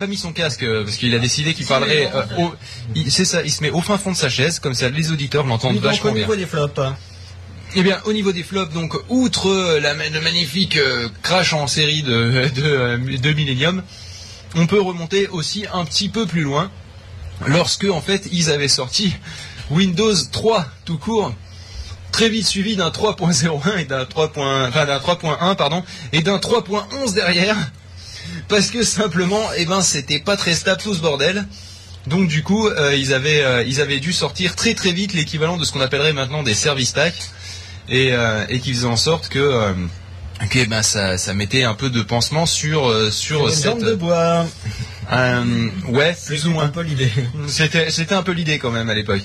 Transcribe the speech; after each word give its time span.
pas 0.00 0.06
mis 0.06 0.16
son 0.16 0.32
casque 0.32 0.62
euh, 0.62 0.84
parce 0.84 0.96
qu'il 0.96 1.12
a 1.12 1.18
décidé 1.18 1.54
qu'il 1.54 1.66
parlerait 1.66 2.08
euh, 2.14 2.22
au, 2.38 2.54
il- 2.94 3.10
c'est 3.10 3.24
ça, 3.24 3.42
il 3.42 3.50
se 3.50 3.64
met 3.64 3.70
au 3.70 3.80
fin 3.80 3.98
fond 3.98 4.12
de 4.12 4.16
sa 4.16 4.28
chaise, 4.28 4.60
comme 4.60 4.72
ça 4.74 4.88
les 4.90 5.10
auditeurs 5.10 5.44
l'entendent 5.44 5.78
vachement 5.78 6.10
au 6.10 6.14
bien. 6.14 6.22
niveau 6.22 6.36
des 6.36 6.46
flops. 6.46 6.80
Eh 7.74 7.82
bien, 7.82 8.00
au 8.04 8.12
niveau 8.12 8.30
des 8.30 8.44
flops, 8.44 8.72
donc, 8.72 8.94
outre 9.08 9.48
euh, 9.48 9.80
la, 9.80 9.94
le 9.94 10.20
magnifique 10.20 10.76
euh, 10.76 11.08
crash 11.24 11.52
en 11.52 11.66
série 11.66 12.02
de, 12.04 12.12
de, 12.54 12.62
euh, 12.62 12.96
de 13.18 13.32
Millennium, 13.32 13.82
on 14.54 14.68
peut 14.68 14.80
remonter 14.80 15.26
aussi 15.26 15.64
un 15.72 15.84
petit 15.84 16.08
peu 16.08 16.26
plus 16.26 16.42
loin, 16.42 16.70
lorsque, 17.48 17.86
en 17.86 18.00
fait, 18.00 18.28
ils 18.30 18.50
avaient 18.52 18.68
sorti 18.68 19.16
Windows 19.68 20.14
3 20.30 20.64
tout 20.84 20.98
court, 20.98 21.34
très 22.12 22.28
vite 22.28 22.46
suivi 22.46 22.76
d'un 22.76 22.90
3.01 22.90 23.78
et 23.80 23.84
d'un 23.84 24.04
3. 24.04 24.30
Enfin, 24.36 24.86
d'un 24.86 24.98
3.1, 24.98 25.56
pardon, 25.56 25.82
et 26.12 26.22
d'un 26.22 26.36
3.11 26.38 27.14
derrière, 27.14 27.56
parce 28.48 28.70
que 28.70 28.82
simplement, 28.82 29.42
eh 29.56 29.66
ben, 29.66 29.80
c'était 29.82 30.20
pas 30.20 30.36
très 30.36 30.54
stable 30.54 30.80
tout 30.80 30.94
ce 30.94 31.00
bordel. 31.00 31.46
Donc 32.06 32.28
du 32.28 32.42
coup, 32.42 32.66
euh, 32.68 32.96
ils 32.96 33.12
avaient 33.12 33.42
euh, 33.42 33.62
ils 33.64 33.80
avaient 33.80 34.00
dû 34.00 34.12
sortir 34.12 34.56
très 34.56 34.74
très 34.74 34.92
vite 34.92 35.12
l'équivalent 35.12 35.56
de 35.58 35.64
ce 35.64 35.72
qu'on 35.72 35.80
appellerait 35.80 36.14
maintenant 36.14 36.42
des 36.42 36.54
service 36.54 36.92
packs 36.92 37.30
et, 37.88 38.12
euh, 38.12 38.46
et 38.48 38.60
qui 38.60 38.72
faisait 38.72 38.86
en 38.86 38.96
sorte 38.96 39.28
que 39.28 39.74
que, 40.50 40.58
eh 40.60 40.66
ben, 40.66 40.82
ça, 40.82 41.18
ça 41.18 41.34
mettait 41.34 41.64
un 41.64 41.74
peu 41.74 41.90
de 41.90 42.00
pansement 42.00 42.46
sur 42.46 43.12
sur 43.12 43.48
Une 43.48 43.54
cette 43.54 43.78
de 43.80 43.94
bois. 43.94 44.46
ouais 45.88 46.16
plus 46.26 46.46
ou 46.46 46.50
un 46.50 46.54
moins 46.54 46.68
peu 46.68 46.80
l'idée. 46.82 47.10
c'était 47.46 47.90
c'était 47.90 48.14
un 48.14 48.22
peu 48.22 48.32
l'idée 48.32 48.58
quand 48.58 48.70
même 48.70 48.88
à 48.88 48.94
l'époque 48.94 49.22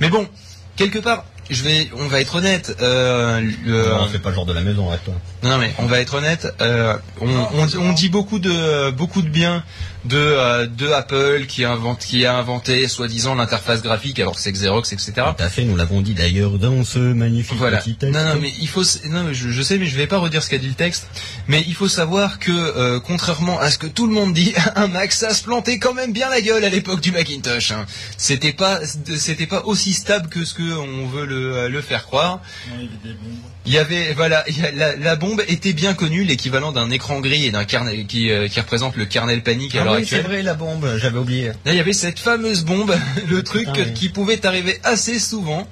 mais 0.00 0.08
bon 0.10 0.28
quelque 0.76 0.98
part 0.98 1.24
je 1.50 1.62
vais 1.64 1.90
on 1.98 2.06
va 2.06 2.20
être 2.20 2.36
honnête 2.36 2.76
euh, 2.80 3.40
le- 3.64 3.88
Non, 3.88 4.08
c'est 4.10 4.20
pas 4.22 4.30
le 4.30 4.34
genre 4.36 4.46
de 4.46 4.52
la 4.52 4.60
maison, 4.62 4.88
arrête-toi. 4.88 5.14
non, 5.42 5.50
non, 5.50 5.58
mais 5.58 5.72
on 5.78 5.86
va 5.86 6.00
être 6.00 6.14
honnête. 6.14 6.52
euh, 6.60 6.96
on, 7.20 7.28
on, 7.28 7.68
on 7.80 7.92
dit 7.92 8.08
beaucoup 8.08 8.38
de 8.38 8.90
beaucoup 8.92 9.22
de 9.22 9.28
bien 9.28 9.62
de 10.04 10.16
euh, 10.16 10.66
de 10.66 10.88
Apple 10.88 11.44
qui 11.46 11.64
invente 11.64 12.00
qui 12.00 12.24
a 12.24 12.36
inventé 12.36 12.88
soi-disant 12.88 13.34
l'interface 13.34 13.82
graphique 13.82 14.18
alors 14.18 14.34
que 14.36 14.40
c'est 14.40 14.52
Xerox 14.52 14.92
etc. 14.92 15.12
Tout 15.16 15.42
à 15.42 15.48
fait, 15.48 15.64
nous 15.64 15.76
l'avons 15.76 16.00
dit 16.00 16.14
d'ailleurs 16.14 16.52
dans 16.58 16.84
ce 16.84 16.98
magnifique 16.98 17.58
Voilà. 17.58 17.78
petit 17.78 17.94
texte. 17.96 18.14
Non, 18.18 18.24
non, 18.24 18.40
mais 18.40 18.52
il 18.60 18.68
faut. 18.68 18.82
Non, 19.10 19.24
mais 19.24 19.34
je, 19.34 19.50
je 19.50 19.62
sais, 19.62 19.76
mais 19.78 19.86
je 19.86 19.96
vais 19.96 20.06
pas 20.06 20.18
redire 20.18 20.42
ce 20.42 20.48
qu'a 20.48 20.58
dit 20.58 20.68
le 20.68 20.74
texte. 20.74 21.06
Mais 21.48 21.62
il 21.66 21.74
faut 21.74 21.88
savoir 21.88 22.38
que, 22.38 22.50
euh, 22.52 22.98
contrairement 23.00 23.58
à 23.60 23.70
ce 23.70 23.78
que 23.78 23.86
tout 23.86 24.06
le 24.06 24.12
monde 24.14 24.32
dit, 24.32 24.54
un 24.76 24.86
Mac, 24.86 25.12
ça 25.12 25.34
se 25.34 25.42
plantait 25.44 25.78
quand 25.78 25.92
même 25.94 26.12
bien 26.12 26.30
la 26.30 26.40
gueule 26.40 26.64
à 26.64 26.68
l'époque 26.70 27.00
du 27.00 27.12
Macintosh. 27.12 27.72
hein. 27.72 27.84
C'était 28.16 28.52
pas, 28.54 28.80
c'était 29.16 29.46
pas 29.46 29.64
aussi 29.66 29.92
stable 29.92 30.28
que 30.28 30.44
ce 30.44 30.54
que 30.54 30.72
on 30.78 31.06
veut 31.08 31.26
le, 31.26 31.68
le 31.68 31.80
faire 31.82 32.04
croire. 32.06 32.40
Il 32.68 32.72
y 32.72 32.74
avait, 32.84 32.88
voilà, 33.04 33.18
il 33.66 33.72
y 33.72 33.78
a- 33.78 34.72
la, 34.72 34.96
la 34.96 35.16
bombe 35.16 35.42
était 35.48 35.72
bien 35.72 35.94
connue, 35.94 36.24
l'équivalent 36.24 36.72
d'un 36.72 36.90
écran 36.90 37.20
gris 37.20 37.44
et 37.46 37.50
d'un 37.50 37.64
kernel 37.64 38.06
qui, 38.06 38.30
euh, 38.30 38.48
qui 38.48 38.58
représente 38.60 38.96
le 38.96 39.04
kernel 39.04 39.42
panique 39.42 39.74
à 39.76 39.82
Ah 39.82 39.84
l'heure 39.84 39.94
oui, 39.96 40.06
c'est 40.08 40.22
vrai, 40.22 40.42
la 40.42 40.54
bombe, 40.54 40.96
j'avais 40.96 41.18
oublié. 41.18 41.48
Là, 41.48 41.54
il 41.66 41.74
y 41.74 41.80
avait 41.80 41.92
cette 41.92 42.18
fameuse 42.18 42.64
bombe, 42.64 42.96
le 43.28 43.42
truc 43.42 43.66
Ah 43.68 43.72
oui. 43.76 43.92
qui 43.94 44.08
pouvait 44.08 44.44
arriver 44.46 44.78
assez 44.82 45.18
souvent. 45.18 45.68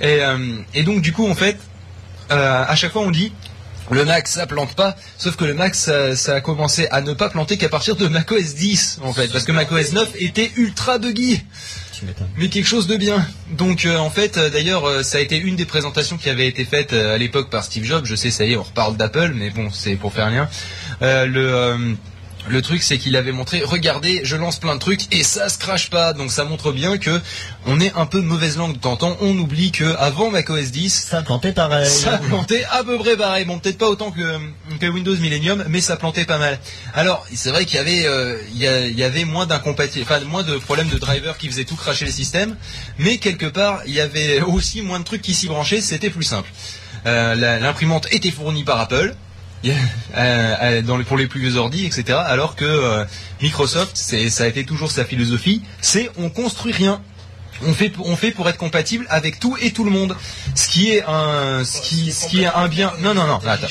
Et, 0.00 0.18
euh, 0.20 0.56
et 0.74 0.82
donc, 0.82 1.00
du 1.02 1.12
coup, 1.12 1.26
en 1.28 1.34
fait, 1.34 1.56
euh, 2.30 2.64
à 2.66 2.76
chaque 2.76 2.92
fois, 2.92 3.02
on 3.02 3.10
dit 3.10 3.32
le 3.90 4.04
Mac, 4.04 4.28
ça 4.28 4.46
plante 4.46 4.74
pas. 4.74 4.94
Sauf 5.16 5.36
que 5.36 5.44
le 5.46 5.54
Mac, 5.54 5.74
ça, 5.74 6.14
ça 6.14 6.34
a 6.34 6.40
commencé 6.42 6.86
à 6.90 7.00
ne 7.00 7.14
pas 7.14 7.30
planter 7.30 7.56
qu'à 7.56 7.70
partir 7.70 7.96
de 7.96 8.06
macOS 8.06 8.54
10, 8.54 8.98
en 9.02 9.14
fait, 9.14 9.28
parce 9.32 9.44
que 9.44 9.52
macOS 9.52 9.92
9 9.92 10.10
était 10.18 10.52
ultra 10.56 10.98
buggy. 10.98 11.42
Mais 12.36 12.48
quelque 12.48 12.66
chose 12.66 12.86
de 12.86 12.96
bien. 12.96 13.26
Donc 13.50 13.84
euh, 13.84 13.96
en 13.96 14.10
fait, 14.10 14.36
euh, 14.36 14.50
d'ailleurs, 14.50 14.84
euh, 14.84 15.02
ça 15.02 15.18
a 15.18 15.20
été 15.20 15.38
une 15.38 15.56
des 15.56 15.64
présentations 15.64 16.16
qui 16.16 16.28
avait 16.28 16.46
été 16.46 16.64
faite 16.64 16.92
à 16.92 17.18
l'époque 17.18 17.50
par 17.50 17.64
Steve 17.64 17.84
Jobs. 17.84 18.04
Je 18.04 18.14
sais, 18.14 18.30
ça 18.30 18.44
y 18.44 18.52
est, 18.52 18.56
on 18.56 18.62
reparle 18.62 18.96
d'Apple, 18.96 19.32
mais 19.34 19.50
bon, 19.50 19.70
c'est 19.70 19.96
pour 19.96 20.12
faire. 20.12 20.48
Euh, 21.02 21.26
le 21.26 21.96
le 22.48 22.62
truc, 22.62 22.82
c'est 22.82 22.96
qu'il 22.98 23.16
avait 23.16 23.32
montré, 23.32 23.62
regardez, 23.64 24.20
je 24.24 24.36
lance 24.36 24.58
plein 24.58 24.74
de 24.74 24.80
trucs 24.80 25.12
et 25.14 25.22
ça 25.22 25.48
se 25.48 25.58
crache 25.58 25.90
pas. 25.90 26.12
Donc 26.12 26.30
ça 26.30 26.44
montre 26.44 26.72
bien 26.72 26.96
que 26.96 27.20
on 27.66 27.78
est 27.80 27.92
un 27.94 28.06
peu 28.06 28.20
de 28.20 28.26
mauvaise 28.26 28.56
langue 28.56 28.74
de 28.74 28.78
temps 28.78 28.92
en 28.92 28.96
temps. 28.96 29.16
On 29.20 29.36
oublie 29.38 29.70
que 29.72 29.94
avant 29.98 30.30
macOS 30.30 30.70
10, 30.70 31.06
Ça 31.10 31.22
plantait 31.22 31.52
pareil. 31.52 31.86
ça 31.88 32.18
plantait 32.18 32.64
à 32.70 32.84
peu 32.84 32.96
près 32.98 33.16
pareil. 33.16 33.44
Bon, 33.44 33.58
peut-être 33.58 33.76
pas 33.78 33.88
autant 33.88 34.10
que, 34.10 34.38
que 34.80 34.86
Windows 34.86 35.16
Millennium, 35.16 35.64
mais 35.68 35.80
ça 35.80 35.96
plantait 35.96 36.24
pas 36.24 36.38
mal. 36.38 36.58
Alors, 36.94 37.26
c'est 37.34 37.50
vrai 37.50 37.64
qu'il 37.66 37.76
y 37.76 37.80
avait, 37.80 38.06
euh, 38.06 38.38
il 38.52 38.58
y, 38.58 38.66
a- 38.66 38.86
il 38.86 38.98
y 38.98 39.02
avait 39.04 39.24
moins 39.24 39.44
d'incompatibilité, 39.46 40.10
enfin 40.14 40.24
moins 40.24 40.42
de 40.42 40.56
problèmes 40.58 40.88
de 40.88 40.98
drivers 40.98 41.36
qui 41.38 41.48
faisaient 41.48 41.64
tout 41.64 41.76
cracher 41.76 42.04
le 42.06 42.12
système, 42.12 42.56
mais 42.98 43.18
quelque 43.18 43.46
part, 43.46 43.80
il 43.86 43.92
y 43.94 44.00
avait 44.00 44.40
aussi 44.40 44.80
moins 44.82 45.00
de 45.00 45.04
trucs 45.04 45.22
qui 45.22 45.34
s'y 45.34 45.48
branchaient. 45.48 45.80
C'était 45.80 46.10
plus 46.10 46.24
simple. 46.24 46.48
Euh, 47.06 47.34
L'imprimante 47.60 48.06
était 48.10 48.30
fournie 48.30 48.64
par 48.64 48.80
Apple. 48.80 49.14
Euh, 49.66 49.72
euh, 50.16 50.82
dans 50.82 50.96
les- 50.96 51.04
pour 51.04 51.16
les 51.16 51.26
plus 51.26 51.40
vieux 51.40 51.56
ordi, 51.56 51.84
etc. 51.86 52.18
Alors 52.24 52.54
que 52.56 52.64
euh, 52.64 53.04
Microsoft, 53.42 53.96
ça 53.96 54.44
a 54.44 54.46
été 54.46 54.64
toujours 54.64 54.90
sa 54.90 55.04
philosophie, 55.04 55.62
c'est 55.80 56.10
on 56.18 56.30
construit 56.30 56.72
rien. 56.72 57.00
On 57.66 57.74
fait, 57.74 57.90
on 57.98 58.14
fait 58.14 58.30
pour 58.30 58.48
être 58.48 58.56
compatible 58.56 59.04
avec 59.10 59.40
tout 59.40 59.56
et 59.60 59.72
tout 59.72 59.82
le 59.82 59.90
monde. 59.90 60.14
Ce 60.54 60.68
qui 60.68 60.92
est 60.92 61.02
un, 61.08 61.64
ce 61.64 61.80
qui, 61.80 62.12
ce 62.12 62.28
qui 62.28 62.42
est 62.42 62.46
un 62.46 62.68
bien. 62.68 62.92
Non, 63.00 63.14
non, 63.14 63.26
non. 63.26 63.40
Attends. 63.50 63.66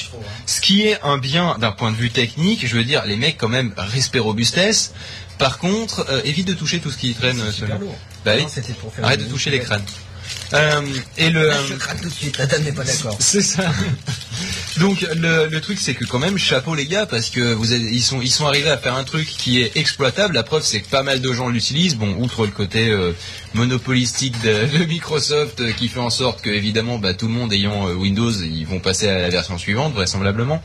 Ce 0.45 0.59
qui 0.59 0.81
est 0.85 0.99
un 1.03 1.17
bien 1.17 1.55
d'un 1.57 1.71
point 1.71 1.91
de 1.91 1.95
vue 1.95 2.09
technique, 2.11 2.67
je 2.67 2.75
veux 2.75 2.83
dire, 2.83 3.05
les 3.05 3.15
mecs 3.15 3.37
quand 3.37 3.47
même 3.47 3.73
respect 3.77 4.19
robustesse. 4.19 4.93
Par 5.37 5.57
contre, 5.57 6.05
euh, 6.09 6.19
évite 6.25 6.47
de 6.49 6.53
toucher 6.53 6.79
tout 6.79 6.91
ce 6.91 6.97
qui 6.97 7.13
traîne. 7.13 7.37
Bah 8.25 8.33
Arrête 9.05 9.19
de 9.21 9.25
toucher 9.31 9.51
les 9.51 9.59
crânes. 9.61 9.83
Euh, 10.53 10.81
et 11.17 11.29
le. 11.29 11.51
Je 11.67 11.73
craque 11.75 12.01
tout 12.01 12.09
de 12.09 12.13
suite, 12.13 12.37
la 12.37 12.45
dame 12.45 12.63
n'est 12.63 12.71
pas 12.71 12.83
d'accord. 12.83 13.15
C'est 13.19 13.41
ça. 13.41 13.63
Donc 14.77 15.01
le, 15.15 15.47
le 15.47 15.61
truc 15.61 15.79
c'est 15.79 15.95
que 15.95 16.05
quand 16.05 16.19
même 16.19 16.37
chapeau 16.37 16.75
les 16.75 16.85
gars 16.85 17.05
parce 17.07 17.29
que 17.31 17.53
vous 17.53 17.71
avez- 17.71 17.89
ils 17.91 18.01
sont 18.03 18.21
ils 18.21 18.29
sont 18.31 18.45
arrivés 18.45 18.69
à 18.69 18.77
faire 18.77 18.95
un 18.95 19.03
truc 19.03 19.27
qui 19.27 19.59
est 19.61 19.75
exploitable. 19.75 20.35
La 20.35 20.43
preuve 20.43 20.63
c'est 20.63 20.81
que 20.81 20.87
pas 20.89 21.01
mal 21.03 21.19
de 21.19 21.33
gens 21.33 21.49
l'utilisent. 21.49 21.95
Bon 21.95 22.13
outre 22.19 22.45
le 22.45 22.51
côté 22.51 22.89
euh, 22.89 23.11
monopolistique 23.55 24.39
de, 24.43 24.77
de 24.77 24.85
Microsoft 24.85 25.59
euh, 25.61 25.71
qui 25.71 25.87
fait 25.87 25.99
en 25.99 26.09
sorte 26.11 26.41
que 26.41 26.49
évidemment 26.49 26.99
bah, 26.99 27.13
tout 27.13 27.27
le 27.27 27.33
monde 27.33 27.51
ayant 27.53 27.85
Windows 27.91 28.31
ils 28.31 28.65
vont 28.67 28.79
passer 28.79 29.07
à 29.09 29.19
la 29.19 29.29
version 29.29 29.57
suivante 29.57 29.93
vraisemblablement. 29.93 30.61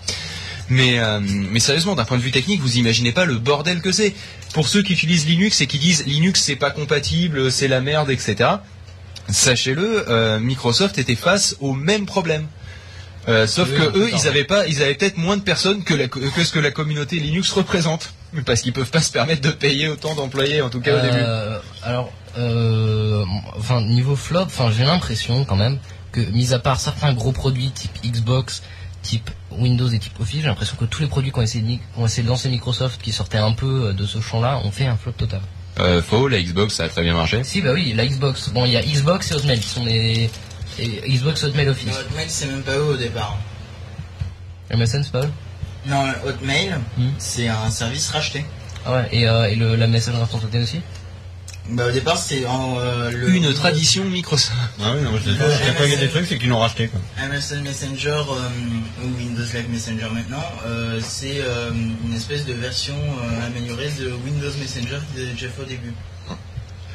Mais, 0.69 1.01
euh, 1.01 1.19
mais 1.21 1.59
sérieusement, 1.61 1.95
d'un 1.97 2.05
point 2.05 2.17
de 2.17 2.23
vue 2.23 2.31
technique, 2.31 2.61
vous 2.63 2.79
imaginez 2.79 3.13
pas 3.13 3.27
le 3.27 3.37
bordel 3.37 3.83
que 3.83 3.93
c'est. 3.93 4.15
Pour 4.55 4.69
ceux 4.69 4.83
qui 4.83 4.95
utilisent 4.95 5.27
Linux 5.27 5.61
et 5.61 5.67
qui 5.67 5.79
disent 5.79 6.07
Linux 6.07 6.41
c'est 6.43 6.57
pas 6.57 6.71
compatible, 6.71 7.51
c'est 7.53 7.69
la 7.69 7.81
merde, 7.83 8.11
etc. 8.11 8.49
Sachez-le, 9.29 10.09
euh, 10.09 10.39
Microsoft 10.39 10.99
était 10.99 11.15
face 11.15 11.57
au 11.61 11.73
même 11.73 12.07
problème. 12.07 12.47
Euh, 13.29 13.47
sauf 13.47 13.69
Oui, 13.71 13.79
que 13.79 13.99
eux, 13.99 14.11
ils 14.13 14.27
avaient 14.27 14.45
pas, 14.45 14.67
ils 14.67 14.83
avaient 14.83 14.95
peut-être 14.95 15.17
moins 15.17 15.37
de 15.37 15.43
personnes 15.43 15.85
que, 15.85 15.95
la, 15.95 16.09
que 16.09 16.45
ce 16.45 16.53
que 16.53 16.59
la 16.59 16.71
communauté 16.73 17.17
Linux 17.17 17.53
représente, 17.53 18.13
parce 18.45 18.63
qu'ils 18.63 18.73
peuvent 18.73 18.91
pas 18.91 19.01
se 19.01 19.13
permettre 19.13 19.43
de 19.43 19.51
payer 19.51 19.89
autant 19.89 20.15
d'employés, 20.15 20.61
en 20.61 20.71
tout 20.71 20.81
cas 20.81 20.99
au 20.99 21.01
début. 21.01 21.19
Euh, 21.19 21.59
alors, 21.83 22.13
euh, 22.37 23.25
enfin 23.57 23.81
niveau 23.83 24.17
flop, 24.17 24.43
enfin 24.43 24.73
j'ai 24.77 24.85
l'impression 24.85 25.45
quand 25.45 25.57
même 25.57 25.79
que, 26.11 26.21
mis 26.21 26.53
à 26.53 26.59
part 26.59 26.81
certains 26.81 27.13
gros 27.13 27.33
produits 27.33 27.71
type 27.71 27.93
Xbox, 28.05 28.63
type 29.03 29.31
Windows 29.53 29.89
et 29.89 29.99
type 30.01 30.19
Office, 30.21 30.41
j'ai 30.41 30.49
l'impression 30.49 30.77
que 30.77 30.85
tous 30.85 31.03
les 31.03 31.09
produits 31.09 31.31
qui 31.31 31.39
ont 31.39 31.43
essayé 31.43 31.81
essayé 32.05 32.23
de 32.25 32.29
lancer 32.29 32.49
Microsoft, 32.49 33.01
qui 33.01 33.13
sortaient 33.13 33.39
un 33.39 33.53
peu 33.53 33.93
de 33.93 34.05
ce 34.05 34.21
champ-là, 34.21 34.61
ont 34.65 34.73
fait 34.73 34.87
un 34.87 34.97
flop 34.97 35.13
total. 35.13 35.41
Euh, 35.81 36.03
faux, 36.03 36.29
la 36.29 36.41
Xbox 36.43 36.75
ça 36.75 36.85
a 36.85 36.89
très 36.89 37.03
bien 37.03 37.15
marché. 37.15 37.43
Si, 37.45 37.63
bah 37.63 37.71
oui, 37.73 37.93
la 37.95 38.07
Xbox. 38.07 38.51
Bon, 38.51 38.65
il 38.67 38.73
y 38.73 38.77
a 38.77 38.83
Xbox 38.83 39.31
et 39.31 39.35
Hotmail 39.35 39.61
qui 39.61 39.69
sont 39.69 39.85
des 39.85 40.31
et 40.79 40.87
Xbox, 41.09 41.45
Hotmail, 41.45 41.69
Office. 41.69 41.89
Non, 41.89 41.99
Hotmail, 42.01 42.27
c'est 42.29 42.47
même 42.47 42.63
pas 42.63 42.73
eux 42.77 42.83
au 42.85 42.97
départ. 42.97 43.37
MSN, 44.75 45.03
c'est 45.03 45.13
pas 45.13 45.23
eux 45.25 45.31
Non, 45.87 46.05
Hotmail, 46.27 46.75
Hmm. 46.97 47.09
c'est 47.19 47.49
un 47.49 47.71
service 47.71 48.09
racheté. 48.11 48.45
Ah 48.85 48.93
ouais, 48.95 49.09
et, 49.13 49.29
euh, 49.29 49.49
et 49.51 49.55
le, 49.55 49.77
la 49.77 49.87
message 49.87 50.15
instantanée 50.15 50.63
aussi 50.63 50.81
Bah, 51.71 51.87
au 51.87 51.91
départ, 51.93 52.19
c'est 52.19 52.45
en, 52.45 52.77
euh, 52.81 53.11
le. 53.11 53.31
Une 53.35 53.55
tradition 53.55 54.05
Microsoft. 54.05 54.53
Ah 54.83 54.95
oui, 54.97 55.03
non, 55.03 55.17
je 55.17 55.31
sais 55.31 55.39
pas. 55.39 55.45
Il 55.61 55.67
y 55.67 55.71
a 55.71 55.73
pas 55.75 55.87
eu 55.89 55.97
des 55.97 56.09
trucs, 56.09 56.27
c'est 56.27 56.37
qu'ils 56.39 56.49
l'ont 56.49 56.59
racheté, 56.59 56.89
quoi. 56.89 57.01
MSN 57.29 57.63
Messenger 57.63 58.11
euh, 58.29 59.05
ou 59.05 59.17
Windows 59.17 59.45
Live 59.55 59.71
Messenger 59.71 60.09
maintenant, 60.13 60.43
euh, 60.67 61.01
c'est 61.03 61.41
euh, 61.41 61.71
une 62.05 62.15
espèce 62.15 62.45
de 62.47 62.53
version 62.53 62.97
euh, 62.97 63.47
améliorée 63.47 63.91
de 63.99 64.11
Windows 64.25 64.51
Messenger 64.61 64.99
déjà 65.15 65.49
fait 65.49 65.63
au 65.63 65.67
début. 65.67 65.93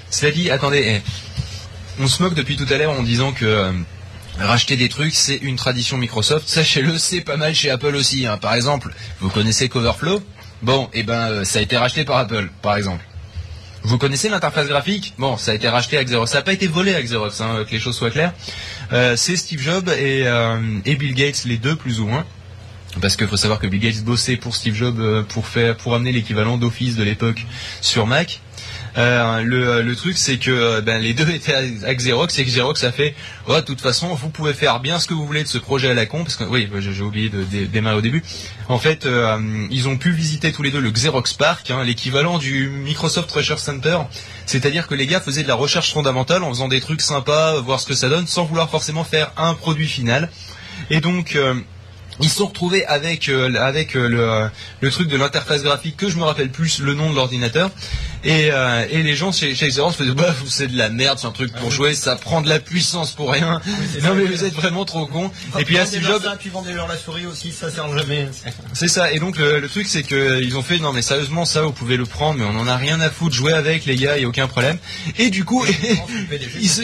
Cela 0.09 0.31
dit, 0.31 0.50
attendez, 0.51 1.01
eh, 1.01 2.01
on 2.01 2.07
se 2.07 2.21
moque 2.21 2.36
depuis 2.36 2.57
tout 2.57 2.68
à 2.69 2.77
l'heure 2.77 2.91
en 2.91 3.03
disant 3.03 3.31
que 3.31 3.45
euh, 3.45 3.71
racheter 4.38 4.75
des 4.75 4.89
trucs, 4.89 5.15
c'est 5.15 5.38
une 5.38 5.56
tradition 5.56 5.97
Microsoft. 5.97 6.47
Sachez-le, 6.47 6.97
c'est 6.97 7.21
pas 7.21 7.38
mal 7.38 7.56
chez 7.56 7.69
Apple 7.71 7.95
aussi. 7.95 8.25
hein. 8.27 8.38
Par 8.38 8.53
exemple, 8.53 8.94
vous 9.21 9.30
connaissez 9.30 9.69
Coverflow? 9.69 10.21
Bon, 10.62 10.89
et 10.94 11.03
ben, 11.03 11.30
euh, 11.30 11.44
ça 11.45 11.59
a 11.59 11.62
été 11.62 11.77
racheté 11.77 12.03
par 12.03 12.18
Apple, 12.18 12.50
par 12.62 12.75
exemple. 12.75 13.03
Vous 13.88 13.98
connaissez 13.98 14.28
l'interface 14.28 14.68
graphique? 14.68 15.13
Bon, 15.18 15.38
ça 15.38 15.51
a 15.51 15.54
été 15.54 15.69
racheté 15.69 15.98
à 15.98 16.04
Xerox. 16.04 16.30
Ça 16.30 16.39
n'a 16.39 16.44
pas 16.44 16.51
été 16.51 16.68
volé 16.68 16.94
à 16.94 17.01
Xerox, 17.01 17.39
hein, 17.39 17.63
que 17.66 17.72
les 17.72 17.80
choses 17.80 17.95
soient 17.95 18.12
claires. 18.12 18.34
Euh, 18.92 19.16
c'est 19.16 19.38
Steve 19.38 19.62
Jobs 19.62 19.88
et, 19.88 20.28
euh, 20.28 20.60
et 20.86 20.98
Bill 20.98 21.13
Gates, 21.13 21.45
les 21.45 21.56
deux 21.56 21.78
plus 21.78 22.01
ou 22.01 22.06
moins. 22.06 22.25
Parce 23.00 23.16
qu'il 23.16 23.30
faut 23.30 23.38
savoir 23.38 23.60
que 23.60 23.68
Bill 23.68 23.80
Gates 23.80 24.04
bossait 24.04 24.36
pour 24.36 24.57
Steve 24.57 24.75
Jobs 24.75 25.00
euh, 25.00 25.24
pour 25.24 25.48
faire, 25.48 25.78
pour 25.78 25.95
amener 25.95 26.12
l'équivalent 26.12 26.57
d'Office 26.57 26.98
de 26.98 27.04
l'époque 27.04 27.45
sur 27.80 28.07
Mac. 28.07 28.42
Euh, 28.97 29.41
le, 29.44 29.83
le 29.83 29.95
truc 29.95 30.17
c'est 30.17 30.38
que 30.38 30.49
euh, 30.49 30.81
ben, 30.81 30.99
les 30.99 31.13
deux 31.13 31.29
étaient 31.29 31.53
avec 31.53 31.99
Xerox 31.99 32.39
et 32.39 32.44
que 32.45 32.49
Xerox 32.49 32.83
a 32.83 32.91
fait 32.91 33.13
oh, 33.47 33.53
de 33.55 33.61
toute 33.61 33.79
façon 33.79 34.07
vous 34.15 34.29
pouvez 34.29 34.55
faire 34.55 34.79
bien 34.79 34.97
ce 34.97 35.05
que 35.05 35.13
vous 35.13 35.23
voulez 35.25 35.44
de 35.44 35.47
ce 35.47 35.59
projet 35.59 35.89
à 35.91 35.94
la 35.94 36.07
con 36.07 36.23
parce 36.23 36.35
que 36.35 36.45
oui 36.45 36.67
j'ai 36.79 37.01
oublié 37.03 37.29
de, 37.29 37.44
dé- 37.44 37.67
démarrer 37.67 37.97
au 37.97 38.01
début. 38.01 38.23
En 38.69 38.79
fait 38.79 39.05
euh, 39.05 39.38
ils 39.69 39.88
ont 39.88 39.97
pu 39.97 40.09
visiter 40.11 40.51
tous 40.51 40.63
les 40.63 40.71
deux 40.71 40.79
le 40.79 40.89
Xerox 40.89 41.33
Park 41.33 41.69
hein, 41.69 41.83
l'équivalent 41.83 42.39
du 42.39 42.69
Microsoft 42.69 43.31
Research 43.31 43.59
Center. 43.59 43.99
C'est-à-dire 44.47 44.88
que 44.88 44.95
les 44.95 45.05
gars 45.05 45.19
faisaient 45.21 45.43
de 45.43 45.47
la 45.47 45.53
recherche 45.55 45.93
fondamentale 45.93 46.41
en 46.41 46.50
faisant 46.50 46.67
des 46.67 46.81
trucs 46.81 47.01
sympas 47.01 47.59
voir 47.61 47.79
ce 47.79 47.85
que 47.85 47.93
ça 47.93 48.09
donne 48.09 48.25
sans 48.25 48.45
vouloir 48.45 48.69
forcément 48.69 49.03
faire 49.03 49.31
un 49.38 49.53
produit 49.53 49.88
final. 49.88 50.29
Et 50.89 51.01
donc 51.01 51.35
euh, 51.35 51.53
ils 52.19 52.29
se 52.29 52.37
sont 52.37 52.47
retrouvés 52.47 52.85
avec 52.85 53.29
euh, 53.29 53.53
avec 53.55 53.95
euh, 53.95 54.07
le, 54.07 54.19
euh, 54.21 54.47
le 54.81 54.89
truc 54.91 55.07
de 55.07 55.17
l'interface 55.17 55.61
graphique 55.63 55.97
que 55.97 56.09
je 56.09 56.17
me 56.17 56.23
rappelle 56.23 56.49
plus 56.49 56.79
le 56.79 56.93
nom 56.93 57.09
de 57.11 57.15
l'ordinateur. 57.15 57.69
Et, 58.23 58.47
et 58.89 59.03
les 59.03 59.15
gens 59.15 59.31
chez, 59.31 59.55
chez 59.55 59.67
Xerox 59.69 59.95
faisaient 59.95 60.11
bah 60.11 60.35
c'est 60.49 60.67
de 60.67 60.77
la 60.77 60.89
merde 60.89 61.17
c'est 61.19 61.27
un 61.27 61.31
truc 61.31 61.53
pour 61.53 61.71
jouer 61.71 61.93
ça 61.93 62.15
prend 62.15 62.41
de 62.41 62.49
la 62.49 62.59
puissance 62.59 63.11
pour 63.11 63.31
rien. 63.31 63.61
Non 64.03 64.15
mais 64.15 64.25
vous 64.25 64.43
êtes 64.43 64.53
vraiment 64.53 64.83
trop 64.85 65.05
cons. 65.05 65.31
Et 65.59 65.63
puis 65.63 65.77
à 65.77 65.85
Vendez-leur 65.85 66.11
Jobs 66.13 66.23
ça, 66.23 66.35
puis 66.37 66.49
vendez-leur 66.49 66.87
la 66.87 66.97
souris 66.97 67.25
aussi, 67.27 67.51
ça 67.51 67.69
sert 67.71 67.95
jamais. 67.95 68.27
c'est 68.73 68.87
ça. 68.89 69.13
Et 69.13 69.19
donc 69.19 69.37
le, 69.37 69.59
le 69.59 69.69
truc 69.69 69.87
c'est 69.87 70.03
que 70.03 70.41
ils 70.41 70.57
ont 70.57 70.63
fait 70.63 70.79
non 70.79 70.91
mais 70.93 71.03
sérieusement 71.03 71.45
ça 71.45 71.61
vous 71.61 71.71
pouvez 71.71 71.95
le 71.95 72.05
prendre 72.05 72.39
mais 72.39 72.45
on 72.45 72.59
en 72.59 72.67
a 72.67 72.75
rien 72.75 72.99
à 72.99 73.09
foutre. 73.11 73.35
Jouer 73.35 73.53
avec 73.53 73.85
les 73.85 73.95
gars 73.95 74.17
y 74.17 74.25
a 74.25 74.27
aucun 74.27 74.47
problème. 74.47 74.77
Et 75.19 75.29
du 75.29 75.45
coup 75.45 75.63
Il 76.59 76.69
se- 76.69 76.81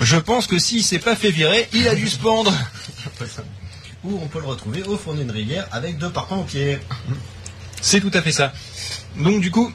je 0.00 0.16
pense 0.16 0.46
que 0.46 0.58
s'il 0.58 0.82
s'est 0.82 0.98
pas 0.98 1.14
fait 1.14 1.30
virer 1.30 1.68
il 1.74 1.86
a 1.88 1.94
dû 1.94 2.08
se 2.08 2.16
pendre 2.16 2.52
Ou 4.08 4.18
on 4.22 4.26
peut 4.26 4.40
le 4.40 4.46
retrouver 4.46 4.82
au 4.84 4.96
fond 4.96 5.12
d'une 5.12 5.30
rivière 5.30 5.66
avec 5.70 5.98
deux 5.98 6.10
parpaings 6.10 6.38
au 6.38 6.44
pied. 6.44 6.78
C'est 7.80 8.00
tout 8.00 8.10
à 8.14 8.22
fait 8.22 8.32
ça. 8.32 8.52
Donc 9.16 9.40
du 9.40 9.50
coup, 9.50 9.70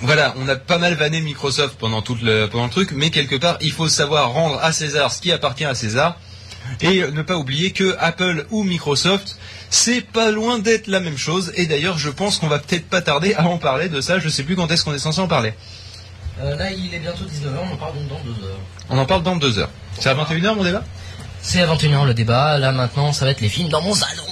voilà, 0.00 0.34
on 0.38 0.48
a 0.48 0.56
pas 0.56 0.78
mal 0.78 0.94
vanné 0.94 1.20
Microsoft 1.20 1.76
pendant 1.78 2.02
tout 2.02 2.16
le, 2.20 2.46
pendant 2.46 2.64
le 2.64 2.70
truc, 2.70 2.90
mais 2.92 3.10
quelque 3.10 3.36
part, 3.36 3.56
il 3.60 3.72
faut 3.72 3.88
savoir 3.88 4.30
rendre 4.32 4.58
à 4.62 4.72
César 4.72 5.12
ce 5.12 5.20
qui 5.20 5.30
appartient 5.32 5.64
à 5.64 5.74
César, 5.74 6.18
et 6.80 7.00
ne 7.00 7.22
pas 7.22 7.36
oublier 7.36 7.70
que 7.70 7.96
Apple 8.00 8.46
ou 8.50 8.64
Microsoft, 8.64 9.38
c'est 9.70 10.00
pas 10.00 10.30
loin 10.30 10.58
d'être 10.58 10.88
la 10.88 11.00
même 11.00 11.16
chose, 11.16 11.52
et 11.54 11.66
d'ailleurs, 11.66 11.96
je 11.96 12.10
pense 12.10 12.38
qu'on 12.38 12.48
va 12.48 12.58
peut-être 12.58 12.88
pas 12.88 13.02
tarder 13.02 13.34
à 13.34 13.46
en 13.46 13.58
parler 13.58 13.88
de 13.88 14.00
ça, 14.00 14.18
je 14.18 14.28
sais 14.28 14.42
plus 14.42 14.56
quand 14.56 14.70
est-ce 14.70 14.84
qu'on 14.84 14.94
est 14.94 14.98
censé 14.98 15.20
en 15.20 15.28
parler. 15.28 15.54
Euh, 16.40 16.56
là, 16.56 16.70
il 16.72 16.92
est 16.92 16.98
bientôt 16.98 17.24
19h, 17.24 17.58
on 17.70 17.74
en 17.74 17.76
parle 17.76 17.94
donc 17.94 18.08
dans 18.08 18.24
2 18.24 18.30
heures. 18.44 18.58
On 18.90 18.98
en 18.98 19.06
parle 19.06 19.22
dans 19.22 19.36
deux 19.36 19.58
heures. 19.58 19.70
C'est 19.98 20.08
à 20.08 20.14
21h 20.14 20.56
mon 20.56 20.64
débat? 20.64 20.82
C'est 21.46 21.60
à 21.60 21.66
21h 21.66 22.06
le 22.06 22.14
débat, 22.14 22.58
là 22.58 22.72
maintenant 22.72 23.12
ça 23.12 23.26
va 23.26 23.30
être 23.32 23.40
les 23.42 23.48
films 23.50 23.68
dans 23.68 23.82
mon 23.82 23.94
salon. 23.94 24.22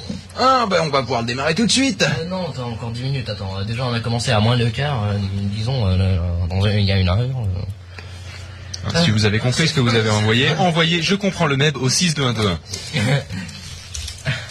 Ah, 0.40 0.64
ben 0.68 0.78
on 0.82 0.88
va 0.88 1.02
pouvoir 1.02 1.20
le 1.20 1.26
démarrer 1.26 1.54
tout 1.54 1.66
de 1.66 1.70
suite 1.70 2.02
Euh, 2.02 2.24
non, 2.26 2.50
t'as 2.56 2.62
encore 2.62 2.90
10 2.90 3.02
minutes, 3.02 3.28
attends. 3.28 3.54
Euh, 3.58 3.64
Déjà 3.64 3.84
on 3.84 3.92
a 3.92 4.00
commencé 4.00 4.30
à 4.30 4.40
moins 4.40 4.56
le 4.56 4.70
quart, 4.70 5.04
euh, 5.04 5.18
disons, 5.54 5.86
euh, 5.86 5.96
là, 5.98 6.18
dans- 6.48 6.66
il 6.66 6.80
y 6.84 6.90
a 6.90 6.96
une 6.98 7.08
heure. 7.10 7.18
euh. 7.18 9.02
Si 9.04 9.10
vous 9.10 9.26
avez 9.26 9.38
compris 9.38 9.68
ce 9.68 9.74
que 9.74 9.80
vous 9.80 9.94
avez 9.94 10.10
envoyé, 10.10 10.48
envoyez 10.58 11.02
je 11.02 11.14
comprends 11.14 11.46
le 11.46 11.56
MEB 11.56 11.76
au 11.76 11.88
62121. 11.88 12.58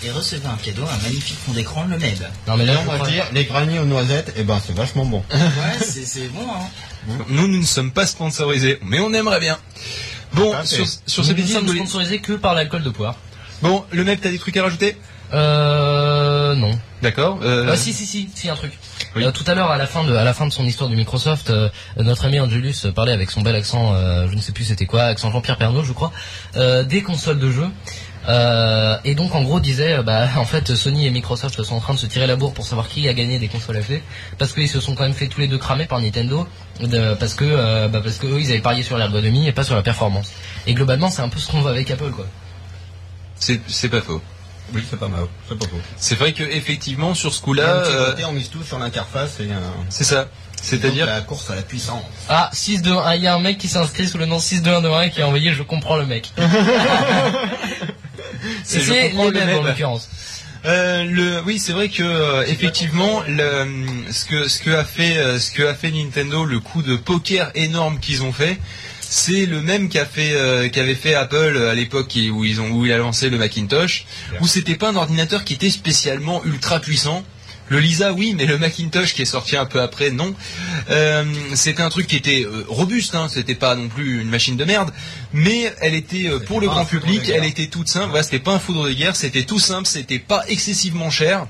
Et 0.03 0.11
recevez 0.11 0.45
un 0.47 0.57
cadeau, 0.63 0.83
un 0.83 0.97
magnifique 1.03 1.37
fond 1.45 1.53
d'écran, 1.53 1.85
le 1.89 1.97
MEB. 1.97 2.17
Non 2.47 2.57
mais 2.57 2.65
là, 2.65 2.73
on 2.81 2.89
va 2.91 2.97
crois- 2.97 3.09
dire, 3.09 3.25
les 3.33 3.45
granits 3.45 3.79
aux 3.79 3.85
noisettes, 3.85 4.33
eh 4.37 4.43
ben 4.43 4.59
c'est 4.65 4.75
vachement 4.75 5.05
bon. 5.05 5.23
Ouais, 5.33 5.39
c'est 5.81 6.05
c'est 6.05 6.27
bon, 6.27 6.45
hein. 6.49 6.67
Nous, 7.29 7.47
nous 7.47 7.59
ne 7.59 7.65
sommes 7.65 7.91
pas 7.91 8.05
sponsorisés, 8.05 8.77
mais 8.83 8.99
on 8.99 9.11
aimerait 9.13 9.39
bien. 9.39 9.57
Bon, 10.33 10.53
sur, 10.63 10.85
sur 11.05 11.23
nous 11.23 11.29
cette 11.29 11.37
édition 11.39 11.61
de 11.61 12.17
que 12.17 12.33
par 12.33 12.53
l'alcool 12.53 12.83
de 12.83 12.89
poire. 12.89 13.15
Bon, 13.61 13.85
le 13.91 14.03
mec, 14.03 14.21
t'as 14.21 14.31
des 14.31 14.39
trucs 14.39 14.57
à 14.57 14.63
rajouter? 14.63 14.97
Euh, 15.33 16.55
non. 16.55 16.77
D'accord. 17.01 17.39
euh, 17.41 17.69
Ah 17.71 17.77
si 17.77 17.93
si 17.93 18.05
si 18.05 18.29
si 18.33 18.49
un 18.49 18.55
truc. 18.55 18.73
Oui. 19.15 19.23
Euh, 19.23 19.31
tout 19.31 19.43
à 19.47 19.55
l'heure 19.55 19.71
à 19.71 19.77
la 19.77 19.87
fin 19.87 20.03
de 20.03 20.13
à 20.13 20.23
la 20.23 20.33
fin 20.33 20.45
de 20.45 20.51
son 20.51 20.65
histoire 20.65 20.89
de 20.89 20.95
Microsoft, 20.95 21.49
euh, 21.49 21.69
notre 21.97 22.25
ami 22.25 22.39
Angelus 22.39 22.75
parlait 22.93 23.13
avec 23.13 23.31
son 23.31 23.41
bel 23.41 23.55
accent, 23.55 23.93
euh, 23.93 24.27
je 24.29 24.35
ne 24.35 24.41
sais 24.41 24.51
plus 24.51 24.65
c'était 24.65 24.85
quoi, 24.85 25.03
accent 25.03 25.31
Jean-Pierre 25.31 25.57
Pernaut 25.57 25.83
je 25.83 25.93
crois, 25.93 26.11
euh, 26.57 26.83
des 26.83 27.01
consoles 27.01 27.39
de 27.39 27.51
jeux. 27.51 27.67
Euh, 28.29 28.97
et 29.03 29.15
donc 29.15 29.33
en 29.33 29.41
gros 29.41 29.59
disait 29.59 29.93
euh, 29.93 30.03
bah 30.03 30.27
en 30.37 30.45
fait 30.45 30.75
Sony 30.75 31.07
et 31.07 31.09
Microsoft 31.09 31.63
sont 31.63 31.75
en 31.75 31.79
train 31.79 31.95
de 31.95 31.99
se 31.99 32.05
tirer 32.05 32.27
la 32.27 32.35
bourre 32.35 32.53
pour 32.53 32.67
savoir 32.67 32.87
qui 32.87 33.07
a 33.09 33.13
gagné 33.13 33.39
des 33.39 33.47
consoles 33.47 33.79
HD 33.79 33.99
parce 34.37 34.53
qu'ils 34.53 34.69
se 34.69 34.79
sont 34.79 34.93
quand 34.93 35.01
même 35.03 35.15
fait 35.15 35.25
tous 35.27 35.39
les 35.41 35.47
deux 35.47 35.57
cramer 35.57 35.87
par 35.87 35.99
Nintendo 35.99 36.47
de- 36.81 37.15
parce 37.15 37.33
que 37.33 37.45
euh, 37.47 37.87
bah, 37.87 37.99
parce 38.03 38.17
que 38.19 38.27
eux 38.27 38.39
ils 38.39 38.51
avaient 38.51 38.59
parié 38.61 38.83
sur 38.83 38.95
l'ergonomie 38.99 39.47
et 39.47 39.51
pas 39.51 39.63
sur 39.63 39.73
la 39.75 39.81
performance. 39.81 40.29
Et 40.67 40.75
globalement 40.75 41.09
c'est 41.09 41.23
un 41.23 41.29
peu 41.29 41.39
ce 41.39 41.49
qu'on 41.51 41.61
voit 41.61 41.71
avec 41.71 41.89
Apple 41.89 42.11
quoi. 42.11 42.27
c'est 43.39 43.59
c'est 43.67 43.89
pas 43.89 44.01
faux. 44.01 44.21
Oui, 44.73 44.83
c'est 44.87 44.99
pas 44.99 45.07
mal, 45.07 45.25
c'est 45.49 45.57
pas 45.57 45.65
faux. 45.65 45.79
C'est 45.97 46.15
vrai 46.15 46.31
que 46.33 46.43
effectivement 46.43 47.15
sur 47.15 47.33
ce 47.33 47.41
coup-là, 47.41 47.63
euh, 47.87 48.13
on 48.27 48.31
mise 48.33 48.49
tout 48.51 48.63
sur 48.63 48.77
l'interface 48.77 49.39
et 49.39 49.51
un... 49.51 49.59
c'est 49.89 50.03
ça. 50.03 50.27
C'est-à-dire, 50.61 51.07
la 51.07 51.21
course 51.21 51.49
à 51.49 51.55
la 51.55 51.63
puissance. 51.63 52.03
Ah 52.29 52.51
6 52.53 52.83
2 52.83 52.91
1 52.95 53.15
il 53.15 53.23
y 53.23 53.27
a 53.27 53.33
un 53.33 53.39
mec 53.39 53.57
qui 53.57 53.67
s'inscrit 53.67 54.07
sous 54.07 54.19
le 54.19 54.27
nom 54.27 54.37
6 54.37 54.61
2 54.61 54.71
1 54.71 54.81
2 54.83 54.89
1 54.91 55.01
et 55.01 55.09
qui 55.09 55.21
a 55.23 55.25
envoyé 55.27 55.53
je 55.53 55.63
comprends 55.63 55.97
le 55.97 56.05
mec. 56.05 56.31
C'est 58.63 58.81
les 59.29 59.39
mêmes 59.45 59.59
en 59.59 59.63
l'occurrence. 59.63 60.09
euh, 60.65 61.03
le, 61.05 61.41
oui, 61.45 61.57
c'est 61.59 61.73
vrai 61.73 61.89
que 61.89 62.03
euh, 62.03 62.43
effectivement, 62.47 63.23
le, 63.27 63.65
ce 64.11 64.25
que 64.25 64.47
ce 64.47 64.59
que 64.61 64.69
a 64.71 64.83
fait 64.85 65.17
euh, 65.17 65.39
ce 65.39 65.51
que 65.51 65.63
a 65.63 65.73
fait 65.73 65.89
Nintendo, 65.91 66.45
le 66.45 66.59
coup 66.59 66.81
de 66.83 66.95
poker 66.95 67.51
énorme 67.55 67.99
qu'ils 67.99 68.21
ont 68.23 68.31
fait. 68.31 68.57
C'est 69.13 69.45
le 69.45 69.59
même 69.59 69.89
qu'a 69.89 70.05
fait 70.05 70.31
euh, 70.33 70.69
qu'avait 70.69 70.95
fait 70.95 71.15
Apple 71.15 71.67
à 71.69 71.73
l'époque 71.73 72.17
où 72.31 72.45
ils 72.45 72.61
ont 72.61 72.69
où 72.71 72.85
il 72.85 72.91
a 72.93 72.97
lancé 72.97 73.29
le 73.29 73.37
Macintosh, 73.37 74.05
où 74.39 74.47
c'était 74.47 74.75
pas 74.75 74.89
un 74.89 74.95
ordinateur 74.95 75.43
qui 75.43 75.53
était 75.55 75.69
spécialement 75.69 76.41
ultra 76.45 76.79
puissant. 76.79 77.23
Le 77.71 77.79
Lisa, 77.79 78.11
oui, 78.11 78.33
mais 78.35 78.45
le 78.45 78.57
Macintosh 78.57 79.13
qui 79.13 79.21
est 79.21 79.25
sorti 79.25 79.55
un 79.55 79.65
peu 79.65 79.81
après, 79.81 80.11
non. 80.11 80.35
Euh, 80.89 81.23
c'était 81.55 81.81
un 81.81 81.89
truc 81.89 82.05
qui 82.05 82.17
était 82.17 82.43
euh, 82.45 82.65
robuste, 82.67 83.15
hein, 83.15 83.27
c'était 83.29 83.55
pas 83.55 83.75
non 83.75 83.87
plus 83.87 84.19
une 84.21 84.29
machine 84.29 84.57
de 84.57 84.65
merde, 84.65 84.91
mais 85.31 85.73
elle 85.79 85.95
était 85.95 86.27
euh, 86.27 86.39
pour 86.39 86.59
le 86.59 86.67
grand 86.67 86.83
public, 86.85 87.21
elle 87.33 87.45
était 87.45 87.67
toute 87.67 87.87
simple. 87.87 88.09
Voilà, 88.09 88.23
c'était 88.23 88.39
pas 88.39 88.51
un 88.51 88.59
foudre 88.59 88.83
de 88.89 88.91
guerre, 88.91 89.15
c'était 89.15 89.43
tout 89.43 89.57
simple, 89.59 89.87
c'était 89.87 90.19
pas 90.19 90.43
excessivement 90.49 91.09
cher. 91.09 91.47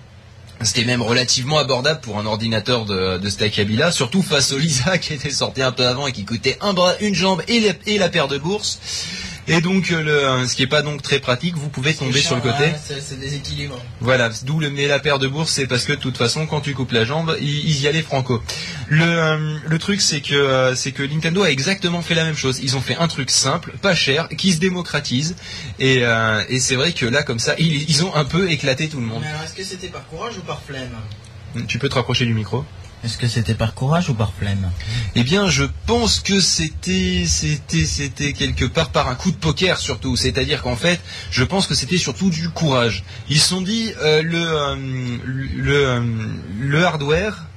C'était 0.64 0.86
même 0.86 1.02
relativement 1.02 1.58
abordable 1.58 2.02
pour 2.02 2.20
un 2.20 2.28
ordinateur 2.28 2.86
de, 2.86 3.18
de 3.18 3.30
cet 3.32 3.42
acabit-là, 3.42 3.92
surtout 3.92 4.22
face 4.22 4.52
au 4.52 4.60
Lisa 4.60 4.98
qui 5.00 5.14
était 5.16 5.32
sorti 5.32 5.64
un 5.64 5.72
peu 5.72 5.88
avant 5.88 6.06
et 6.06 6.12
qui 6.12 6.24
coûtait 6.24 6.60
un 6.62 6.74
bras, 6.74 6.94
une 7.02 7.16
jambe 7.16 7.42
et, 7.48 7.60
la- 7.62 7.74
et 7.88 7.98
la 7.98 8.10
paire 8.10 8.28
de 8.28 8.38
bourses. 8.38 8.80
Et 9.48 9.62
donc, 9.62 9.92
euh, 9.92 10.40
le, 10.42 10.48
ce 10.48 10.56
qui 10.56 10.64
est 10.64 10.68
pas 10.68 10.82
donc 10.82 11.02
très 11.02 11.20
pratique, 11.20 11.56
vous 11.56 11.70
pouvez 11.70 11.94
tomber 11.94 12.22
sur 12.22 12.36
le 12.36 12.42
côté. 12.42 12.64
Ouais, 12.64 12.76
c'est 13.02 13.20
déséquilibre. 13.20 13.80
Voilà, 14.00 14.30
d'où 14.44 14.60
le 14.60 14.70
mais 14.70 14.88
la 14.88 15.00
paire 15.00 15.20
de 15.20 15.28
bourses, 15.28 15.52
c'est 15.52 15.68
parce 15.68 15.86
que 15.86 15.94
de 15.94 16.00
toute 16.00 16.18
façon, 16.18 16.46
quand 16.46 16.62
tu 16.62 16.74
coupes 16.74 16.92
la 16.92 17.06
jambe, 17.06 17.36
ils, 17.42 17.82
y 17.82 17.88
allaient 17.88 18.02
franco. 18.02 18.42
Le, 18.88 19.04
euh, 19.04 19.58
le 19.66 19.80
truc, 19.80 20.02
c'est 20.02 20.22
que 20.22 20.36
euh, 20.36 20.76
c'est 20.76 20.92
que 20.92 21.04
Nintendo 21.04 21.44
a 21.44 21.50
exactement 21.50 22.02
fait 22.02 22.16
la 22.16 22.24
même 22.24 22.36
chose. 22.36 22.60
Ils 22.62 22.76
ont 22.78 22.82
fait 22.82 22.96
un 22.96 23.08
truc 23.08 23.30
simple, 23.30 23.74
pas 23.82 23.96
cher, 23.96 24.30
qui 24.30 24.54
se 24.54 24.60
démocratise, 24.60 25.36
et, 25.80 26.00
euh, 26.04 26.44
et 26.50 26.60
c'est 26.60 26.76
vrai 26.76 26.94
que 26.94 27.06
là, 27.06 27.24
comme 27.24 27.40
ça, 27.40 27.56
ils, 27.58 27.90
ils 27.90 28.06
ont 28.06 28.16
un 28.16 28.26
peu 28.26 28.50
éclaté 28.50 28.90
tout 28.90 29.00
le 29.00 29.06
monde. 29.06 29.22
Mais 29.22 29.28
alors, 29.28 29.44
est-ce 29.44 29.54
que 29.54 29.64
c'était 29.64 29.88
par 29.88 30.06
courage 30.08 30.38
ou 30.38 30.42
par 30.42 30.62
flemme? 30.62 30.90
Tu 31.68 31.80
peux 31.80 31.90
te 31.90 31.96
rapprocher 31.96 32.26
du 32.26 32.34
micro 32.34 32.64
Est-ce 33.04 33.18
que 33.18 33.28
c'était 33.28 33.56
par 33.56 33.74
courage 33.74 34.10
ou 34.10 34.14
par 34.14 34.32
flemme 34.32 34.70
Eh 35.16 35.24
bien, 35.24 35.50
je 35.50 35.64
pense 35.88 36.20
que 36.20 36.40
c'était, 36.40 37.24
c'était, 37.28 37.84
c'était 37.86 38.34
quelque 38.34 38.66
part 38.66 38.92
par 38.92 39.08
un 39.10 39.16
coup 39.16 39.32
de 39.32 39.38
poker 39.38 39.80
surtout. 39.80 40.16
C'est-à-dire 40.16 40.62
qu'en 40.62 40.76
fait, 40.76 41.00
je 41.32 41.44
pense 41.44 41.66
que 41.66 41.74
c'était 41.74 41.98
surtout 41.98 42.30
du 42.30 42.50
courage. 42.50 43.04
Ils 43.28 43.40
se 43.40 43.48
sont 43.48 43.62
dit 43.62 43.92
euh, 44.02 44.22
le, 44.22 44.44
euh, 44.46 44.76
le, 45.26 45.76
euh, 45.88 46.00
le 46.60 46.86
hardware, 46.86 47.48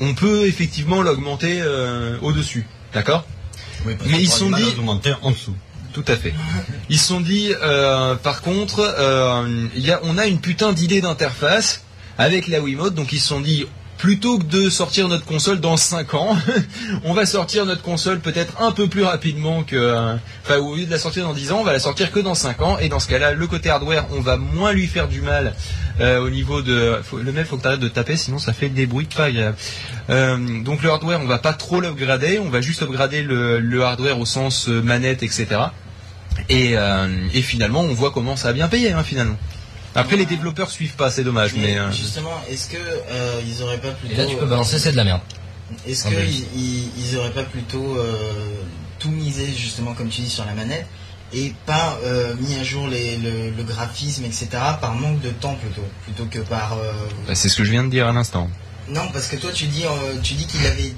on 0.00 0.14
peut 0.14 0.46
effectivement 0.46 1.02
l'augmenter 1.02 1.60
au-dessus, 2.22 2.64
d'accord? 2.94 3.26
Oui, 3.84 3.94
Mais 4.06 4.22
ils 4.22 4.28
aura 4.28 4.38
sont 4.38 4.50
dit- 4.50 4.62
en 5.22 5.30
dessous. 5.32 5.56
Tout 5.92 6.04
à 6.08 6.16
fait. 6.16 6.32
Ils 6.88 6.98
se 6.98 7.06
sont 7.08 7.20
dit, 7.20 7.52
par 8.22 8.42
contre, 8.42 8.94
il 9.76 9.82
y 9.84 9.90
a, 9.90 10.00
on 10.04 10.18
a 10.18 10.26
une 10.26 10.38
putain 10.40 10.72
d'idée 10.72 11.00
d'interface 11.00 11.82
avec 12.16 12.46
la 12.48 12.60
Wiimote, 12.60 12.94
donc 12.94 13.12
ils 13.12 13.20
se 13.20 13.28
sont 13.28 13.40
dit, 13.40 13.66
plutôt 14.02 14.36
que 14.36 14.42
de 14.46 14.68
sortir 14.68 15.06
notre 15.06 15.24
console 15.24 15.60
dans 15.60 15.76
5 15.76 16.14
ans, 16.14 16.36
on 17.04 17.14
va 17.14 17.24
sortir 17.24 17.64
notre 17.66 17.82
console 17.82 18.18
peut-être 18.18 18.60
un 18.60 18.72
peu 18.72 18.88
plus 18.88 19.04
rapidement 19.04 19.62
que... 19.62 19.76
euh, 19.76 20.16
Enfin, 20.42 20.58
au 20.58 20.74
lieu 20.74 20.86
de 20.86 20.90
la 20.90 20.98
sortir 20.98 21.22
dans 21.22 21.32
10 21.32 21.52
ans, 21.52 21.58
on 21.60 21.64
va 21.64 21.72
la 21.72 21.78
sortir 21.78 22.10
que 22.10 22.18
dans 22.18 22.34
5 22.34 22.60
ans, 22.62 22.78
et 22.80 22.88
dans 22.88 22.98
ce 22.98 23.06
cas-là, 23.06 23.32
le 23.32 23.46
côté 23.46 23.70
hardware, 23.70 24.06
on 24.10 24.20
va 24.20 24.36
moins 24.36 24.72
lui 24.72 24.88
faire 24.88 25.06
du 25.06 25.20
mal 25.20 25.54
euh, 26.00 26.18
au 26.18 26.30
niveau 26.30 26.62
de... 26.62 27.00
le 27.16 27.32
mec, 27.32 27.46
faut 27.46 27.56
que 27.56 27.72
tu 27.74 27.78
de 27.78 27.86
taper, 27.86 28.16
sinon 28.16 28.38
ça 28.38 28.52
fait 28.52 28.70
des 28.70 28.86
bruits 28.86 29.06
pas 29.06 29.26
agréables. 29.26 29.56
Euh, 30.10 30.62
donc 30.64 30.82
le 30.82 30.90
hardware, 30.90 31.20
on 31.22 31.28
va 31.28 31.38
pas 31.38 31.52
trop 31.52 31.80
l'upgrader, 31.80 32.40
on 32.40 32.50
va 32.50 32.60
juste 32.60 32.82
upgrader 32.82 33.22
le, 33.22 33.82
hardware 33.84 34.18
au 34.18 34.26
sens 34.26 34.66
manette, 34.66 35.22
etc. 35.22 35.46
Et, 36.48 36.74
et 37.34 37.42
finalement, 37.42 37.82
on 37.82 37.94
voit 37.94 38.10
comment 38.10 38.34
ça 38.34 38.48
a 38.48 38.52
bien 38.52 38.66
payé, 38.66 38.90
hein, 38.90 39.04
finalement. 39.04 39.38
Après, 39.94 40.16
les 40.16 40.26
développeurs 40.26 40.70
suivent 40.70 40.94
pas, 40.96 41.10
c'est 41.10 41.24
dommage, 41.24 41.52
mais... 41.54 41.62
Mais 41.74 41.78
euh, 41.78 41.90
justement, 41.92 42.40
est-ce 42.48 42.68
que 42.68 42.76
euh, 42.78 43.40
ils 43.46 43.62
auraient 43.62 43.78
pas 43.80 43.90
plutôt 43.90 44.14
Et 44.14 44.16
là 44.16 44.26
tu 44.26 44.36
peux 44.36 44.46
balancer 44.46 44.78
c'est 44.78 44.92
de 44.92 44.96
la 44.96 45.04
merde. 45.04 45.20
Est-ce 45.86 46.06
Ah, 46.06 46.10
qu'ils 46.10 46.44
ils, 46.56 46.88
ils 46.98 47.16
auraient 47.18 47.32
pas 47.32 47.44
plutôt 47.44 47.96
euh, 47.96 48.14
tout 48.98 49.10
misé 49.10 49.46
justement 49.56 49.94
comme 49.94 50.08
tu 50.08 50.20
dis 50.22 50.30
sur 50.30 50.44
la 50.44 50.52
manette 50.54 50.86
et 51.34 51.54
pas 51.64 51.98
euh, 52.04 52.34
mis 52.40 52.54
à 52.56 52.62
jour 52.64 52.88
les, 52.88 53.16
le, 53.16 53.50
le 53.50 53.62
graphisme 53.62 54.24
etc 54.26 54.48
par 54.80 54.94
manque 54.94 55.22
de 55.22 55.30
temps 55.30 55.54
plutôt 55.54 55.84
plutôt 56.04 56.26
que 56.26 56.40
par 56.40 56.74
euh, 56.74 56.92
bah, 57.26 57.34
c'est 57.34 57.48
ce 57.48 57.56
que 57.56 57.64
je 57.64 57.70
viens 57.70 57.84
de 57.84 57.88
dire 57.90 58.06
à 58.06 58.12
l'instant. 58.12 58.50
Non, 58.88 59.08
parce 59.14 59.28
que 59.28 59.36
toi 59.36 59.50
tu 59.52 59.64
dis, 59.66 59.84
euh, 59.84 60.18
tu 60.22 60.34
dis 60.34 60.44
qu'ils 60.46 60.66
avaient, 60.66 60.92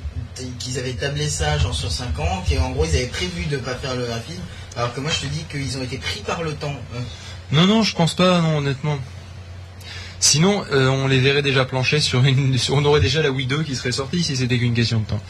qu'ils 0.59 0.79
avaient 0.79 0.95
tablé 0.95 1.29
ça 1.29 1.57
genre 1.59 1.75
sur 1.75 1.93
5 1.93 2.19
ans, 2.19 2.43
qu'en 2.49 2.71
gros 2.71 2.85
ils 2.85 2.97
avaient 2.97 3.07
prévu 3.07 3.45
de 3.47 3.59
pas 3.59 3.75
faire 3.77 3.95
le 3.95 4.07
graphisme, 4.07 4.41
alors 4.77 4.93
que 4.93 5.01
moi 5.01 5.11
je 5.13 5.21
te 5.21 5.27
dis 5.33 5.45
qu'ils 5.51 5.79
ont 5.79 5.83
été 5.83 5.99
pris 5.99 6.21
par 6.27 6.43
le 6.43 6.53
temps. 6.55 6.75
Non, 7.55 7.67
non, 7.67 7.83
je 7.83 7.95
pense 7.95 8.15
pas, 8.15 8.41
non, 8.41 8.59
honnêtement. 8.59 8.99
Sinon, 10.21 10.65
euh, 10.73 10.89
on 10.89 11.07
les 11.07 11.21
verrait 11.21 11.43
déjà 11.43 11.65
plancher 11.65 12.01
sur 12.01 12.25
une. 12.25 12.57
sur- 12.59 12.75
on 12.79 12.85
aurait 12.85 13.01
déjà 13.01 13.23
la 13.23 13.31
Wii 13.31 13.47
2 13.47 13.63
qui 13.63 13.77
serait 13.77 13.93
sortie 13.93 14.23
si 14.25 14.37
c'était 14.37 14.59
qu'une 14.59 14.75
question 14.75 15.01
de 15.01 15.05
temps. 15.07 15.21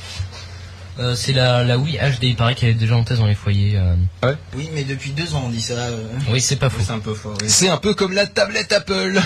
Euh, 1.00 1.16
c'est 1.16 1.32
la, 1.32 1.64
la 1.64 1.76
Wii 1.76 1.98
HD, 1.98 2.22
il 2.24 2.36
paraît 2.36 2.54
qu'elle 2.54 2.68
est 2.70 2.74
déjà 2.74 2.94
en 2.96 3.02
test 3.02 3.18
dans 3.20 3.26
les 3.26 3.34
foyers. 3.34 3.76
euh. 3.76 4.32
Oui, 4.56 4.70
mais 4.74 4.84
depuis 4.84 5.10
deux 5.10 5.34
ans 5.34 5.42
on 5.46 5.48
dit 5.50 5.60
ça. 5.60 5.74
euh. 5.74 6.06
Oui, 6.30 6.40
c'est 6.40 6.54
pas 6.56 6.70
faux. 6.70 6.82
C'est 6.86 6.92
un 6.92 7.00
peu 7.00 7.14
fort. 7.14 7.36
Oui. 7.42 7.48
C'est 7.50 7.68
un 7.68 7.78
peu 7.78 7.94
comme 7.94 8.12
la 8.12 8.26
tablette 8.26 8.72
Apple. 8.72 9.20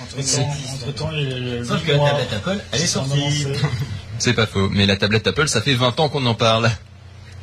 Entre 0.00 0.94
temps, 0.94 1.10
le 1.12 1.64
Sauf 1.64 1.80
huit 1.82 1.86
que 1.88 1.92
la 1.92 1.98
tablette 2.10 2.32
Apple, 2.32 2.58
elle 2.72 2.80
est 2.80 2.86
sortie. 2.86 3.46
C'est 4.18 4.32
pas 4.34 4.46
faux, 4.46 4.68
mais 4.70 4.86
la 4.86 4.96
tablette 4.96 5.26
Apple, 5.26 5.48
ça 5.48 5.60
fait 5.60 5.74
20 5.74 5.98
ans 6.00 6.08
qu'on 6.08 6.24
en 6.26 6.34
parle. 6.34 6.70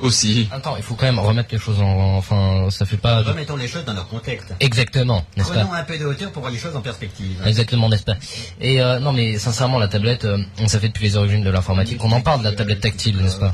Aussi. 0.01 0.47
Attends, 0.51 0.75
il 0.77 0.83
faut 0.83 0.95
quand 0.95 1.05
même 1.05 1.19
remettre 1.19 1.49
les 1.51 1.59
choses 1.59 1.79
en... 1.79 2.15
Enfin, 2.17 2.67
ça 2.69 2.85
fait 2.85 2.97
pas... 2.97 3.21
Remettons 3.21 3.55
les 3.55 3.67
choses 3.67 3.85
dans 3.85 3.93
leur 3.93 4.07
contexte. 4.07 4.47
Exactement, 4.59 5.25
n'est-ce 5.35 5.49
pas 5.49 5.55
Prenons 5.61 5.73
un 5.73 5.83
peu 5.83 5.97
de 5.97 6.05
hauteur 6.05 6.31
pour 6.31 6.41
voir 6.41 6.51
les 6.51 6.57
choses 6.59 6.75
en 6.75 6.81
perspective. 6.81 7.41
Exactement, 7.45 7.89
n'est-ce 7.89 8.03
pas 8.03 8.15
Et 8.61 8.81
euh, 8.81 8.99
non, 8.99 9.11
mais 9.13 9.37
sincèrement, 9.37 9.77
la 9.79 9.87
tablette, 9.87 10.25
euh, 10.25 10.37
ça 10.67 10.79
fait 10.79 10.87
depuis 10.89 11.05
les 11.05 11.17
origines 11.17 11.43
de 11.43 11.49
l'informatique 11.49 11.97
qu'on 11.97 12.11
en 12.11 12.21
parle 12.21 12.39
de 12.39 12.45
la 12.45 12.53
tablette 12.53 12.81
tactile, 12.81 13.17
n'est-ce 13.17 13.37
pas 13.37 13.51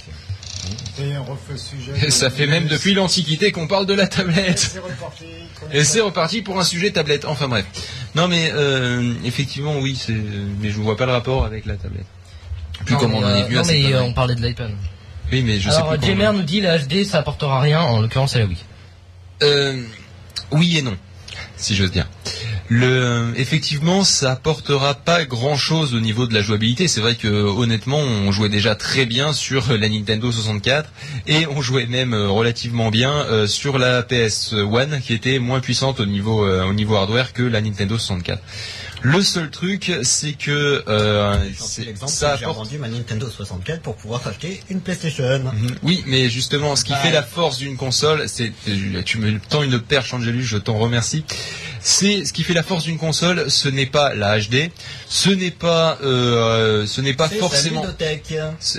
Et 1.00 1.18
on 1.18 1.24
refait 1.24 1.54
le 1.54 1.58
sujet. 1.58 2.08
Et 2.08 2.12
ça 2.12 2.30
fait 2.30 2.48
même 2.48 2.68
depuis 2.68 2.94
l'Antiquité 2.94 3.52
qu'on 3.52 3.68
parle 3.68 3.86
de 3.86 3.94
la 3.94 4.04
Et 4.06 4.10
tablette. 4.10 4.80
Et 5.72 5.84
c'est 5.84 6.02
reparti 6.02 6.42
pour 6.42 6.60
un 6.60 6.64
sujet 6.64 6.92
tablette. 6.92 7.26
Enfin 7.26 7.48
bref. 7.48 7.66
Non 8.14 8.28
mais 8.28 8.52
euh, 8.54 9.14
effectivement 9.26 9.78
oui, 9.80 10.00
mais 10.62 10.70
je 10.70 10.80
vois 10.80 10.96
pas 10.96 11.06
le 11.06 11.12
rapport 11.12 11.44
avec 11.46 11.66
la 11.66 11.76
tablette. 11.76 12.06
Plus 12.86 12.94
Non, 12.94 13.00
comment 13.00 13.20
mais, 13.22 13.26
on 13.26 13.30
en 13.30 13.36
est 13.36 13.42
euh, 13.42 13.46
venu 13.46 13.56
Non, 13.56 13.64
mais 13.66 13.80
euh, 13.86 13.90
connerie. 13.92 14.10
on 14.10 14.14
parlait 14.14 14.36
de 14.36 14.42
l'iPad. 14.42 14.72
Oui 15.32 15.42
mais 15.42 15.60
je 15.60 15.70
sais 15.70 15.76
Alors, 15.76 15.98
plus. 15.98 16.08
Jamer 16.08 16.34
nous 16.34 16.44
dit 16.44 16.62
la 16.62 16.78
HD, 16.78 17.04
ça 17.04 17.20
apportera 17.20 17.60
rien, 17.60 17.82
en 17.82 18.02
l'occurrence, 18.02 18.34
c'est 18.34 18.40
la 18.40 18.46
Wii. 18.46 18.58
Euh, 19.44 19.84
oui 20.52 20.78
et 20.78 20.82
non, 20.82 20.96
si 21.58 21.76
j'ose 21.76 21.92
dire. 21.92 22.08
Le, 22.68 23.32
effectivement, 23.38 24.04
ça 24.04 24.32
apportera 24.32 24.96
pas 24.96 25.24
grand 25.26 25.56
chose 25.56 25.94
au 25.94 26.00
niveau 26.00 26.26
de 26.26 26.34
la 26.34 26.42
jouabilité. 26.42 26.88
C'est 26.88 27.00
vrai 27.02 27.14
que 27.14 27.28
honnêtement, 27.28 28.00
on 28.00 28.32
jouait 28.32 28.50
déjà 28.50 28.74
très 28.74 29.06
bien 29.06 29.34
sur 29.34 29.72
la 29.72 29.88
Nintendo 29.88 30.32
64 30.32 30.90
et 31.28 31.46
on 31.46 31.62
jouait 31.62 31.86
même 31.86 32.14
euh, 32.14 32.28
relativement 32.28 32.90
bien 32.90 33.12
euh, 33.12 33.46
sur 33.46 33.78
la 33.78 34.02
PS 34.02 34.54
One, 34.54 35.00
qui 35.00 35.14
était 35.14 35.38
moins 35.38 35.60
puissante 35.60 36.00
au 36.00 36.08
niveau 36.08 36.44
euh, 36.44 36.66
au 36.66 36.74
niveau 36.74 36.96
hardware 36.96 37.34
que 37.34 37.44
la 37.44 37.62
Nintendo 37.62 38.00
64. 38.00 38.42
Le 39.08 39.22
seul 39.22 39.52
truc, 39.52 39.92
c'est 40.02 40.34
que 40.34 40.84
euh, 40.88 41.38
ça 42.08 42.32
que 42.34 42.40
j'ai 42.40 42.46
apporte 42.46 42.58
vendu 42.58 42.80
ma 42.80 42.88
Nintendo 42.88 43.30
64 43.30 43.82
pour 43.84 43.96
pouvoir 43.96 44.26
acheter 44.26 44.60
une 44.72 44.82
PlayStation. 44.82 45.24
Mhm. 45.44 45.76
Oui, 45.84 46.04
mais 46.08 46.28
justement, 46.28 46.76
ce 46.76 46.84
qui 46.84 46.92
Bah, 46.94 46.98
fait 46.98 47.12
la 47.12 47.22
force 47.22 47.60
d'une 47.60 47.78
console, 47.78 48.28
c'est 48.28 48.52
tu 49.06 49.20
me 49.20 49.40
tends 49.40 49.62
une 49.62 49.80
perche, 49.80 50.12
Angelus, 50.16 50.42
je 50.44 50.58
t'en 50.58 50.80
remercie. 50.80 51.24
C'est 51.82 52.26
ce 52.26 52.34
qui 52.34 52.42
fait 52.44 52.56
la 52.56 52.64
force 52.64 52.86
d'une 52.86 52.98
console, 52.98 53.52
ce 53.52 53.70
n'est 53.70 53.86
pas 53.86 54.16
la 54.16 54.40
HD, 54.40 54.72
ce 55.08 55.30
n'est 55.30 55.52
pas, 55.52 56.00
euh, 56.02 56.88
ce 56.88 57.00
n'est 57.00 57.14
pas 57.14 57.30
forcément. 57.30 57.86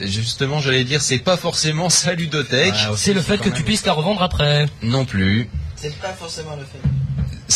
Justement, 0.02 0.58
j'allais 0.58 0.82
dire, 0.82 1.00
c'est 1.00 1.18
pas 1.18 1.36
forcément 1.36 1.88
sa 1.88 2.14
ludothèque, 2.14 2.74
aussi, 2.90 3.04
C'est 3.04 3.12
le 3.14 3.20
fait 3.22 3.38
que 3.38 3.48
tu 3.48 3.62
puisses 3.62 3.86
la 3.86 3.92
revendre 3.92 4.22
après. 4.24 4.66
non 4.82 5.04
plus. 5.04 5.48
C'est 5.76 5.94
pas 6.00 6.14
forcément 6.14 6.56
le 6.56 6.62
fait. 6.64 6.80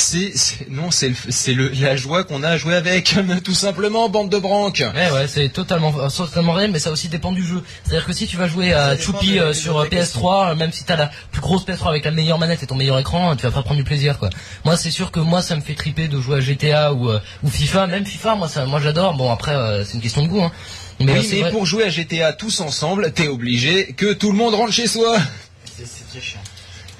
C'est, 0.00 0.32
c'est- 0.34 0.70
non, 0.70 0.90
c'est, 0.90 1.10
le- 1.10 1.14
c'est 1.28 1.52
le, 1.52 1.68
la 1.68 1.94
joie 1.94 2.24
qu'on 2.24 2.42
a 2.42 2.48
à 2.48 2.56
jouer 2.56 2.74
avec, 2.74 3.14
tout 3.44 3.54
simplement, 3.54 4.08
bande 4.08 4.30
de 4.30 4.38
branques. 4.38 4.82
Ouais, 4.94 5.10
ouais, 5.12 5.28
c'est 5.28 5.50
totalement, 5.50 5.92
euh, 5.98 6.08
totalement 6.08 6.52
réel, 6.54 6.70
mais 6.72 6.78
ça 6.78 6.90
aussi 6.90 7.08
dépend 7.08 7.32
du 7.32 7.44
jeu. 7.44 7.62
C'est-à-dire 7.84 8.06
que 8.06 8.12
si 8.14 8.26
tu 8.26 8.38
vas 8.38 8.48
jouer 8.48 8.72
à 8.72 8.96
Choupi 8.96 9.32
de- 9.34 9.40
euh, 9.40 9.48
de 9.48 9.52
sur 9.52 9.78
euh, 9.78 9.84
la 9.84 9.90
PS3, 9.90 10.52
euh, 10.52 10.54
même 10.54 10.72
si 10.72 10.84
t'as 10.84 10.96
la 10.96 11.10
plus 11.32 11.42
grosse 11.42 11.64
PS3 11.66 11.88
avec 11.90 12.04
la 12.06 12.12
meilleure 12.12 12.38
manette 12.38 12.62
et 12.62 12.66
ton 12.66 12.76
meilleur 12.76 12.98
écran, 12.98 13.36
tu 13.36 13.42
vas 13.42 13.50
pas 13.50 13.62
prendre 13.62 13.76
du 13.76 13.84
plaisir, 13.84 14.18
quoi. 14.18 14.30
Moi, 14.64 14.76
c'est 14.78 14.90
sûr 14.90 15.10
que 15.12 15.20
moi, 15.20 15.42
ça 15.42 15.54
me 15.54 15.60
fait 15.60 15.74
triper 15.74 16.08
de 16.08 16.18
jouer 16.18 16.38
à 16.38 16.40
GTA 16.40 16.94
ou, 16.94 17.10
euh, 17.10 17.20
ou 17.42 17.50
FIFA, 17.50 17.86
même 17.86 18.06
FIFA, 18.06 18.36
moi, 18.36 18.48
ça, 18.48 18.64
moi, 18.64 18.80
j'adore. 18.80 19.14
Bon, 19.18 19.30
après, 19.30 19.54
euh, 19.54 19.84
c'est 19.84 19.94
une 19.94 20.00
question 20.00 20.22
de 20.22 20.28
goût, 20.28 20.40
hein. 20.42 20.50
Mais, 20.98 21.12
euh, 21.12 21.14
oui, 21.18 21.26
c'est 21.28 21.36
mais 21.36 21.40
vrai- 21.42 21.50
pour 21.50 21.66
jouer 21.66 21.84
à 21.84 21.88
GTA 21.90 22.32
tous 22.32 22.60
ensemble, 22.60 23.12
t'es 23.12 23.28
obligé 23.28 23.92
que 23.92 24.12
tout 24.14 24.32
le 24.32 24.38
monde 24.38 24.54
rentre 24.54 24.72
chez 24.72 24.86
soi. 24.86 25.18
C'est 25.76 25.86
c'est 25.86 26.08
très 26.10 26.20
chiant. 26.20 26.40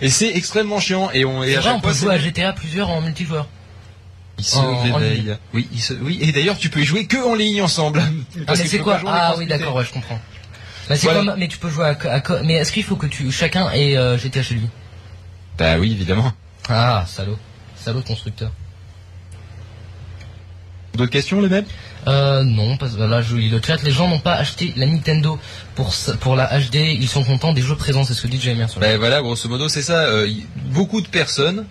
Et 0.03 0.09
c'est 0.11 0.29
extrêmement 0.35 0.81
chiant. 0.81 1.11
Et 1.13 1.25
on, 1.25 1.43
et 1.43 1.51
c'est 1.53 1.57
à 1.57 1.61
vrai, 1.61 1.71
on 1.73 1.81
peut 1.81 1.93
fois, 1.93 2.09
jouer 2.09 2.15
à 2.15 2.19
GTA 2.19 2.53
plusieurs 2.53 2.89
en 2.91 3.01
multijoueur. 3.01 3.47
Il 4.39 4.45
se 4.45 4.57
En- 4.57 4.77
réveille. 4.95 5.37
oui, 5.53 5.69
il 5.73 5.81
se- 5.83 5.93
oui, 5.95 6.19
et 6.23 6.33
d'ailleurs, 6.33 6.57
tu 6.57 6.71
peux 6.71 6.81
y 6.81 6.85
jouer 6.85 7.07
que 7.07 7.19
en 7.19 7.35
ligne 7.35 7.61
ensemble. 7.63 8.01
Ah, 8.47 8.53
mais 8.57 8.67
c'est 8.67 8.79
quoi 8.79 9.01
Ah 9.07 9.35
oui, 9.37 9.47
d'accord, 9.47 9.75
ouais, 9.77 9.85
je 9.85 9.93
comprends. 9.93 10.19
Bah, 10.89 10.97
c'est 10.97 11.07
Voilà. 11.07 11.21
comme, 11.33 11.39
mais 11.39 11.47
tu 11.49 11.59
peux 11.59 11.69
jouer 11.69 11.85
à, 11.85 12.43
mais 12.43 12.55
est-ce 12.55 12.73
qu'il 12.73 12.83
faut 12.85 12.97
que 12.97 13.07
tu, 13.07 13.31
chacun 13.31 13.71
ait 13.73 13.97
euh, 13.97 14.17
GTA 14.19 14.43
chez 14.43 14.55
lui? 14.55 14.69
Bah 15.59 15.77
oui, 15.79 15.93
évidemment. 15.93 16.33
Ah, 16.69 17.05
salaud. 17.07 17.39
Salaud 17.77 18.01
constructeur. 18.03 18.51
D'autres 20.95 21.11
questions, 21.13 21.41
les 21.41 21.49
mêmes 21.49 21.67
Euh, 22.09 22.43
non, 22.45 22.77
parce 22.77 22.95
que 22.95 23.03
là, 23.03 23.23
je 23.23 23.37
lis 23.37 23.51
le 23.51 23.61
chat. 23.65 23.83
Les 23.83 23.91
gens 23.91 24.09
n'ont 24.09 24.19
pas 24.21 24.35
acheté 24.35 24.73
la 24.77 24.87
Nintendo 24.87 25.39
pour, 25.75 25.95
pour 26.21 26.37
la 26.37 26.47
HD. 26.59 26.77
Ils 26.77 27.09
sont 27.09 27.25
contents 27.25 27.53
des 27.53 27.63
jeux 27.63 27.77
présents. 27.77 28.05
C'est 28.05 28.15
ce 28.15 28.23
que 28.23 28.29
dit 28.29 28.41
le 28.45 28.55
Ben 28.81 28.99
voilà, 28.99 29.21
grosso 29.21 29.49
modo, 29.49 29.69
c'est 29.69 29.83
ça. 29.83 30.05
Euh, 30.07 30.29
beaucoup 30.73 31.01
de 31.01 31.09
personnes 31.09 31.67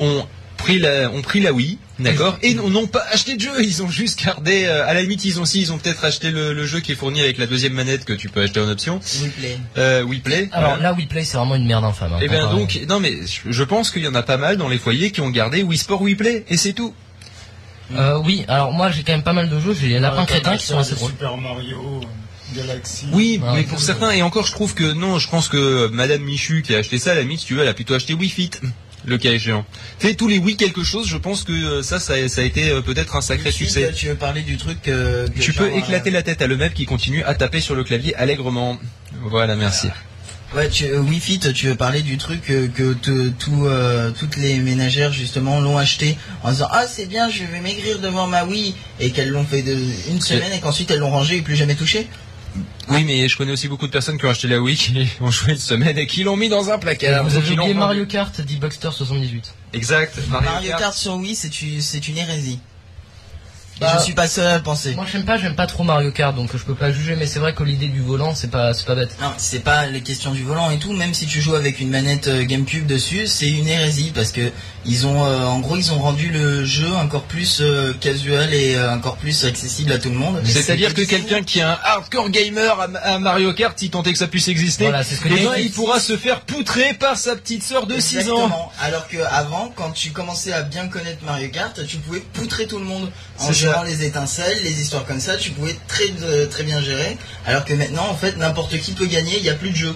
ont 0.00 0.26
pris 0.56 0.78
la, 0.78 1.10
ont 1.10 1.20
pris 1.20 1.40
la 1.40 1.52
Wii, 1.52 1.78
d'accord, 1.98 2.38
et 2.40 2.54
n'ont 2.54 2.86
pas 2.86 3.04
acheté 3.12 3.34
de 3.34 3.40
jeu. 3.40 3.50
Ils 3.62 3.82
ont 3.82 3.90
juste 3.90 4.24
gardé. 4.24 4.64
euh, 4.64 4.86
à 4.88 4.94
la 4.94 5.02
limite, 5.02 5.24
ils 5.24 5.38
ont 5.38 5.42
aussi, 5.42 5.60
ils 5.60 5.72
ont 5.72 5.78
peut-être 5.78 6.04
acheté 6.04 6.30
le, 6.30 6.54
le 6.54 6.64
jeu 6.64 6.80
qui 6.80 6.92
est 6.92 6.94
fourni 6.94 7.20
avec 7.20 7.36
la 7.38 7.46
deuxième 7.46 7.74
manette 7.74 8.04
que 8.06 8.12
tu 8.14 8.28
peux 8.30 8.40
acheter 8.40 8.60
en 8.60 8.68
option, 8.68 8.98
Replay. 9.22 9.58
euh, 9.76 10.02
Wii 10.02 10.20
Play. 10.20 10.48
Alors 10.52 10.76
là, 10.78 10.94
Wii 10.94 11.06
Play, 11.06 11.24
c'est 11.24 11.36
vraiment 11.36 11.56
une 11.56 11.66
merde 11.66 11.84
infâme. 11.84 12.12
hein, 12.14 12.18
Et 12.22 12.28
bien 12.28 12.44
comparé. 12.46 12.56
donc, 12.60 12.80
non 12.88 13.00
mais 13.00 13.12
je- 13.26 13.50
je 13.50 13.64
pense 13.64 13.90
qu'il 13.90 14.02
y 14.02 14.08
en 14.08 14.14
a 14.14 14.22
pas 14.22 14.36
mal 14.38 14.56
dans 14.56 14.68
les 14.68 14.78
foyers 14.78 15.10
qui 15.10 15.20
ont 15.20 15.28
gardé 15.30 15.62
Wii 15.62 15.76
Sport, 15.78 16.00
Wii 16.00 16.14
Play, 16.14 16.44
et 16.48 16.56
c'est 16.56 16.72
tout. 16.72 16.94
Euh, 17.92 18.18
oui, 18.24 18.44
alors 18.48 18.72
moi, 18.72 18.90
j'ai 18.90 19.02
quand 19.02 19.12
même 19.12 19.22
pas 19.22 19.32
mal 19.34 19.48
de 19.50 19.60
jeux. 19.60 19.74
J'ai 19.74 19.88
les 19.88 19.98
lapins 19.98 20.20
Ouais, 20.20 20.26
crétins 20.26 20.56
qui 20.56 20.66
sont 20.66 20.78
assez 20.78 20.92
le 20.92 20.96
drôles. 20.96 21.10
Super 21.10 21.36
Mario 21.36 22.00
Galaxy. 22.56 23.06
Oui, 23.12 23.40
Ah, 23.44 23.52
mais 23.54 23.60
oui. 23.60 23.66
pour 23.66 23.80
certains, 23.80 24.10
et 24.12 24.22
encore, 24.22 24.46
je 24.46 24.52
trouve 24.52 24.74
que 24.74 24.92
non, 24.92 25.18
je 25.18 25.28
pense 25.28 25.48
que 25.48 25.88
Madame 25.88 26.22
Michu 26.22 26.62
qui 26.62 26.74
a 26.74 26.78
acheté 26.78 26.98
ça, 26.98 27.12
à 27.12 27.14
la 27.14 27.22
limite, 27.22 27.40
si 27.40 27.46
tu 27.46 27.54
veux, 27.54 27.62
elle 27.62 27.68
a 27.68 27.74
plutôt 27.74 27.94
acheté 27.94 28.14
Wii 28.14 28.30
Fit, 28.30 28.50
le 29.04 29.18
cas 29.18 29.32
échéant. 29.32 29.66
Sais, 29.98 30.14
tous 30.14 30.28
les 30.28 30.38
Wii 30.38 30.56
quelque 30.56 30.82
chose, 30.82 31.06
je 31.06 31.16
pense 31.18 31.42
que 31.44 31.52
euh, 31.52 31.82
ça, 31.82 31.98
ça, 32.00 32.28
ça 32.28 32.40
a 32.40 32.44
été 32.44 32.70
euh, 32.70 32.80
peut-être 32.80 33.16
un 33.16 33.20
sacré 33.20 33.50
succès. 33.50 33.92
Tu 33.94 34.06
veux 34.08 34.14
parler 34.14 34.42
du 34.42 34.56
truc 34.56 34.88
euh, 34.88 35.26
que 35.28 35.38
Tu 35.40 35.52
peux 35.52 35.70
éclater 35.74 36.10
la 36.10 36.22
tête 36.22 36.40
à 36.42 36.46
le 36.46 36.56
mec 36.56 36.72
qui 36.74 36.86
continue 36.86 37.22
à 37.24 37.34
taper 37.34 37.60
sur 37.60 37.74
le 37.74 37.84
clavier 37.84 38.14
allègrement. 38.16 38.78
Voilà, 39.22 39.56
merci. 39.56 39.88
Ouais, 40.54 40.68
tu, 40.68 40.84
euh, 40.84 41.00
Wii 41.00 41.18
Fit, 41.20 41.40
tu 41.40 41.66
veux 41.66 41.74
parler 41.74 42.02
du 42.02 42.16
truc 42.16 42.48
euh, 42.50 42.68
que 42.68 42.92
te- 42.92 43.28
tout, 43.30 43.66
euh, 43.66 44.12
toutes 44.16 44.36
les 44.36 44.58
ménagères 44.58 45.12
justement 45.12 45.60
l'ont 45.60 45.78
acheté 45.78 46.16
en 46.44 46.50
disant 46.52 46.68
ah 46.70 46.86
c'est 46.86 47.06
bien, 47.06 47.28
je 47.28 47.42
vais 47.44 47.60
maigrir 47.60 47.98
devant 47.98 48.28
ma 48.28 48.44
Wii 48.44 48.74
et 49.00 49.10
qu'elles 49.10 49.30
l'ont 49.30 49.44
fait 49.44 49.62
de, 49.62 49.76
une 50.10 50.20
semaine 50.20 50.52
et 50.52 50.60
qu'ensuite 50.60 50.90
elles 50.92 51.00
l'ont 51.00 51.10
rangé 51.10 51.38
et 51.38 51.42
plus 51.42 51.56
jamais 51.56 51.74
touché. 51.74 52.06
Oui, 52.88 53.02
mais 53.04 53.26
je 53.28 53.36
connais 53.36 53.50
aussi 53.50 53.66
beaucoup 53.66 53.88
de 53.88 53.92
personnes 53.92 54.16
qui 54.16 54.26
ont 54.26 54.30
acheté 54.30 54.46
la 54.46 54.60
Wii, 54.60 54.76
qui 54.76 55.08
ont 55.20 55.30
joué 55.32 55.54
une 55.54 55.58
semaine 55.58 55.98
et 55.98 56.06
qui 56.06 56.22
l'ont 56.22 56.36
mis 56.36 56.48
dans 56.48 56.70
un 56.70 56.78
placard. 56.78 57.24
Vous 57.24 57.34
avez 57.36 57.50
oublié. 57.50 57.74
Mario 57.74 58.06
Kart, 58.06 58.40
dit 58.42 58.58
Buckster78. 58.58 59.42
Exact. 59.72 60.16
Mario, 60.28 60.48
Mario 60.50 60.68
Kart. 60.68 60.80
Kart 60.80 60.94
sur 60.96 61.16
Wii, 61.16 61.34
c'est 61.34 61.62
une, 61.62 61.80
c'est 61.80 62.06
une 62.06 62.16
hérésie. 62.18 62.60
Et 63.76 63.80
Bah, 63.80 63.96
je 63.98 64.04
suis 64.04 64.12
pas 64.12 64.28
seul 64.28 64.46
à 64.46 64.56
le 64.56 64.62
penser. 64.62 64.94
Moi, 64.94 65.04
j'aime 65.10 65.24
pas, 65.24 65.36
j'aime 65.36 65.56
pas 65.56 65.66
trop 65.66 65.82
Mario 65.82 66.12
Kart, 66.12 66.34
donc 66.34 66.50
je 66.56 66.62
peux 66.62 66.74
pas 66.74 66.92
juger. 66.92 67.16
Mais 67.16 67.26
c'est 67.26 67.40
vrai 67.40 67.54
que 67.54 67.62
l'idée 67.64 67.88
du 67.88 68.00
volant, 68.00 68.34
c'est 68.34 68.50
pas, 68.50 68.72
c'est 68.72 68.86
pas 68.86 68.94
bête. 68.94 69.16
Non, 69.20 69.32
c'est 69.36 69.64
pas 69.64 69.86
les 69.86 70.00
questions 70.00 70.32
du 70.32 70.44
volant 70.44 70.70
et 70.70 70.78
tout. 70.78 70.92
Même 70.92 71.12
si 71.14 71.26
tu 71.26 71.40
joues 71.40 71.54
avec 71.56 71.80
une 71.80 71.90
manette 71.90 72.28
euh, 72.28 72.44
GameCube 72.44 72.86
dessus, 72.86 73.26
c'est 73.26 73.48
une 73.48 73.66
hérésie 73.66 74.12
parce 74.14 74.30
que 74.30 74.52
ils 74.86 75.06
ont, 75.06 75.24
euh, 75.24 75.44
en 75.44 75.60
gros, 75.60 75.76
ils 75.76 75.92
ont 75.92 75.98
rendu 75.98 76.28
le 76.30 76.64
jeu 76.64 76.92
encore 76.92 77.22
plus 77.22 77.60
euh, 77.60 77.94
casual 78.00 78.52
et 78.52 78.74
euh, 78.76 78.94
encore 78.94 79.16
plus 79.16 79.44
accessible 79.44 79.92
à 79.92 79.98
tout 79.98 80.10
le 80.10 80.16
monde. 80.16 80.40
C'est-à-dire 80.44 80.90
Et 80.90 80.94
que 80.94 81.02
quelqu'un 81.02 81.42
qui 81.42 81.60
est 81.60 81.62
un 81.62 81.78
hardcore 81.82 82.28
gamer 82.30 82.78
à, 82.78 82.84
à 83.02 83.18
Mario 83.18 83.52
Kart, 83.54 83.78
si 83.78 83.90
tant 83.90 84.02
est 84.02 84.12
que 84.12 84.18
ça 84.18 84.26
puisse 84.26 84.48
exister, 84.48 84.84
Voilà, 84.84 85.02
c'est 85.02 85.16
ce 85.16 85.20
que 85.22 85.28
eh 85.28 85.44
ben, 85.44 85.54
il 85.58 85.70
pourra 85.70 86.00
se 86.00 86.16
faire 86.16 86.42
poutrer 86.42 86.92
par 86.94 87.16
sa 87.16 87.34
petite 87.34 87.62
sœur 87.62 87.86
de 87.86 87.98
6 87.98 88.16
ans. 88.16 88.20
Exactement. 88.20 88.72
Alors 88.82 89.08
que 89.08 89.16
avant, 89.30 89.72
quand 89.74 89.90
tu 89.92 90.10
commençais 90.10 90.52
à 90.52 90.62
bien 90.62 90.88
connaître 90.88 91.24
Mario 91.24 91.48
Kart, 91.48 91.84
tu 91.86 91.96
pouvais 91.96 92.20
poutrer 92.20 92.66
tout 92.66 92.78
le 92.78 92.84
monde 92.84 93.10
en 93.40 93.52
Les 93.86 94.04
étincelles, 94.04 94.58
les 94.62 94.80
histoires 94.80 95.04
comme 95.04 95.20
ça. 95.20 95.36
Tu 95.36 95.50
pouvais 95.50 95.76
très 95.88 96.04
euh, 96.22 96.46
très 96.46 96.62
bien 96.64 96.80
gérer. 96.80 97.16
Alors 97.46 97.64
que 97.64 97.74
maintenant, 97.74 98.06
en 98.10 98.14
fait, 98.14 98.36
n'importe 98.36 98.78
qui 98.78 98.92
peut 98.92 99.06
gagner. 99.06 99.38
Il 99.38 99.44
y 99.44 99.50
a 99.50 99.54
plus 99.54 99.70
de 99.70 99.76
jeu. 99.76 99.94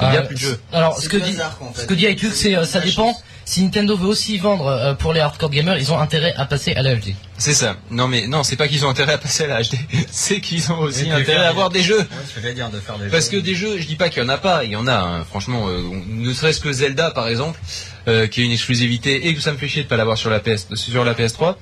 Il 0.00 0.04
y 0.04 0.16
a 0.16 0.20
Euh, 0.20 0.26
plus 0.26 0.34
de 0.36 0.40
jeu. 0.40 0.60
Alors, 0.72 0.96
ce 0.98 1.08
que 1.08 1.16
dit, 1.16 1.30
hasard, 1.30 1.58
quoi, 1.58 1.68
en 1.68 1.72
fait. 1.72 1.82
ce 1.82 1.86
que 1.86 1.94
dit 1.94 2.06
iTunes, 2.06 2.30
c'est, 2.32 2.54
euh, 2.56 2.64
ça 2.64 2.78
dépend. 2.80 3.12
chance. 3.12 3.16
Si 3.44 3.62
Nintendo 3.64 3.96
veut 3.96 4.06
aussi 4.08 4.36
vendre 4.36 4.66
euh, 4.66 4.92
pour 4.92 5.14
les 5.14 5.20
hardcore 5.20 5.48
gamers, 5.48 5.78
ils 5.78 5.90
ont 5.90 5.98
intérêt 5.98 6.34
à 6.36 6.44
passer 6.44 6.74
à 6.74 6.82
la 6.82 6.94
HD. 6.94 7.14
C'est 7.38 7.54
ça. 7.54 7.76
Non 7.90 8.06
mais 8.06 8.26
non, 8.26 8.42
c'est 8.42 8.56
pas 8.56 8.68
qu'ils 8.68 8.84
ont 8.84 8.90
intérêt 8.90 9.14
à 9.14 9.18
passer 9.18 9.44
à 9.44 9.46
la 9.46 9.62
HD, 9.62 9.74
c'est 10.10 10.40
qu'ils 10.42 10.70
ont 10.70 10.80
aussi 10.80 11.10
intérêt 11.10 11.46
à 11.46 11.48
avoir 11.48 11.70
des 11.70 11.82
jeux. 11.82 11.96
Ouais, 11.98 12.06
ce 12.28 12.34
que 12.34 12.42
j'allais 12.42 12.52
dire 12.52 12.68
de 12.68 12.78
faire 12.78 12.98
des 12.98 13.08
Parce 13.08 13.30
que 13.30 13.38
des 13.38 13.54
jeux, 13.54 13.78
je 13.78 13.86
dis 13.86 13.96
pas 13.96 14.10
qu'il 14.10 14.22
y 14.22 14.26
en 14.26 14.28
a 14.28 14.36
pas, 14.36 14.64
il 14.64 14.70
y 14.72 14.76
en 14.76 14.86
a. 14.86 14.92
hein. 14.92 15.24
Franchement, 15.26 15.66
euh, 15.68 15.82
ne 16.08 16.30
serait-ce 16.34 16.60
que 16.60 16.70
Zelda 16.70 17.10
par 17.10 17.26
exemple, 17.26 17.58
euh, 18.06 18.26
qui 18.26 18.42
est 18.42 18.44
une 18.44 18.52
exclusivité 18.52 19.28
et 19.28 19.34
que 19.34 19.40
ça 19.40 19.50
me 19.52 19.56
fait 19.56 19.66
chier 19.68 19.82
de 19.84 19.88
pas 19.88 19.96
l'avoir 19.96 20.18
sur 20.18 20.28
la 20.28 20.40
PS, 20.40 20.66
sur 20.74 21.02
la 21.06 21.14
PS3. 21.14 21.54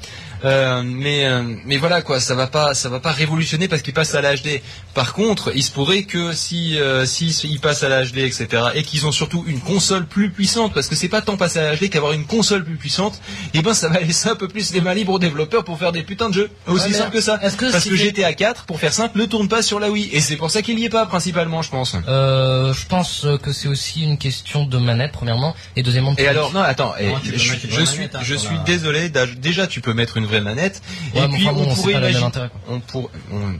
Euh, 0.44 0.82
mais 0.84 1.26
euh, 1.26 1.42
mais 1.64 1.76
voilà 1.76 2.02
quoi, 2.02 2.20
ça 2.20 2.34
va 2.34 2.46
pas 2.46 2.74
ça 2.74 2.88
va 2.88 3.00
pas 3.00 3.12
révolutionner 3.12 3.68
parce 3.68 3.82
qu'il 3.82 3.94
passe 3.94 4.14
à 4.14 4.20
l'HD. 4.20 4.60
Par 4.94 5.12
contre, 5.12 5.52
il 5.54 5.62
se 5.62 5.70
pourrait 5.70 6.02
que 6.02 6.32
si 6.32 6.78
euh, 6.78 7.06
si 7.06 7.58
passent 7.62 7.82
à 7.82 7.88
l'HD 7.88 8.18
etc 8.18 8.64
et 8.74 8.82
qu'ils 8.82 9.06
ont 9.06 9.12
surtout 9.12 9.44
une 9.46 9.60
console 9.60 10.06
plus 10.06 10.30
puissante 10.30 10.74
parce 10.74 10.88
que 10.88 10.94
c'est 10.94 11.08
pas 11.08 11.22
tant 11.22 11.36
passer 11.36 11.58
à 11.58 11.74
l'HD 11.74 11.90
qu'avoir 11.90 12.12
une 12.12 12.26
console 12.26 12.64
plus 12.64 12.76
puissante, 12.76 13.20
et 13.54 13.62
ben 13.62 13.74
ça 13.74 13.88
va 13.88 14.00
laisser 14.00 14.28
un 14.28 14.36
peu 14.36 14.48
plus 14.48 14.72
les 14.72 14.80
mains 14.80 14.94
libres 14.94 15.14
aux 15.14 15.18
développeurs 15.18 15.64
pour 15.64 15.78
faire 15.78 15.92
des 15.92 16.02
putains 16.02 16.28
de 16.28 16.34
jeux. 16.34 16.50
Aussi 16.66 16.88
Ouais, 16.88 16.92
simple 16.92 17.12
que 17.12 17.20
ça. 17.20 17.38
que 17.38 17.70
parce 17.70 17.84
si 17.84 17.90
que 17.90 17.96
GTA 17.96 18.32
4 18.34 18.64
pour 18.64 18.78
faire 18.78 18.92
simple 18.92 19.18
ne 19.18 19.24
tourne 19.24 19.48
pas 19.48 19.62
sur 19.62 19.80
la 19.80 19.90
Wii 19.90 20.10
et 20.12 20.20
c'est 20.20 20.36
pour 20.36 20.50
ça 20.50 20.62
qu'il 20.62 20.78
y 20.78 20.84
est 20.84 20.90
pas 20.90 21.06
principalement 21.06 21.62
je 21.62 21.70
pense. 21.70 21.96
Euh, 22.08 22.72
je 22.72 22.86
pense 22.86 23.26
que 23.42 23.52
c'est 23.52 23.68
aussi 23.68 24.02
une 24.02 24.18
question 24.18 24.64
de 24.66 24.78
manette 24.78 25.12
premièrement 25.12 25.54
et 25.76 25.82
deuxièmement 25.82 26.12
de 26.12 26.20
Et 26.20 26.28
alors 26.28 26.52
non 26.52 26.60
attends, 26.60 26.94
Non, 27.00 27.18
je, 27.24 27.30
mettre 27.30 27.64
une 27.64 27.70
je 27.70 27.84
suis 27.84 28.04
hein, 28.04 28.20
je 28.22 28.34
suis 28.34 28.58
désolé. 28.64 29.10
Déjà 29.38 29.66
tu 29.66 29.80
peux 29.80 29.92
mettre 29.92 30.16
une 30.16 30.26
vraie 30.26 30.35
manette 30.40 30.82
Ouais, 31.14 31.24
et 31.24 31.28
puis 31.28 31.48
enfin 31.48 31.56
on 31.60 31.74
pourrait 31.74 31.92
imaginer 31.94 32.24
intérêt, 32.24 32.48
quoi. 32.48 32.60
on 32.68 32.80
pour- 32.80 33.10
on- 33.32 33.58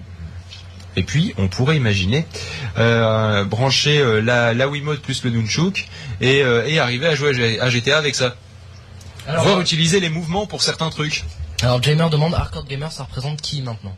et 0.99 1.03
puis 1.03 1.35
on 1.37 1.49
pourrait 1.49 1.77
imaginer 1.77 2.25
euh, 2.79 3.45
brancher 3.45 3.99
euh, 3.99 4.21
la, 4.21 4.55
la 4.55 4.69
Wiimote 4.69 5.01
plus 5.03 5.23
le 5.25 5.31
Nunchuk 5.31 5.87
et, 6.21 6.43
euh, 6.43 6.67
et 6.67 6.79
arriver 6.79 7.07
à 7.07 7.15
jouer 7.15 7.61
à 7.61 7.69
GTA 7.69 7.99
avec 7.99 8.15
ça. 8.15 8.35
Alors, 9.27 9.45
Voire 9.45 9.61
utiliser 9.61 10.01
les 10.01 10.09
mouvements 10.09 10.47
pour 10.47 10.63
certains 10.63 10.89
trucs. 10.89 11.25
alors 11.63 11.83
Jamer 11.83 12.09
demande 12.11 12.33
hardcore 12.35 12.65
gamer 12.65 12.91
ça 12.93 13.03
représente 13.05 13.41
qui 13.43 13.61
maintenant? 13.61 13.97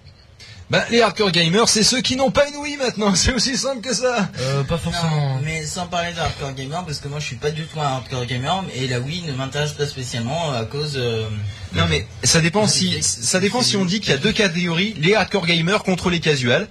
Ben, 0.70 0.84
les 0.90 1.00
hardcore 1.00 1.30
gamers, 1.30 1.66
c'est 1.66 1.82
ceux 1.82 2.02
qui 2.02 2.14
n'ont 2.14 2.30
pas 2.30 2.46
une 2.48 2.56
Wii 2.56 2.76
maintenant. 2.76 3.14
C'est 3.14 3.32
aussi 3.32 3.56
simple 3.56 3.80
que 3.80 3.94
ça. 3.94 4.28
euh, 4.38 4.62
Pas 4.64 4.76
forcément. 4.76 5.36
Non, 5.36 5.40
mais 5.42 5.64
sans 5.64 5.86
parler 5.86 6.12
de 6.12 6.18
hardcore 6.18 6.52
gamer, 6.52 6.84
parce 6.84 6.98
que 6.98 7.08
moi 7.08 7.20
je 7.20 7.24
suis 7.24 7.36
pas 7.36 7.50
du 7.50 7.64
tout 7.64 7.80
un 7.80 7.84
hardcore 7.86 8.26
gamer, 8.26 8.62
et 8.74 8.86
la 8.86 9.00
Wii 9.00 9.22
ne 9.22 9.32
m'intéresse 9.32 9.72
pas 9.72 9.86
spécialement 9.86 10.52
à 10.52 10.66
cause. 10.66 10.94
euh, 10.96 11.26
Non 11.72 11.86
mais 11.88 12.06
ça 12.22 12.40
dépend 12.42 12.66
si 12.66 13.02
ça 13.02 13.40
dépend 13.40 13.62
si 13.62 13.78
on 13.78 13.86
dit 13.86 14.00
qu'il 14.00 14.10
y 14.10 14.14
a 14.14 14.18
deux 14.18 14.32
catégories, 14.32 14.94
les 15.00 15.14
hardcore 15.14 15.46
gamers 15.46 15.82
contre 15.82 16.10
les 16.10 16.20
casuals. 16.20 16.68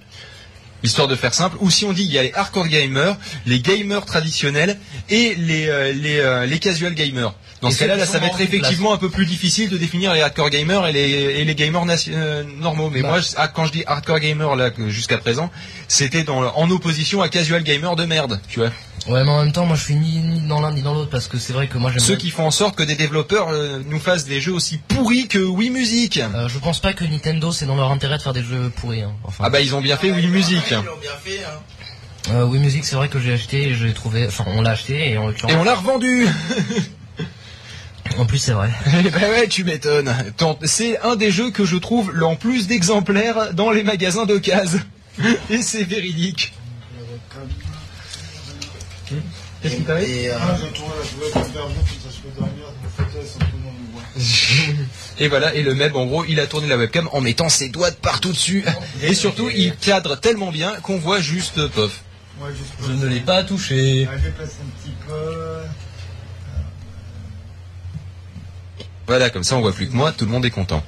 Histoire 0.84 1.08
de 1.08 1.16
faire 1.16 1.34
simple, 1.34 1.58
ou 1.60 1.72
si 1.72 1.86
on 1.86 1.92
dit 1.92 2.04
il 2.04 2.12
y 2.12 2.20
a 2.20 2.24
les 2.24 2.34
hardcore 2.36 2.68
gamers, 2.68 3.18
les 3.48 3.62
gamers 3.62 4.06
traditionnels 4.06 4.78
et 5.10 5.34
les 5.34 5.92
les, 5.94 6.20
euh, 6.20 6.46
les 6.46 6.60
casual 6.60 6.94
gamers. 6.94 7.34
Dans 7.62 7.70
Et 7.70 7.72
ce 7.72 7.80
cas-là, 7.80 7.96
là, 7.96 8.06
ça 8.06 8.20
va 8.20 8.28
être 8.28 8.36
place. 8.36 8.48
effectivement 8.48 8.94
un 8.94 8.98
peu 8.98 9.10
plus 9.10 9.26
difficile 9.26 9.70
de 9.70 9.78
définir 9.78 10.14
les 10.14 10.22
hardcore 10.22 10.50
gamers 10.52 10.86
et 10.86 10.92
les, 10.94 11.10
et 11.10 11.44
les 11.44 11.56
gamers 11.56 11.84
euh, 12.10 12.44
normaux. 12.60 12.92
Mais 12.92 13.02
Bah. 13.02 13.08
moi, 13.10 13.20
je- 13.20 13.30
ah, 13.38 13.48
quand 13.48 13.66
je 13.66 13.72
dis 13.72 13.84
hardcore 13.88 14.20
gamer 14.20 14.56
là 14.56 14.70
jusqu'à 14.90 15.18
présent, 15.18 15.50
c'était 15.88 16.24
dans, 16.24 16.40
en 16.56 16.70
opposition 16.70 17.22
à 17.22 17.30
casual 17.30 17.64
gamer 17.64 17.96
de 17.96 18.06
merde, 18.06 18.40
tu 18.48 18.60
vois. 18.60 18.70
Ouais, 19.08 19.24
mais 19.24 19.30
en 19.32 19.42
même 19.44 19.54
temps, 19.54 19.66
moi 19.66 19.76
je 19.78 19.84
suis 19.86 19.96
ni, 19.96 20.20
ni 20.20 20.42
dans 20.48 20.60
l'un 20.60 20.72
ni 20.74 20.82
dans 20.82 20.94
l'autre 20.94 21.10
parce 21.10 21.28
que 21.28 21.40
c'est 21.40 21.54
vrai 21.54 21.68
que 21.68 21.78
moi 21.78 21.90
j'aime 21.92 22.00
Ceux 22.02 22.16
bien- 22.16 22.18
qui 22.26 22.30
font 22.30 22.46
en 22.46 22.52
sorte 22.52 22.76
que 22.76 22.84
des 22.84 22.96
développeurs 22.96 23.48
euh, 23.50 23.80
nous 23.88 24.00
fassent 24.00 24.26
des 24.26 24.42
jeux 24.42 24.54
aussi 24.54 24.78
pourris 24.80 25.28
que 25.28 25.40
Wii 25.40 25.70
Music. 25.70 26.18
Euh, 26.18 26.48
je 26.50 26.60
pense 26.60 26.80
pas 26.82 26.94
que 26.94 27.06
Nintendo 27.06 27.52
c'est 27.54 27.66
dans 27.66 27.76
leur 27.78 27.90
intérêt 27.92 28.18
de 28.18 28.22
faire 28.22 28.34
des 28.34 28.44
jeux 28.44 28.70
pourris. 28.76 29.02
Hein. 29.04 29.14
Enfin, 29.24 29.46
Ah 29.48 29.50
bah 29.50 29.62
ils 29.62 29.74
ont 29.74 29.82
bien 29.82 29.96
fait 29.98 30.12
Wii 30.12 30.28
Music. 30.28 30.62
Ils 30.70 30.76
l'ont 30.76 30.82
bien 31.02 31.12
fait, 31.24 31.40
hein. 31.46 32.34
euh, 32.34 32.44
Wii 32.46 32.62
Music 32.62 32.84
c'est 32.84 32.98
vrai 32.98 33.08
que 33.08 33.20
j'ai 33.20 33.32
acheté 33.34 33.70
et 33.70 33.74
j'ai 33.76 33.94
trouvé. 33.94 34.28
Enfin, 34.28 34.44
on 34.48 34.62
l'a 34.62 34.72
acheté 34.72 35.12
et 35.12 35.18
en 35.18 35.24
Et 35.24 35.28
l'occurrence. 35.28 35.54
on 35.58 35.64
l'a 35.64 35.76
revendu. 35.76 36.28
En 38.18 38.26
plus, 38.26 38.40
c'est 38.40 38.54
vrai. 38.54 38.70
Eh 39.06 39.10
ben 39.10 39.30
ouais, 39.30 39.48
tu 39.48 39.64
m'étonnes. 39.64 40.14
C'est 40.64 41.00
un 41.00 41.16
des 41.16 41.32
jeux 41.32 41.52
que 41.52 41.66
je 41.66 41.78
trouve 41.78 42.12
en 42.24 42.36
plus 42.36 42.68
d'exemplaires 42.68 43.54
dans 43.54 43.72
les 43.72 43.84
magasins 43.84 44.26
d'occasion. 44.26 44.80
Et 45.50 45.62
c'est 45.62 45.84
véridique. 45.84 46.54
Qu'est-ce 49.62 49.76
qui 49.76 49.84
t'arrive 49.84 50.10
Et, 50.10 50.30
euh, 50.30 50.38
voilà, 55.30 55.54
et 55.54 55.62
le 55.64 55.74
meb 55.74 55.96
en 55.96 56.06
gros, 56.06 56.26
il 56.26 56.40
a 56.40 56.48
tourné 56.48 56.68
la 56.68 56.78
webcam 56.78 57.10
en 57.12 57.22
mettant 57.22 57.50
ses 57.50 57.70
doigts 57.70 57.92
de 57.92 57.96
partout 57.96 58.32
dessus. 58.32 58.64
Et 59.02 59.14
surtout, 59.14 59.50
il 59.50 59.76
cadre 59.76 60.20
tellement 60.20 60.52
bien 60.52 60.74
qu'on 60.82 60.98
voit 60.98 61.20
juste 61.20 61.68
pof. 61.68 62.04
Ouais, 62.40 62.50
Je 62.86 62.92
ne 62.92 63.08
l'ai 63.08 63.20
pas 63.20 63.44
touché. 63.44 64.08
Un 64.08 64.18
petit 64.18 64.94
peu. 65.08 65.14
Voilà, 69.08 69.30
comme 69.30 69.44
ça 69.44 69.56
on 69.56 69.62
voit 69.62 69.72
plus 69.74 69.88
que 69.88 69.94
moi, 69.96 70.12
tout 70.12 70.26
le 70.26 70.32
monde 70.32 70.46
est 70.46 70.50
content. 70.52 70.84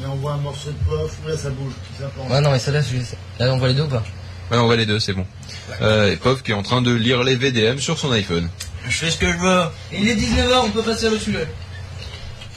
Mais 0.00 0.06
on 0.06 0.16
voit 0.16 0.32
un 0.32 0.38
morceau 0.38 0.70
de 0.70 0.84
pof, 0.88 1.16
là 1.26 1.36
ça 1.36 1.50
bouge. 1.50 1.72
Ça 1.98 2.06
pense. 2.16 2.30
Ouais, 2.30 2.40
non, 2.40 2.50
mais 2.50 2.58
celle-là, 2.58 2.80
je- 2.82 3.44
là 3.44 3.52
on 3.54 3.58
voit 3.58 3.68
les 3.68 3.74
deux 3.74 3.82
ou 3.84 3.88
pas 3.88 4.02
Ouais, 4.50 4.58
on 4.58 4.66
voit 4.66 4.76
les 4.76 4.86
deux, 4.86 4.98
c'est 4.98 5.12
bon. 5.12 5.24
Euh, 5.80 6.10
et 6.12 6.16
Pof 6.16 6.42
qui 6.42 6.50
est 6.50 6.54
en 6.54 6.62
train 6.64 6.82
de 6.82 6.90
lire 6.92 7.22
les 7.22 7.36
VDM 7.36 7.78
sur 7.78 7.98
son 7.98 8.10
iPhone. 8.10 8.48
je 8.88 8.90
fais 8.96 9.10
ce 9.10 9.16
que 9.18 9.30
je 9.30 9.36
veux. 9.38 9.62
Il 9.92 10.08
est 10.08 10.16
19h, 10.16 10.62
on 10.64 10.70
peut 10.70 10.82
passer 10.82 11.06
à 11.06 11.10
l'autre 11.10 11.22
sujet. 11.22 11.46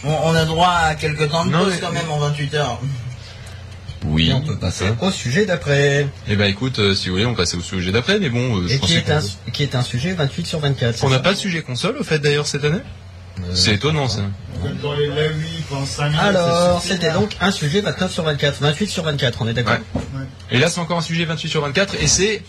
On, 0.04 0.10
on 0.12 0.34
a 0.36 0.46
droit 0.46 0.70
à 0.72 0.96
quelques 0.96 1.30
temps 1.30 1.46
de 1.46 1.52
Non, 1.52 1.60
pause 1.66 1.74
mais- 1.76 1.80
quand 1.80 1.92
même 1.92 2.10
en 2.10 2.18
28 2.18 2.54
heures. 2.56 2.80
Oui. 4.06 4.30
Et 4.30 4.34
on 4.34 4.42
peut 4.42 4.58
passer 4.58 4.86
au 5.00 5.12
sujet 5.12 5.46
d'après. 5.46 6.08
Eh 6.28 6.36
ben 6.36 6.46
écoute, 6.50 6.80
euh, 6.80 6.94
si 6.96 7.08
vous 7.08 7.16
voulez, 7.16 7.26
on 7.26 7.36
passe 7.36 7.54
au 7.54 7.62
sujet 7.62 7.92
d'après, 7.92 8.20
mais 8.20 8.30
bon, 8.30 8.58
euh, 8.62 8.68
je 8.68 8.74
Et 8.74 8.80
qui 8.80 8.96
est, 8.96 9.10
un, 9.12 9.22
qui 9.54 9.64
est 9.64 9.76
un 9.76 9.82
sujet 9.84 10.14
28 10.14 10.46
sur 10.48 10.60
24. 10.60 11.04
On 11.06 11.10
n'a 11.10 11.20
pas 11.20 11.32
de 11.34 11.38
sujet 11.38 11.62
console 11.62 11.96
au 12.00 12.04
fait 12.04 12.20
d'ailleurs 12.20 12.48
cette 12.48 12.66
année 12.66 12.82
Euh, 13.40 13.44
C'est 13.56 13.76
étonnant 13.76 14.08
ça. 14.10 14.22
Comme 14.64 14.78
dans 14.78 14.94
les 14.94 15.08
la 15.08 15.28
Wii, 15.28 15.64
pendant 15.70 15.86
5 15.86 16.06
minutes. 16.06 16.20
Alors, 16.20 16.82
c'était 16.82 17.12
donc 17.12 17.36
un 17.40 17.52
sujet 17.52 17.82
29 17.82 18.12
sur 18.12 18.24
24. 18.24 18.62
28 18.62 18.88
sur 18.88 19.04
24, 19.04 19.42
on 19.42 19.48
est 19.48 19.54
d'accord 19.54 19.78
Ouais. 19.96 20.26
Et 20.52 20.58
là 20.60 20.70
c'est 20.70 20.80
encore 20.80 20.98
un 20.98 21.02
sujet 21.02 21.26
28 21.26 21.50
sur 21.50 21.62
24 21.62 21.96
et 22.02 22.08
c'est... 22.08 22.42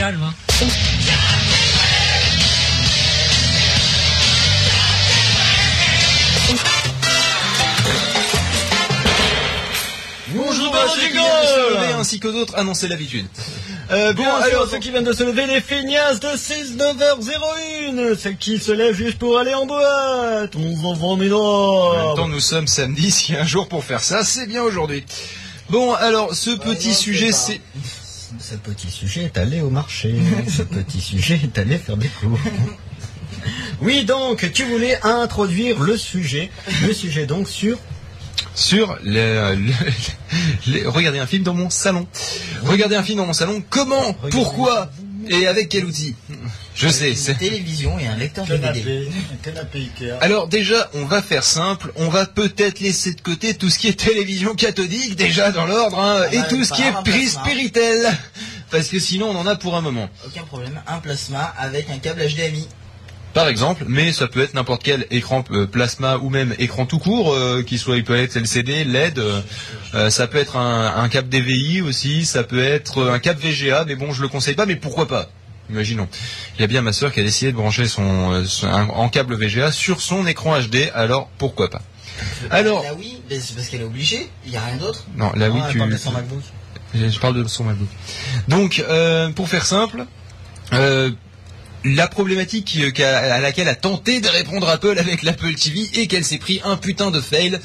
calme, 0.00 0.22
hein. 0.22 0.34
Bonjour 10.32 10.72
bah, 10.72 10.78
ceux 10.88 11.00
qui 11.00 11.06
rigole 11.08 11.20
viennent 11.20 11.42
de 11.42 11.46
se 11.46 11.74
lever 11.74 11.92
ainsi 11.92 12.18
que 12.18 12.28
d'autres 12.28 12.56
annoncer 12.56 12.88
l'habitude. 12.88 13.26
Euh, 13.90 14.14
Bien 14.14 14.24
bon 14.24 14.42
sûr, 14.42 14.44
alors 14.44 14.70
ceux 14.70 14.78
qui 14.78 14.90
viennent 14.90 15.04
de 15.04 15.12
se 15.12 15.22
lever, 15.22 15.46
les 15.46 15.60
feignasses 15.60 16.20
de 16.20 16.34
6 16.34 16.76
9h01 16.78 18.16
Celles 18.16 18.38
qui 18.38 18.58
se 18.58 18.72
lèvent 18.72 18.94
juste 18.94 19.18
pour 19.18 19.38
aller 19.38 19.52
en 19.52 19.66
boîte 19.66 20.54
Mon 20.54 20.92
enfant 20.92 21.10
En 21.10 21.16
même 21.18 21.28
ménard 21.28 22.14
temps, 22.14 22.28
nous 22.28 22.40
sommes 22.40 22.68
samedi, 22.68 23.10
s'il 23.10 23.34
y 23.34 23.38
a 23.38 23.42
un 23.42 23.46
jour 23.46 23.68
pour 23.68 23.84
faire 23.84 24.02
ça, 24.02 24.24
c'est 24.24 24.46
bien 24.46 24.62
aujourd'hui. 24.62 25.04
Bon, 25.68 25.92
alors, 25.92 26.34
ce 26.34 26.50
petit 26.50 26.88
non, 26.88 26.94
sujet, 26.94 27.32
c'est 27.32 27.58
pas. 27.58 27.60
c'est... 27.74 27.99
Ce 28.38 28.54
petit 28.54 28.90
sujet 28.90 29.24
est 29.24 29.38
allé 29.38 29.60
au 29.60 29.70
marché. 29.70 30.14
Ce 30.48 30.62
petit 30.62 31.00
sujet 31.00 31.40
est 31.42 31.58
allé 31.58 31.78
faire 31.78 31.96
des 31.96 32.08
cours. 32.08 32.38
Oui, 33.80 34.04
donc, 34.04 34.50
tu 34.52 34.64
voulais 34.64 34.98
introduire 35.02 35.80
le 35.80 35.96
sujet. 35.96 36.50
Le 36.86 36.92
sujet, 36.92 37.24
donc, 37.24 37.48
sur... 37.48 37.78
Sur 38.54 38.98
le, 39.02 39.54
le- 39.54 39.72
les- 40.66 40.84
regarder 40.86 41.18
un 41.20 41.26
film 41.26 41.42
dans 41.44 41.54
mon 41.54 41.70
salon. 41.70 42.06
Regarder 42.64 42.96
un 42.96 43.02
film 43.02 43.16
dans 43.18 43.26
mon 43.26 43.32
salon, 43.32 43.62
comment 43.70 44.12
Pourquoi 44.30 44.90
Et 45.28 45.46
avec 45.46 45.70
quel 45.70 45.86
outil? 45.86 46.14
Je 46.80 46.88
sais, 46.88 47.10
Une 47.10 47.16
c'est... 47.16 47.34
télévision 47.34 47.98
et 47.98 48.06
un 48.06 48.16
lecteur 48.16 48.46
DVD. 48.46 48.80
canapé, 48.80 49.08
un 49.34 49.44
canapé 49.44 49.78
Ikea. 49.80 50.12
Alors 50.22 50.48
déjà, 50.48 50.88
on 50.94 51.04
va 51.04 51.20
faire 51.20 51.44
simple, 51.44 51.92
on 51.96 52.08
va 52.08 52.24
peut-être 52.24 52.80
laisser 52.80 53.12
de 53.12 53.20
côté 53.20 53.52
tout 53.52 53.68
ce 53.68 53.78
qui 53.78 53.88
est 53.88 53.98
télévision 54.00 54.54
cathodique, 54.54 55.14
déjà 55.14 55.50
dans 55.52 55.66
l'ordre, 55.66 56.00
hein, 56.00 56.22
Ah 56.24 56.34
et 56.34 56.38
bah, 56.38 56.46
tout 56.48 56.64
ce 56.64 56.72
qui 56.72 56.80
est 56.80 56.92
prise 57.04 57.34
plasma. 57.34 57.42
Péritel, 57.44 58.18
parce 58.70 58.88
que 58.88 58.98
sinon 58.98 59.26
on 59.28 59.36
en 59.36 59.46
a 59.46 59.56
pour 59.56 59.76
un 59.76 59.82
moment. 59.82 60.08
Aucun 60.26 60.44
problème, 60.44 60.80
un 60.86 60.98
plasma 61.00 61.52
avec 61.58 61.90
un 61.90 61.98
câble 61.98 62.22
HDMI. 62.26 62.66
Par 63.34 63.46
exemple, 63.46 63.84
mais 63.86 64.10
ça 64.12 64.26
peut 64.26 64.40
être 64.40 64.54
n'importe 64.54 64.82
quel 64.82 65.06
écran 65.10 65.44
euh, 65.50 65.66
plasma 65.66 66.16
ou 66.16 66.30
même 66.30 66.54
écran 66.58 66.86
tout 66.86 66.98
court, 66.98 67.34
euh, 67.34 67.62
qui 67.62 67.76
soit 67.76 67.98
il 67.98 68.04
peut 68.04 68.16
être 68.16 68.36
LCD, 68.36 68.84
LED, 68.84 69.18
euh, 69.18 70.08
ça 70.08 70.26
peut 70.26 70.38
être 70.38 70.56
un, 70.56 70.96
un 70.96 71.08
câble 71.10 71.28
DVI 71.28 71.82
aussi, 71.82 72.24
ça 72.24 72.42
peut 72.42 72.64
être 72.64 73.06
un 73.10 73.18
câble 73.18 73.40
VGA, 73.40 73.84
mais 73.86 73.96
bon 73.96 74.12
je 74.12 74.22
le 74.22 74.28
conseille 74.28 74.54
pas, 74.54 74.64
mais 74.64 74.76
pourquoi 74.76 75.06
pas? 75.06 75.28
Imaginons. 75.70 76.08
Il 76.56 76.60
y 76.60 76.64
a 76.64 76.66
bien 76.66 76.82
ma 76.82 76.92
soeur 76.92 77.12
qui 77.12 77.20
a 77.20 77.22
décidé 77.22 77.52
de 77.52 77.56
brancher 77.56 77.86
son, 77.86 78.32
euh, 78.32 78.44
son- 78.44 78.66
un- 78.68 78.88
en 78.88 79.08
câble 79.08 79.34
VGA 79.36 79.70
sur 79.72 80.00
son 80.00 80.26
écran 80.26 80.58
HD, 80.60 80.90
alors 80.94 81.28
pourquoi 81.38 81.70
pas? 81.70 81.82
Alors, 82.50 82.84
oui, 82.98 83.20
mais 83.30 83.38
c'est 83.40 83.54
parce 83.54 83.68
qu'elle 83.68 83.80
est 83.82 83.84
obligée, 83.84 84.28
il 84.44 84.50
n'y 84.50 84.56
a 84.56 84.64
rien 84.64 84.76
d'autre? 84.76 85.04
non, 85.16 85.32
là 85.34 85.48
oui 85.50 85.60
Ah, 85.62 85.68
tu... 85.70 85.78
parle 85.78 85.90
de 85.92 85.96
son 85.96 86.12
MacBook. 86.12 86.42
Je 86.94 87.18
parle 87.18 87.34
de 87.42 87.48
son 87.48 87.64
MacBook. 87.64 87.88
Donc, 88.48 88.84
euh, 88.88 89.30
pour 89.30 89.48
faire 89.48 89.64
simple, 89.64 90.04
euh, 90.72 91.10
la 91.84 92.08
problématique 92.08 92.78
à 93.00 93.40
laquelle 93.40 93.68
a 93.68 93.74
tenté 93.74 94.20
de 94.20 94.28
répondre 94.28 94.68
Apple 94.68 94.98
avec 94.98 95.22
l'Apple 95.22 95.54
TV 95.54 95.88
et 95.94 96.08
qu'elle 96.08 96.24
s'est 96.24 96.36
pris 96.38 96.60
un 96.64 96.76
putain 96.76 97.10
de 97.10 97.20
fail, 97.22 97.58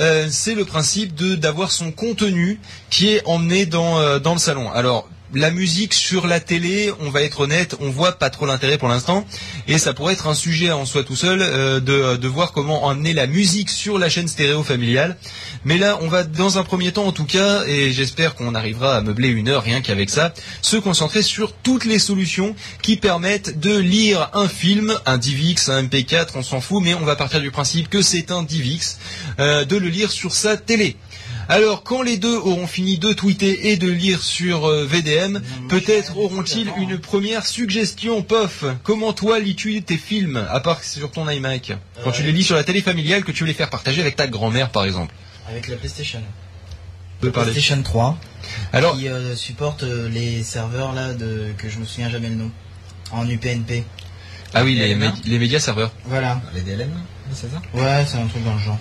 euh, 0.00 0.26
c'est 0.28 0.54
le 0.56 0.64
principe 0.64 1.14
de 1.14 1.36
d'avoir 1.36 1.70
son 1.70 1.92
contenu 1.92 2.58
qui 2.88 3.10
est 3.10 3.22
emmené 3.26 3.66
dans 3.66 4.00
euh, 4.00 4.18
dans 4.18 4.32
le 4.32 4.40
salon. 4.40 4.72
Alors 4.72 5.08
la 5.34 5.50
musique 5.50 5.94
sur 5.94 6.26
la 6.26 6.40
télé, 6.40 6.92
on 7.00 7.10
va 7.10 7.22
être 7.22 7.40
honnête, 7.40 7.76
on 7.80 7.90
voit 7.90 8.12
pas 8.12 8.30
trop 8.30 8.46
l'intérêt 8.46 8.78
pour 8.78 8.88
l'instant, 8.88 9.26
et 9.68 9.78
ça 9.78 9.92
pourrait 9.92 10.14
être 10.14 10.26
un 10.26 10.34
sujet 10.34 10.70
en 10.70 10.84
soi 10.84 11.04
tout 11.04 11.16
seul 11.16 11.40
euh, 11.42 11.80
de, 11.80 12.28
voir 12.28 12.52
comment 12.52 12.84
emmener 12.84 13.12
la 13.12 13.26
musique 13.26 13.70
sur 13.70 13.98
la 13.98 14.08
chaîne 14.08 14.28
stéréo 14.28 14.62
familiale. 14.62 15.16
Mais 15.64 15.78
là, 15.78 15.98
on 16.00 16.08
va 16.08 16.22
dans 16.24 16.58
un 16.58 16.62
premier 16.62 16.92
temps 16.92 17.06
en 17.06 17.12
tout 17.12 17.24
cas, 17.24 17.64
et 17.66 17.92
j'espère 17.92 18.34
qu'on 18.34 18.54
arrivera 18.54 18.96
à 18.96 19.00
meubler 19.00 19.28
une 19.28 19.48
heure 19.48 19.62
rien 19.62 19.80
qu'avec 19.80 20.10
ça, 20.10 20.32
se 20.62 20.76
concentrer 20.76 21.22
sur 21.22 21.52
toutes 21.52 21.84
les 21.84 21.98
solutions 21.98 22.54
qui 22.82 22.96
permettent 22.96 23.58
de 23.60 23.76
lire 23.76 24.30
un 24.34 24.48
film, 24.48 24.94
un 25.06 25.18
DivX, 25.18 25.68
un 25.68 25.82
MP4, 25.82 26.28
on 26.34 26.42
s'en 26.42 26.60
fout, 26.60 26.82
mais 26.82 26.94
on 26.94 27.04
va 27.04 27.16
partir 27.16 27.40
du 27.40 27.50
principe 27.50 27.88
que 27.88 28.02
c'est 28.02 28.30
un 28.30 28.42
DivX, 28.42 28.98
euh, 29.38 29.64
de 29.64 29.76
le 29.76 29.88
lire 29.88 30.10
sur 30.10 30.32
sa 30.32 30.56
télé. 30.56 30.96
Alors, 31.50 31.82
quand 31.82 32.02
les 32.02 32.16
deux 32.16 32.36
auront 32.36 32.68
fini 32.68 32.96
de 32.98 33.12
tweeter 33.12 33.70
et 33.70 33.76
de 33.76 33.90
lire 33.90 34.22
sur 34.22 34.66
euh, 34.66 34.86
VDM, 34.86 35.40
peut-être 35.68 36.16
auront-ils 36.16 36.70
une 36.78 36.96
première 36.98 37.44
suggestion, 37.44 38.22
Pof? 38.22 38.64
Comment 38.84 39.12
toi 39.12 39.40
lis-tu 39.40 39.82
tes 39.82 39.96
films, 39.96 40.36
à 40.48 40.60
part 40.60 40.84
sur 40.84 41.10
ton 41.10 41.28
iMac? 41.28 41.72
Quand 42.04 42.12
tu 42.12 42.22
les 42.22 42.30
lis 42.30 42.44
sur 42.44 42.54
la 42.54 42.62
télé 42.62 42.80
familiale, 42.82 43.24
que 43.24 43.32
tu 43.32 43.42
veux 43.42 43.48
les 43.48 43.54
faire 43.54 43.68
partager 43.68 44.00
avec 44.00 44.14
ta 44.14 44.28
grand-mère, 44.28 44.70
par 44.70 44.84
exemple 44.84 45.12
Avec 45.48 45.66
la 45.66 45.74
PlayStation. 45.76 46.22
PlayStation 47.20 47.82
3. 47.82 48.16
Alors, 48.72 48.96
qui 48.96 49.08
euh, 49.08 49.34
supporte 49.34 49.82
euh, 49.82 50.08
les 50.08 50.44
serveurs 50.44 50.92
là 50.92 51.12
de 51.14 51.48
que 51.58 51.68
je 51.68 51.78
me 51.80 51.84
souviens 51.84 52.10
jamais 52.10 52.28
le 52.28 52.36
nom. 52.36 52.50
En 53.10 53.28
UPnP. 53.28 53.82
ah 54.54 54.62
oui, 54.62 54.76
les, 54.76 54.94
mé- 54.94 55.12
les 55.24 55.38
médias 55.40 55.58
serveurs. 55.58 55.90
Voilà. 56.04 56.40
Les 56.54 56.60
DLN, 56.60 56.90
c'est 57.34 57.50
ça? 57.50 57.60
Ouais, 57.74 58.04
c'est 58.06 58.18
un 58.18 58.26
truc 58.28 58.44
dans 58.44 58.54
le 58.54 58.60
genre. 58.60 58.78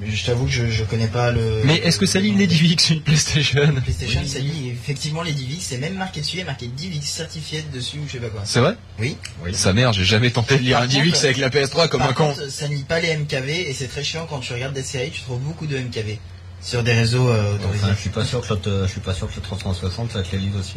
Mais 0.00 0.10
Je 0.10 0.24
t'avoue 0.26 0.46
que 0.46 0.50
je, 0.50 0.66
je 0.70 0.84
connais 0.84 1.06
pas 1.06 1.30
le. 1.30 1.62
Mais 1.64 1.76
est-ce 1.76 1.98
que 1.98 2.06
ça 2.06 2.18
lit 2.20 2.32
les 2.34 2.46
DivX 2.46 2.90
une 2.90 3.00
PlayStation 3.02 3.72
PlayStation, 3.84 4.20
ça 4.26 4.38
lit 4.40 4.70
effectivement 4.70 5.22
les 5.22 5.32
DivX, 5.32 5.60
c'est 5.68 5.78
même 5.78 5.94
marqué 5.94 6.20
dessus, 6.20 6.36
il 6.36 6.38
y 6.40 6.42
a 6.42 6.46
marqué 6.46 6.66
DivX 6.66 7.02
certifié 7.06 7.62
dessus 7.72 7.98
ou 7.98 8.06
je 8.06 8.12
sais 8.12 8.18
pas 8.18 8.28
quoi. 8.28 8.42
C'est 8.44 8.60
vrai? 8.60 8.76
Oui. 8.98 9.16
Sa 9.52 9.72
mère, 9.72 9.92
j'ai 9.92 10.04
jamais 10.04 10.30
tenté 10.30 10.56
de 10.56 10.62
lire 10.62 10.76
Par 10.78 10.84
un 10.84 10.86
DivX 10.88 11.12
contre, 11.12 11.24
avec 11.24 11.36
la 11.38 11.48
PS3 11.50 11.88
comme 11.88 12.00
Par 12.00 12.10
un 12.10 12.12
con. 12.12 12.28
contre, 12.34 12.50
ça 12.50 12.68
ne 12.68 12.74
lit 12.74 12.82
pas 12.84 13.00
les 13.00 13.16
MKV 13.16 13.50
et 13.68 13.74
c'est 13.74 13.88
très 13.88 14.02
chiant 14.02 14.26
quand 14.28 14.40
tu 14.40 14.52
regardes 14.52 14.74
des 14.74 14.82
séries, 14.82 15.10
tu 15.10 15.20
trouves 15.20 15.40
beaucoup 15.40 15.66
de 15.66 15.76
MKV 15.78 16.18
sur 16.60 16.82
des 16.82 16.92
réseaux 16.92 17.28
euh, 17.28 17.54
autorisés. 17.54 17.84
Enfin, 17.84 17.94
je 17.94 18.00
suis 18.00 18.10
pas 18.10 18.24
sûr 18.24 18.40
que 18.40 18.48
l'autre- 18.48 18.82
je 18.86 18.90
suis 18.90 19.00
pas 19.00 19.14
sûr 19.14 19.28
que 19.28 19.36
le 19.36 19.42
360 19.42 20.12
ça 20.12 20.22
te 20.22 20.32
les 20.34 20.38
lise 20.42 20.56
aussi. 20.58 20.76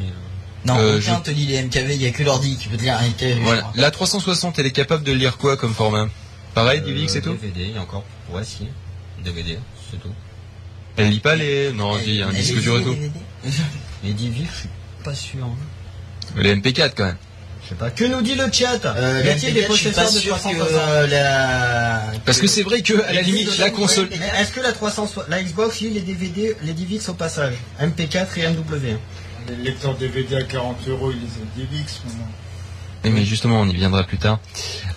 Non, 0.66 0.78
Euh, 0.78 1.00
aucun 1.00 1.18
je- 1.26 1.32
te 1.32 1.36
lit 1.36 1.46
les 1.46 1.62
MKV, 1.64 1.96
il 1.96 2.02
y 2.02 2.06
a 2.08 2.12
que 2.12 2.24
l'ordi 2.24 2.58
qui 2.58 2.68
peut 2.68 2.78
te 2.78 2.82
lire 2.84 2.98
un 2.98 3.06
MKV. 3.08 3.36
je 3.36 3.40
Voilà. 3.42 3.62
crois. 3.62 3.74
La 3.76 3.92
360, 3.92 4.60
elle 4.60 4.66
est 4.66 4.72
capable 4.72 5.04
de 5.04 5.12
lire 5.14 5.38
quoi 5.38 5.56
comme 5.56 5.74
format? 5.74 6.08
Pareil, 6.56 6.82
DivX 6.82 7.16
et 7.16 7.22
tout? 7.22 7.34
DVD, 7.34 7.64
il 7.70 7.76
y 7.76 7.78
a 7.78 7.82
encore. 7.82 8.04
Ouais, 8.32 8.44
si. 8.44 8.68
DVD, 9.24 9.58
c'est 9.92 10.00
tout. 10.00 10.14
Elle 10.98 11.10
lit 11.10 11.20
pas 11.20 11.36
les... 11.36 11.72
Non, 11.74 11.98
il 12.00 12.16
y 12.16 12.22
a 12.24 12.28
un 12.28 12.34
disque 12.34 12.60
dur 12.60 12.76
et 12.76 12.80
les 12.80 12.84
tout. 12.86 12.94
DVD. 12.94 13.20
Les 14.04 14.14
DivX, 14.14 14.48
je 14.54 14.60
suis 14.60 14.70
pas 15.04 15.14
sûr. 15.16 15.44
hein. 15.46 15.56
Les 16.36 16.56
MP4 16.56 16.92
quand 16.96 17.06
même. 17.06 17.18
Je 17.64 17.70
sais 17.70 17.76
pas. 17.76 17.90
Que 17.90 18.06
nous 18.06 18.22
dit 18.22 18.36
le 18.36 18.52
chat? 18.52 18.80
Euh, 18.86 19.22
Y 19.26 19.30
a-t-il 19.30 19.54
des 19.54 19.64
possesseurs 19.64 20.06
de 20.12 20.18
sûr 20.20 20.36
que 20.36 20.40
360 20.40 20.80
euh, 20.80 21.08
la... 21.08 22.12
Parce 22.26 22.40
que 22.40 22.48
c'est 22.48 22.62
vrai 22.64 22.82
que, 22.82 22.94
à 23.04 23.12
la 23.14 23.22
limite, 23.22 23.58
la 23.58 23.70
console... 23.72 24.08
Mais 24.12 24.42
est-ce 24.42 24.52
que 24.52 24.60
la 24.62 24.72
360, 24.72 25.28
la 25.30 25.42
Xbox 25.44 25.82
lit 25.82 25.90
les 25.90 26.02
DVD, 26.02 26.56
les 26.64 26.74
DivX 26.74 27.10
au 27.10 27.14
passage 27.16 27.56
MP4 27.82 28.28
et 28.38 28.48
MW 28.48 28.98
Les 29.50 29.56
lecteurs 29.64 29.96
DVD 29.98 30.36
à 30.38 30.44
40 30.44 30.88
euros, 30.88 31.12
ils 31.12 31.18
les 31.20 31.26
ont 31.26 31.68
DivX 31.68 32.02
maintenant. 32.06 32.28
Mais 33.04 33.24
justement, 33.26 33.62
on 33.62 33.68
y 33.70 33.74
viendra 33.76 34.04
plus 34.04 34.18
tard. 34.18 34.40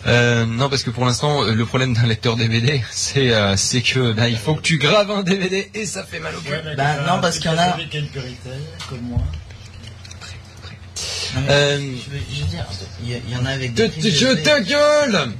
Euh, 0.07 0.47
non, 0.47 0.69
parce 0.69 0.83
que 0.83 0.91
pour 0.91 1.05
l'instant, 1.05 1.43
le 1.43 1.65
problème 1.67 1.95
d'un 1.95 2.07
lecteur 2.07 2.37
DVD, 2.37 2.83
c'est 2.91 3.33
euh, 3.33 3.57
c'est 3.57 3.83
que 3.83 4.13
ben, 4.13 4.27
il 4.27 4.37
faut 4.39 4.55
que 4.55 4.63
tu 4.63 4.79
graves 4.79 5.11
un 5.11 5.23
DVD 5.23 5.71
et 5.75 5.87
ça 5.87 6.05
fait 6.05 6.19
mal 6.19 6.35
au 6.35 6.41
cul. 6.41 6.51
Ouais, 6.51 6.63
mais 6.65 6.75
Bah, 6.77 6.97
quand 7.07 7.15
non, 7.17 7.21
parce 7.21 7.39
qu'il 7.39 7.51
y 7.51 7.55
en 7.55 7.59
a- 7.59 7.77
comme 8.89 9.01
moi. 9.03 9.19
Non, 11.35 11.41
mais 11.43 11.53
Euh, 11.53 11.79
je, 11.79 12.11
veux, 12.11 12.21
je 12.35 12.41
veux 12.41 12.47
dire, 12.49 12.67
il 13.05 13.31
y, 13.33 13.37
en 13.37 13.45
a 13.47 13.51
avec 13.51 13.75
Te- 13.75 13.83
des 13.83 13.91
te- 13.91 14.09
Je 14.11 14.27
te 14.43 14.61
gueule 14.63 15.33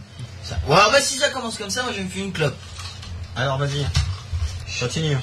Ça- 0.45 0.59
Ouais, 0.69 0.77
bah 0.93 1.01
si 1.01 1.19
ça 1.19 1.29
commence 1.31 1.59
comme 1.59 1.71
ça, 1.71 1.83
moi 1.83 1.93
je 1.97 2.03
me 2.03 2.09
fais 2.09 2.21
une 2.21 2.33
clope. 2.33 2.57
Alors 3.37 3.59
vas-y. 3.59 3.85
Continue. 4.79 5.17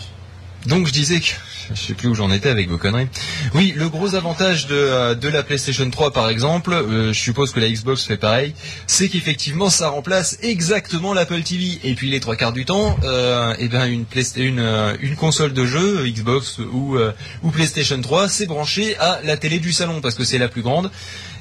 Donc 0.65 0.88
je 0.88 0.91
disais 0.91 1.19
que 1.21 1.32
je 1.74 1.80
sais 1.80 1.94
plus 1.94 2.08
où 2.08 2.16
j'en 2.16 2.32
étais 2.32 2.50
avec 2.50 2.70
vos 2.70 2.78
conneries. 2.78 3.08
Oui, 3.54 3.74
le 3.76 3.90
gros 3.90 4.16
avantage 4.16 4.68
de, 4.68 4.76
euh, 4.76 5.16
de 5.16 5.28
la 5.28 5.44
PlayStation 5.44 5.90
3 5.90 6.12
par 6.12 6.30
exemple, 6.30 6.72
euh, 6.74 7.14
je 7.14 7.20
suppose 7.20 7.52
que 7.52 7.60
la 7.60 7.70
Xbox 7.70 8.04
fait 8.04 8.18
pareil, 8.18 8.54
c'est 8.88 9.10
qu'effectivement 9.10 9.70
ça 9.70 9.90
remplace 9.90 10.38
exactement 10.42 11.14
l'Apple 11.14 11.42
TV. 11.42 11.80
Et 11.84 11.94
puis 11.96 12.10
les 12.10 12.20
trois 12.20 12.36
quarts 12.36 12.54
du 12.54 12.66
temps, 12.66 12.98
euh, 13.04 13.54
eh 13.60 13.68
ben 13.68 13.86
une, 13.86 14.06
Playsta- 14.06 14.42
une, 14.42 14.96
une 15.02 15.16
console 15.16 15.54
de 15.54 15.66
jeu 15.66 16.06
Xbox 16.08 16.60
ou, 16.60 16.96
euh, 16.98 17.12
ou 17.44 17.52
PlayStation 17.52 18.00
3, 18.02 18.30
c'est 18.30 18.46
branché 18.46 18.98
à 18.98 19.20
la 19.24 19.38
télé 19.38 19.60
du 19.60 19.74
salon 19.74 20.02
parce 20.02 20.16
que 20.16 20.24
c'est 20.24 20.38
la 20.38 20.48
plus 20.48 20.62
grande 20.62 20.90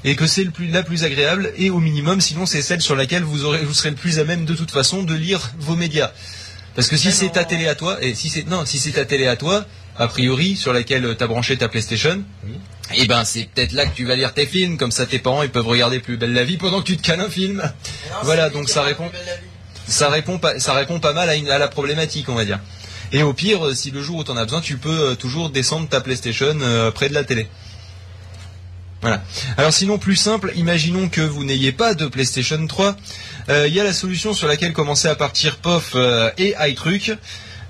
et 0.04 0.14
que 0.16 0.26
c'est 0.26 0.44
plus, 0.46 0.68
la 0.68 0.82
plus 0.82 1.04
agréable 1.04 1.52
et 1.56 1.70
au 1.70 1.78
minimum, 1.80 2.20
sinon 2.20 2.46
c'est 2.46 2.62
celle 2.62 2.80
sur 2.80 2.96
laquelle 2.96 3.22
vous 3.22 3.44
aurez, 3.44 3.64
vous 3.64 3.74
serez 3.74 3.90
le 3.90 3.96
plus 3.96 4.18
à 4.18 4.24
même 4.24 4.44
de 4.44 4.54
toute 4.54 4.70
façon 4.70 5.02
de 5.02 5.14
lire 5.14 5.50
vos 5.58 5.74
médias. 5.76 6.12
Parce 6.74 6.88
que 6.88 6.96
si 6.98 7.10
c'est 7.10 7.30
ta 7.30 7.44
télé 7.44 7.68
à 7.68 7.74
toi, 7.74 7.96
et 8.02 8.14
si 8.14 8.28
c'est 8.28 8.46
non, 8.46 8.66
si 8.66 8.78
c'est 8.78 8.92
ta 8.92 9.06
télé 9.06 9.26
à 9.26 9.36
toi, 9.36 9.64
a 9.98 10.08
priori 10.08 10.56
sur 10.56 10.72
laquelle 10.72 11.14
tu 11.16 11.22
as 11.24 11.26
branché 11.26 11.56
ta 11.56 11.68
PlayStation, 11.68 12.22
Oui. 12.44 12.54
et 12.94 13.06
ben 13.06 13.24
c'est 13.24 13.48
peut-être 13.54 13.72
là 13.72 13.86
que 13.86 13.94
tu 13.94 14.04
vas 14.04 14.16
lire 14.16 14.32
tes 14.34 14.46
films, 14.46 14.76
comme 14.78 14.90
ça 14.92 15.06
tes 15.06 15.18
parents 15.18 15.42
ils 15.42 15.50
peuvent 15.50 15.66
regarder 15.66 16.00
plus 16.00 16.16
belle 16.16 16.32
la 16.34 16.44
vie 16.44 16.56
pendant 16.56 16.80
que 16.80 16.86
tu 16.86 16.96
te 16.96 17.02
cales 17.02 17.20
un 17.20 17.30
film. 17.30 17.62
Non, 17.62 18.14
Voilà, 18.22 18.50
donc 18.50 18.68
ça 18.68 18.82
répond. 18.82 19.10
Ça 19.88 20.08
répond 20.08 20.38
pas, 20.38 20.58
ça 20.58 20.72
répond 20.74 20.98
pas 20.98 21.12
mal 21.12 21.28
à, 21.30 21.34
une- 21.36 21.48
à 21.50 21.58
la 21.58 21.68
problématique, 21.68 22.28
on 22.28 22.34
va 22.34 22.44
dire. 22.44 22.58
Et 23.12 23.22
au 23.22 23.32
pire, 23.32 23.64
euh, 23.66 23.74
si 23.74 23.92
le 23.92 24.02
jour 24.02 24.16
où 24.18 24.24
tu 24.24 24.32
en 24.32 24.36
as 24.36 24.44
besoin, 24.44 24.60
tu 24.60 24.78
peux 24.78 25.10
euh, 25.10 25.14
toujours 25.14 25.48
descendre 25.50 25.88
ta 25.88 26.00
PlayStation 26.00 26.58
euh, 26.60 26.90
près 26.90 27.08
de 27.08 27.14
la 27.14 27.22
télé. 27.22 27.46
Voilà. 29.02 29.22
Alors 29.56 29.72
sinon, 29.72 29.98
plus 29.98 30.16
simple, 30.16 30.52
imaginons 30.56 31.08
que 31.08 31.20
vous 31.20 31.44
n'ayez 31.44 31.70
pas 31.70 31.94
de 31.94 32.06
PlayStation 32.06 32.66
3. 32.66 32.96
Euh, 33.48 33.68
Il 33.68 33.74
y 33.74 33.78
a 33.80 33.84
la 33.84 33.92
solution 33.92 34.34
sur 34.34 34.48
laquelle 34.48 34.72
commençait 34.72 35.08
à 35.08 35.14
partir 35.14 35.58
POF 35.58 35.92
euh, 35.94 36.30
et 36.38 36.54
iTruc. 36.58 37.12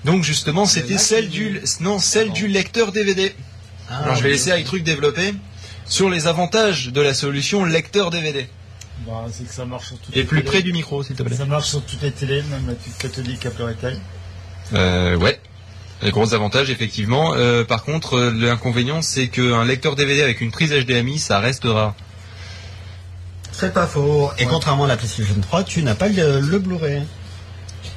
Donc 0.05 0.23
justement, 0.23 0.65
c'était 0.65 0.97
celle 0.97 1.29
du 1.29 1.61
non 1.81 1.99
celle 1.99 2.31
du 2.31 2.47
lecteur 2.47 2.91
DVD. 2.91 3.35
Ah, 3.89 4.03
Alors 4.03 4.15
je 4.15 4.23
vais 4.23 4.29
laisser 4.29 4.57
iTruc 4.59 4.83
développer 4.83 5.33
sur 5.85 6.09
les 6.09 6.27
avantages 6.27 6.87
de 6.87 7.01
la 7.01 7.13
solution 7.13 7.65
lecteur 7.65 8.09
DVD. 8.09 8.47
Bah, 9.05 9.25
c'est 9.31 9.47
que 9.47 9.53
ça 9.53 9.65
marche 9.65 9.87
sur 9.87 9.97
toutes 9.99 10.15
Et 10.15 10.19
les 10.19 10.25
plus 10.25 10.39
télés. 10.39 10.49
près 10.49 10.61
du 10.61 10.73
micro, 10.73 11.03
s'il 11.03 11.15
te 11.15 11.23
plaît. 11.23 11.35
Ça 11.35 11.45
marche 11.45 11.67
sur 11.67 11.83
toutes 11.83 12.01
les 12.01 12.11
télés, 12.11 12.41
même 12.49 12.67
la 12.67 12.73
petite 12.73 12.97
catholique 12.97 13.45
à 13.45 13.51
Péritel. 13.51 13.99
Euh, 14.73 15.15
ouais. 15.17 15.39
Les 16.01 16.11
gros 16.11 16.33
avantages, 16.33 16.69
effectivement. 16.69 17.33
Euh, 17.35 17.63
par 17.63 17.83
contre, 17.83 18.15
euh, 18.17 18.31
l'inconvénient, 18.31 19.01
c'est 19.01 19.27
qu'un 19.29 19.65
lecteur 19.65 19.95
DVD 19.95 20.21
avec 20.23 20.41
une 20.41 20.51
prise 20.51 20.71
HDMI, 20.73 21.19
ça 21.19 21.39
reste 21.39 21.63
rare. 21.65 21.95
C'est 23.51 23.73
pas 23.73 23.87
faux. 23.87 24.29
Et 24.37 24.45
contrairement 24.45 24.83
à 24.83 24.87
la 24.87 24.97
PlayStation 24.97 25.33
3, 25.41 25.63
tu 25.63 25.81
n'as 25.83 25.95
pas 25.95 26.07
le, 26.09 26.39
le 26.41 26.59
Blu-ray. 26.59 27.01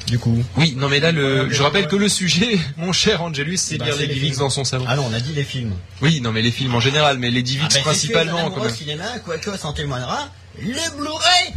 Du 0.06 0.18
coup. 0.18 0.42
Oui, 0.56 0.74
non, 0.76 0.88
mais 0.88 0.98
là, 0.98 1.12
le, 1.12 1.50
je 1.50 1.62
rappelle 1.62 1.86
que 1.86 1.94
le 1.96 2.08
sujet, 2.08 2.58
mon 2.76 2.92
cher 2.92 3.22
Angelus, 3.22 3.58
c'est 3.58 3.78
Bah, 3.78 3.84
lire 3.84 3.96
les 3.96 4.08
films. 4.08 4.36
dans 4.36 4.50
son 4.50 4.64
salon. 4.64 4.84
Ah 4.88 4.96
non, 4.96 5.06
on 5.08 5.14
a 5.14 5.20
dit 5.20 5.32
les 5.32 5.44
films. 5.44 5.74
Oui, 6.02 6.20
non, 6.20 6.32
mais 6.32 6.42
les 6.42 6.50
films 6.50 6.74
en 6.74 6.80
général, 6.80 7.18
mais 7.18 7.30
les 7.30 7.42
DivX 7.42 7.66
Ah, 7.66 7.74
ben, 7.74 7.82
principalement. 7.82 8.50
Quand 8.50 8.64
même. 8.64 8.74
cinéma, 8.74 9.18
quoique 9.24 9.56
s'en 9.56 9.72
témoignera, 9.72 10.28
le 10.60 10.96
Blu-ray 10.96 11.54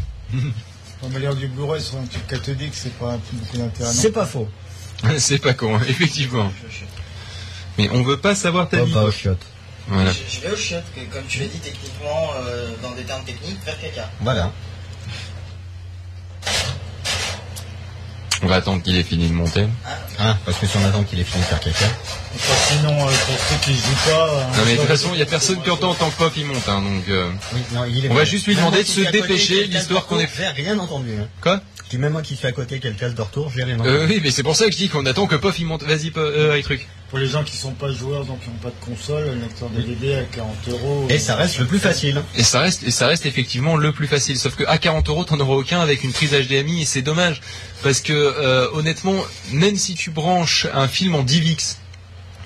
On 1.02 1.10
va 1.10 1.20
lire 1.20 1.36
du 1.36 1.48
Blu-ray 1.48 1.82
sur 1.82 1.98
un 1.98 2.06
tube 2.06 2.22
cathodique, 2.28 2.74
c'est 2.74 2.94
pas 2.94 3.18
beaucoup 3.32 3.58
d'intérêt. 3.58 3.92
C'est 3.92 4.12
pas 4.12 4.26
faux. 4.26 4.48
c'est 5.18 5.40
pas 5.40 5.54
con, 5.54 5.76
hein, 5.78 5.82
effectivement. 5.88 6.52
Mais 7.78 7.90
on 7.92 8.04
veut 8.04 8.18
pas 8.20 8.36
savoir 8.36 8.70
ta 8.70 8.84
Oh, 8.84 8.86
vie. 8.86 8.94
bah, 8.94 9.04
au 9.04 9.12
chiotte. 9.12 9.42
Voilà. 9.88 10.12
Je, 10.12 10.36
je 10.36 10.42
vais 10.42 10.54
au 10.54 10.56
chiottes, 10.56 10.84
que, 10.96 11.02
comme 11.14 11.26
tu 11.28 11.40
l'as 11.40 11.48
dit 11.48 11.58
techniquement, 11.60 12.30
euh, 12.38 12.70
dans 12.84 12.92
des 12.92 13.04
termes 13.04 13.24
techniques, 13.26 13.58
faire 13.66 13.80
caca. 13.82 14.10
Voilà. 14.22 14.52
On 18.44 18.48
va 18.48 18.56
attendre 18.56 18.82
qu'il 18.84 18.98
ait 18.98 19.04
fini 19.04 19.28
de 19.30 19.34
monter. 19.34 19.66
Ah, 20.20 20.38
parce 20.46 20.58
que 20.58 20.66
si 20.68 20.76
on 20.78 20.86
attend 20.86 21.04
qu'il 21.04 21.20
ait 21.20 21.24
fini 21.24 21.42
de 21.42 21.48
faire 21.48 21.60
caca. 21.62 21.86
Enfin, 22.36 22.76
sinon, 22.76 22.92
euh, 23.08 23.12
pour 23.12 23.40
ceux 23.40 23.56
qui 23.64 23.74
jouent 23.74 24.12
pas. 24.12 24.30
euh, 24.30 24.44
Non, 24.58 24.64
mais 24.66 24.74
de 24.74 24.78
toute 24.80 24.88
façon, 24.88 25.10
il 25.14 25.20
y 25.20 25.22
a 25.22 25.26
personne 25.26 25.62
qui 25.62 25.70
entend 25.70 25.94
tant 25.94 26.10
que 26.10 26.18
Pop 26.18 26.34
il 26.36 26.46
monte, 26.46 26.68
hein, 26.68 26.82
donc. 26.82 27.08
euh, 27.10 27.30
Oui, 27.54 27.62
non, 27.74 27.86
il 27.86 28.06
est 28.06 28.10
On 28.10 28.14
va 28.14 28.26
juste 28.26 28.46
lui 28.48 28.56
demander 28.56 28.84
de 28.84 28.88
se 28.88 29.00
dépêcher, 29.12 29.66
l'histoire 29.68 30.06
qu'on 30.06 30.20
est- 30.20 30.30
J'ai 30.38 30.48
rien 30.64 30.78
entendu. 30.80 31.12
Hein. 31.20 31.28
Quoi 31.42 31.62
dis 31.90 32.00
même 32.00 32.14
moi 32.14 32.24
qui 32.24 32.36
suis 32.36 32.48
à 32.48 32.52
côté, 32.52 32.80
quelle 32.80 32.96
de 32.96 33.22
retour, 33.22 33.52
j'ai 33.56 33.64
rien 33.64 33.76
entendu. 33.76 33.90
euh, 33.90 34.08
Oui, 34.10 34.20
mais 34.24 34.32
c'est 34.32 34.42
pour 34.42 34.56
ça 34.56 34.66
que 34.66 34.72
je 34.72 34.78
dis 34.78 34.90
qu'on 34.90 35.06
attend 35.06 35.28
que 35.28 35.36
Pop 35.36 35.54
il 35.60 35.66
monte. 35.68 35.84
Vas-y, 35.84 36.10
Pop, 36.10 36.24
euh, 36.26 36.58
iTruc. 36.58 36.88
Pour 37.14 37.20
les 37.20 37.28
gens 37.28 37.44
qui 37.44 37.56
sont 37.56 37.74
pas 37.74 37.92
joueurs, 37.92 38.26
donc 38.26 38.40
qui 38.42 38.50
n'ont 38.50 38.56
pas 38.56 38.72
de 38.72 38.84
console, 38.84 39.30
un 39.30 39.36
lecteur 39.36 39.70
DVD 39.70 40.16
à 40.16 40.24
40 40.24 40.56
euros. 40.70 41.06
Et 41.10 41.20
ça 41.20 41.36
reste 41.36 41.60
le 41.60 41.68
plus 41.68 41.78
facile. 41.78 42.20
Et 42.36 42.42
ça 42.42 42.62
reste, 42.62 42.82
et 42.82 42.90
ça 42.90 43.06
reste 43.06 43.28
effectivement 43.28 43.76
le 43.76 43.92
plus 43.92 44.08
facile. 44.08 44.40
Sauf 44.40 44.56
que 44.56 44.64
à 44.66 44.80
40 44.80 45.10
euros, 45.10 45.24
t'en 45.24 45.40
auras 45.40 45.54
aucun 45.54 45.80
avec 45.80 46.04
une 46.04 46.12
prise 46.12 46.32
HDMI 46.32 46.82
et 46.82 46.86
c'est 46.86 47.04
dommage. 47.04 47.42
Parce 47.84 48.02
que, 48.02 48.14
euh, 48.14 48.68
honnêtement, 48.74 49.14
même 49.52 49.76
si 49.76 49.94
tu 49.94 50.10
branches 50.10 50.66
un 50.74 50.88
film 50.88 51.14
en 51.14 51.22
DivX 51.22 51.78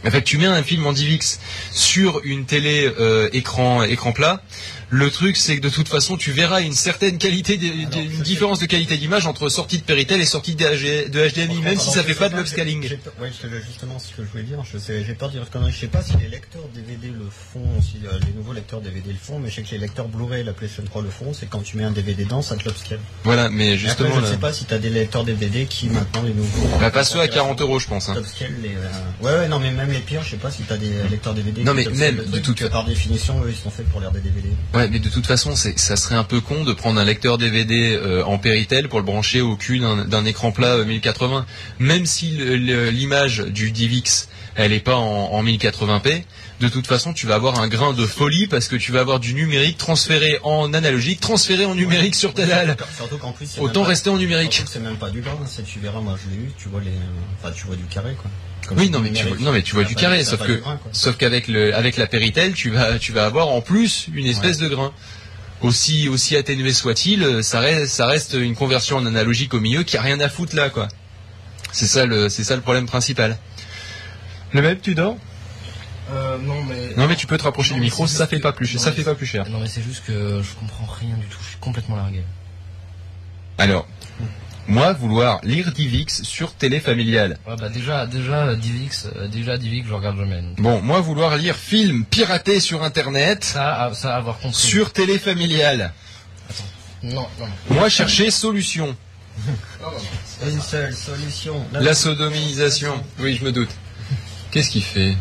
En 0.05 0.11
fait, 0.11 0.21
tu 0.23 0.37
mets 0.37 0.45
un 0.45 0.63
film 0.63 0.85
en 0.85 0.93
DivX 0.93 1.39
sur 1.71 2.21
une 2.23 2.45
télé 2.45 2.91
euh, 2.99 3.29
écran 3.33 3.83
écran 3.83 4.11
plat. 4.13 4.41
Le 4.89 5.11
truc, 5.11 5.35
c'est 5.35 5.57
que 5.57 5.61
de 5.61 5.67
toute 5.67 5.89
façon, 5.89 6.15
tu 6.15 6.31
verras 6.31 6.61
une 6.61 6.71
certaine 6.71 7.17
qualité, 7.17 7.57
de- 7.57 7.65
une 7.65 8.21
différence 8.21 8.59
de 8.59 8.65
qualité 8.67 8.95
d'image 8.95 9.25
entre 9.27 9.49
sortie 9.49 9.79
de 9.79 9.83
Péritel 9.83 10.21
et 10.21 10.25
sortie 10.25 10.55
de, 10.55 10.63
HG 10.63 11.09
de 11.09 11.27
HDMI, 11.27 11.61
même 11.61 11.77
si 11.77 11.89
ça 11.89 12.03
fait 12.05 12.13
pas 12.13 12.29
de 12.29 12.37
l'upscaling. 12.37 12.87
Oui, 13.19 13.27
justement, 13.67 13.99
ce 13.99 14.15
que 14.15 14.23
je 14.23 14.31
voulais 14.31 14.43
dire, 14.43 14.63
je 14.71 14.77
sais, 14.77 15.03
j'ai 15.05 15.13
peur 15.13 15.27
de 15.27 15.33
dire 15.33 15.43
une 15.43 15.49
connerie. 15.49 15.73
Je 15.73 15.79
sais 15.81 15.87
pas 15.87 16.01
si 16.01 16.13
les 16.21 16.29
lecteurs 16.29 16.61
DVD 16.73 17.07
le 17.09 17.25
font, 17.29 17.81
si 17.81 17.97
euh, 18.05 18.17
les 18.25 18.31
nouveaux 18.33 18.53
lecteurs 18.53 18.79
DVD 18.79 19.09
le 19.11 19.17
font, 19.21 19.39
mais 19.39 19.49
je 19.49 19.55
sais 19.55 19.63
que 19.63 19.71
les 19.71 19.77
lecteurs 19.79 20.07
Blu-ray 20.07 20.45
la 20.45 20.53
PlayStation 20.53 20.83
3 20.85 21.01
le 21.01 21.09
font, 21.09 21.33
c'est 21.33 21.49
quand 21.49 21.63
tu 21.63 21.75
mets 21.75 21.83
un 21.83 21.91
DVD 21.91 22.23
dedans, 22.23 22.41
ça 22.41 22.55
te 22.55 22.63
l'upscale. 22.63 22.99
Voilà, 23.25 23.49
mais 23.49 23.77
justement, 23.77 24.07
Après, 24.07 24.21
je 24.21 24.25
là, 24.25 24.31
sais 24.31 24.37
pas 24.39 24.53
si 24.53 24.63
t'as 24.63 24.77
des 24.77 24.89
lecteurs 24.89 25.25
DVD 25.25 25.65
qui 25.65 25.89
maintenant 25.89 26.21
les 26.21 26.33
nouveaux. 26.33 26.65
bah, 26.79 26.91
passe-le 26.91 27.19
à 27.19 27.27
40 27.27 27.59
euros, 27.59 27.79
je 27.79 27.87
pense. 27.87 28.07
hein. 28.07 28.15
Les, 28.63 28.69
euh, 28.69 28.87
Ouais, 29.21 29.33
ouais, 29.41 29.47
non, 29.49 29.59
mais 29.59 29.71
même 29.71 29.86
les 29.91 29.99
pires, 29.99 30.23
je 30.23 30.31
sais 30.31 30.37
pas 30.37 30.51
si 30.51 30.63
t'as 30.63 30.77
des 30.77 30.91
lecteurs 31.09 31.33
DVD. 31.33 31.63
Non, 31.63 31.73
mais 31.73 31.85
même, 31.85 32.17
de 32.17 32.39
toute 32.39 32.57
que 32.57 32.65
par 32.65 32.85
définition, 32.85 33.41
eux, 33.43 33.49
ils 33.49 33.55
sont 33.55 33.69
faits 33.69 33.87
pour 33.89 33.99
lire 34.01 34.11
des 34.11 34.19
DVD. 34.19 34.49
Ouais, 34.73 34.87
mais 34.89 34.99
de 34.99 35.09
toute 35.09 35.25
façon, 35.25 35.55
c'est, 35.55 35.77
ça 35.77 35.95
serait 35.95 36.15
un 36.15 36.23
peu 36.23 36.41
con 36.41 36.63
de 36.63 36.73
prendre 36.73 36.99
un 36.99 37.05
lecteur 37.05 37.37
DVD 37.37 37.95
euh, 37.95 38.23
en 38.23 38.37
Péritel 38.37 38.89
pour 38.89 38.99
le 38.99 39.05
brancher 39.05 39.41
au 39.41 39.55
cul 39.55 39.79
d'un, 39.79 40.25
écran 40.25 40.51
plat 40.51 40.75
euh, 40.75 40.85
1080. 40.85 41.45
Même 41.79 42.05
si 42.05 42.31
l'image 42.31 43.39
du 43.39 43.71
DivX, 43.71 44.27
elle 44.55 44.73
est 44.73 44.79
pas 44.79 44.95
en, 44.95 45.31
en 45.33 45.43
1080p, 45.43 46.23
de 46.59 46.69
toute 46.69 46.87
façon, 46.87 47.13
tu 47.13 47.27
vas 47.27 47.35
avoir 47.35 47.59
un 47.59 47.67
grain 47.67 47.93
de 47.93 48.05
folie 48.05 48.47
parce 48.47 48.67
que 48.67 48.75
tu 48.75 48.91
vas 48.91 49.01
avoir 49.01 49.19
du 49.19 49.35
numérique 49.35 49.77
transféré 49.77 50.39
en 50.43 50.73
analogique, 50.73 51.19
transféré 51.19 51.65
en 51.65 51.75
numérique 51.75 52.15
sur 52.15 52.33
ta 52.33 52.45
dalle. 52.47 52.75
Surtout 52.95 53.17
qu'en 53.17 53.31
plus, 53.31 53.47
Autant 53.59 53.65
même 53.65 53.83
pas- 53.83 53.89
rester 53.89 54.09
en 54.09 54.17
numérique. 54.17 54.63
C'est 54.67 54.79
même 54.79 54.97
pas 54.97 55.09
du 55.11 55.21
grain, 55.21 55.37
tu 55.65 55.79
verras, 55.79 55.99
moi 55.99 56.17
je 56.23 56.35
l'ai 56.35 56.43
eu, 56.43 56.51
tu 56.57 56.69
vois 56.69 56.81
les, 56.81 56.91
enfin 57.39 57.53
tu 57.55 57.67
vois 57.67 57.75
du 57.75 57.83
carré 57.85 58.15
quoi. 58.19 58.29
Comme 58.67 58.77
Oui, 58.79 58.89
non, 58.89 58.99
mais 58.99 59.09
tu 59.09 59.15
vois, 59.15 59.23
numérique. 59.23 59.45
non, 59.45 59.51
mais 59.53 59.61
tu 59.61 59.73
vois 59.75 59.83
Ça 59.83 59.89
du 59.89 59.95
carré, 59.95 60.23
sauf 60.25 60.45
que, 60.45 60.51
grain, 60.53 60.79
qu'avec 61.17 61.47
le, 61.47 61.73
avec 61.75 61.95
la 61.97 62.05
Péritel, 62.07 62.53
tu 62.53 62.69
vas, 62.69 62.99
tu 62.99 63.11
vas 63.13 63.25
avoir 63.25 63.47
en 63.47 63.61
plus 63.61 64.07
une 64.13 64.25
espèce 64.27 64.57
de 64.57 64.67
grain. 64.67 64.91
Aussi, 65.61 66.07
aussi 66.07 66.35
atténué 66.35 66.71
soit-il, 66.71 67.23
euh, 67.23 67.41
ça 67.41 67.59
reste, 67.59 67.87
ça 67.91 68.05
reste 68.05 68.33
une 68.35 68.55
conversion 68.55 68.97
en 68.97 69.05
analogique 69.07 69.55
au 69.55 69.59
milieu 69.59 69.81
qui 69.81 69.97
a 69.97 70.01
rien 70.03 70.19
à 70.19 70.29
foutre 70.29 70.55
là, 70.55 70.69
quoi. 70.69 70.87
C'est 71.71 71.87
ça 71.87 72.05
le, 72.05 72.29
c'est 72.29 72.43
ça 72.43 72.55
le 72.55 72.61
problème 72.61 72.85
principal. 72.85 73.37
Le 74.53 74.61
même, 74.61 74.79
tu 74.79 74.93
dors? 74.93 75.17
Euh, 76.11 76.37
non, 76.37 76.63
mais. 76.63 76.93
Non, 76.95 77.07
mais 77.07 77.15
tu 77.15 77.25
peux 77.25 77.37
te 77.39 77.43
rapprocher 77.43 77.71
Non, 77.71 77.77
du 77.77 77.81
micro, 77.85 78.05
ça 78.05 78.27
fait 78.27 78.37
que- 78.37 78.43
pas 78.43 78.51
plus, 78.53 78.71
non, 78.75 78.79
ça 78.79 78.91
fait 78.91 79.01
pas 79.03 79.15
plus 79.15 79.25
cher. 79.25 79.49
Non, 79.49 79.59
mais 79.59 79.67
c'est 79.67 79.81
juste 79.81 80.03
que 80.05 80.41
je 80.43 80.53
comprends 80.59 80.85
rien 80.85 81.15
du 81.17 81.25
tout. 81.25 81.39
Je 81.41 81.47
suis 81.49 81.57
complètement 81.59 81.95
largué. 81.95 82.21
Alors, 83.57 83.87
moi, 84.67 84.93
vouloir 84.93 85.39
lire 85.43 85.71
DivX 85.71 86.23
sur 86.23 86.53
télé 86.53 86.79
familiale. 86.79 87.37
Ouais, 87.47 87.55
bah 87.57 87.69
déjà, 87.69 88.05
déjà, 88.05 88.47
euh, 88.47 88.55
DivX, 88.55 89.07
euh, 89.15 89.27
déjà, 89.27 89.57
DivX, 89.57 89.87
je 89.87 89.93
regarde 89.93 90.17
jamais. 90.17 90.41
Bon, 90.57 90.81
moi, 90.81 90.99
vouloir 91.01 91.35
lire 91.37 91.55
film 91.55 92.03
piraté 92.05 92.59
sur 92.59 92.83
internet 92.83 93.43
Ça, 93.45 93.83
à- 93.85 93.93
ça, 93.93 94.15
avoir 94.15 94.37
compris. 94.39 94.57
sur 94.59 94.91
télé 94.91 95.17
familiale. 95.19 95.93
Non, 97.03 97.13
non, 97.39 97.45
non. 97.69 97.75
Moi, 97.75 97.89
chercher 97.89 98.29
solution. 98.31 98.95
Une 100.45 100.61
seule 100.61 100.93
solution. 100.95 101.65
La 101.73 101.93
sodomisation. 101.93 102.93
Oui, 103.19 103.37
je 103.39 103.45
me 103.45 103.51
doute. 103.51 103.69
Qu'est-ce 104.51 104.69
qu'il 104.71 104.83
fait? 104.83 105.15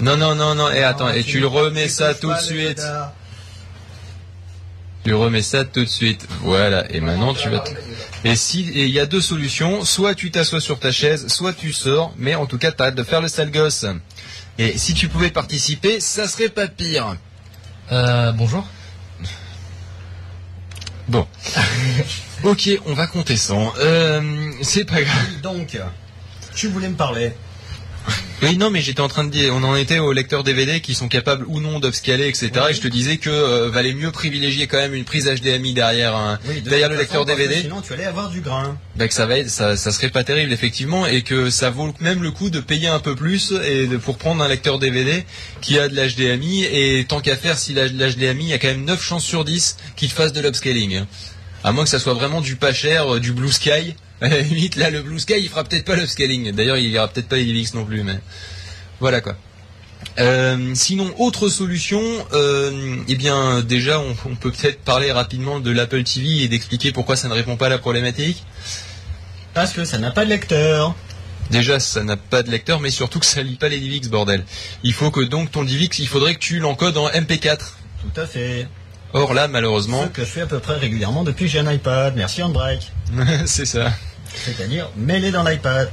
Non, 0.00 0.16
non, 0.16 0.34
non, 0.34 0.54
non. 0.54 0.70
Et 0.70 0.82
attends, 0.82 1.10
et 1.10 1.22
tu 1.24 1.38
le 1.40 1.46
remets 1.48 1.88
ça 1.88 2.14
tout 2.14 2.32
de 2.32 2.38
suite. 2.38 2.80
Tu 5.04 5.12
remets 5.14 5.42
ça 5.42 5.64
tout 5.64 5.80
de 5.80 5.88
suite. 5.88 6.26
Voilà. 6.42 6.90
Et 6.92 7.00
maintenant, 7.00 7.34
tu 7.34 7.48
vas. 7.48 7.58
te- 7.60 7.70
Et 8.24 8.36
si, 8.36 8.60
il 8.74 8.88
y 8.88 9.00
a 9.00 9.06
deux 9.06 9.20
solutions. 9.20 9.84
Soit 9.84 10.14
tu 10.14 10.30
t'assois 10.30 10.60
sur 10.60 10.78
ta 10.78 10.92
chaise, 10.92 11.28
soit 11.28 11.52
tu 11.52 11.72
sors. 11.72 12.14
Mais 12.16 12.34
en 12.34 12.46
tout 12.46 12.58
cas, 12.58 12.70
t'arrêtes 12.70 12.94
de 12.94 13.02
faire 13.02 13.20
le 13.20 13.28
sale 13.28 13.50
gosse. 13.50 13.86
Et 14.58 14.78
si 14.78 14.94
tu 14.94 15.08
pouvais 15.08 15.30
participer, 15.30 16.00
ça 16.00 16.28
serait 16.28 16.48
pas 16.48 16.68
pire. 16.68 17.16
Euh, 17.90 18.32
bonjour. 18.32 18.66
Bon. 21.08 21.26
ok, 22.44 22.70
on 22.86 22.94
va 22.94 23.06
compter 23.06 23.36
100. 23.36 23.74
Euh, 23.78 24.52
c'est 24.62 24.84
pas 24.84 25.02
grave. 25.02 25.40
Donc, 25.42 25.78
tu 26.54 26.68
voulais 26.68 26.88
me 26.88 26.96
parler. 26.96 27.32
Oui, 28.42 28.56
non, 28.56 28.70
mais 28.70 28.80
j'étais 28.80 29.00
en 29.00 29.06
train 29.08 29.22
de 29.22 29.30
dire, 29.30 29.54
on 29.54 29.62
en 29.62 29.76
était 29.76 30.00
aux 30.00 30.12
lecteurs 30.12 30.42
DVD 30.42 30.80
qui 30.80 30.94
sont 30.94 31.06
capables 31.06 31.44
ou 31.46 31.60
non 31.60 31.78
d'upscaler, 31.78 32.26
etc. 32.26 32.50
Et 32.70 32.74
je 32.74 32.80
te 32.80 32.88
disais 32.88 33.16
que 33.18 33.30
euh, 33.30 33.70
valait 33.70 33.94
mieux 33.94 34.10
privilégier 34.10 34.66
quand 34.66 34.78
même 34.78 34.94
une 34.94 35.04
prise 35.04 35.26
HDMI 35.26 35.74
derrière, 35.74 36.40
Oui, 36.48 36.60
de 36.60 36.68
derrière 36.68 36.88
le 36.88 36.96
lecteur 36.96 37.24
DVD. 37.24 37.60
Sinon, 37.60 37.80
tu 37.80 37.92
allais 37.92 38.04
avoir 38.04 38.30
du 38.30 38.40
grain. 38.40 38.76
Bah, 38.96 39.06
que 39.06 39.14
ça 39.14 39.26
va 39.26 39.38
être, 39.38 39.48
ça, 39.48 39.76
ça 39.76 39.92
serait 39.92 40.08
pas 40.08 40.24
terrible 40.24 40.52
effectivement, 40.52 41.06
et 41.06 41.22
que 41.22 41.50
ça 41.50 41.70
vaut 41.70 41.94
même 42.00 42.22
le 42.22 42.32
coup 42.32 42.50
de 42.50 42.58
payer 42.58 42.88
un 42.88 42.98
peu 42.98 43.14
plus 43.14 43.52
et 43.64 43.86
de, 43.86 43.96
pour 43.96 44.18
prendre 44.18 44.42
un 44.42 44.48
lecteur 44.48 44.80
DVD 44.80 45.24
qui 45.60 45.78
a 45.78 45.88
de 45.88 45.94
l'HDMI. 45.94 46.64
Et 46.64 47.04
tant 47.08 47.20
qu'à 47.20 47.36
faire, 47.36 47.56
si 47.56 47.74
l'HDMI, 47.74 48.44
il 48.44 48.48
y 48.48 48.52
a 48.54 48.58
quand 48.58 48.68
même 48.68 48.84
9 48.84 49.00
chances 49.00 49.24
sur 49.24 49.44
10 49.44 49.76
qu'il 49.94 50.10
fasse 50.10 50.32
de 50.32 50.40
l'upscaling. 50.40 50.96
hein. 50.96 51.06
À 51.62 51.70
moins 51.70 51.84
que 51.84 51.90
ça 51.90 52.00
soit 52.00 52.14
vraiment 52.14 52.40
du 52.40 52.56
pas 52.56 52.72
cher, 52.72 53.14
euh, 53.14 53.20
du 53.20 53.32
Blue 53.32 53.52
Sky. 53.52 53.94
À 54.24 54.28
la 54.28 54.40
limite, 54.40 54.76
là, 54.76 54.88
le 54.88 55.02
Blue 55.02 55.18
Sky, 55.18 55.34
il 55.38 55.48
fera 55.48 55.64
peut-être 55.64 55.84
pas 55.84 55.96
l'upscaling. 55.96 56.52
D'ailleurs, 56.52 56.76
il 56.76 56.90
ira 56.90 57.08
peut-être 57.08 57.26
pas 57.26 57.36
les 57.36 57.44
DivX 57.44 57.74
non 57.74 57.84
plus, 57.84 58.04
mais 58.04 58.20
voilà 59.00 59.20
quoi. 59.20 59.34
Euh, 60.20 60.72
sinon, 60.74 61.12
autre 61.18 61.48
solution, 61.48 62.00
euh, 62.32 62.98
eh 63.08 63.16
bien 63.16 63.62
déjà, 63.62 63.98
on, 63.98 64.14
on 64.26 64.36
peut 64.36 64.52
peut-être 64.52 64.80
parler 64.82 65.10
rapidement 65.10 65.58
de 65.58 65.72
l'Apple 65.72 66.04
TV 66.04 66.44
et 66.44 66.48
d'expliquer 66.48 66.92
pourquoi 66.92 67.16
ça 67.16 67.26
ne 67.26 67.34
répond 67.34 67.56
pas 67.56 67.66
à 67.66 67.70
la 67.70 67.78
problématique. 67.78 68.44
Parce 69.54 69.72
que 69.72 69.84
ça 69.84 69.98
n'a 69.98 70.12
pas 70.12 70.24
de 70.24 70.30
lecteur. 70.30 70.94
Déjà, 71.50 71.80
ça 71.80 72.04
n'a 72.04 72.16
pas 72.16 72.44
de 72.44 72.50
lecteur, 72.50 72.78
mais 72.78 72.90
surtout 72.90 73.18
que 73.18 73.26
ça 73.26 73.42
lit 73.42 73.56
pas 73.56 73.68
les 73.68 73.80
DivX, 73.80 74.08
bordel. 74.08 74.44
Il 74.84 74.92
faut 74.92 75.10
que 75.10 75.20
donc 75.20 75.50
ton 75.50 75.64
DivX, 75.64 75.98
il 75.98 76.06
faudrait 76.06 76.34
que 76.34 76.40
tu 76.40 76.60
l'encodes 76.60 76.96
en 76.96 77.08
MP4. 77.08 77.58
Tout 78.02 78.20
à 78.20 78.26
fait. 78.26 78.68
Or 79.14 79.34
là, 79.34 79.48
malheureusement, 79.48 80.04
Ce 80.04 80.08
que 80.08 80.24
je 80.24 80.30
fais 80.30 80.40
à 80.42 80.46
peu 80.46 80.60
près 80.60 80.76
régulièrement 80.76 81.24
depuis 81.24 81.46
que 81.46 81.50
j'ai 81.50 81.58
un 81.58 81.70
iPad. 81.70 82.14
Merci 82.16 82.42
Handbrake. 82.42 82.92
c'est 83.46 83.66
ça. 83.66 83.92
C'est-à-dire 84.34 84.88
mêler 84.96 85.30
dans 85.30 85.42
l'iPad. 85.42 85.90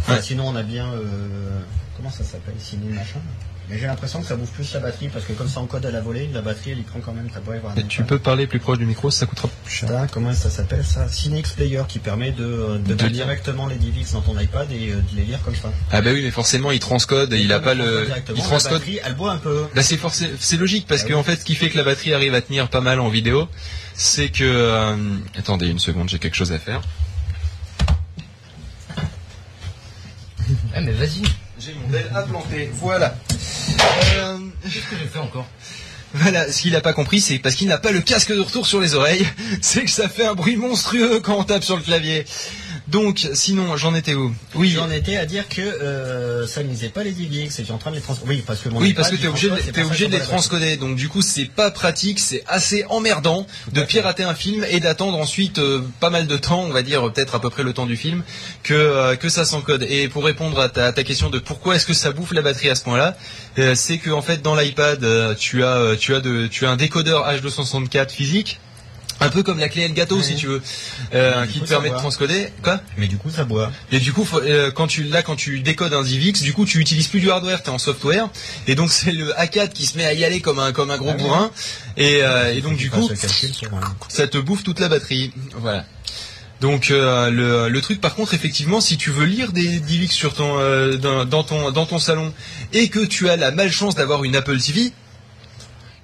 Enfin, 0.00 0.14
Ouais. 0.14 0.22
Sinon, 0.22 0.48
on 0.48 0.56
a 0.56 0.62
bien. 0.62 0.86
euh, 0.86 1.60
comment 1.96 2.10
ça 2.10 2.24
s'appelle 2.24 2.54
Ciné 2.58 2.88
machin. 2.92 3.20
Mais 3.68 3.78
j'ai 3.78 3.86
l'impression 3.86 4.20
que 4.20 4.26
ça 4.26 4.34
bouffe 4.34 4.50
plus 4.50 4.72
la 4.74 4.80
batterie 4.80 5.08
parce 5.10 5.24
que 5.24 5.32
comme 5.32 5.48
ça 5.48 5.60
encode 5.60 5.86
à 5.86 5.92
la 5.92 6.00
volée, 6.00 6.28
la 6.34 6.40
batterie 6.42 6.72
elle 6.72 6.80
y 6.80 6.82
prend 6.82 6.98
quand 6.98 7.12
même. 7.12 7.28
T'as 7.32 7.38
beau 7.38 7.52
avoir 7.52 7.72
un 7.74 7.76
Et 7.76 7.84
tu 7.84 8.02
peux 8.02 8.18
parler 8.18 8.48
plus 8.48 8.58
proche 8.58 8.78
du 8.78 8.86
micro, 8.86 9.12
ça 9.12 9.26
coûtera 9.26 9.46
plus 9.64 9.72
cher. 9.72 10.06
Comment 10.10 10.34
ça 10.34 10.50
s'appelle 10.50 10.84
ça? 10.84 11.06
Cinex 11.06 11.52
Player 11.52 11.82
qui 11.86 12.00
permet 12.00 12.32
de, 12.32 12.42
euh, 12.42 12.78
de, 12.78 12.82
De 12.82 12.90
mettre 12.94 13.04
lire. 13.04 13.12
directement 13.26 13.68
les 13.68 13.76
DivX 13.76 14.12
dans 14.14 14.22
ton 14.22 14.36
iPad 14.40 14.72
et 14.72 14.90
euh, 14.90 14.96
de 14.96 15.16
les 15.16 15.22
lire 15.22 15.38
comme 15.44 15.54
ça. 15.54 15.70
Ah 15.92 16.00
bah 16.00 16.10
oui, 16.12 16.22
mais 16.24 16.32
forcément, 16.32 16.72
il 16.72 16.80
transcode, 16.80 17.32
et 17.32 17.38
il 17.40 17.52
a 17.52 17.60
pas 17.60 17.74
le, 17.74 18.08
il 18.28 18.34
la 18.34 18.42
transcode. 18.42 18.72
batterie, 18.80 18.98
elle 19.04 19.14
boit 19.14 19.30
un 19.32 19.38
peu. 19.38 19.66
Bah 19.72 19.82
c'est 19.84 19.98
forcé, 19.98 20.32
c'est 20.40 20.56
logique 20.56 20.86
parce 20.88 21.02
Ah 21.02 21.08
que 21.08 21.12
oui. 21.12 21.18
en 21.20 21.22
fait, 21.22 21.36
ce 21.36 21.44
qui 21.44 21.54
fait 21.54 21.68
que 21.70 21.76
la 21.76 21.84
batterie 21.84 22.12
arrive 22.12 22.34
à 22.34 22.40
tenir 22.40 22.70
pas 22.70 22.80
mal 22.80 22.98
en 22.98 23.08
vidéo, 23.08 23.46
c'est 23.94 24.30
que. 24.30 24.42
euh, 24.42 24.96
attendez 25.38 25.68
une 25.68 25.78
seconde, 25.78 26.08
j'ai 26.08 26.18
quelque 26.18 26.34
chose 26.36 26.50
à 26.50 26.58
faire. 26.58 26.80
Eh, 30.80 30.84
mais 30.84 30.92
vas-y. 30.92 31.22
J'ai 31.58 31.74
mon 31.74 31.88
Dell 31.88 32.10
à 32.14 32.22
planter. 32.22 32.70
Voilà. 32.74 33.14
Euh, 34.16 34.38
Qu'est-ce 34.62 34.86
que 34.86 34.96
j'ai 34.98 35.06
fait 35.06 35.18
encore 35.18 35.46
Voilà, 36.14 36.50
ce 36.50 36.62
qu'il 36.62 36.72
n'a 36.72 36.80
pas 36.80 36.92
compris, 36.94 37.20
c'est 37.20 37.38
parce 37.38 37.54
qu'il 37.54 37.68
n'a 37.68 37.78
pas 37.78 37.92
le 37.92 38.00
casque 38.00 38.32
de 38.32 38.40
retour 38.40 38.66
sur 38.66 38.80
les 38.80 38.94
oreilles, 38.94 39.26
c'est 39.60 39.84
que 39.84 39.90
ça 39.90 40.08
fait 40.08 40.24
un 40.24 40.34
bruit 40.34 40.56
monstrueux 40.56 41.20
quand 41.20 41.36
on 41.36 41.44
tape 41.44 41.64
sur 41.64 41.76
le 41.76 41.82
clavier. 41.82 42.24
Donc, 42.90 43.28
sinon, 43.34 43.76
j'en 43.76 43.94
étais 43.94 44.14
où 44.14 44.34
Oui, 44.56 44.70
J'en 44.70 44.90
étais 44.90 45.16
à 45.16 45.24
dire 45.24 45.48
que 45.48 45.60
euh, 45.60 46.46
ça 46.46 46.62
ne 46.62 46.68
lisait 46.68 46.88
pas 46.88 47.04
les 47.04 47.10
et 47.10 47.48
j'étais 47.48 47.70
en 47.70 47.78
train 47.78 47.90
de 47.90 47.96
les 47.96 48.02
transcoder. 48.02 48.34
Oui, 48.34 48.42
parce 48.44 48.60
que 48.60 48.68
mon 48.68 48.80
oui, 48.80 48.94
parce 48.94 49.10
que 49.10 49.14
il 49.14 49.20
t'es 49.20 49.28
obligé, 49.28 49.50
c'est 49.64 49.76
ça 49.76 49.84
obligé 49.84 50.06
de 50.08 50.12
les 50.12 50.18
transcoder. 50.20 50.76
Donc, 50.76 50.96
du 50.96 51.08
coup, 51.08 51.22
c'est 51.22 51.44
pas 51.44 51.70
pratique, 51.70 52.18
c'est 52.18 52.42
assez 52.48 52.84
emmerdant 52.88 53.46
de 53.72 53.82
pirater 53.82 54.24
un 54.24 54.34
film 54.34 54.64
et 54.68 54.80
d'attendre 54.80 55.18
ensuite 55.18 55.58
euh, 55.58 55.82
pas 56.00 56.10
mal 56.10 56.26
de 56.26 56.36
temps, 56.36 56.62
on 56.62 56.70
va 56.70 56.82
dire 56.82 57.12
peut-être 57.12 57.36
à 57.36 57.40
peu 57.40 57.50
près 57.50 57.62
le 57.62 57.72
temps 57.72 57.86
du 57.86 57.96
film, 57.96 58.24
que 58.64 58.74
euh, 58.74 59.14
que 59.14 59.28
ça 59.28 59.44
s'encode. 59.44 59.86
Et 59.88 60.08
pour 60.08 60.24
répondre 60.24 60.58
à 60.58 60.68
ta, 60.68 60.86
à 60.86 60.92
ta 60.92 61.04
question 61.04 61.30
de 61.30 61.38
pourquoi 61.38 61.76
est-ce 61.76 61.86
que 61.86 61.94
ça 61.94 62.10
bouffe 62.10 62.32
la 62.32 62.42
batterie 62.42 62.70
à 62.70 62.74
ce 62.74 62.82
point-là, 62.82 63.16
c'est 63.74 63.98
que 63.98 64.10
en 64.10 64.22
fait 64.22 64.42
dans 64.42 64.56
l'iPad, 64.56 65.36
tu 65.36 65.62
as 65.62 65.96
tu 65.98 66.14
as 66.14 66.20
de 66.20 66.48
tu 66.48 66.66
as 66.66 66.70
un 66.70 66.76
décodeur 66.76 67.28
H264 67.28 68.10
physique. 68.10 68.58
Un 69.20 69.28
peu 69.28 69.42
comme 69.42 69.58
la 69.58 69.68
clé 69.68 69.82
Elgato 69.82 70.16
Ouais. 70.16 70.22
si 70.22 70.34
tu 70.34 70.46
veux, 70.46 70.62
euh, 71.14 71.46
qui 71.46 71.58
coup, 71.58 71.64
te 71.66 71.68
permet 71.70 71.90
de 71.90 71.94
transcoder. 71.96 72.48
Quoi? 72.62 72.80
Mais 72.96 73.06
du 73.06 73.16
coup, 73.18 73.28
ça 73.30 73.44
boit. 73.44 73.70
et 73.92 73.98
du 74.00 74.12
coup, 74.12 74.24
faut- 74.24 74.40
euh, 74.40 74.70
quand 74.70 74.86
tu 74.86 75.04
là, 75.04 75.22
quand 75.22 75.36
tu 75.36 75.60
décodes 75.60 75.92
un 75.92 76.02
DivX, 76.02 76.40
du 76.42 76.52
coup, 76.54 76.64
tu 76.64 76.78
utilises 76.78 77.08
plus 77.08 77.20
du 77.20 77.30
hardware, 77.30 77.62
t'es 77.62 77.68
en 77.70 77.78
software, 77.78 78.28
et 78.66 78.74
donc 78.74 78.90
c'est 78.92 79.12
le 79.12 79.32
A4 79.34 79.72
qui 79.72 79.86
se 79.86 79.98
met 79.98 80.04
à 80.06 80.14
y 80.14 80.24
aller 80.24 80.40
comme 80.40 80.58
un 80.58 80.72
comme 80.72 80.90
un 80.90 80.96
gros 80.98 81.10
Ah 81.10 81.14
oui. 81.16 81.22
bourrin, 81.22 81.50
et, 81.96 82.20
euh, 82.22 82.54
et 82.54 82.60
donc 82.62 82.76
du 82.78 82.90
coup, 82.90 83.08
le 83.08 83.14
calcul 83.16 83.50
ça 84.08 84.26
te 84.26 84.38
bouffe 84.38 84.62
toute 84.62 84.80
la 84.80 84.88
batterie. 84.88 85.32
Voilà. 85.56 85.84
Donc 86.60 86.90
euh, 86.90 87.30
le, 87.30 87.68
le 87.70 87.80
truc 87.80 88.02
par 88.02 88.14
contre 88.14 88.34
effectivement 88.34 88.82
si 88.82 88.98
tu 88.98 89.10
veux 89.10 89.24
lire 89.24 89.50
des 89.52 89.80
DivX 89.80 90.12
sur 90.12 90.34
ton 90.34 90.58
euh, 90.58 90.96
dans, 90.98 91.24
dans 91.24 91.42
ton 91.42 91.70
dans 91.70 91.86
ton 91.86 91.98
salon 91.98 92.34
et 92.74 92.88
que 92.90 93.00
tu 93.00 93.30
as 93.30 93.36
la 93.38 93.50
malchance 93.50 93.94
d'avoir 93.94 94.24
une 94.24 94.36
Apple 94.36 94.58
TV 94.60 94.92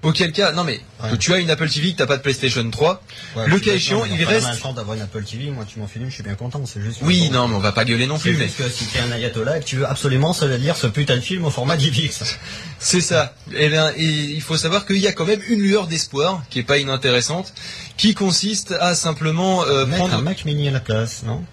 Auquel 0.06 0.32
cas, 0.32 0.52
non 0.52 0.64
mais 0.64 0.80
Ouais. 1.02 1.16
tu 1.18 1.32
as 1.34 1.38
une 1.38 1.50
Apple 1.50 1.68
TV, 1.68 1.92
que 1.92 1.98
t'as 1.98 2.06
pas 2.06 2.16
de 2.16 2.22
PlayStation 2.22 2.68
3. 2.70 3.02
Ouais, 3.36 3.46
Le 3.48 3.58
cas 3.60 3.74
échéant, 3.74 4.04
il 4.04 4.14
enfin, 4.24 4.26
reste- 4.32 4.60
chance 4.62 4.74
d'avoir 4.74 4.96
une 4.96 5.02
Apple 5.02 5.22
TV, 5.24 5.50
moi 5.50 5.64
tu 5.66 5.78
m'en 5.78 5.86
files 5.86 6.02
une, 6.02 6.08
je 6.10 6.14
suis 6.14 6.22
bien 6.22 6.34
content, 6.36 6.62
c'est 6.64 6.80
juste. 6.80 6.98
Oui, 7.02 7.28
non, 7.30 7.48
mais 7.48 7.56
on 7.56 7.58
va 7.60 7.72
pas 7.72 7.84
gueuler 7.84 8.06
non 8.06 8.18
plus, 8.18 8.34
mais 8.36 8.44
juste 8.44 8.58
que 8.58 8.68
si 8.70 8.86
t'es 8.86 9.00
un 9.00 9.10
ayatollah 9.12 9.58
et 9.58 9.60
que 9.60 9.64
tu 9.66 9.76
veux 9.76 9.86
absolument 9.86 10.32
se 10.32 10.44
lire 10.44 10.76
ce 10.76 10.86
putain 10.86 11.16
de 11.16 11.20
film 11.20 11.44
au 11.44 11.50
format 11.50 11.76
DivX. 11.76 12.22
c'est 12.78 13.00
ça. 13.00 13.34
Et 13.54 13.68
bien, 13.68 13.90
et 13.96 14.02
il 14.04 14.40
faut 14.42 14.56
savoir 14.56 14.86
qu'il 14.86 14.98
y 14.98 15.06
a 15.06 15.12
quand 15.12 15.26
même 15.26 15.40
une 15.48 15.60
lueur 15.60 15.86
d'espoir 15.86 16.42
qui 16.50 16.60
est 16.60 16.62
pas 16.64 16.78
inintéressante, 16.78 17.52
qui 17.96 18.14
consiste 18.14 18.72
à 18.80 18.94
simplement 18.94 19.64
euh, 19.64 19.84
prendre. 19.86 20.14
un 20.14 20.22
Mac 20.22 20.44
mini 20.44 20.68
à 20.68 20.70
la 20.70 20.80
place, 20.80 21.22
non? 21.26 21.44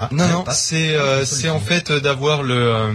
Ah, 0.00 0.08
Non, 0.12 0.28
non, 0.28 0.42
pas. 0.44 0.54
c'est 0.54 0.94
euh, 0.94 1.24
Pas 1.42 1.50
en 1.50 1.58
fait 1.60 1.90
euh, 1.90 1.98
d'avoir 2.00 2.42
le 2.44 2.54
euh, 2.54 2.92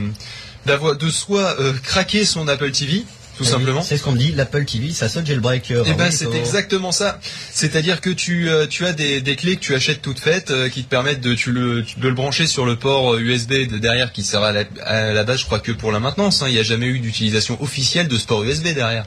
d'avoir 0.66 0.96
de 0.96 1.10
soit 1.10 1.60
euh, 1.60 1.74
craquer 1.84 2.24
son 2.24 2.48
Apple 2.48 2.72
TV, 2.72 3.04
tout 3.38 3.44
simplement. 3.44 3.82
C'est 3.82 3.98
ce 3.98 4.04
qu'on 4.04 4.12
me 4.12 4.18
dit, 4.18 4.32
l'Apple 4.32 4.66
TV, 4.66 4.92
ça 4.92 5.10
se 5.10 5.24
jailbreak. 5.24 5.72
euh, 5.72 5.84
Eh 5.86 5.94
ben 5.94 6.12
c'est 6.12 6.34
exactement 6.34 6.92
ça. 6.92 7.20
C'est-à-dire 7.52 8.02
que 8.02 8.10
tu 8.10 8.50
euh, 8.50 8.68
tu 8.68 8.86
as 8.86 8.94
des, 8.94 9.22
des 9.22 9.36
clés 9.36 9.56
que 9.56 9.62
tu 9.62 9.76
achètes 9.76 10.02
toutes 10.02 10.20
faites 10.20 10.52
euh, 10.52 10.70
qui 10.70 10.84
te 10.84 10.90
permettent 10.90 11.22
de 11.22 11.34
tu 11.34 11.52
le 11.52 11.82
de 11.98 12.08
le 12.08 12.14
brancher 12.14 12.48
sur 12.48 12.66
le 12.66 12.76
port 12.76 13.16
USB 13.18 13.54
de 13.72 13.78
derrière 13.78 14.12
qui 14.12 14.24
sert 14.24 14.44
à 14.44 14.52
la, 14.52 14.64
à 14.86 15.14
la 15.14 15.24
base 15.24 15.40
je 15.40 15.46
crois 15.46 15.60
que 15.60 15.72
pour 15.72 15.92
la 15.92 16.00
maintenance. 16.00 16.42
hein. 16.42 16.48
Il 16.48 16.54
n'y 16.54 16.60
a 16.60 16.64
jamais 16.64 16.88
eu 16.88 17.00
d'utilisation 17.00 17.62
officielle 17.62 18.08
de 18.08 18.18
ce 18.18 18.26
port 18.26 18.44
USB 18.44 18.68
derrière 18.74 19.06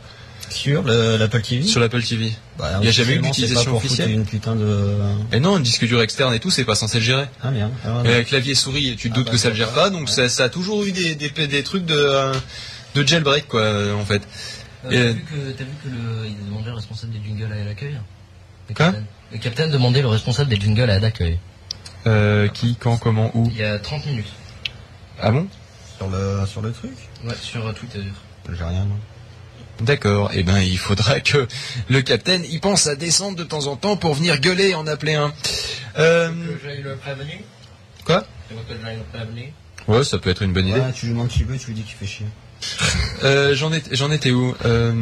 Sur 0.51 0.83
le- 0.83 1.17
l'Apple 1.17 1.41
TV 1.43 1.63
sur 1.65 1.81
l'Apple 1.81 2.03
TV. 2.03 2.33
Bah, 2.59 2.79
il 2.81 2.87
y 2.87 2.89
a 2.89 2.93
jamais 2.93 3.15
eu 3.15 3.19
d'utilisation 3.19 3.77
officielle. 3.77 4.11
une 4.11 4.25
putain 4.25 4.57
de... 4.57 4.89
Et 5.33 5.41
non, 5.41 5.57
un 5.57 5.61
disque 5.61 5.85
dur 5.85 6.01
externe 6.01 6.33
et 6.33 6.39
tout, 6.41 6.51
c'est 6.51 6.65
pas 6.65 6.75
censé 6.75 6.99
le 7.01 7.05
gérer. 7.05 7.27
Ah 7.43 7.51
merde. 7.51 7.71
Ah, 7.85 8.03
Et 8.19 8.25
clavier 8.25 8.55
souris, 8.55 8.97
tu 8.99 9.09
te 9.11 9.15
Ah, 9.15 9.17
doutes 9.17 9.27
bah, 9.27 9.33
que 9.33 9.37
ça 9.39 9.51
le 9.51 9.55
gère 9.55 9.71
pas, 9.73 9.91
donc 9.91 10.03
Ouais. 10.09 10.15
ça, 10.15 10.29
ça 10.31 10.45
a 10.45 10.49
toujours 10.49 10.83
eu 10.85 10.93
des, 10.93 11.15
des, 11.17 11.29
des 11.47 11.63
trucs 11.63 11.85
de 11.85 11.95
euh, 11.95 12.33
de 13.03 13.09
jailbreak 13.09 13.49
quoi 13.49 13.95
en 13.95 14.05
fait. 14.05 14.23
Euh, 14.87 14.91
Et- 14.91 14.97
T'as 14.97 15.13
vu 15.13 15.21
que, 15.25 15.51
t'as 15.53 15.65
vu 15.65 15.71
que 15.85 15.89
le, 15.89 16.27
il 16.27 16.47
demandait 16.47 16.71
le 16.71 16.77
responsable 16.77 17.13
des 17.13 17.21
jingles 17.25 17.53
à 17.53 17.65
l'accueil 17.65 17.99
Le 18.69 18.75
Quoi 18.75 18.87
capitaine. 18.87 19.07
Le 19.33 19.39
capitaine 19.39 19.71
demandait 19.71 20.03
le 20.03 20.09
responsable 20.09 20.49
des 20.51 20.61
jingles 20.61 20.91
à 20.91 20.99
l'accueil. 21.01 21.39
Euh, 22.07 22.47
qui, 22.49 22.77
quand, 22.77 22.97
comment, 22.99 23.33
où 23.35 23.49
Il 23.51 23.57
y 23.59 23.65
a 23.65 23.79
30 23.81 24.07
minutes. 24.07 24.29
Ah 25.21 25.33
bon? 25.33 25.49
Sur 25.97 26.09
le, 26.09 26.47
sur 26.47 26.63
le 26.63 26.71
truc? 26.73 26.93
Ouais, 27.25 27.35
sur 27.41 27.75
Twitter. 27.75 28.01
J'ai 28.49 28.63
rien. 28.65 28.85
moi. 28.85 28.97
D'accord. 29.81 30.31
Eh 30.35 30.43
ben, 30.45 30.59
il 30.61 30.79
faudra 30.79 31.19
que 31.21 31.49
le 31.89 32.03
capitaine 32.03 32.45
y 32.45 32.59
pense 32.61 32.87
à 32.87 32.95
descendre 32.95 33.37
de 33.37 33.43
temps 33.45 33.67
en 33.67 33.75
temps 33.77 33.97
pour 33.97 34.15
venir 34.15 34.39
gueuler 34.41 34.69
et 34.71 34.75
en 34.77 34.87
appeler 34.87 35.15
un. 35.15 35.33
Euh, 35.99 36.31
j'aille 36.65 36.83
le 36.83 36.95
prévenir? 36.97 37.39
Quoi? 38.05 38.25
Tu 38.49 38.55
veux 38.55 38.61
que 38.63 38.81
j'aille 38.81 38.99
le 38.99 39.03
prévenir? 39.19 39.47
Ouais, 39.89 40.05
ça 40.05 40.19
peut 40.19 40.31
être 40.31 40.43
une 40.43 40.53
bonne 40.53 40.69
idée. 40.69 40.79
Ouais, 40.79 40.93
tu 40.95 41.07
lui 41.07 41.13
demandes 41.13 41.29
qui 41.29 41.43
veut, 41.45 41.59
tu 41.59 41.69
lui 41.69 41.75
dis 41.75 41.83
qu'il 41.83 41.95
fait 41.95 42.07
chier. 42.07 42.27
Euh, 43.23 43.55
j'en 43.55 43.73
étais, 43.73 43.95
j'en 43.95 44.11
étais 44.11 44.31
où 44.31 44.55
euh, 44.65 44.93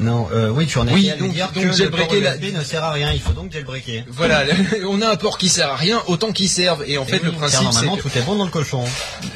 Non, 0.00 0.28
euh, 0.32 0.48
oui, 0.50 0.66
tu 0.66 0.78
en 0.78 0.86
es 0.88 0.92
Oui, 0.92 1.10
à 1.10 1.16
donc- 1.16 1.32
dire 1.32 1.50
donc 1.52 1.62
que 1.62 1.68
le 1.68 1.72
jailbreaker 1.72 2.08
port 2.08 2.20
la- 2.52 2.58
ne 2.58 2.64
sert 2.64 2.82
à 2.84 2.92
rien, 2.92 3.12
il 3.12 3.20
faut 3.20 3.32
donc 3.32 3.52
jailbreaker. 3.52 4.04
Voilà, 4.08 4.44
on 4.88 5.00
a 5.02 5.08
un 5.10 5.16
port 5.16 5.38
qui 5.38 5.48
sert 5.48 5.68
à 5.70 5.76
rien, 5.76 6.02
autant 6.06 6.32
qu'il 6.32 6.48
serve. 6.48 6.84
Et 6.86 6.98
en 6.98 7.04
fait, 7.04 7.22
le 7.22 7.32
principe, 7.32 7.58
c'est 7.58 7.64
normalement 7.64 7.96
que- 7.96 8.02
tout 8.02 8.18
est 8.18 8.22
bon 8.22 8.36
dans 8.36 8.44
le 8.44 8.50
cochon. 8.50 8.84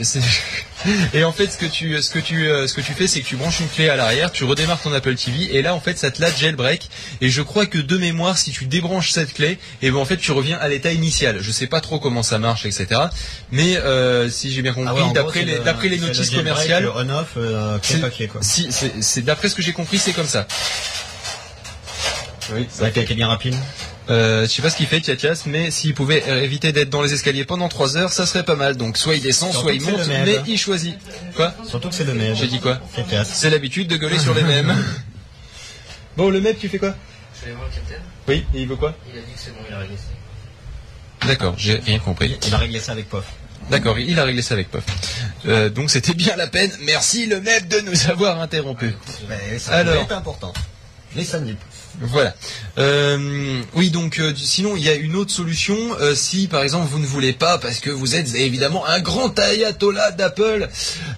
C'est- 0.03 0.21
Et 1.14 1.25
en 1.25 1.33
fait, 1.33 1.51
ce 1.51 1.59
que 1.59 1.67
tu, 1.67 2.01
ce 2.03 2.11
que 2.11 2.19
tu, 2.19 2.49
euh, 2.49 2.67
ce 2.69 2.75
que 2.75 2.81
tu 2.81 2.93
fais, 2.93 3.07
c'est 3.07 3.21
que 3.21 3.27
tu 3.27 3.37
branches 3.37 3.61
une 3.61 3.69
clé 3.69 3.88
à 3.88 3.97
l'arrière, 3.97 4.31
tu 4.31 4.45
redémarres 4.45 4.81
ton 4.81 4.93
Apple 4.93 5.14
TV, 5.17 5.57
et 5.57 5.62
là, 5.62 5.75
en 5.75 5.81
fait, 5.81 5.99
ça 5.99 6.11
te 6.11 6.21
la 6.21 6.33
jailbreak. 6.33 6.88
Et 7.21 7.29
je 7.31 7.43
crois 7.43 7.67
que 7.67 7.79
de 7.79 7.97
mémoire, 7.99 8.38
si 8.38 8.53
tu 8.53 8.67
débranches 8.67 9.11
cette 9.11 9.35
clé, 9.35 9.59
et 9.83 9.91
ben 9.91 9.97
en 9.99 10.05
fait, 10.05 10.17
tu 10.19 10.31
reviens 10.33 10.57
à 10.59 10.69
l'état 10.69 10.93
initial. 10.93 11.38
Je 11.41 11.51
sais 11.51 11.67
pas 11.67 11.81
trop 11.81 11.99
comment 11.99 12.23
ça 12.23 12.38
marche, 12.38 12.64
etc. 12.67 12.87
Mais 13.51 13.77
euh, 13.77 14.31
si 14.31 14.53
j'ai 14.53 14.62
bien 14.62 14.73
compris, 14.73 14.88
Ah 14.91 14.95
ouais, 14.95 15.03
gros, 15.03 15.12
d'après 15.12 15.45
les, 15.45 15.55
le- 15.55 15.64
d'après 15.64 15.88
les 15.88 15.97
le 15.97 16.07
notices 16.07 16.31
commerciales, 16.31 16.85
Le 16.85 16.93
on-off, 16.97 17.29
euh, 17.37 17.79
clé 17.79 17.95
C'est- 17.97 18.01
papier 18.01 18.29
quoi. 18.29 18.41
si, 18.43 18.69
c'est, 19.01 19.23
d'après 19.23 19.49
ce 19.49 19.55
que 19.55 19.62
j'ai 19.62 19.73
compris, 19.73 19.99
c'est 19.99 20.12
comme 20.12 20.27
ça. 20.29 20.47
Oui, 22.55 22.67
C'est 22.71 23.14
bien 23.14 23.29
rapide. 23.29 23.55
Euh, 24.11 24.42
je 24.44 24.49
sais 24.49 24.62
pas 24.62 24.71
ce 24.71 24.77
qu'il 24.77 24.87
fait, 24.87 25.01
Tiatias, 25.01 25.42
mais 25.47 25.71
s'il 25.71 25.94
pouvait 25.94 26.25
éviter 26.42 26.73
d'être 26.73 26.88
dans 26.90 27.03
les 27.03 27.12
escaliers 27.12 27.44
pendant 27.44 27.68
3 27.68 27.97
heures, 27.97 28.12
ça 28.12 28.25
serait 28.27 28.44
pas 28.44 28.57
mal. 28.57 28.77
Donc 28.77 28.97
soit 28.97 29.16
il 29.16 29.23
descend, 29.23 29.51
Surtout 29.51 29.66
soit 29.68 29.75
il 29.75 29.83
monte, 29.83 30.07
mais 30.09 30.40
il 30.47 30.59
choisit. 30.59 30.94
Quoi 31.37 31.55
Surtout 31.66 31.88
que 31.90 31.94
c'est 31.94 32.05
le 32.05 32.14
même. 32.14 32.35
J'ai 32.35 32.47
dit 32.47 32.61
quoi 32.61 32.81
C'est 33.25 33.51
l'habitude 33.51 33.88
de 33.88 33.97
gueuler 33.97 34.18
sur 34.18 34.35
les 34.35 34.42
mêmes. 34.44 34.75
Bon, 36.16 36.31
le 36.31 36.40
mec, 36.40 36.59
tu 36.59 36.68
fais 36.68 36.79
quoi 36.79 36.94
Je 37.35 37.40
vais 37.40 37.47
aller 37.49 37.57
voir 37.57 37.68
le 37.68 37.75
capitaine. 37.75 38.03
Oui, 38.27 38.44
et 38.55 38.62
il 38.62 38.68
veut 38.68 38.77
quoi 38.77 38.94
Il 39.12 39.18
a 39.18 39.23
dit 39.23 39.33
que 39.33 39.38
c'est 39.38 39.51
bon, 39.51 39.61
il 39.68 39.75
a 39.75 39.79
réglé 39.79 39.97
ça. 39.97 41.27
D'accord, 41.27 41.55
j'ai 41.57 41.77
rien 41.77 41.99
compris. 41.99 42.37
Il 42.47 42.55
a 42.55 42.59
réglé 42.59 42.81
ça 42.81 42.92
avec 42.92 43.09
POF. 43.09 43.25
D'accord, 43.71 43.99
il 43.99 44.18
a 44.18 44.25
réglé 44.25 44.40
ça 44.40 44.55
avec 44.55 44.71
Puff. 44.71 44.85
Euh, 45.47 45.68
donc 45.68 45.90
c'était 45.90 46.14
bien 46.14 46.37
la 46.37 46.47
peine. 46.47 46.71
Merci 46.83 47.27
le 47.27 47.40
MEP 47.40 47.68
de 47.68 47.81
nous 47.81 48.11
avoir 48.11 48.40
interrompus. 48.40 48.94
Mais 49.29 49.59
ça 49.59 49.73
Alors. 49.75 50.11
important. 50.12 50.55
Les 51.14 51.25
samedis. 51.25 51.57
Voilà. 52.01 52.35
Euh, 52.79 53.61
oui, 53.75 53.91
donc 53.91 54.21
euh, 54.21 54.33
sinon 54.37 54.77
il 54.77 54.85
y 54.85 54.89
a 54.89 54.95
une 54.95 55.17
autre 55.17 55.33
solution. 55.33 55.77
euh, 56.01 56.15
si 56.15 56.47
par 56.47 56.63
exemple 56.63 56.87
vous 56.89 56.99
ne 57.01 57.07
voulez 57.07 57.33
pas, 57.33 57.59
parce 57.59 57.81
que 57.81 57.91
vous 57.91 58.15
êtes 58.15 58.35
évidemment 58.37 58.87
un 58.87 59.01
grand 59.01 59.37
ayatollah 59.39 60.13
d'Apple, 60.13 60.69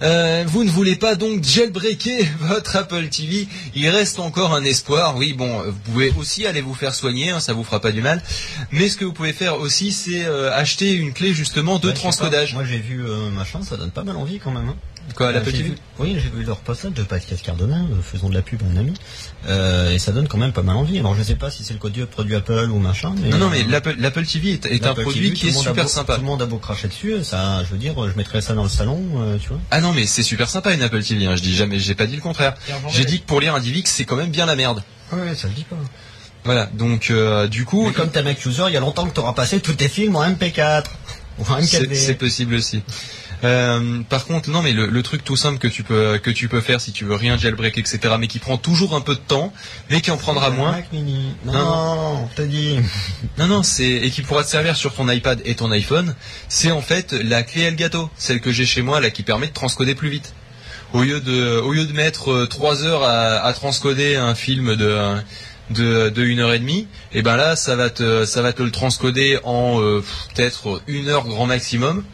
euh, 0.02 0.44
vous 0.46 0.64
ne 0.64 0.70
voulez 0.70 0.96
pas 0.96 1.16
donc 1.16 1.44
jailbreaker 1.44 2.24
votre 2.40 2.76
Apple 2.76 3.08
TV, 3.08 3.46
il 3.74 3.88
reste 3.90 4.18
encore 4.20 4.54
un 4.54 4.64
espoir. 4.64 5.16
Oui, 5.16 5.34
bon, 5.34 5.60
vous 5.62 5.72
pouvez 5.92 6.12
aussi 6.18 6.46
aller 6.46 6.62
vous 6.62 6.74
faire 6.74 6.94
soigner, 6.94 7.30
hein, 7.30 7.40
ça 7.40 7.52
vous 7.52 7.64
fera 7.64 7.80
pas 7.80 7.92
du 7.92 8.00
mal. 8.00 8.22
Mais 8.70 8.88
ce 8.88 8.96
que 8.96 9.04
vous 9.04 9.12
pouvez 9.12 9.32
faire 9.34 9.58
aussi, 9.60 9.92
c'est 9.92 10.24
euh, 10.24 10.50
acheter 10.54 10.92
une 10.92 11.12
clé 11.12 11.34
justement 11.34 11.78
de 11.78 11.88
Ouais, 11.88 11.94
transcodage. 11.94 12.54
Moi 12.54 12.64
j'ai 12.64 12.78
vu 12.78 13.04
euh, 13.06 13.28
machin, 13.30 13.60
ça 13.62 13.76
donne 13.76 13.90
pas 13.90 14.04
mal 14.04 14.16
envie 14.16 14.38
quand 14.38 14.50
même. 14.50 14.68
Hein. 14.70 14.76
Quoi, 15.14 15.32
vu- 15.62 15.74
Oui, 15.98 16.16
j'ai 16.22 16.28
vu 16.30 16.44
leur 16.44 16.58
postage 16.58 16.92
de 16.92 17.02
Pascal 17.02 17.38
Cardona, 17.38 17.76
euh, 17.76 18.02
faisons 18.02 18.28
de 18.28 18.34
la 18.34 18.42
pub 18.42 18.60
à 18.62 18.66
un 18.72 18.76
ami, 18.80 18.94
euh, 19.48 19.92
et 19.92 19.98
ça 19.98 20.12
donne 20.12 20.28
quand 20.28 20.38
même 20.38 20.52
pas 20.52 20.62
mal 20.62 20.76
envie. 20.76 20.98
Alors 20.98 21.14
je 21.14 21.22
sais 21.22 21.34
pas 21.34 21.50
si 21.50 21.64
c'est 21.64 21.72
le 21.74 21.78
code 21.78 22.04
produit 22.06 22.34
Apple 22.34 22.68
ou 22.70 22.78
machin, 22.78 23.14
mais 23.22 23.28
Non, 23.30 23.38
non, 23.38 23.50
mais 23.50 23.60
euh, 23.62 23.68
l'Apple 23.68 23.96
l'Apple 23.98 24.24
TV 24.24 24.52
est, 24.52 24.66
est 24.66 24.86
un 24.86 24.94
produit 24.94 25.28
TV, 25.30 25.34
qui 25.34 25.48
est 25.48 25.52
super 25.52 25.84
beau- 25.84 25.88
sympa. 25.88 26.14
Tout 26.14 26.20
le 26.22 26.26
monde 26.26 26.42
a 26.42 26.46
beau 26.46 26.58
cracher 26.58 26.88
dessus, 26.88 27.22
ça, 27.24 27.62
je 27.64 27.70
veux 27.70 27.78
dire, 27.78 27.94
je 28.08 28.16
mettrais 28.16 28.40
ça 28.40 28.54
dans 28.54 28.62
le 28.62 28.68
salon, 28.68 29.02
euh, 29.18 29.36
tu 29.38 29.48
vois. 29.48 29.58
Ah 29.70 29.80
non, 29.80 29.92
mais 29.92 30.06
c'est 30.06 30.22
super 30.22 30.48
sympa 30.48 30.72
une 30.74 30.82
Apple 30.82 31.02
TV. 31.02 31.26
Hein. 31.26 31.36
Je 31.36 31.42
dis 31.42 31.54
jamais, 31.54 31.78
j'ai 31.78 31.94
pas 31.94 32.06
dit 32.06 32.16
le 32.16 32.22
contraire. 32.22 32.54
J'ai 32.90 33.04
dit 33.04 33.20
que 33.20 33.26
pour 33.26 33.40
lire 33.40 33.54
un 33.54 33.60
DivX, 33.60 33.90
c'est 33.90 34.04
quand 34.04 34.16
même 34.16 34.30
bien 34.30 34.46
la 34.46 34.56
merde. 34.56 34.82
Ouais, 35.12 35.34
ça 35.34 35.48
le 35.48 35.54
dit 35.54 35.64
pas. 35.64 35.76
Voilà, 36.44 36.66
donc 36.72 37.10
euh, 37.10 37.48
du 37.48 37.66
coup, 37.66 37.86
Mais 37.86 37.92
comme 37.92 38.10
t'es 38.10 38.22
Mac 38.22 38.42
user, 38.46 38.64
il 38.68 38.72
y 38.72 38.76
a 38.76 38.80
longtemps 38.80 39.06
que 39.06 39.12
t'auras 39.12 39.34
passé 39.34 39.60
tous 39.60 39.74
tes 39.74 39.88
films 39.88 40.16
en 40.16 40.22
MP4 40.26 40.84
ou 41.38 41.42
en 41.42 41.60
c'est 41.62 41.82
M4V. 41.82 41.94
c'est 41.94 42.14
possible 42.14 42.54
aussi. 42.54 42.82
Euh, 43.42 44.00
par 44.08 44.26
contre, 44.26 44.50
non, 44.50 44.62
mais 44.62 44.72
le, 44.72 44.86
le 44.86 45.02
truc 45.02 45.24
tout 45.24 45.36
simple 45.36 45.58
que 45.58 45.68
tu 45.68 45.82
peux 45.82 46.18
que 46.18 46.30
tu 46.30 46.48
peux 46.48 46.60
faire 46.60 46.80
si 46.80 46.92
tu 46.92 47.04
veux 47.04 47.14
rien 47.14 47.38
jailbreak, 47.38 47.78
etc., 47.78 48.14
mais 48.18 48.26
qui 48.26 48.38
prend 48.38 48.58
toujours 48.58 48.94
un 48.94 49.00
peu 49.00 49.14
de 49.14 49.20
temps, 49.20 49.52
mais 49.88 50.00
qui 50.00 50.10
en 50.10 50.16
prendra 50.16 50.50
moins. 50.50 50.72
Mac 50.72 50.92
mini. 50.92 51.34
Non, 51.44 51.52
Non, 51.52 52.28
te 52.34 52.42
dis. 52.42 52.78
Non, 53.38 53.46
non, 53.46 53.62
c'est 53.62 53.88
et 53.88 54.10
qui 54.10 54.22
pourra 54.22 54.44
te 54.44 54.48
servir 54.48 54.76
sur 54.76 54.94
ton 54.94 55.08
iPad 55.08 55.40
et 55.44 55.54
ton 55.54 55.70
iPhone. 55.70 56.14
C'est 56.48 56.70
en 56.70 56.82
fait 56.82 57.12
la 57.12 57.42
clé 57.42 57.62
Elgato, 57.62 58.10
celle 58.16 58.40
que 58.40 58.52
j'ai 58.52 58.66
chez 58.66 58.82
moi, 58.82 59.00
là, 59.00 59.10
qui 59.10 59.22
permet 59.22 59.46
de 59.46 59.52
transcoder 59.52 59.94
plus 59.94 60.10
vite. 60.10 60.34
Au 60.92 61.02
lieu 61.02 61.20
de 61.20 61.58
au 61.60 61.72
lieu 61.72 61.86
de 61.86 61.92
mettre 61.92 62.32
euh, 62.32 62.46
trois 62.46 62.84
heures 62.84 63.04
à, 63.04 63.36
à 63.44 63.52
transcoder 63.52 64.16
un 64.16 64.34
film 64.34 64.76
de 64.76 65.14
de, 65.70 66.08
de 66.08 66.24
une 66.24 66.40
heure 66.40 66.52
et 66.52 66.58
demie, 66.58 66.88
et 67.12 67.22
ben 67.22 67.36
là 67.36 67.54
ça 67.54 67.76
va 67.76 67.90
te 67.90 68.24
ça 68.24 68.42
va 68.42 68.52
te 68.52 68.62
le 68.62 68.72
transcoder 68.72 69.38
en 69.44 69.80
euh, 69.80 70.04
peut-être 70.34 70.82
une 70.88 71.08
heure 71.08 71.26
grand 71.26 71.46
maximum. 71.46 72.04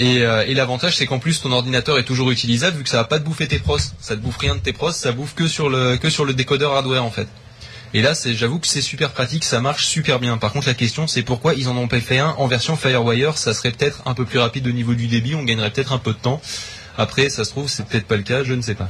Et, 0.00 0.22
euh, 0.22 0.46
et 0.46 0.54
l'avantage 0.54 0.96
c'est 0.96 1.04
qu'en 1.04 1.18
plus 1.18 1.42
ton 1.42 1.52
ordinateur 1.52 1.98
est 1.98 2.04
toujours 2.04 2.30
utilisable 2.30 2.78
vu 2.78 2.84
que 2.84 2.88
ça 2.88 2.96
va 2.96 3.04
pas 3.04 3.18
te 3.18 3.24
bouffer 3.24 3.46
tes 3.46 3.58
pros, 3.58 3.76
ça 4.00 4.16
te 4.16 4.20
bouffe 4.20 4.38
rien 4.38 4.54
de 4.54 4.60
tes 4.60 4.72
pros, 4.72 4.92
ça 4.92 5.12
bouffe 5.12 5.34
que 5.34 5.46
sur 5.46 5.68
le 5.68 5.98
que 5.98 6.08
sur 6.08 6.24
le 6.24 6.32
décodeur 6.32 6.72
hardware 6.72 7.04
en 7.04 7.10
fait. 7.10 7.28
Et 7.92 8.00
là 8.00 8.14
c'est 8.14 8.34
j'avoue 8.34 8.58
que 8.58 8.66
c'est 8.66 8.80
super 8.80 9.10
pratique, 9.10 9.44
ça 9.44 9.60
marche 9.60 9.84
super 9.84 10.18
bien. 10.18 10.38
Par 10.38 10.54
contre 10.54 10.68
la 10.68 10.74
question 10.74 11.06
c'est 11.06 11.22
pourquoi 11.22 11.52
ils 11.52 11.68
en 11.68 11.76
ont 11.76 11.86
pas 11.86 12.00
fait 12.00 12.18
un 12.18 12.30
en 12.38 12.46
version 12.46 12.78
FireWire, 12.78 13.36
ça 13.36 13.52
serait 13.52 13.72
peut-être 13.72 14.00
un 14.06 14.14
peu 14.14 14.24
plus 14.24 14.38
rapide 14.38 14.66
au 14.68 14.72
niveau 14.72 14.94
du 14.94 15.06
débit, 15.06 15.34
on 15.34 15.44
gagnerait 15.44 15.70
peut-être 15.70 15.92
un 15.92 15.98
peu 15.98 16.14
de 16.14 16.18
temps. 16.18 16.40
Après 16.96 17.28
ça 17.28 17.44
se 17.44 17.50
trouve 17.50 17.68
c'est 17.68 17.84
peut-être 17.84 18.06
pas 18.06 18.16
le 18.16 18.22
cas, 18.22 18.42
je 18.42 18.54
ne 18.54 18.62
sais 18.62 18.74
pas. 18.74 18.88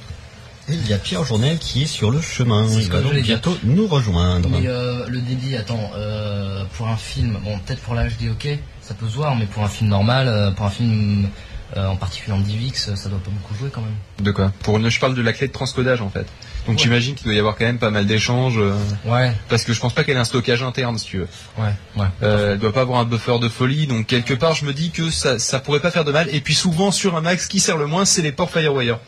Et 0.68 0.74
Il 0.74 0.88
y 0.88 0.92
a 0.92 0.98
Pierre 0.98 1.24
Journel 1.24 1.58
qui 1.58 1.82
est 1.82 1.86
sur 1.86 2.12
le 2.12 2.20
chemin. 2.20 2.68
Il 2.68 2.88
va 2.88 3.00
donc 3.00 3.14
bientôt 3.14 3.58
nous 3.64 3.88
rejoindre. 3.88 4.48
Mais 4.48 4.68
euh, 4.68 5.06
le 5.08 5.20
débit, 5.20 5.56
attends, 5.56 5.90
euh, 5.96 6.62
pour 6.76 6.86
un 6.86 6.96
film, 6.96 7.38
bon, 7.42 7.58
peut-être 7.58 7.80
pour 7.80 7.94
la 7.94 8.06
HD, 8.06 8.30
ok, 8.30 8.46
ça 8.90 8.96
peut 8.98 9.06
se 9.08 9.14
voir, 9.14 9.36
mais 9.36 9.46
pour 9.46 9.62
un 9.62 9.68
film 9.68 9.88
normal, 9.88 10.26
euh, 10.26 10.50
pour 10.50 10.66
un 10.66 10.70
film 10.70 11.28
euh, 11.76 11.86
en 11.86 11.94
particulier 11.94 12.32
en 12.36 12.40
DivX, 12.40 12.92
ça 12.96 13.08
doit 13.08 13.20
pas 13.20 13.30
beaucoup 13.30 13.54
jouer 13.54 13.70
quand 13.72 13.82
même. 13.82 13.94
De 14.20 14.32
quoi? 14.32 14.50
Pour 14.64 14.78
une, 14.78 14.88
je 14.90 14.98
parle 14.98 15.14
de 15.14 15.22
la 15.22 15.32
clé 15.32 15.46
de 15.46 15.52
transcodage 15.52 16.00
en 16.02 16.10
fait. 16.10 16.26
Donc 16.66 16.76
Ouais. 16.76 16.82
j'imagine 16.82 17.14
qu'il 17.14 17.26
doit 17.26 17.34
y 17.34 17.38
avoir 17.38 17.54
quand 17.56 17.64
même 17.66 17.78
pas 17.78 17.90
mal 17.90 18.04
d'échanges, 18.04 18.58
euh, 18.58 18.74
Ouais, 19.04 19.32
parce 19.48 19.62
que 19.62 19.72
je 19.72 19.78
pense 19.78 19.94
pas 19.94 20.02
qu'elle 20.02 20.16
ait 20.16 20.20
un 20.20 20.24
stockage 20.24 20.64
interne 20.64 20.98
si 20.98 21.06
tu 21.06 21.18
veux. 21.18 21.28
ouais, 21.58 21.72
ouais. 21.96 22.06
Euh, 22.24 22.54
elle 22.54 22.58
doit 22.58 22.72
pas 22.72 22.80
avoir 22.80 22.98
un 22.98 23.04
buffer 23.04 23.38
de 23.38 23.48
folie, 23.48 23.86
donc 23.86 24.08
quelque 24.08 24.34
part 24.34 24.54
je 24.54 24.64
me 24.64 24.72
dis 24.74 24.90
que 24.90 25.08
ça, 25.10 25.38
ça 25.38 25.60
pourrait 25.60 25.78
pas 25.78 25.92
faire 25.92 26.04
de 26.04 26.10
mal. 26.10 26.28
Et 26.34 26.40
puis 26.40 26.56
souvent 26.56 26.90
sur 26.90 27.16
un 27.16 27.36
ce 27.36 27.46
qui 27.46 27.60
sert 27.60 27.76
le 27.76 27.86
moins, 27.86 28.04
c'est 28.04 28.22
les 28.22 28.32
ports 28.32 28.50
FireWire. 28.50 28.98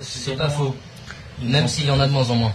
C'est 0.00 0.36
pas 0.36 0.50
faux. 0.50 0.76
Même 1.42 1.68
s'il 1.68 1.86
y 1.86 1.90
en 1.90 2.00
a 2.00 2.06
de 2.06 2.12
moins 2.12 2.28
en 2.30 2.34
moins. 2.34 2.52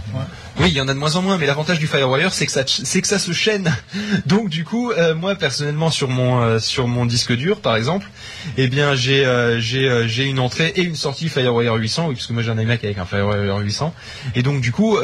Oui, 0.60 0.70
il 0.70 0.74
y 0.74 0.82
en 0.82 0.88
a 0.88 0.94
de 0.94 1.00
moins 1.00 1.16
en 1.16 1.22
moins, 1.22 1.38
mais 1.38 1.46
l'avantage 1.46 1.80
du 1.80 1.88
FireWire, 1.88 2.34
c'est 2.34 2.46
que 2.46 2.52
ça, 2.52 2.64
c'est 2.66 3.02
que 3.02 3.08
ça 3.08 3.20
se 3.20 3.32
chaîne. 3.32 3.72
Donc 4.26 4.50
du 4.50 4.66
coup, 4.66 4.92
euh, 4.92 5.14
moi 5.14 5.36
personnellement 5.36 5.92
sur 5.92 6.10
mon 6.10 6.42
euh, 6.42 6.60
sur 6.60 6.88
mon 6.88 7.06
disque 7.06 7.34
dur, 7.34 7.62
par 7.62 7.76
exemple, 7.76 8.08
eh 8.58 8.68
bien 8.68 8.96
j'ai 8.96 9.26
euh, 9.26 9.60
j'ai 9.60 10.08
j'ai 10.08 10.26
une 10.26 10.40
entrée 10.40 10.74
et 10.76 10.82
une 10.82 10.96
sortie 10.96 11.30
FireWire 11.30 11.76
800, 11.76 12.08
oui, 12.08 12.16
parce 12.16 12.28
que 12.28 12.34
moi 12.34 12.42
j'ai 12.42 12.52
un 12.52 12.60
iMac 12.60 12.84
avec 12.84 12.98
un 12.98 13.06
FireWire 13.06 13.58
800, 13.58 13.94
et 14.36 14.44
donc 14.44 14.62
du 14.62 14.72
coup 14.72 14.98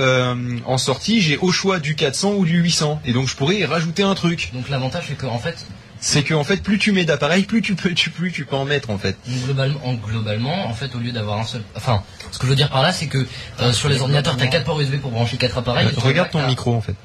en 0.65 0.77
sortie, 0.77 1.21
j'ai 1.21 1.37
au 1.37 1.51
choix 1.51 1.79
du 1.79 1.95
400 1.95 2.33
ou 2.33 2.45
du 2.45 2.57
800, 2.57 3.01
et 3.05 3.13
donc 3.13 3.27
je 3.27 3.35
pourrais 3.35 3.57
y 3.57 3.65
rajouter 3.65 4.03
un 4.03 4.15
truc. 4.15 4.51
Donc 4.53 4.69
l'avantage 4.69 5.05
c'est 5.07 5.17
que 5.17 5.27
en 5.27 5.39
fait, 5.39 5.65
C'est 6.09 6.23
que 6.23 6.33
en 6.33 6.45
fait, 6.45 6.63
plus 6.63 6.79
tu 6.79 6.93
mets 6.93 7.03
d'appareils, 7.03 7.43
plus 7.43 7.61
tu 7.61 7.75
peux 7.75 7.93
tu 7.93 8.11
plus 8.11 8.31
tu 8.31 8.45
peux 8.45 8.55
en 8.55 8.63
mettre 8.63 8.91
en 8.91 8.97
fait. 8.97 9.17
globalement, 9.45 9.79
en- 9.83 9.95
globalement, 9.95 10.65
en 10.67 10.73
fait, 10.73 10.95
au 10.95 10.99
lieu 10.99 11.11
d'avoir 11.11 11.37
un 11.39 11.43
seul, 11.43 11.61
enfin, 11.75 12.01
ce 12.31 12.39
que 12.39 12.45
je 12.45 12.49
veux 12.51 12.55
dire 12.55 12.69
par 12.69 12.81
là, 12.81 12.93
c'est 12.93 13.07
que 13.07 13.27
euh, 13.59 13.73
sur 13.73 13.89
les 13.89 13.99
ordinateurs, 13.99 14.37
t'as 14.37 14.47
quatre 14.47 14.63
ports 14.63 14.79
USB 14.79 15.01
pour 15.01 15.11
brancher 15.11 15.35
quatre 15.35 15.57
appareils. 15.57 15.87
Euh, 15.87 15.99
regarde 15.99 16.29
ton 16.29 16.47
micro 16.47 16.73
en 16.73 16.79
fait. 16.79 16.95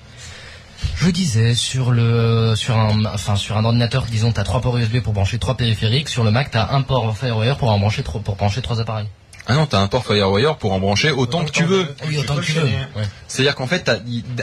Je 0.94 1.10
disais 1.10 1.56
sur 1.56 1.90
le 1.90 2.54
sur 2.54 2.76
un 2.76 3.04
enfin 3.06 3.34
sur 3.34 3.56
un 3.56 3.64
ordinateur 3.64 4.04
disons 4.08 4.30
t'as 4.30 4.44
trois 4.44 4.60
ports 4.60 4.76
USB 4.78 5.00
pour 5.00 5.12
brancher 5.14 5.38
trois 5.40 5.56
périphériques 5.56 6.08
sur 6.08 6.22
le 6.22 6.30
Mac 6.30 6.52
t'as 6.52 6.70
un 6.72 6.82
port 6.82 7.16
FireWire 7.18 7.56
pour 7.56 7.70
en 7.70 7.80
brancher 7.80 8.04
trois 8.04 8.20
pour 8.20 8.36
brancher 8.36 8.62
trois 8.62 8.80
appareils. 8.80 9.08
Ah 9.48 9.54
non, 9.54 9.66
t'as 9.66 9.80
un 9.80 9.88
port 9.88 10.04
FireWire 10.06 10.56
pour 10.58 10.72
en 10.72 10.78
brancher 10.78 11.10
autant 11.10 11.44
que 11.44 11.50
tu 11.50 11.64
veux. 11.64 11.92
Oui 12.06 12.18
autant 12.18 12.36
que 12.36 12.42
tu 12.44 12.52
veux. 12.52 12.62
Ouais. 12.62 13.02
C'est-à-dire 13.26 13.56
qu'en 13.56 13.66
fait, 13.66 13.80
t'as 13.80 13.96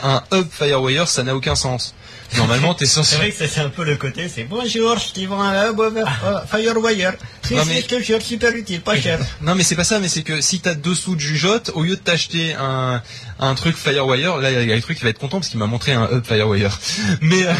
un 0.04 0.22
hub 0.34 0.48
FireWire, 0.52 1.08
ça 1.08 1.24
n'a 1.24 1.34
aucun 1.34 1.56
sens. 1.56 1.96
Normalement, 2.38 2.74
t'es 2.76 2.86
C'est 2.86 2.94
censé. 2.94 3.16
vrai 3.18 3.32
que 3.32 3.38
ça, 3.38 3.48
c'est 3.48 3.60
un 3.62 3.70
peu 3.70 3.84
le 3.84 3.96
côté, 3.96 4.30
c'est 4.34 4.44
bonjour, 4.44 4.98
je 5.00 5.14
t'y 5.14 5.26
vends 5.26 5.42
un 5.42 5.54
euh, 5.54 6.40
Firewire. 6.50 7.14
C'est 7.42 7.56
Non, 7.56 7.66
mais- 7.66 7.76
c'est 7.78 7.88
quelque 7.88 8.06
chose 8.06 8.22
super 8.22 8.52
utile, 8.56 8.82
pas 8.82 9.00
cher. 9.00 9.20
Non, 9.42 9.56
mais 9.56 9.64
c'est 9.64 9.76
pas 9.76 9.84
ça, 9.84 10.00
mais 10.00 10.08
c'est 10.10 10.22
que 10.22 10.40
si 10.42 10.60
t'as 10.60 10.76
dessous 10.76 11.16
de 11.16 11.20
jugeote, 11.20 11.72
au 11.74 11.84
lieu 11.84 11.96
de 11.96 12.02
t'acheter 12.02 12.54
un, 12.54 13.02
un 13.40 13.56
truc 13.56 13.78
Firewire, 13.78 14.38
là, 14.38 14.52
il 14.52 14.68
y 14.68 14.72
a 14.72 14.76
le 14.76 14.82
truc 14.82 14.98
qui 14.98 15.04
va 15.04 15.10
être 15.10 15.18
content 15.20 15.38
parce 15.40 15.50
qu'il 15.50 15.60
m'a 15.60 15.66
montré 15.66 15.94
un 15.94 16.10
hub 16.12 16.26
Firewire. 16.26 16.78
Mais, 17.22 17.46
euh, 17.46 17.54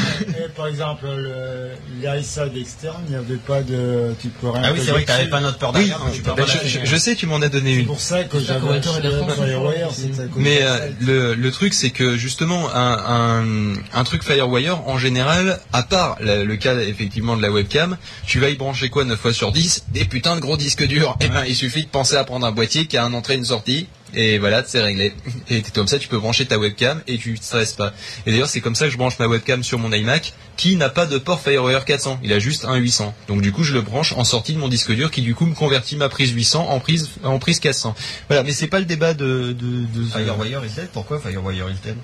Et 0.46 0.50
par 0.56 0.68
exemple, 0.68 1.06
le- 1.08 1.70
l'iSide 2.02 2.52
externe, 2.58 3.02
il 3.08 3.12
n'y 3.12 3.16
avait 3.18 3.36
pas 3.38 3.62
de. 3.62 4.14
Tu 4.22 4.28
peux 4.28 4.50
rien 4.50 4.62
Ah 4.66 4.72
oui, 4.74 4.80
c'est 4.84 4.92
vrai 4.92 5.04
que 5.04 5.08
t'avais 5.08 5.20
dessus. 5.24 5.30
pas 5.32 5.42
notre 5.42 5.58
port 5.58 5.74
oui, 5.76 5.92
tu 6.14 6.22
peux 6.22 6.32
bah, 6.32 6.44
pas 6.46 6.52
je, 6.64 6.68
je- 6.68 6.86
je 6.86 6.96
sais, 6.98 7.16
tu 7.16 7.26
m'en 7.28 7.42
as 7.42 7.50
donné 7.50 7.76
C'est 7.76 7.80
une. 7.82 7.86
pour 7.88 8.00
ça 8.02 8.24
que 8.26 8.40
j'avais 8.40 8.68
un 8.68 8.82
Firewire, 8.82 9.90
Mais 10.36 10.60
euh, 10.64 10.90
le, 11.02 11.34
le 11.36 11.52
truc, 11.52 11.74
c'est 11.74 11.90
que 11.92 12.18
justement, 12.18 12.70
un, 12.74 13.44
un, 13.44 13.74
un 13.94 14.04
truc 14.04 14.24
Firewire, 14.24 14.88
en 14.88 14.98
général, 14.98 15.60
à 15.74 15.84
part 15.84 16.18
la- 16.20 16.44
le 16.44 16.56
cas 16.58 16.78
effectivement 16.80 17.38
de 17.38 17.42
la 17.42 17.52
webcam, 17.52 17.98
tu 18.26 18.40
vas 18.40 18.50
y 18.50 18.56
brancher 18.56 18.90
quoi 18.90 19.06
9 19.06 19.20
fois 19.20 19.34
sur 19.34 19.52
10 19.52 19.86
Des 19.94 20.06
putains 20.06 20.36
de 20.36 20.42
gros 20.42 20.58
disques 20.58 20.86
durs. 20.86 21.18
Et 21.22 21.28
ben, 21.30 21.44
il 21.48 21.56
suffit 21.56 21.84
de 21.84 21.90
penser 21.90 22.16
à 22.16 22.24
prendre 22.24 22.46
un 22.46 22.52
boîtier 22.52 22.86
qui 22.86 22.98
a 22.98 23.04
un 23.06 23.14
entrée 23.14 23.34
et 23.36 23.38
une 23.38 23.46
sortie. 23.46 23.88
Et 24.14 24.40
voilà, 24.40 24.64
c'est 24.66 24.82
réglé. 24.82 25.14
Et 25.50 25.62
comme 25.62 25.88
ça, 25.88 26.00
tu 26.00 26.08
peux 26.08 26.18
brancher 26.18 26.46
ta 26.46 26.58
webcam 26.58 27.02
et 27.08 27.18
tu 27.18 27.38
te 27.38 27.44
stresses 27.44 27.74
pas. 27.74 27.94
Et 28.26 28.32
d'ailleurs, 28.32 28.50
c'est 28.50 28.62
comme 28.62 28.76
ça 28.76 28.86
que 28.86 28.92
je 28.92 28.98
branche 28.98 29.20
ma 29.20 29.28
webcam 29.28 29.64
sur 29.64 29.78
mon 29.80 29.92
iMac, 29.92 30.34
qui 30.58 30.76
n'a 30.76 30.90
pas 30.90 31.06
de 31.06 31.18
port 31.18 31.40
Firewire 31.40 31.86
400. 31.86 32.20
Il 32.24 32.34
a 32.34 32.40
juste 32.40 32.66
un 32.66 32.76
800. 32.76 33.14
Donc 33.28 33.42
du 33.42 33.52
coup, 33.52 33.64
je 33.64 33.74
le 33.74 33.82
branche 33.82 34.14
en 34.14 34.24
sortie 34.24 34.54
de 34.54 34.60
mon 34.60 34.68
disque 34.68 34.92
dur, 34.94 35.12
qui 35.12 35.22
du 35.22 35.36
coup 35.36 35.46
me 35.46 35.56
convertit 35.56 35.96
ma 35.96 36.10
prise 36.10 36.32
800 36.32 36.70
en 36.70 36.80
prise 36.80 37.10
en 37.24 37.40
prise 37.40 37.60
400. 37.60 37.96
Voilà, 38.28 38.44
mais 38.44 38.52
c'est 38.52 38.68
pas 38.68 38.80
le 38.80 38.86
débat 38.86 39.14
de 39.14 39.54
de, 39.54 39.86
de 39.86 40.06
Firewire 40.06 40.66
is 40.66 40.76
dead, 40.76 40.90
pourquoi 40.92 41.20
Firewire 41.20 41.66
dead 41.84 41.96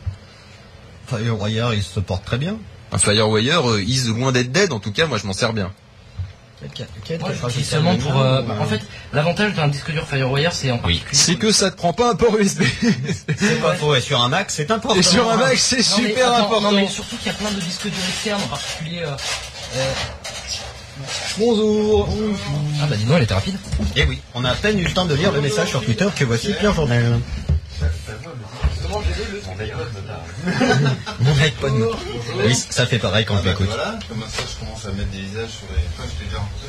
Firewire, 1.08 1.74
il 1.74 1.84
se 1.84 2.00
porte 2.00 2.26
très 2.26 2.38
bien. 2.38 2.58
Un 2.92 2.98
Firewire, 2.98 3.70
euh, 3.70 3.84
is 3.84 4.08
loin 4.08 4.32
d'être 4.32 4.52
dead, 4.52 4.72
en 4.72 4.80
tout 4.80 4.92
cas, 4.92 5.06
moi 5.06 5.18
je 5.18 5.28
m'en 5.28 5.34
sers 5.34 5.54
bien. 5.54 5.72
Seulement 7.64 7.96
pour. 7.96 8.20
euh, 8.20 8.42
ou, 8.42 8.52
en 8.52 8.66
fait, 8.66 8.82
l'avantage 9.14 9.54
d'un 9.54 9.68
disque 9.68 9.92
dur 9.92 10.08
FireWire, 10.08 10.52
c'est 10.54 10.72
en 10.72 10.78
particulier. 10.78 11.10
C'est 11.12 11.36
que 11.36 11.52
ça 11.52 11.72
te 11.72 11.76
prend 11.78 11.94
pas 11.94 12.12
un 12.12 12.16
port 12.16 12.36
USB. 12.38 12.64
c'est 13.38 13.62
pas 13.62 13.76
faux, 13.76 13.96
et 13.96 14.02
sur 14.02 14.22
un 14.22 14.30
Mac, 14.30 14.52
c'est 14.52 14.70
important. 14.72 14.98
Et 15.00 15.04
sur 15.04 15.30
un 15.30 15.38
Mac, 15.38 15.58
c'est 15.58 15.78
Non, 15.78 15.84
mais 16.02 16.08
super 16.10 16.28
attends, 16.34 16.44
important. 16.46 16.72
Non 16.72 16.78
mais 16.78 16.88
surtout 16.88 17.16
qu'il 17.18 17.28
y 17.28 17.30
a 17.30 17.34
plein 17.34 17.52
de 17.52 17.60
disques 17.62 17.84
durs 17.88 18.10
externes, 18.10 18.42
en 18.44 18.48
particulier. 18.48 19.00
euh, 19.04 19.12
euh, 19.78 19.92
Bonjour. 21.38 22.08
Ah 22.82 22.86
bah 22.90 22.96
dis 22.96 23.04
donc, 23.04 23.18
elle 23.18 23.24
était 23.24 23.34
rapide. 23.34 23.58
Eh 23.98 24.04
oui, 24.06 24.22
on 24.34 24.46
a 24.46 24.52
à 24.52 24.56
peine 24.56 24.80
eu 24.80 24.86
le 24.86 24.94
temps 24.94 25.06
de 25.06 25.14
lire 25.14 25.32
le 25.34 25.42
message 25.42 25.70
sur 25.70 25.84
Twitter 25.84 26.08
que 26.16 26.24
voici 26.24 26.54
Pierre 26.54 26.74
Journal. 26.74 27.20
Mon 31.20 31.38
iPod. 31.40 31.74
Oui, 32.38 32.56
ça 32.70 32.86
fait 32.86 33.00
pareil 33.00 33.26
quand 33.26 33.42
je 33.42 33.50
l'écoute. 33.50 33.68
Voilà, 33.68 33.98
comme 34.08 34.22
ça 34.30 34.44
je 34.50 34.60
commence 34.60 34.86
à 34.86 34.92
mettre 34.92 35.10
des 35.10 35.20
visages 35.20 35.50
sur 35.50 35.68
les. 35.74 35.82
Enfin, 35.98 36.04
je 36.08 36.16
t'ai 36.20 36.26
déjà 36.26 36.38
rencontré. 36.40 36.68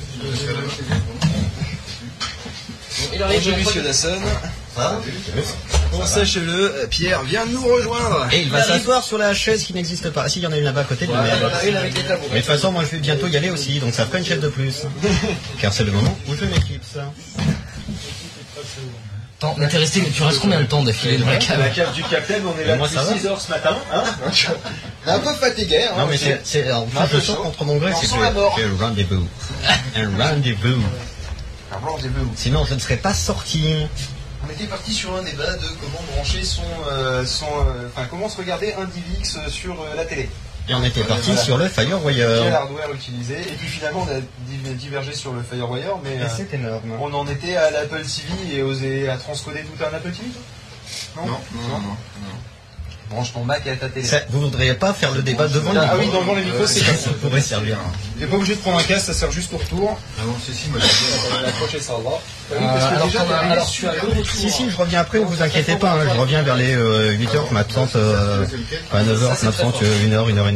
Bonjour 3.19 3.59
Monsieur 3.59 3.83
Dasson. 3.83 4.21
Bon, 5.93 6.05
sachez-le, 6.05 6.53
euh, 6.53 6.87
Pierre 6.87 7.23
vient 7.23 7.47
nous 7.47 7.65
rejoindre. 7.65 8.29
Et 8.33 8.43
il 8.43 8.51
va 8.51 8.63
s'asseoir 8.63 9.03
sur 9.03 9.19
la 9.19 9.33
chaise 9.35 9.65
qui 9.65 9.73
n'existe 9.75 10.11
pas. 10.11 10.23
Ah 10.27 10.29
si, 10.29 10.41
il 10.41 10.43
y 10.43 10.47
en 10.47 10.53
a 10.53 10.59
une 10.59 10.65
là-bas 10.65 10.83
à 10.83 10.85
côté 10.85 11.07
de 11.07 11.13
lui. 11.13 11.19
Mais 11.23 11.31
de 11.73 12.37
toute 12.37 12.45
façon, 12.45 12.73
moi 12.73 12.85
je 12.85 12.91
vais 12.91 12.99
bientôt 12.99 13.27
y 13.27 13.37
aller 13.37 13.51
aussi, 13.51 13.79
donc 13.81 13.95
ça 13.95 14.07
fera 14.07 14.19
une 14.19 14.25
chaise 14.25 14.41
de 14.41 14.49
plus. 14.49 14.83
Car 15.61 15.73
c'est 15.73 15.85
le 15.85 15.93
moment 15.93 16.17
où 16.29 16.35
je 16.35 16.45
m'éclipse. 16.45 16.99
Attends, 19.39 19.55
mais 19.59 19.69
t'es 19.69 19.77
resté, 19.77 20.03
tu 20.03 20.23
restes 20.23 20.41
combien 20.41 20.61
de 20.61 20.67
temps 20.67 20.83
d'affilée 20.83 21.19
dans 21.19 21.27
la 21.27 21.37
cave 21.37 21.75
cave 21.75 21.93
du 21.93 22.03
Captain, 22.05 22.37
on 22.47 22.59
est 22.59 22.65
là 22.65 22.77
moi, 22.77 22.87
depuis 22.89 22.99
ça 22.99 23.05
va. 23.05 23.19
6 23.19 23.27
heures 23.27 23.41
ce 23.41 23.51
matin. 23.51 23.77
Hein 23.93 24.03
on 25.05 25.09
est 25.11 25.13
un 25.13 25.19
peu 25.19 25.35
fatigué. 25.35 25.83
Hein, 25.85 25.95
Non 25.99 26.07
mais 26.07 26.17
c'est, 26.17 26.73
en 26.73 26.85
Un 26.97 27.07
fait, 27.07 27.21
sens 27.21 27.37
chaud. 27.37 27.43
contre 27.43 27.65
mon 27.65 27.77
gré, 27.77 27.93
On 27.93 28.01
c'est 28.01 28.19
la 28.19 28.31
que 28.31 28.37
j'ai 28.57 28.65
un 28.65 28.77
rendez-vous. 28.79 29.27
Un 31.71 31.87
rendez-vous. 31.87 32.33
Sinon, 32.35 32.65
je 32.65 32.75
ne 32.75 32.79
serais 32.79 32.97
pas 32.97 33.13
sorti. 33.13 33.87
On 34.47 34.51
était 34.51 34.65
parti 34.65 34.95
sur 34.95 35.15
un 35.15 35.23
débat 35.23 35.53
de 35.53 35.67
comment 35.81 36.03
brancher 36.15 36.43
son, 36.45 36.63
euh, 36.91 37.27
son, 37.27 37.47
euh, 37.47 37.89
enfin 37.95 38.07
comment 38.09 38.29
se 38.29 38.37
regarder 38.39 38.73
un 38.75 38.85
DivX 38.85 39.37
euh, 39.37 39.51
sur 39.51 39.73
euh, 39.83 39.95
la 39.97 40.05
télé. 40.05 40.31
Et 40.69 40.75
on 40.75 40.83
était 40.83 41.05
parti 41.05 41.27
Voilà. 41.31 41.41
sur 41.43 41.59
le 41.59 41.69
Quel 41.69 41.87
Firewire. 41.87 42.55
hardware 42.55 42.93
utiliser 42.93 43.39
Et 43.41 43.53
puis 43.57 43.69
finalement 43.69 44.01
on 44.07 44.11
a 44.11 44.19
div- 44.49 44.75
divergé 44.77 45.13
sur 45.15 45.33
le 45.33 45.43
Firewire, 45.43 45.99
mais 46.03 46.21
euh, 46.21 46.27
c'est 46.35 46.53
énorme. 46.55 46.91
on 47.01 47.15
en 47.15 47.27
était 47.29 47.57
à 47.57 47.71
l'Apple 47.71 48.03
TV 48.03 48.57
et 48.57 48.63
oser 48.63 49.09
à 49.09 49.17
transcoder 49.17 49.63
tout 49.63 49.85
un 49.85 49.95
Apple 49.95 50.11
TV. 50.11 50.27
Non, 51.17 51.23
non, 51.27 51.39
non, 51.55 51.79
non. 51.79 51.97
Branche 53.11 53.33
ton 53.33 53.45
Mac 53.45 53.67
à 53.67 53.77
ta 53.77 53.89
télé. 53.89 54.07
Ça, 54.07 54.21
vous 54.31 54.41
voudriez 54.41 54.75
pas 54.75 54.93
faire 54.93 55.13
le 55.13 55.23
débat 55.23 55.47
devant 55.47 55.73
le 55.73 55.81
Ah 55.81 55.95
micro 55.95 55.99
oui, 55.99 56.21
devant 56.21 56.35
les 56.35 56.45
micros, 56.45 56.67
c'est 56.67 56.85
comme 56.85 56.97
ça. 56.97 57.03
Ça 57.03 57.11
pourrait 57.21 57.41
servir. 57.41 57.79
T'es 58.19 58.27
pas 58.27 58.37
obligé 58.37 58.55
de 58.57 58.61
prendre 58.61 58.79
un 58.79 58.83
casque, 58.83 59.07
ça 59.07 59.15
sert 59.15 59.31
juste 59.31 59.53
au 59.53 59.59
retour. 59.59 59.99
Ah 60.19 60.23
non, 60.27 60.35
si, 60.45 60.53
si, 60.53 60.69
moi 60.69 60.81
j'ai 60.81 60.87
bien. 60.87 61.17
On 61.39 61.43
va 61.43 61.49
accrocher 61.49 61.81
ça 61.81 61.93
là. 61.93 62.11
Euh, 62.53 62.59
alors, 62.59 63.09
alors, 63.53 63.73
le 63.83 64.09
retour. 64.19 64.27
Si, 64.35 64.51
si, 64.51 64.71
je 64.71 64.77
reviens 64.77 65.01
après, 65.01 65.21
ne 65.21 65.25
vous 65.25 65.43
inquiétez 65.43 65.77
pas, 65.77 65.93
hein, 65.93 66.09
je 66.13 66.19
reviens 66.21 66.43
vers 66.43 66.57
les 66.57 66.75
8h, 66.75 67.49
je 67.49 67.55
m'absente, 67.55 67.95
euh, 67.97 68.45
enfin 68.91 69.05
9h, 69.05 69.41
je 69.41 69.45
m'absente 69.47 69.83
1h, 69.83 70.33
1h30. 70.33 70.55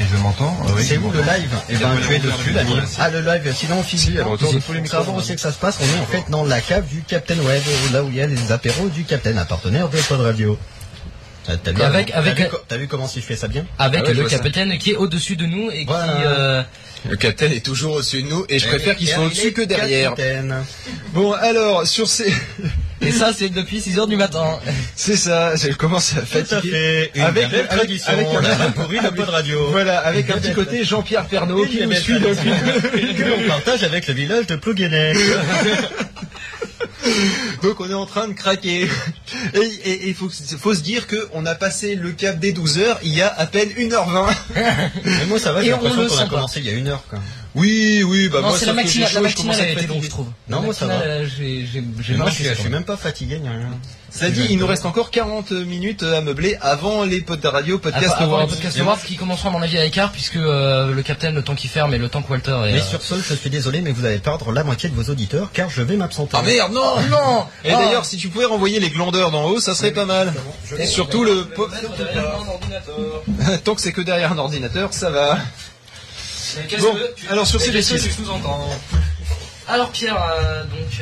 Et 0.00 0.04
je 0.10 0.16
m'entends 0.16 0.56
Ah 0.62 0.70
oui, 0.74 0.82
C'est 0.82 0.94
je 0.94 1.00
où 1.00 1.10
le 1.10 1.20
live? 1.20 1.50
Eh 1.68 1.76
ben, 1.76 1.90
tu 2.06 2.14
es 2.14 2.18
dessus, 2.18 2.52
l'ami. 2.52 2.72
Ah, 2.98 3.10
le 3.10 3.20
live, 3.20 3.54
sinon, 3.54 3.82
physique. 3.82 4.18
à 4.18 4.24
retour 4.24 4.52
de 4.54 4.58
tous 4.58 4.72
les 4.72 4.80
Pour 4.80 4.88
savoir 4.90 5.16
où 5.16 5.20
c'est 5.20 5.34
que 5.34 5.40
ça 5.42 5.52
se 5.52 5.58
passe, 5.58 5.78
on 5.80 5.98
est 5.98 6.00
en 6.00 6.06
fait 6.06 6.24
dans 6.30 6.42
la 6.44 6.60
cave 6.62 6.86
du 6.86 7.02
Captain 7.02 7.38
Web, 7.38 7.62
là 7.92 8.02
où 8.02 8.08
il 8.08 8.16
y 8.16 8.22
a 8.22 8.26
les 8.26 8.50
apéros 8.50 8.88
du 8.88 9.04
Captain, 9.04 9.36
un 9.36 9.44
partenaire 9.44 9.90
de 9.90 9.98
Pod 9.98 10.20
Radio. 10.20 10.58
T'as 11.46 11.72
vu, 11.72 11.82
Avec- 11.82 12.10
avec- 12.12 12.38
vu 12.38 12.78
vu 12.78 12.86
comment 12.88 13.08
si 13.08 13.20
je 13.20 13.24
fais 13.26 13.34
ça 13.36 13.48
bien 13.48 13.64
Avec 13.78 14.02
Ah 14.04 14.08
ouais, 14.08 14.14
le 14.14 14.28
ça. 14.28 14.36
capitaine 14.36 14.76
qui 14.78 14.92
est 14.92 14.96
au-dessus 14.96 15.36
de 15.36 15.46
nous 15.46 15.70
et 15.70 15.84
Voilà. 15.86 16.12
qui. 16.12 16.18
euh, 16.24 16.62
Le 17.08 17.16
Captain 17.16 17.46
est 17.50 17.64
toujours 17.64 17.94
au-dessus 17.96 18.22
de 18.22 18.28
nous 18.28 18.44
et 18.50 18.58
je 18.58 18.68
préfère 18.68 18.94
qu'il 18.94 19.08
soit 19.08 19.22
Et 19.22 19.26
au-dessus 19.26 19.46
il 19.48 19.52
que 19.54 19.62
derrière. 19.62 20.10
capitaine. 20.14 20.54
Bon 21.14 21.32
alors 21.32 21.86
sur 21.86 22.08
ces, 22.08 22.30
Et 23.02 23.10
ça, 23.12 23.32
c'est 23.34 23.48
depuis 23.48 23.80
6h 23.80 24.06
du 24.06 24.16
matin. 24.16 24.58
c'est 24.94 25.16
ça, 25.16 25.56
je 25.56 25.68
commence 25.72 26.12
à 26.12 26.16
Tout 26.20 26.20
à 26.20 26.44
fatiguer. 26.44 27.10
fait. 27.14 27.20
Avec- 27.22 27.44
avec- 27.44 27.68
tradition. 27.68 28.12
avec- 28.12 28.26
on 28.30 28.36
a 28.44 28.54
mal 28.58 28.72
pourri 28.72 28.98
le 29.02 29.10
Pod 29.10 29.28
Radio. 29.30 29.68
Voilà, 29.70 29.98
avec 30.00 30.28
un 30.30 30.36
petit 30.36 30.52
côté 30.52 30.84
Jean-Pierre 30.84 31.24
Pernaut 31.26 31.64
qui 31.64 31.80
nous 31.86 31.94
suit 31.94 32.20
depuis. 32.20 33.14
que 33.16 33.22
l'on 33.24 33.48
partage 33.48 33.82
avec 33.82 34.06
le 34.06 34.12
village 34.14 34.46
de 34.46 34.56
Plouguenec. 34.56 35.16
Donc 37.62 37.80
on 37.80 37.90
est 37.90 37.94
en 37.94 38.06
train 38.06 38.28
de 38.28 38.32
craquer. 38.32 38.88
Et 39.54 40.08
il 40.08 40.14
faut, 40.14 40.28
faut 40.58 40.74
se 40.74 40.80
dire 40.80 41.06
qu'on 41.06 41.46
a 41.46 41.54
passé 41.54 41.94
le 41.94 42.12
cap 42.12 42.38
des 42.38 42.52
12 42.52 42.78
heures 42.78 42.98
il 43.02 43.14
y 43.14 43.22
a 43.22 43.28
à 43.28 43.46
peine 43.46 43.68
1h20. 43.70 44.34
Mais 45.04 45.26
moi 45.26 45.38
ça 45.38 45.52
va, 45.52 45.62
j'ai 45.62 45.72
on 45.72 45.82
l'impression 45.82 46.06
qu'on 46.06 46.22
a 46.22 46.28
commencé 46.28 46.60
il 46.60 46.66
y 46.66 46.70
a 46.70 46.72
une 46.72 46.88
heure. 46.88 47.04
Quoi. 47.08 47.18
Oui, 47.54 48.02
oui, 48.04 48.28
bah 48.28 48.40
non, 48.40 48.48
moi 48.48 48.58
c'est 48.58 48.66
sauf 48.66 48.76
la 48.76 48.82
matinale, 48.82 49.12
la 49.12 49.20
et 49.20 49.28
je 49.28 49.36
commence 49.36 49.56
matinale 49.56 49.60
à 49.60 49.62
a 49.62 49.72
être 49.72 49.78
été 49.78 49.86
longue, 49.86 49.96
fatigué. 49.96 50.06
je 50.06 50.10
trouve. 50.10 50.26
Non, 50.48 50.62
moi, 50.62 50.74
ça 50.74 50.86
va. 50.86 51.24
J'ai 51.24 51.66
je 51.66 51.80
suis, 52.30 52.62
même. 52.64 52.72
même 52.72 52.84
pas 52.84 52.96
fatigué 52.96 53.38
ni 53.40 53.48
rien. 53.48 53.70
Ça 54.10 54.28
dit, 54.28 54.46
il 54.50 54.58
nous 54.58 54.66
reste 54.66 54.86
encore 54.86 55.10
40 55.10 55.52
minutes 55.52 56.02
à 56.02 56.20
meubler 56.20 56.56
avant 56.60 57.04
les 57.04 57.20
potes 57.20 57.40
de 57.40 57.48
radio, 57.48 57.78
podcast 57.78 58.14
Avant 58.18 58.36
Awards. 58.36 58.48
podcast 58.48 58.78
Awards 58.80 59.02
qui 59.02 59.16
commencera 59.16 59.50
à 59.50 59.52
mon 59.52 59.62
avis 59.62 59.78
à 59.78 59.84
l'écart 59.84 60.10
puisque 60.10 60.36
euh, 60.36 60.92
le 60.92 61.02
capitaine 61.02 61.34
le 61.34 61.42
temps 61.42 61.54
qu'il 61.54 61.70
ferme 61.70 61.94
et 61.94 61.98
le 61.98 62.08
temps 62.08 62.20
que 62.20 62.30
Walter 62.30 62.58
est. 62.66 62.72
Mais 62.72 62.80
euh, 62.80 62.82
sur 62.82 63.02
ce, 63.02 63.14
je 63.20 63.34
suis 63.34 63.50
désolé, 63.50 63.80
mais 63.80 63.92
vous 63.92 64.04
allez 64.04 64.18
perdre 64.18 64.50
la 64.52 64.64
moitié 64.64 64.88
de 64.88 64.94
vos 64.94 65.10
auditeurs 65.10 65.50
car 65.52 65.70
je 65.70 65.82
vais 65.82 65.96
m'absenter. 65.96 66.36
Ah 66.38 66.42
merde, 66.42 66.72
non 66.72 66.96
non 67.08 67.46
Et 67.64 67.70
d'ailleurs, 67.70 68.04
si 68.04 68.16
tu 68.16 68.28
pouvais 68.28 68.46
renvoyer 68.46 68.80
les 68.80 68.90
glandeurs 68.90 69.30
d'en 69.30 69.44
haut, 69.44 69.60
ça 69.60 69.74
serait 69.74 69.92
pas 69.92 70.06
mal. 70.06 70.32
Et 70.76 70.86
surtout 70.86 71.22
le... 71.22 71.44
Tant 73.64 73.74
que 73.74 73.80
c'est 73.80 73.92
que 73.92 74.00
derrière 74.00 74.32
un 74.32 74.38
ordinateur, 74.38 74.92
ça 74.92 75.10
va. 75.10 75.38
Bon, 76.80 76.96
alors 77.28 77.46
sur 77.46 77.60
ces 77.60 77.70
que 77.70 77.78
tu 77.78 78.10
sous-entends? 78.10 78.68
Alors 79.68 79.90
Pierre, 79.90 80.20
euh, 80.36 80.64
donc. 80.64 81.00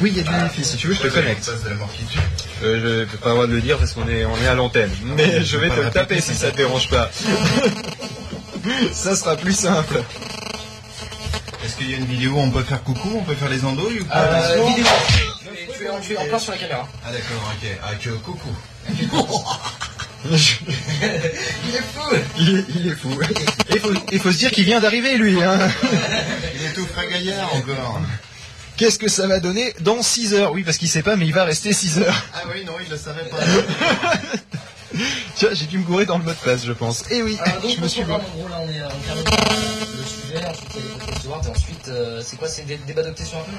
Euh, 0.00 0.02
Oui, 0.02 0.10
il 0.12 0.16
y 0.18 0.20
a 0.20 0.22
du 0.24 0.30
Wi-Fi. 0.30 0.64
Si 0.64 0.76
tu 0.76 0.86
veux, 0.88 0.94
je 0.94 1.00
te 1.02 1.08
connecte. 1.08 1.50
Euh, 2.62 2.80
je 2.80 3.00
n'ai 3.00 3.18
pas 3.18 3.28
le 3.28 3.34
droit 3.34 3.46
de 3.46 3.52
le 3.54 3.60
dire 3.60 3.78
parce 3.78 3.92
qu'on 3.92 4.08
est, 4.08 4.24
on 4.24 4.36
est 4.42 4.46
à 4.46 4.54
l'antenne. 4.54 4.90
Mais 5.04 5.42
je 5.44 5.56
vais 5.56 5.68
te 5.70 5.80
le 5.80 5.90
taper 5.90 6.20
si 6.20 6.34
ça 6.34 6.50
te 6.50 6.56
dérange 6.56 6.88
pas. 6.88 7.10
ça 8.92 9.16
sera 9.16 9.36
plus 9.36 9.54
simple. 9.56 10.02
Est-ce 11.64 11.76
qu'il 11.76 11.90
y 11.90 11.94
a 11.94 11.96
une 11.96 12.06
vidéo 12.06 12.32
où 12.32 12.38
on 12.38 12.50
peut 12.50 12.62
faire 12.62 12.82
coucou, 12.82 13.10
on 13.18 13.22
peut 13.24 13.34
faire 13.34 13.48
les 13.48 13.64
andouilles 13.64 14.00
ou 14.00 14.04
pas 14.04 14.18
Euh, 14.24 14.66
vidéo. 14.68 14.84
Tu 15.42 15.48
es, 15.48 15.76
tu 15.78 15.84
es 15.84 15.90
en- 15.90 16.00
tu 16.00 16.12
es 16.12 16.16
en 16.16 16.24
plein 16.26 16.38
sur 16.38 16.52
la 16.52 16.58
caméra. 16.58 16.86
Ah 17.04 17.10
d'accord, 17.10 17.52
ok. 17.60 17.68
Ah 17.82 17.94
que 18.00 18.10
coucou. 18.10 18.56
Il 20.28 20.34
est 20.34 21.82
fou 21.94 22.16
Il 22.38 22.56
est, 22.58 22.64
il 22.74 22.86
est 22.88 22.94
fou. 22.96 23.10
Il 23.70 23.78
faut, 23.80 23.92
il 24.12 24.20
faut 24.20 24.32
se 24.32 24.38
dire 24.38 24.50
qu'il 24.50 24.64
vient 24.64 24.80
d'arriver, 24.80 25.16
lui. 25.18 25.40
Hein. 25.42 25.58
Il 26.54 26.66
est 26.66 26.72
tout 26.72 26.86
fragaillard 26.86 27.54
encore. 27.54 28.00
Qu'est-ce 28.76 28.98
que 28.98 29.08
ça 29.08 29.26
va 29.26 29.40
donner 29.40 29.74
dans 29.80 30.02
6 30.02 30.34
heures? 30.34 30.52
Oui, 30.52 30.62
parce 30.62 30.76
qu'il 30.78 30.88
sait 30.88 31.02
pas, 31.02 31.16
mais 31.16 31.26
il 31.26 31.32
va 31.32 31.44
rester 31.44 31.72
6 31.72 31.98
heures. 31.98 32.24
Ah 32.34 32.42
oui, 32.52 32.64
non, 32.64 32.74
il 32.84 32.90
le 32.90 32.96
savait 32.96 33.24
pas. 33.24 33.38
Tiens, 35.34 35.48
j'ai 35.52 35.66
dû 35.66 35.78
me 35.78 35.84
gourer 35.84 36.06
dans 36.06 36.18
le 36.18 36.24
mot 36.24 36.30
de 36.30 36.36
passe, 36.36 36.64
je 36.64 36.72
pense. 36.72 37.04
Et 37.10 37.22
oui, 37.22 37.36
Alors, 37.42 37.60
donc, 37.62 37.70
je 37.76 37.80
me 37.80 37.88
suis 37.88 38.02
gros, 38.02 38.18
là, 38.18 38.60
on 38.60 38.68
est 38.68 38.82
on 38.82 39.00
termine 39.04 39.24
le 39.24 40.04
sujet, 40.04 40.46
ensuite 40.46 40.70
il 40.74 40.80
y 40.80 41.32
a 41.32 41.38
les 41.40 41.46
et 41.46 41.50
ensuite, 41.50 41.88
euh, 41.88 42.22
c'est 42.24 42.36
quoi 42.36 42.48
C'est 42.48 42.66
des 42.66 42.76
débats 42.78 43.02
d'octet 43.02 43.24
sur 43.24 43.38
Apple 43.38 43.50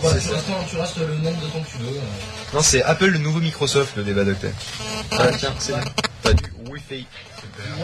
voilà, 0.00 0.18
tu 0.20 0.28
restes, 0.28 0.46
tu 0.70 0.76
restes 0.76 0.96
le 0.98 1.06
nombre 1.18 1.40
de 1.40 1.46
temps 1.46 1.60
que 1.60 1.70
tu 1.70 1.78
veux. 1.78 1.96
euh. 1.96 2.54
Non, 2.54 2.62
c'est 2.62 2.82
Apple, 2.82 3.06
le 3.06 3.18
nouveau 3.18 3.40
Microsoft, 3.40 3.96
le 3.96 4.04
débat 4.04 4.24
d'octet. 4.24 4.52
Ah, 5.12 5.28
tiens, 5.38 5.54
c'est 5.58 5.72
Pas 6.26 6.32
du 6.34 6.44
Wi-Fi. 6.70 7.06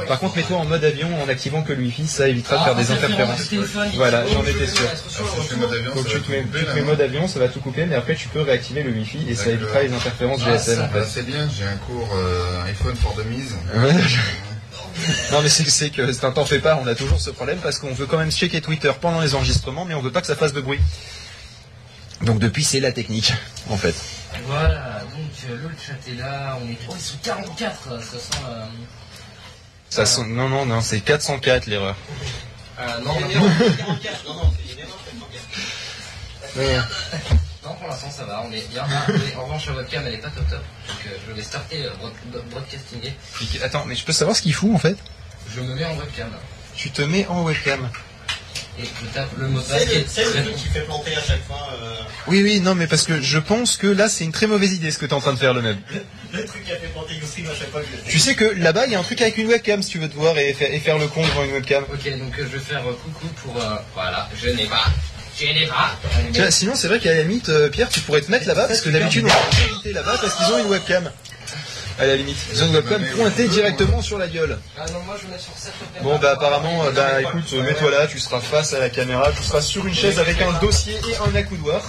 Par 0.09 0.19
contre, 0.19 0.37
mets-toi 0.37 0.57
en 0.57 0.65
mode 0.65 0.85
avion 0.85 1.09
en 1.23 1.29
activant 1.29 1.63
que 1.63 1.73
le 1.73 1.81
Wi-Fi, 1.83 2.07
ça 2.07 2.29
évitera 2.29 2.59
de 2.59 2.65
faire 2.65 2.75
des 2.75 2.91
interférences. 2.91 3.51
Voilà, 3.95 4.25
j'en 4.27 4.43
étais 4.45 4.67
sûr. 4.67 4.89
Donc 5.95 6.09
ça 6.09 6.15
tu 6.15 6.21
te 6.21 6.31
mets, 6.31 6.43
couper, 6.43 6.59
tu 6.59 6.65
te 6.65 6.75
mets 6.75 6.83
mode 6.83 7.01
avion, 7.01 7.29
ça 7.29 7.39
va 7.39 7.49
tout 7.49 7.61
couper, 7.61 7.87
mais 7.87 7.95
après 7.95 8.15
tu 8.15 8.29
peux 8.29 8.41
réactiver 8.43 8.83
le 8.83 8.91
Wi-Fi 8.93 9.27
et 9.29 9.35
ça 9.35 9.51
évitera 9.51 9.83
les 9.83 9.93
interférences 9.93 10.41
Ah, 10.47 10.57
GSM 10.57 10.83
en 10.83 10.89
fait. 10.89 11.05
c'est 11.09 11.27
bien, 11.27 11.49
j'ai 11.57 11.65
un 11.65 11.77
cours 11.77 12.09
euh, 12.15 12.65
iPhone 12.67 12.97
for 12.97 13.15
de 13.15 13.23
mise. 13.25 13.55
Non 15.33 15.41
mais 15.43 15.49
c'est 15.49 15.65
que 15.65 15.71
c'est 15.71 16.25
un 16.25 16.33
t'en 16.33 16.45
fais 16.45 16.59
pas, 16.59 16.79
on 16.83 16.87
a 16.87 16.95
toujours 16.95 17.21
ce 17.21 17.31
problème 17.31 17.59
parce 17.63 17.79
qu'on 17.79 17.93
veut 17.95 18.07
quand 18.07 18.19
même 18.19 18.31
checker 18.31 18.61
Twitter 18.61 18.93
pendant 19.01 19.21
les 19.21 19.35
enregistrements, 19.35 19.85
mais 19.85 19.95
on 19.95 20.03
veut 20.03 20.13
pas 20.13 20.21
que 20.21 20.27
ça 20.27 20.37
fasse 20.37 20.53
de 20.53 20.61
bruit. 20.61 20.81
Donc 22.23 22.39
depuis 22.39 22.63
c'est 22.63 22.81
la 22.81 22.93
technique 22.93 23.33
en 23.71 23.77
fait. 23.77 23.95
Voilà, 24.47 25.02
le 25.57 25.71
chat 25.79 25.95
est 26.11 26.15
là, 26.19 26.59
on 26.63 26.69
est. 26.71 26.79
Oh, 26.89 26.93
ils 26.97 27.01
sont 27.01 27.19
44, 27.23 28.01
ça 28.03 28.19
sent. 28.19 28.43
Euh... 28.49 28.65
Ça 29.91 30.07
sent- 30.07 30.25
non 30.27 30.49
non 30.49 30.65
non 30.67 30.81
c'est 30.81 31.01
404 31.01 31.67
l'erreur. 31.67 31.97
Ah, 32.79 32.99
non, 33.05 33.15
non, 33.21 33.27
Ouais. 36.57 36.77
non, 37.65 37.75
pour 37.75 37.89
l'instant 37.89 38.11
ça 38.11 38.25
va, 38.25 38.45
on 38.47 38.53
est 38.53 38.69
bien. 38.71 38.85
Ah, 38.87 39.07
mais 39.09 39.35
en 39.37 39.45
revanche, 39.45 39.67
la 39.67 39.73
webcam 39.75 40.03
elle 40.07 40.15
est 40.15 40.19
pas 40.19 40.29
top 40.29 40.49
top, 40.51 40.59
donc 40.89 40.97
euh, 41.07 41.17
je 41.27 41.33
vais 41.33 41.43
starter 41.43 41.87
euh, 41.87 41.91
broad- 41.99 42.45
broadcasting. 42.51 43.01
Attends 43.63 43.85
mais 43.87 43.95
je 43.95 44.05
peux 44.05 44.13
savoir 44.13 44.37
ce 44.37 44.43
qu'il 44.43 44.53
fout 44.53 44.75
en 44.75 44.79
fait? 44.79 44.97
Je 45.55 45.61
me 45.61 45.75
mets 45.75 45.85
en 45.87 45.97
webcam 45.97 46.29
Tu 46.77 46.91
te 46.91 47.01
mets 47.03 47.27
en 47.29 47.43
webcam. 47.45 47.89
Et 48.79 48.85
je 48.85 49.07
tape 49.15 49.29
le 49.39 49.49
mot 49.49 49.61
de 49.61 49.65
passe 49.65 49.83
C'est 50.09 50.25
le, 50.25 50.43
truc 50.43 50.57
qui 50.57 50.69
fait 50.69 50.81
planter 50.83 51.15
à 51.17 51.21
chaque 51.23 51.45
fois. 51.47 51.69
euh, 51.83 51.95
Oui 52.29 52.43
oui 52.43 52.61
non 52.61 52.75
mais 52.75 52.87
parce 52.87 53.03
que 53.05 53.21
je 53.21 53.39
pense 53.39 53.77
que 53.77 53.87
là 53.87 54.09
c'est 54.09 54.25
une 54.25 54.33
très 54.33 54.47
mauvaise 54.47 54.73
idée 54.75 54.91
ce 54.91 54.99
que 54.99 55.07
tu 55.07 55.11
es 55.11 55.15
en 55.15 55.21
train 55.21 55.33
de 55.35 55.39
faire 55.39 55.55
le 55.55 55.63
même. 55.63 55.79
le 56.33 56.45
truc 56.45 56.65
qui 56.65 56.73
a 56.73 56.77
fait 56.77 56.87
planter 56.89 57.15
Ustream 57.23 57.47
à 57.47 57.55
chaque 57.55 57.71
fois 57.71 57.81
que 57.81 57.87
je 58.07 58.11
Tu 58.11 58.19
sais 58.19 58.35
que 58.35 58.45
là-bas 58.45 58.87
il 58.87 58.93
y 58.93 58.95
a 58.95 58.99
un 59.01 59.03
truc 59.03 59.21
avec 59.23 59.37
une 59.39 59.49
webcam 59.49 59.83
si 59.83 59.91
tu 59.91 59.99
veux 59.99 60.09
te 60.09 60.17
voir 60.17 60.37
et 60.39 60.53
faire, 60.55 60.73
et 60.73 60.81
faire 60.81 60.99
le 60.99 61.09
con 61.09 61.23
devant 61.27 61.45
une 61.45 61.53
webcam. 61.53 61.85
Ok, 61.93 62.19
donc 62.19 62.39
euh, 62.39 62.47
je 62.51 62.57
vais 62.57 62.65
faire 62.65 62.83
euh, 62.87 62.93
coucou 63.05 63.27
pour. 63.45 63.57
euh, 63.63 63.77
voilà, 63.95 64.29
je 64.41 64.49
n'ai 64.51 64.67
pas. 64.67 64.85
Je 65.39 65.47
n'ai 65.47 65.67
pas. 65.67 65.97
Tiens, 66.33 66.51
sinon 66.51 66.75
c'est 66.75 66.89
vrai 66.89 66.99
qu'à 67.01 67.15
la 67.15 67.23
limite, 67.23 67.49
euh, 67.49 67.69
Pierre, 67.71 67.89
tu 67.89 68.01
pourrais 68.01 68.21
te 68.21 68.31
mettre 68.31 68.47
là-bas 68.47 68.69
parce 68.69 68.81
que 68.83 68.91
d'habitude 68.91 69.25
on 69.27 69.73
invité 69.73 69.93
là-bas 69.93 70.19
parce 70.21 70.35
qu'ils 70.35 70.55
ont 70.55 70.59
une 70.59 70.67
webcam. 70.71 71.11
À 72.03 72.07
la 72.07 72.17
limite, 72.17 72.37
ils 72.53 72.61
ont 72.65 72.67
une 72.67 72.75
webcam 72.75 73.01
pointée 73.17 73.47
directement 73.47 74.03
sur 74.03 74.19
la 74.19 74.27
gueule. 74.27 74.59
Ah 74.77 74.87
non, 74.93 74.99
moi 75.07 75.15
je 75.17 75.25
vais 75.25 75.35
mettre 75.35 75.45
sur 75.45 75.53
cette 75.57 75.73
webcam. 75.81 76.03
Bon 76.03 76.19
bah 76.19 76.33
apparemment, 76.33 76.83
euh, 76.85 76.91
bah 76.91 77.23
écoute, 77.23 77.45
euh, 77.53 77.63
mets-toi 77.63 77.93
là, 77.93 78.09
tu 78.09 78.19
seras 78.19 78.41
face 78.41 78.75
à 78.75 78.81
la 78.81 78.91
caméra, 78.91 79.31
tu 79.31 79.41
seras 79.45 79.61
sur 79.61 79.87
une 79.87 79.95
chaise 79.95 80.19
avec 80.19 80.43
un 80.43 80.53
dossier 80.55 80.95
et 80.95 81.31
un 81.31 81.33
accoudoir. 81.37 81.81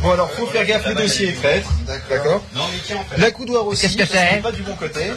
Bon 0.00 0.12
alors 0.12 0.30
faut 0.30 0.46
faire 0.46 0.64
gaffe, 0.64 0.86
le 0.86 0.94
dossier 0.94 1.28
est 1.28 1.32
traître, 1.34 1.68
d'accord. 1.86 2.42
L'accoudoir 3.18 3.66
aussi, 3.66 3.82
Qu'est-ce 3.82 3.98
que 3.98 4.02
qu'on 4.04 4.08
c'est 4.18 4.38
est 4.38 4.40
Pas 4.40 4.52
du 4.52 4.62
bon 4.62 4.76
côté. 4.76 5.12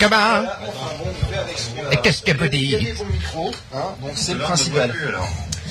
Comment 0.00 0.16
voilà, 0.16 0.58
enfin, 0.62 0.94
bon, 0.98 1.04
on 1.08 1.32
fait 1.32 1.38
avec 1.38 1.56
ce 1.56 1.68
qu'on 1.68 1.86
a. 1.86 1.92
Et 1.92 1.96
qu'est-ce 1.98 2.22
qu'elle 2.24 2.36
peut 2.36 2.48
Il 2.52 2.68
y 2.68 2.74
a 2.74 2.78
dire 2.80 2.94
des 2.94 2.98
bons 2.98 3.04
micros, 3.12 3.52
hein, 3.72 3.94
donc 4.02 4.12
c'est 4.16 4.32
le 4.34 4.40
principal. 4.40 4.92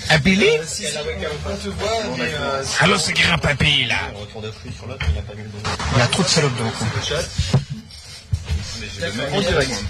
Alors. 0.09 0.17
Un 0.17 0.19
Billy 0.19 0.47
Euh, 0.47 0.63
si, 0.65 0.85
si, 0.85 0.97
on, 0.97 1.51
on 1.51 1.55
te 1.55 1.69
voit, 1.69 2.03
mais 2.17 2.23
euh, 2.23 2.63
c'est 2.63 2.83
Allô, 2.83 2.97
c'est 2.97 3.13
grand 3.13 3.37
papy, 3.37 3.85
là 3.85 3.95
il 5.95 6.01
a 6.01 6.05
y 6.05 6.09
trop 6.09 6.23
de 6.23 6.27
salopes 6.27 6.57
dans 6.57 6.65
le 6.65 6.71
coin. 6.71 6.87
En 9.33 9.41
direct. 9.41 9.83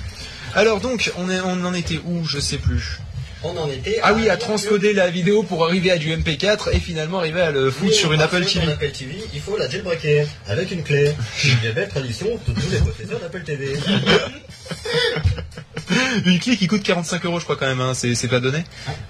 Alors 0.55 0.79
donc, 0.79 1.11
on, 1.17 1.29
est, 1.29 1.39
on 1.41 1.65
en 1.65 1.73
était 1.73 1.99
où? 2.05 2.25
Je 2.25 2.39
sais 2.39 2.57
plus. 2.57 2.99
On 3.43 3.57
en 3.57 3.69
était. 3.69 3.99
Ah 4.03 4.13
oui, 4.13 4.29
à 4.29 4.37
transcoder 4.37 4.93
la 4.93 5.09
vidéo 5.09 5.43
pour 5.43 5.65
arriver 5.65 5.91
à 5.91 5.97
du 5.97 6.15
MP4 6.15 6.69
et 6.71 6.79
finalement 6.79 7.19
arriver 7.19 7.41
à 7.41 7.51
le 7.51 7.69
foutre 7.71 7.93
sur 7.93 8.13
une 8.13 8.21
Apple 8.21 8.45
TV. 8.45 8.71
Apple 8.71 8.91
TV, 8.91 9.21
il 9.33 9.41
faut 9.41 9.57
la 9.57 9.69
jailbreaker 9.69 10.25
avec 10.47 10.71
une 10.71 10.83
clé. 10.83 11.13
Une 11.43 11.71
belle 11.73 11.89
tradition 11.89 12.27
de 12.47 12.53
tous 12.53 12.69
les 12.71 12.77
possesseurs 12.79 13.19
d'Apple 13.19 13.43
TV. 13.43 13.73
Une 16.25 16.39
clé 16.39 16.57
qui 16.57 16.67
coûte 16.67 16.83
45 16.83 17.25
euros, 17.25 17.39
je 17.39 17.43
crois 17.43 17.55
quand 17.55 17.65
même, 17.65 17.81
hein, 17.81 17.93
c'est 17.93 18.27
pas 18.27 18.39
donné. 18.39 18.63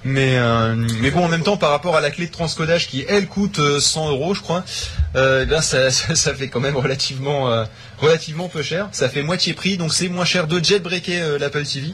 Mais 0.04 0.38
euh, 0.38 0.76
mais 1.02 1.12
bon, 1.12 1.26
en 1.26 1.28
même 1.28 1.44
temps, 1.44 1.58
par 1.58 1.72
rapport 1.72 1.96
à 1.96 2.02
la 2.02 2.12
clé 2.12 2.28
de 2.28 2.32
transcodage 2.32 2.88
qui 2.88 3.06
elle 3.08 3.28
coûte 3.28 3.60
euh, 3.60 3.80
100 3.80 4.10
euros, 4.10 4.34
je 4.34 4.42
crois, 4.42 4.64
euh, 5.16 5.46
là 5.46 5.62
ça, 5.62 5.92
ça, 5.92 6.34
fait 6.34 6.48
quand 6.48 6.60
même 6.60 6.78
relativement 6.78 7.52
euh, 7.52 7.66
peu 8.52 8.62
cher. 8.62 8.90
Ça 8.92 9.10
fait 9.10 9.24
moitié 9.24 9.54
prix, 9.54 9.78
donc 9.78 9.94
c'est 9.94 10.10
moins 10.10 10.26
cher 10.26 10.48
de 10.48 10.64
jailbreaker 10.64 11.24
euh, 11.24 11.40
l'Apple 11.40 11.66
TV 11.66 11.94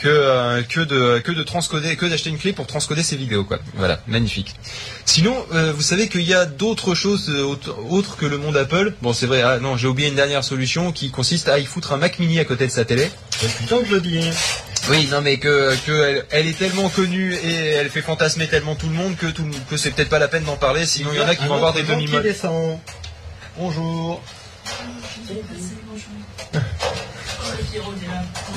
que 0.00 0.08
euh, 0.08 0.62
que 0.62 0.80
de 0.80 1.18
que 1.20 1.32
de 1.32 1.42
transcoder 1.42 1.96
que 1.96 2.06
d'acheter 2.06 2.30
une 2.30 2.38
clé 2.38 2.52
pour 2.52 2.66
transcoder 2.66 3.02
ses 3.02 3.16
vidéos 3.16 3.44
quoi. 3.44 3.58
Voilà, 3.74 4.00
magnifique. 4.06 4.54
Sinon, 5.04 5.36
euh, 5.52 5.72
vous 5.72 5.82
savez 5.82 6.08
qu'il 6.08 6.22
y 6.22 6.34
a 6.34 6.46
d'autres 6.46 6.94
choses 6.94 7.28
euh, 7.30 7.42
autre- 7.42 7.76
autres 7.90 8.16
que 8.16 8.26
le 8.26 8.38
monde 8.38 8.56
Apple. 8.56 8.94
Bon, 9.02 9.12
c'est 9.12 9.26
vrai. 9.26 9.42
Ah, 9.42 9.58
non, 9.58 9.76
j'ai 9.76 9.88
oublié 9.88 10.08
une 10.08 10.14
dernière 10.14 10.42
solution 10.44 10.92
qui 10.92 11.10
consiste 11.10 11.48
à 11.48 11.58
y 11.58 11.64
foutre 11.66 11.92
un 11.92 11.96
Mac 11.98 12.18
Mini 12.18 12.38
à 12.38 12.44
côté 12.44 12.66
de 12.66 12.72
sa 12.72 12.84
télé. 12.84 13.10
Depuis 13.42 13.64
le 13.64 13.68
temps 13.68 13.78
que 13.80 13.86
je 13.88 13.94
le 13.94 14.00
dis. 14.00 14.30
Oui, 14.88 15.08
non, 15.10 15.20
mais 15.20 15.36
que, 15.38 15.74
que 15.86 15.92
elle, 15.92 16.24
elle 16.30 16.46
est 16.46 16.58
tellement 16.58 16.88
connue 16.88 17.34
et 17.34 17.52
elle 17.72 17.90
fait 17.90 18.00
fantasmer 18.00 18.48
tellement 18.48 18.76
tout 18.76 18.86
le 18.88 18.94
monde 18.94 19.14
que, 19.16 19.26
tout, 19.26 19.44
que 19.68 19.76
c'est 19.76 19.90
peut-être 19.90 20.08
pas 20.08 20.18
la 20.18 20.28
peine 20.28 20.44
d'en 20.44 20.56
parler. 20.56 20.86
Sinon, 20.86 21.10
il 21.12 21.18
y 21.18 21.22
en 21.22 21.28
a 21.28 21.34
qui 21.34 21.44
vont 21.46 21.54
avoir 21.56 21.74
des 21.74 21.82
demi-modes. 21.82 22.22
descend. 22.22 22.78
Bonjour. 23.58 24.22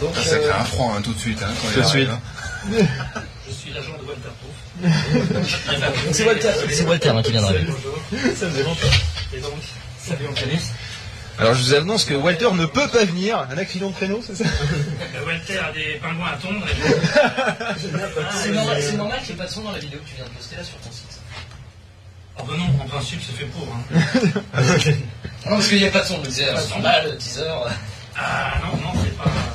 Donc, 0.00 0.14
Ça, 0.16 0.22
ça 0.22 0.36
euh, 0.36 0.42
fait 0.42 0.50
un 0.52 0.64
froid 0.64 0.94
hein, 0.96 1.02
tout 1.02 1.12
de 1.12 1.18
suite. 1.18 1.42
Hein, 1.42 1.48
quand 1.60 1.68
Tout 1.72 1.80
de 1.80 1.86
suite. 1.86 2.08
arrive, 2.08 2.10
hein. 2.10 3.22
Je 3.48 3.52
suis 3.52 3.72
l'agent 3.72 3.96
de 3.98 4.04
Walter 4.04 4.28
C'est 6.12 6.24
Walter, 6.26 6.50
c'est 6.70 6.84
Walter 6.84 7.08
hein, 7.10 7.22
qui 7.22 7.32
vient 7.32 7.42
d'arriver. 7.42 7.72
Ça 8.36 8.46
me 8.46 8.52
dérange 8.54 8.76
Et 9.34 9.40
donc, 9.40 9.52
salut 10.02 10.26
Anthony. 10.28 10.58
alors, 11.38 11.54
je 11.54 11.62
vous 11.62 11.74
annonce 11.74 12.04
que 12.04 12.14
Walter 12.14 12.48
ne 12.52 12.66
peut 12.66 12.88
pas 12.88 13.04
venir. 13.04 13.38
Un 13.50 13.58
accident 13.58 13.90
de 13.90 13.94
créneau, 13.94 14.22
c'est 14.26 14.36
ça? 14.36 14.44
Euh, 14.44 15.24
Walter 15.26 15.58
a 15.58 15.72
des 15.72 15.98
pingouins 16.00 16.28
à 16.32 16.36
tondre. 16.36 16.66
et- 16.66 17.80
C'est 18.42 18.50
normal, 18.52 18.82
c'est 18.82 18.92
normal 18.96 19.18
qu'il 19.24 19.34
n'y 19.34 19.40
ait 19.40 19.42
pas 19.44 19.46
de 19.48 19.52
son 19.52 19.62
dans 19.62 19.72
la 19.72 19.78
vidéo 19.78 19.98
que 20.04 20.08
tu 20.08 20.16
viens 20.16 20.24
de 20.24 20.30
poster 20.30 20.56
là 20.56 20.64
sur 20.64 20.76
ton 20.78 20.90
site. 20.92 21.18
Ah 22.38 22.42
bah 22.46 22.54
non, 22.56 22.82
en 22.82 22.88
principe, 22.88 23.20
c'est 23.26 23.36
fait 23.36 23.44
pour. 23.46 23.66
Hein. 23.68 23.98
Non, 25.46 25.56
parce 25.56 25.68
qu'il 25.68 25.78
n'y 25.78 25.86
a 25.86 25.90
pas 25.90 26.00
de 26.00 26.06
son, 26.06 26.14
on 26.14 26.18
me 26.20 26.26
disait, 26.26 26.46
c'est 26.56 26.70
normal, 26.70 27.16
10 27.18 27.38
heures. 27.40 27.68
Ah 28.16 28.52
non, 28.62 28.76
non. 28.82 28.99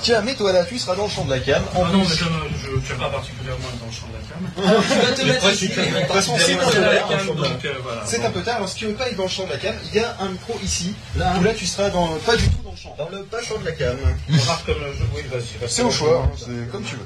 Tiens, 0.05 0.21
mets-toi 0.21 0.53
là, 0.53 0.63
tu 0.63 0.77
seras 0.77 0.95
dans 0.95 1.05
le 1.05 1.09
champ 1.09 1.25
de 1.25 1.31
la 1.31 1.39
cam. 1.39 1.63
En 1.73 1.83
Ah 1.83 1.89
non, 1.91 1.97
mais 1.97 2.05
je 2.15 2.25
ne 2.69 2.79
tiens 2.79 2.95
pas 2.95 3.09
particulièrement 3.09 3.65
dans 3.79 3.87
le 3.87 3.91
champ 3.91 4.05
de 4.05 4.13
la 4.13 4.21
cam. 4.29 4.83
Tu 4.85 4.99
vas 5.03 5.11
te 5.15 5.21
mettre 5.25 5.51
ici. 5.51 5.67
De 5.69 5.73
toute 5.73 6.13
façon, 6.13 6.37
c'est 6.37 6.53
de 6.53 6.79
la 6.79 6.97
tard. 6.97 7.09
cam. 7.09 7.19
C'est 8.05 8.23
un 8.23 8.29
peu 8.29 8.43
tard. 8.43 8.57
Alors, 8.57 8.69
si 8.69 8.75
tu 8.75 8.85
veux 8.85 8.93
pas 8.93 9.07
être 9.09 9.15
dans 9.17 9.23
le 9.23 9.29
champ 9.29 9.45
de 9.47 9.49
la 9.49 9.57
cam, 9.57 9.73
il 9.91 9.99
y 9.99 10.03
a 10.03 10.15
un 10.19 10.29
micro 10.29 10.59
ici. 10.63 10.93
Là, 11.15 11.33
Où 11.39 11.43
là, 11.43 11.55
tu 11.55 11.65
seras 11.65 11.89
dans, 11.89 12.05
pas 12.23 12.35
du 12.35 12.47
tout 12.47 12.61
dans 12.63 12.69
le 12.69 12.77
champ. 12.77 12.95
dans 12.99 13.09
le 13.09 13.23
pas 13.23 13.41
champ 13.41 13.57
de 13.57 13.65
la 13.65 13.71
cam. 13.71 13.97
Comme. 14.67 14.75
Oui, 15.15 15.23
vas-y. 15.31 15.67
C'est 15.71 15.81
au 15.81 15.89
choix, 15.89 16.21
hein, 16.23 16.31
c'est 16.37 16.71
comme 16.71 16.83
tu 16.83 16.97
veux. 16.97 17.01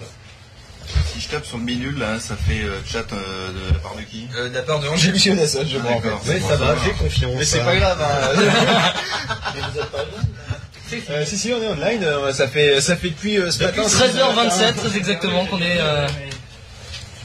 Si 1.14 1.22
je 1.22 1.30
tape 1.30 1.46
sur 1.46 1.58
le 1.58 1.64
bidule, 1.64 2.00
là, 2.00 2.20
ça 2.20 2.36
fait 2.36 2.64
euh, 2.64 2.82
chat 2.86 3.06
euh, 3.14 3.50
de 3.54 3.74
la 3.76 3.80
part 3.80 3.96
de 3.96 4.02
qui? 4.02 4.28
Euh, 4.36 4.50
de 4.50 4.56
la 4.56 4.64
part 4.64 4.80
de 4.82 4.90
Angélus 4.90 5.24
Yonassol, 5.26 5.66
je 5.70 5.78
crois. 5.78 5.92
en 5.94 6.02
fait. 6.02 6.10
D'accord. 6.10 6.22
Mais 6.28 6.40
ça 6.42 6.56
va, 6.58 6.76
j'ai 6.84 6.92
confiance. 6.92 7.32
Mais 7.38 7.46
c'est 7.46 7.60
pas 7.64 7.76
grave. 7.78 8.02
Hein. 8.02 8.42
Mais 9.56 9.62
vous 9.62 9.80
êtes 9.80 9.86
pas 9.86 10.00
loin 10.00 10.59
Euh, 11.10 11.26
si 11.26 11.38
si 11.38 11.54
on 11.54 11.62
est 11.62 11.68
online, 11.68 12.04
euh, 12.04 12.34
ça 12.34 12.48
fait 12.48 12.82
ça 12.82 12.96
fait 12.96 13.10
depuis 13.10 13.38
euh, 13.38 13.52
ce 13.52 13.64
matin. 13.64 13.84
13h27, 13.84 14.74
très 14.74 14.98
exactement, 14.98 15.46
qu'on 15.46 15.60
est. 15.62 15.80
euh, 15.80 16.08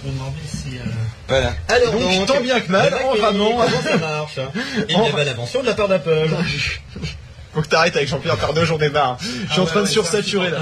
Je 0.03 0.09
me 0.09 0.13
demandais 0.15 0.37
si... 0.47 0.77
euh, 0.79 0.83
Voilà. 1.29 1.55
Alors 1.69 1.93
donc, 1.93 2.03
donc, 2.03 2.27
tant 2.27 2.41
bien 2.41 2.61
que 2.61 2.71
mal, 2.71 2.93
en 3.05 3.11
ramant. 3.23 3.51
Comment 3.65 3.83
ça 3.83 3.97
marche 3.97 4.39
Une 4.89 5.01
bien 5.03 5.13
belle 5.15 5.29
invention 5.29 5.63
de 5.63 5.67
la 5.67 5.75
part 5.75 5.89
d'Apple. 5.89 6.29
Faut 7.55 7.63
que 7.63 7.69
t'arrêtes 7.69 7.97
avec 7.97 8.09
Jean-Pierre 8.09 8.37
j'en 8.65 8.79
ai 8.79 8.89
marre. 8.91 9.17
Je 9.21 9.53
suis 9.53 9.61
en 9.61 9.65
ouais, 9.65 9.71
train 9.71 9.83
de 9.83 9.87
sursaturer 9.87 10.51
là. 10.51 10.59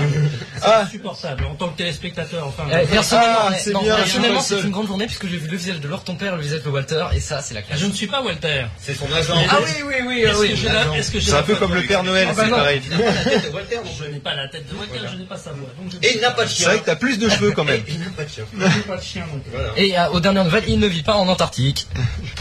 C'est 0.57 0.61
Ah, 0.63 0.81
insupportable 0.83 1.45
en 1.47 1.55
tant 1.55 1.69
que 1.69 1.79
téléspectateur. 1.79 2.47
Enfin, 2.47 2.65
Euh, 2.71 2.85
personnellement, 2.91 3.39
Ah, 3.47 3.51
ouais, 3.51 3.59
c'est 3.59 3.73
non, 3.73 3.83
bien, 3.83 3.97
personnellement, 3.97 4.41
je 4.41 4.45
suis 4.45 4.55
pas 4.55 4.57
c'est 4.57 4.61
seul. 4.61 4.67
une 4.67 4.73
grande 4.73 4.87
journée 4.87 5.07
puisque 5.07 5.27
j'ai 5.27 5.37
vu 5.39 5.49
le 5.49 5.57
visage 5.57 5.81
de 5.81 5.89
Lord 5.89 6.05
ton 6.05 6.15
père, 6.17 6.37
le 6.37 6.43
visage 6.43 6.63
de 6.63 6.69
Walter, 6.69 7.05
et 7.15 7.21
ça, 7.21 7.41
c'est 7.41 7.55
la 7.55 7.63
classe. 7.63 7.79
je 7.81 7.87
ne 7.87 7.93
suis 7.93 8.07
pas 8.07 8.21
Walter. 8.23 8.65
C'est 8.81 8.95
son 8.95 9.07
agent. 9.13 9.35
Ah 9.51 9.57
oui, 9.65 9.71
oui, 9.87 9.95
oui, 10.07 10.21
Est-ce 10.23 10.39
oui. 10.41 10.51
que 10.51 10.57
j'ai 10.57 10.69
la- 10.69 10.97
est-ce 10.97 11.11
que 11.11 11.19
j'ai 11.21 11.27
c'est 11.27 11.33
la 11.33 11.39
un 11.39 11.43
peu 11.43 11.57
comme 11.57 11.75
le 11.75 11.83
Père 11.83 12.03
Noël, 12.05 12.29
Ah 12.31 12.35
bah 12.35 12.43
c'est 12.45 12.51
non. 12.51 12.57
pareil. 12.57 12.83
Il 12.85 12.91
n'a 12.91 12.99
pas 12.99 13.05
la 13.15 13.23
tête 13.25 13.45
de 13.45 13.55
Walter 13.55 13.77
Je 13.99 14.05
n'ai 14.05 14.19
pas 14.21 14.35
la 14.35 14.49
tête 14.49 14.69
de 14.71 14.77
Walter, 14.77 14.99
je 15.13 15.17
n'ai 15.19 15.25
pas 15.25 15.37
sa 15.39 15.51
voix. 15.53 15.69
Donc 15.81 15.93
je 15.93 16.07
Et 16.09 16.15
il 16.17 16.21
n'a 16.21 16.31
pas 16.31 16.45
de 16.45 16.49
C'est 16.49 16.55
chien. 16.57 16.69
vrai 16.69 16.79
que 16.81 16.85
t'as 16.85 16.97
plus 16.97 17.19
de 17.19 17.29
cheveux 17.29 17.53
quand 17.53 17.65
même. 17.65 17.81
Et 17.81 17.85
il 17.93 18.01
n'a 18.01 18.11
pas 18.11 18.25
de 18.25 18.29
chien. 18.29 18.45
je 18.59 18.65
n'ai 18.65 18.83
pas 18.83 18.97
de 18.97 19.03
chien. 19.03 19.25
Voilà. 19.53 19.69
Et 19.77 19.99
euh, 19.99 20.09
aux 20.11 20.21
dernières 20.21 20.45
nouvelles, 20.45 20.65
il 20.69 20.79
ne 20.79 20.87
vit 20.87 21.03
pas 21.03 21.15
en 21.15 21.27
Antarctique. 21.29 21.87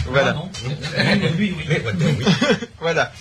Voilà. 0.07 0.29
Ah, 0.29 0.33
non. 0.33 0.49
Mais 0.97 1.29
lui, 1.29 1.55
oui. 1.57 1.65
Mais 1.69 1.81
Walter, 1.83 2.05
oui. 2.19 2.25
Voilà. 2.81 3.11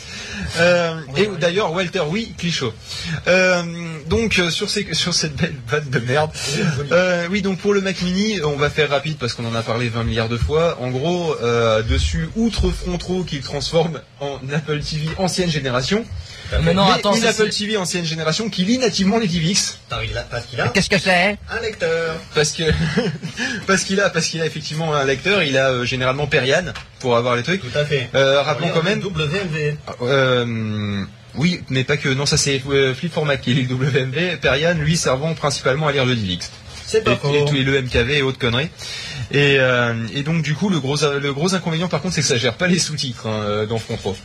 Euh, 0.59 1.01
et 1.21 1.29
d'ailleurs, 1.41 1.73
Walter, 1.73 2.03
oui, 2.09 2.33
Clichot. 2.37 2.73
Euh, 3.27 3.63
donc 4.09 4.39
euh, 4.39 4.51
sur, 4.51 4.69
cette 4.69 5.37
belle 5.37 5.55
vanne 5.69 5.89
de 5.91 5.99
merde. 5.99 6.31
Euh, 6.93 7.27
oui, 7.31 7.43
donc 7.43 7.59
pour 7.59 7.75
le 7.75 7.81
Mac 7.81 8.01
Mini, 8.03 8.41
on 8.43 8.57
va 8.57 8.71
faire 8.71 8.91
rapide 8.91 9.17
parce 9.19 9.35
qu'on 9.35 9.45
en 9.45 9.55
a 9.55 9.63
parlé 9.63 9.89
20 9.89 10.05
milliards 10.05 10.29
de 10.29 10.37
fois. 10.37 10.79
En 10.81 10.91
gros, 10.91 11.37
dessus, 11.89 12.29
outre 12.37 12.71
Frontro 12.71 13.25
qu'il 13.25 13.43
transforme 13.43 14.01
en 14.21 14.39
Apple 14.53 14.81
TV 14.81 15.09
ancienne 15.19 15.51
génération, 15.51 16.05
Mais 16.63 16.75
non, 16.75 16.85
attends, 16.91 17.15
une 17.15 17.25
Apple 17.25 17.49
TV 17.51 17.77
ancienne 17.77 18.05
génération 18.05 18.49
qui 18.49 18.65
lit 18.65 18.79
nativement 18.79 19.19
les 19.19 19.27
DivX. 19.29 19.79
T'arrives 19.89 20.15
là 20.15 20.27
parce 20.31 20.47
qu'il 20.47 20.61
a 20.61 20.69
Qu'est-ce 20.69 20.91
que 20.91 20.99
c'est 20.99 21.37
un 21.51 21.61
lecteur. 21.63 22.17
Parce 22.35 22.53
que 22.53 22.65
parce 23.67 23.85
qu'il 23.85 24.01
a 24.01 24.11
parce 24.11 24.27
qu'il 24.27 24.41
a 24.41 24.47
effectivement 24.47 24.95
un 24.95 25.05
lecteur, 25.05 25.43
il 25.43 25.57
a 25.57 25.71
euh, 25.71 25.85
généralement 25.85 26.27
Perian 26.27 26.65
pour 26.99 27.17
avoir 27.17 27.37
les 27.37 27.43
trucs. 27.43 27.61
Tout 27.63 27.79
à 27.79 27.85
fait. 27.85 28.09
Euh, 28.15 28.43
rappelons 28.43 28.71
quand 28.75 28.83
même 28.83 29.01
WMV. 29.01 29.77
Euh, 30.03 31.05
oui, 31.37 31.61
mais 31.69 31.85
pas 31.85 31.97
que. 31.97 32.09
Non, 32.09 32.27
ça 32.27 32.37
c'est 32.37 32.61
euh, 32.69 32.95
Flip 32.95 33.13
Format 33.13 33.37
qui 33.37 33.55
lit 33.55 33.67
le 33.67 33.75
WMV. 33.75 34.39
Perian, 34.41 34.75
lui, 34.75 34.97
servant 34.97 35.35
principalement 35.35 35.87
à 35.87 35.93
lire 35.93 36.05
le 36.05 36.17
DivX. 36.17 36.51
C'est 36.87 36.99
Et, 36.99 37.01
pas 37.03 37.17
faux. 37.17 37.33
et 37.33 37.45
tous 37.45 37.55
les 37.55 37.63
le 37.63 37.81
MKV 37.83 38.19
et 38.19 38.23
autres 38.23 38.39
conneries. 38.39 38.69
Et, 39.31 39.59
et 40.13 40.23
donc 40.25 40.43
du 40.43 40.55
coup, 40.57 40.69
le 40.71 40.81
gros, 40.81 40.97
le 40.97 41.33
gros 41.33 41.55
inconvénient 41.55 41.87
par 41.87 42.03
contre, 42.03 42.15
c'est 42.17 42.21
que 42.23 42.27
ça 42.27 42.37
gère 42.37 42.55
pas 42.55 42.67
les 42.67 42.81
sous-titres 42.81 43.29
hein, 43.29 43.65
dans 43.69 43.79
Front 43.79 43.97
Pro. 43.97 44.17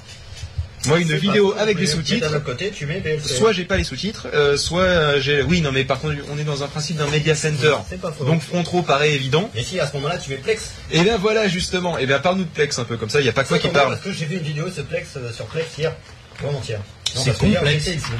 Moi, 0.88 1.00
une 1.00 1.16
vidéo 1.16 1.52
pas 1.52 1.62
avec 1.62 1.78
des 1.78 1.88
sous-titres, 1.88 2.30
D'un 2.30 2.38
autre 2.38 2.46
côté, 2.46 2.72
tu 2.72 2.86
mets 2.86 3.00
VLC. 3.00 3.28
soit 3.28 3.52
j'ai 3.54 3.66
pas 3.66 3.78
les 3.78 3.84
sous-titres, 3.84 4.28
euh, 4.34 4.58
soit 4.58 4.82
euh, 4.82 5.20
j'ai. 5.22 5.42
Oui, 5.42 5.62
non, 5.62 5.72
mais 5.72 5.84
par 5.84 6.00
contre, 6.00 6.16
on 6.32 6.38
est 6.38 6.44
dans 6.44 6.64
un 6.64 6.68
principe 6.68 6.98
d'un 6.98 7.08
media 7.08 7.36
center. 7.36 7.76
C'est 7.90 8.00
pas 8.00 8.12
faux. 8.12 8.26
Donc 8.26 8.42
Frontro 8.42 8.82
paraît 8.82 9.14
évident. 9.14 9.50
Et 9.56 9.64
si 9.64 9.80
à 9.80 9.88
ce 9.88 9.94
moment-là 9.94 10.18
tu 10.18 10.30
mets 10.30 10.38
Plex. 10.38 10.72
Et 10.92 11.02
bien 11.02 11.18
voilà 11.18 11.48
justement. 11.48 11.98
Et 11.98 12.06
bien 12.06 12.20
parle-nous 12.20 12.44
de 12.46 12.50
Plex 12.50 12.78
un 12.80 12.86
peu 12.86 12.98
comme 12.98 13.10
ça. 13.10 13.20
Il 13.20 13.26
y 13.26 13.30
a 13.30 13.34
pas 13.34 13.44
que 13.44 13.50
toi 13.50 13.60
qui 13.60 13.70
parle. 13.70 13.94
Parce 13.94 14.02
que 14.02 14.12
j'ai 14.12 14.26
vu 14.26 14.38
une 14.38 14.44
vidéo 14.44 14.70
sur 14.70 14.86
Plex, 14.86 15.10
euh, 15.18 15.32
sur 15.32 15.46
Plex 15.46 15.66
hier. 15.78 15.94
Avant-hier. 16.40 16.80
Non, 17.16 17.22
C'est 17.22 17.30
parce 17.32 17.40
que 17.40 17.46
hier, 17.46 17.60
complexe. 17.62 17.86
j'étais 17.86 17.98
ici. 17.98 18.12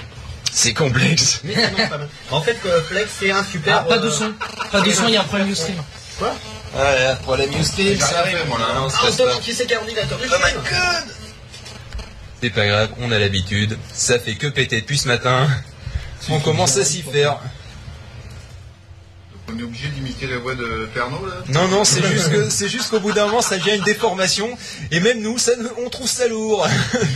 C'est 0.52 0.74
complexe. 0.74 1.42
Mais 1.44 1.56
non, 1.56 1.88
pas 1.90 1.98
mal. 1.98 2.10
En 2.32 2.42
fait, 2.42 2.54
que 2.62 2.80
Plex 2.88 3.10
c'est 3.20 3.32
un 3.32 3.44
super. 3.44 3.80
Ah, 3.80 3.90
pas 3.90 3.98
de 3.98 4.08
euh, 4.08 4.12
son. 4.12 4.34
Pas 4.72 4.82
de 4.82 4.92
son, 4.92 5.08
il 5.08 5.14
y 5.14 5.18
a 5.18 5.22
un 5.22 5.26
problème 5.26 5.50
de 5.50 5.56
stream. 5.56 5.76
Quoi? 6.18 6.34
Ah, 6.78 7.16
problème 7.24 7.50
Ustream, 7.60 7.98
moi, 8.48 8.60
là. 8.60 8.66
Non, 8.76 8.90
c'est 8.90 8.98
Ah, 9.00 9.06
on 9.08 9.12
se 9.12 9.18
demande 9.18 9.36
ça. 9.36 9.42
qui 9.42 9.54
c'est 9.54 9.66
qui 9.66 9.74
est 9.74 9.78
ordinateur 9.78 10.18
du 10.18 10.26
Oh 10.28 10.36
my 10.44 10.54
god 10.54 11.25
C'est 12.46 12.52
pas 12.52 12.68
grave, 12.68 12.90
on 13.00 13.12
a 13.12 13.18
l'habitude. 13.18 13.76
Ça 13.92 14.20
fait 14.20 14.36
que 14.36 14.46
péter 14.46 14.80
depuis 14.80 15.00
ce 15.00 15.08
matin. 15.08 15.48
On 16.30 16.40
commence 16.40 16.78
à 16.78 16.86
s'y 16.86 17.02
faire. 17.02 17.40
On 19.52 19.58
est 19.58 19.64
obligé 19.64 19.88
d'imiter 19.88 20.28
la 20.28 20.38
voix 20.38 20.54
de 20.54 20.88
Pernod, 20.94 21.26
là? 21.28 21.34
Non, 21.50 21.68
non, 21.68 21.84
c'est 21.84 22.06
juste 22.12 22.30
que 22.32 22.48
c'est 22.52 22.70
juste 22.70 22.92
qu'au 22.92 23.00
bout 23.00 23.14
d'un 23.14 23.26
moment, 23.26 23.42
ça 23.42 23.58
devient 23.58 23.78
une 23.78 23.84
déformation. 23.84 24.56
Et 24.92 25.00
même 25.00 25.24
nous, 25.24 25.40
ça, 25.40 25.54
nous- 25.58 25.72
on 25.84 25.90
trouve 25.90 26.08
ça 26.08 26.28
lourd. 26.28 26.68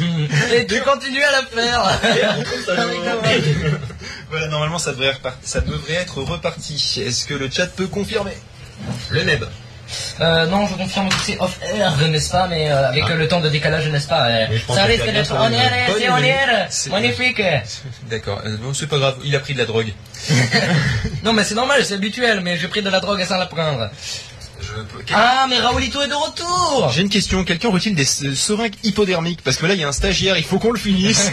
Et 0.51 0.65
tu 0.65 0.81
continues 0.81 1.21
à 1.21 1.31
la 1.31 1.43
faire. 1.43 1.99
voilà, 4.31 4.47
normalement, 4.47 4.79
ça 4.79 4.93
devrait, 4.93 5.15
ça 5.43 5.61
devrait 5.61 5.93
être 5.93 6.23
reparti. 6.23 7.03
Est-ce 7.05 7.27
que 7.27 7.35
le 7.35 7.51
chat 7.51 7.67
peut 7.67 7.85
confirmer? 7.87 8.33
Le 9.11 9.21
Neb. 9.25 9.43
Euh, 10.21 10.45
non, 10.47 10.67
je 10.67 10.75
confirme 10.75 11.09
que 11.09 11.15
c'est 11.23 11.37
off-air, 11.39 11.97
n'est-ce 12.09 12.29
pas, 12.31 12.47
mais 12.47 12.69
euh, 12.71 12.89
avec 12.89 13.03
euh, 13.09 13.15
le 13.15 13.27
temps 13.27 13.39
de 13.41 13.49
décalage, 13.49 13.87
n'est-ce 13.87 14.07
pas 14.07 14.27
euh, 14.29 14.45
Ça 14.67 14.83
que 14.83 14.91
risque 14.91 15.05
d'être 15.05 15.33
on 15.37 15.51
air, 15.51 15.71
c'est 15.97 16.09
on 16.09 16.17
air, 16.17 16.67
C'est- 16.69 16.89
magnifique. 16.89 17.41
D'accord, 18.09 18.41
bon, 18.61 18.73
c'est 18.73 18.87
pas 18.87 18.97
grave, 18.97 19.15
il 19.23 19.35
a 19.35 19.39
pris 19.39 19.53
de 19.53 19.59
la 19.59 19.65
drogue. 19.65 19.93
Non, 21.23 21.33
mais 21.33 21.43
c'est 21.43 21.55
normal, 21.55 21.83
c'est 21.85 21.95
habituel, 21.95 22.41
mais 22.41 22.57
j'ai 22.57 22.67
pris 22.67 22.81
de 22.81 22.89
la 22.89 22.99
drogue 22.99 23.23
sans 23.25 23.37
la 23.37 23.45
prendre. 23.45 23.89
Je... 24.75 25.13
Ah, 25.13 25.47
mais 25.49 25.59
Raoulito 25.59 26.01
est 26.01 26.07
de 26.07 26.13
retour 26.13 26.91
J'ai 26.93 27.01
une 27.01 27.09
question, 27.09 27.43
quelqu'un 27.43 27.69
aurait-il 27.69 27.95
des 27.95 28.05
seringues 28.05 28.75
hypodermiques? 28.83 29.41
Parce 29.43 29.57
que 29.57 29.65
là, 29.65 29.73
il 29.73 29.79
y 29.79 29.83
a 29.83 29.87
un 29.87 29.91
stagiaire, 29.93 30.37
il 30.37 30.43
faut 30.43 30.59
qu'on 30.59 30.71
le 30.71 30.79
finisse. 30.79 31.31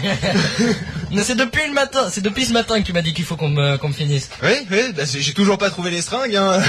Mais 1.12 1.22
c'est 1.22 1.34
depuis 1.34 1.66
le 1.66 1.72
matin, 1.72 2.08
c'est 2.10 2.20
depuis 2.20 2.46
ce 2.46 2.52
matin 2.52 2.80
que 2.80 2.86
tu 2.86 2.92
m'as 2.92 3.02
dit 3.02 3.14
qu'il 3.14 3.24
faut 3.24 3.36
qu'on 3.36 3.48
me, 3.48 3.78
finisse. 3.92 4.28
Oui, 4.42 4.50
oui, 4.70 4.92
bah 4.94 5.06
c'est- 5.06 5.20
j'ai 5.20 5.32
toujours 5.34 5.56
pas 5.58 5.70
trouvé 5.70 5.90
les 5.90 6.02
seringues. 6.02 6.36
Hein. 6.36 6.60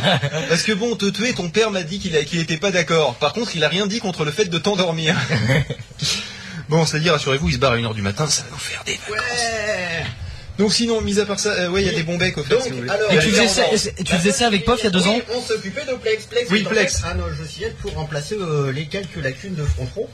Parce 0.48 0.62
que 0.62 0.72
bon, 0.72 0.94
te 0.96 1.06
tuer, 1.06 1.32
ton 1.32 1.48
père 1.48 1.70
m'a 1.70 1.82
dit 1.82 1.98
qu'il 1.98 2.14
était 2.40 2.58
pas 2.58 2.70
d'accord. 2.70 3.14
Par 3.14 3.32
contre, 3.32 3.56
il 3.56 3.64
a 3.64 3.68
rien 3.68 3.86
dit 3.86 4.00
contre 4.00 4.24
le 4.24 4.30
fait 4.30 4.44
de 4.46 4.58
t'endormir. 4.58 5.16
bon, 6.68 6.84
c'est-à-dire, 6.84 7.12
rassurez-vous, 7.12 7.48
il 7.48 7.54
se 7.54 7.58
barre 7.58 7.72
à 7.72 7.76
1h 7.76 7.94
du 7.94 8.02
matin, 8.02 8.26
ça 8.28 8.42
va 8.42 8.48
nous 8.52 8.58
faire 8.58 8.82
des 8.84 8.98
vacances. 9.08 9.28
Ouais. 9.28 10.04
Donc 10.58 10.72
sinon, 10.72 11.00
mis 11.02 11.18
à 11.20 11.26
part 11.26 11.38
ça, 11.38 11.50
euh, 11.50 11.68
ouais, 11.68 11.82
il 11.82 11.86
y 11.86 11.90
a 11.90 11.92
des 11.92 12.02
bons 12.02 12.16
becs 12.16 12.36
au 12.38 12.42
fait, 12.42 12.54
Donc, 12.54 12.62
si 12.62 12.70
vous 12.70 12.76
voulez. 12.78 12.88
alors, 12.88 13.12
Et 13.12 13.18
tu 13.18 13.28
faisais 13.30 13.48
ça- 13.48 13.64
et 13.98 14.04
tu 14.04 14.14
faisais 14.14 14.32
ça 14.32 14.46
avec 14.46 14.64
Pof 14.64 14.80
il 14.80 14.84
y 14.84 14.86
a 14.86 14.90
deux 14.90 15.06
ans 15.06 15.18
On 15.34 15.40
s'occupait 15.42 15.84
de 15.84 15.92
Plex. 15.94 16.24
Plex 16.24 16.50
Oui, 16.50 16.60
est 16.60 16.64
Plex. 16.68 17.02
un 17.04 17.14
logiciel 17.14 17.74
pour 17.82 17.92
remplacer 17.92 18.36
euh, 18.40 18.72
les 18.72 18.86
quelques 18.86 19.16
lacunes 19.22 19.54
de 19.54 19.64
Frontro. 19.64 20.08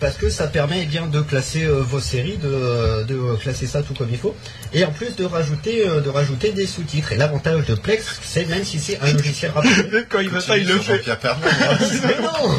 Parce 0.00 0.16
que 0.16 0.30
ça 0.30 0.46
permet 0.46 0.82
eh 0.82 0.86
bien 0.86 1.06
de 1.06 1.20
classer 1.20 1.64
euh, 1.64 1.80
vos 1.80 2.00
séries, 2.00 2.38
de, 2.38 2.48
euh, 2.48 3.04
de 3.04 3.36
classer 3.36 3.66
ça 3.66 3.82
tout 3.82 3.94
comme 3.94 4.08
il 4.10 4.18
faut, 4.18 4.34
et 4.72 4.84
en 4.84 4.92
plus 4.92 5.14
de 5.16 5.24
rajouter, 5.24 5.86
euh, 5.88 6.00
de 6.00 6.08
rajouter 6.08 6.52
des 6.52 6.66
sous-titres. 6.66 7.12
Et 7.12 7.16
l'avantage 7.16 7.66
de 7.66 7.74
Plex, 7.74 8.20
c'est 8.22 8.46
même 8.46 8.64
si 8.64 8.78
c'est 8.78 8.98
un 9.00 9.12
logiciel 9.12 9.50
rapide. 9.50 10.06
Quand 10.08 10.20
il 10.20 10.30
veut 10.30 10.40
pas, 10.40 10.56
il 10.56 10.68
le 10.68 10.78
fait. 10.78 10.98
Pernod. 11.20 11.42
Mais 12.04 12.22
non 12.22 12.54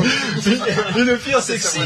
Mais 0.96 1.04
le 1.04 1.18
pire, 1.18 1.42
c'est 1.42 1.58
que 1.58 1.64
si... 1.64 1.80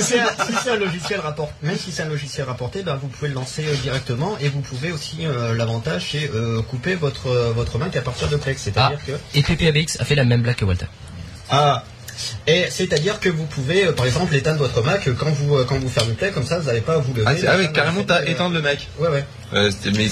c'est 0.00 0.18
un, 0.20 0.26
si 0.46 0.52
c'est 0.62 0.70
un 0.70 0.76
logiciel 0.76 1.20
rapporté, 1.20 1.52
même 1.62 1.76
si 1.76 1.90
c'est 1.90 2.02
un 2.02 2.08
logiciel 2.08 2.46
rapporté, 2.46 2.82
ben 2.82 2.96
vous 3.00 3.08
pouvez 3.08 3.28
le 3.28 3.34
lancer 3.34 3.64
euh, 3.66 3.74
directement 3.82 4.36
et 4.40 4.48
vous 4.48 4.60
pouvez 4.60 4.92
aussi 4.92 5.26
euh, 5.26 5.54
l'avantage 5.54 6.08
c'est 6.12 6.30
euh, 6.34 6.62
couper 6.62 6.94
votre 6.94 7.28
euh, 7.28 7.52
votre 7.54 7.78
Mac 7.78 7.94
à 7.96 8.02
partir 8.02 8.28
de 8.28 8.36
Plex, 8.36 8.62
c'est-à-dire 8.62 8.98
que 9.06 9.12
Et 9.34 9.42
PPABX 9.42 10.00
a 10.00 10.04
fait 10.04 10.14
la 10.14 10.24
même 10.24 10.42
blague 10.42 10.56
que 10.56 10.64
Walter. 10.64 10.86
ah 11.50 11.82
et 12.46 12.64
c'est-à-dire 12.70 13.20
que 13.20 13.28
vous 13.28 13.44
pouvez 13.44 13.86
euh, 13.86 13.92
par 13.92 14.06
exemple 14.06 14.34
éteindre 14.34 14.58
votre 14.58 14.82
Mac 14.82 15.06
euh, 15.08 15.14
quand 15.18 15.30
vous 15.30 15.56
euh, 15.56 15.64
quand 15.68 15.78
vous 15.78 15.88
fermez 15.88 16.14
Plex 16.14 16.34
comme 16.34 16.46
ça 16.46 16.58
vous 16.58 16.66
n'avez 16.66 16.80
pas 16.80 16.94
à 16.94 16.98
vous 16.98 17.12
lever. 17.14 17.26
Ah, 17.26 17.34
ah 17.48 17.54
oui, 17.58 17.72
carrément, 17.72 18.02
t'as 18.04 18.22
euh, 18.22 18.26
éteindre 18.26 18.54
le 18.54 18.62
Mac. 18.62 18.86
Ouais 18.98 19.08
ouais. 19.08 19.24
Euh, 19.54 19.70
mais 19.94 20.08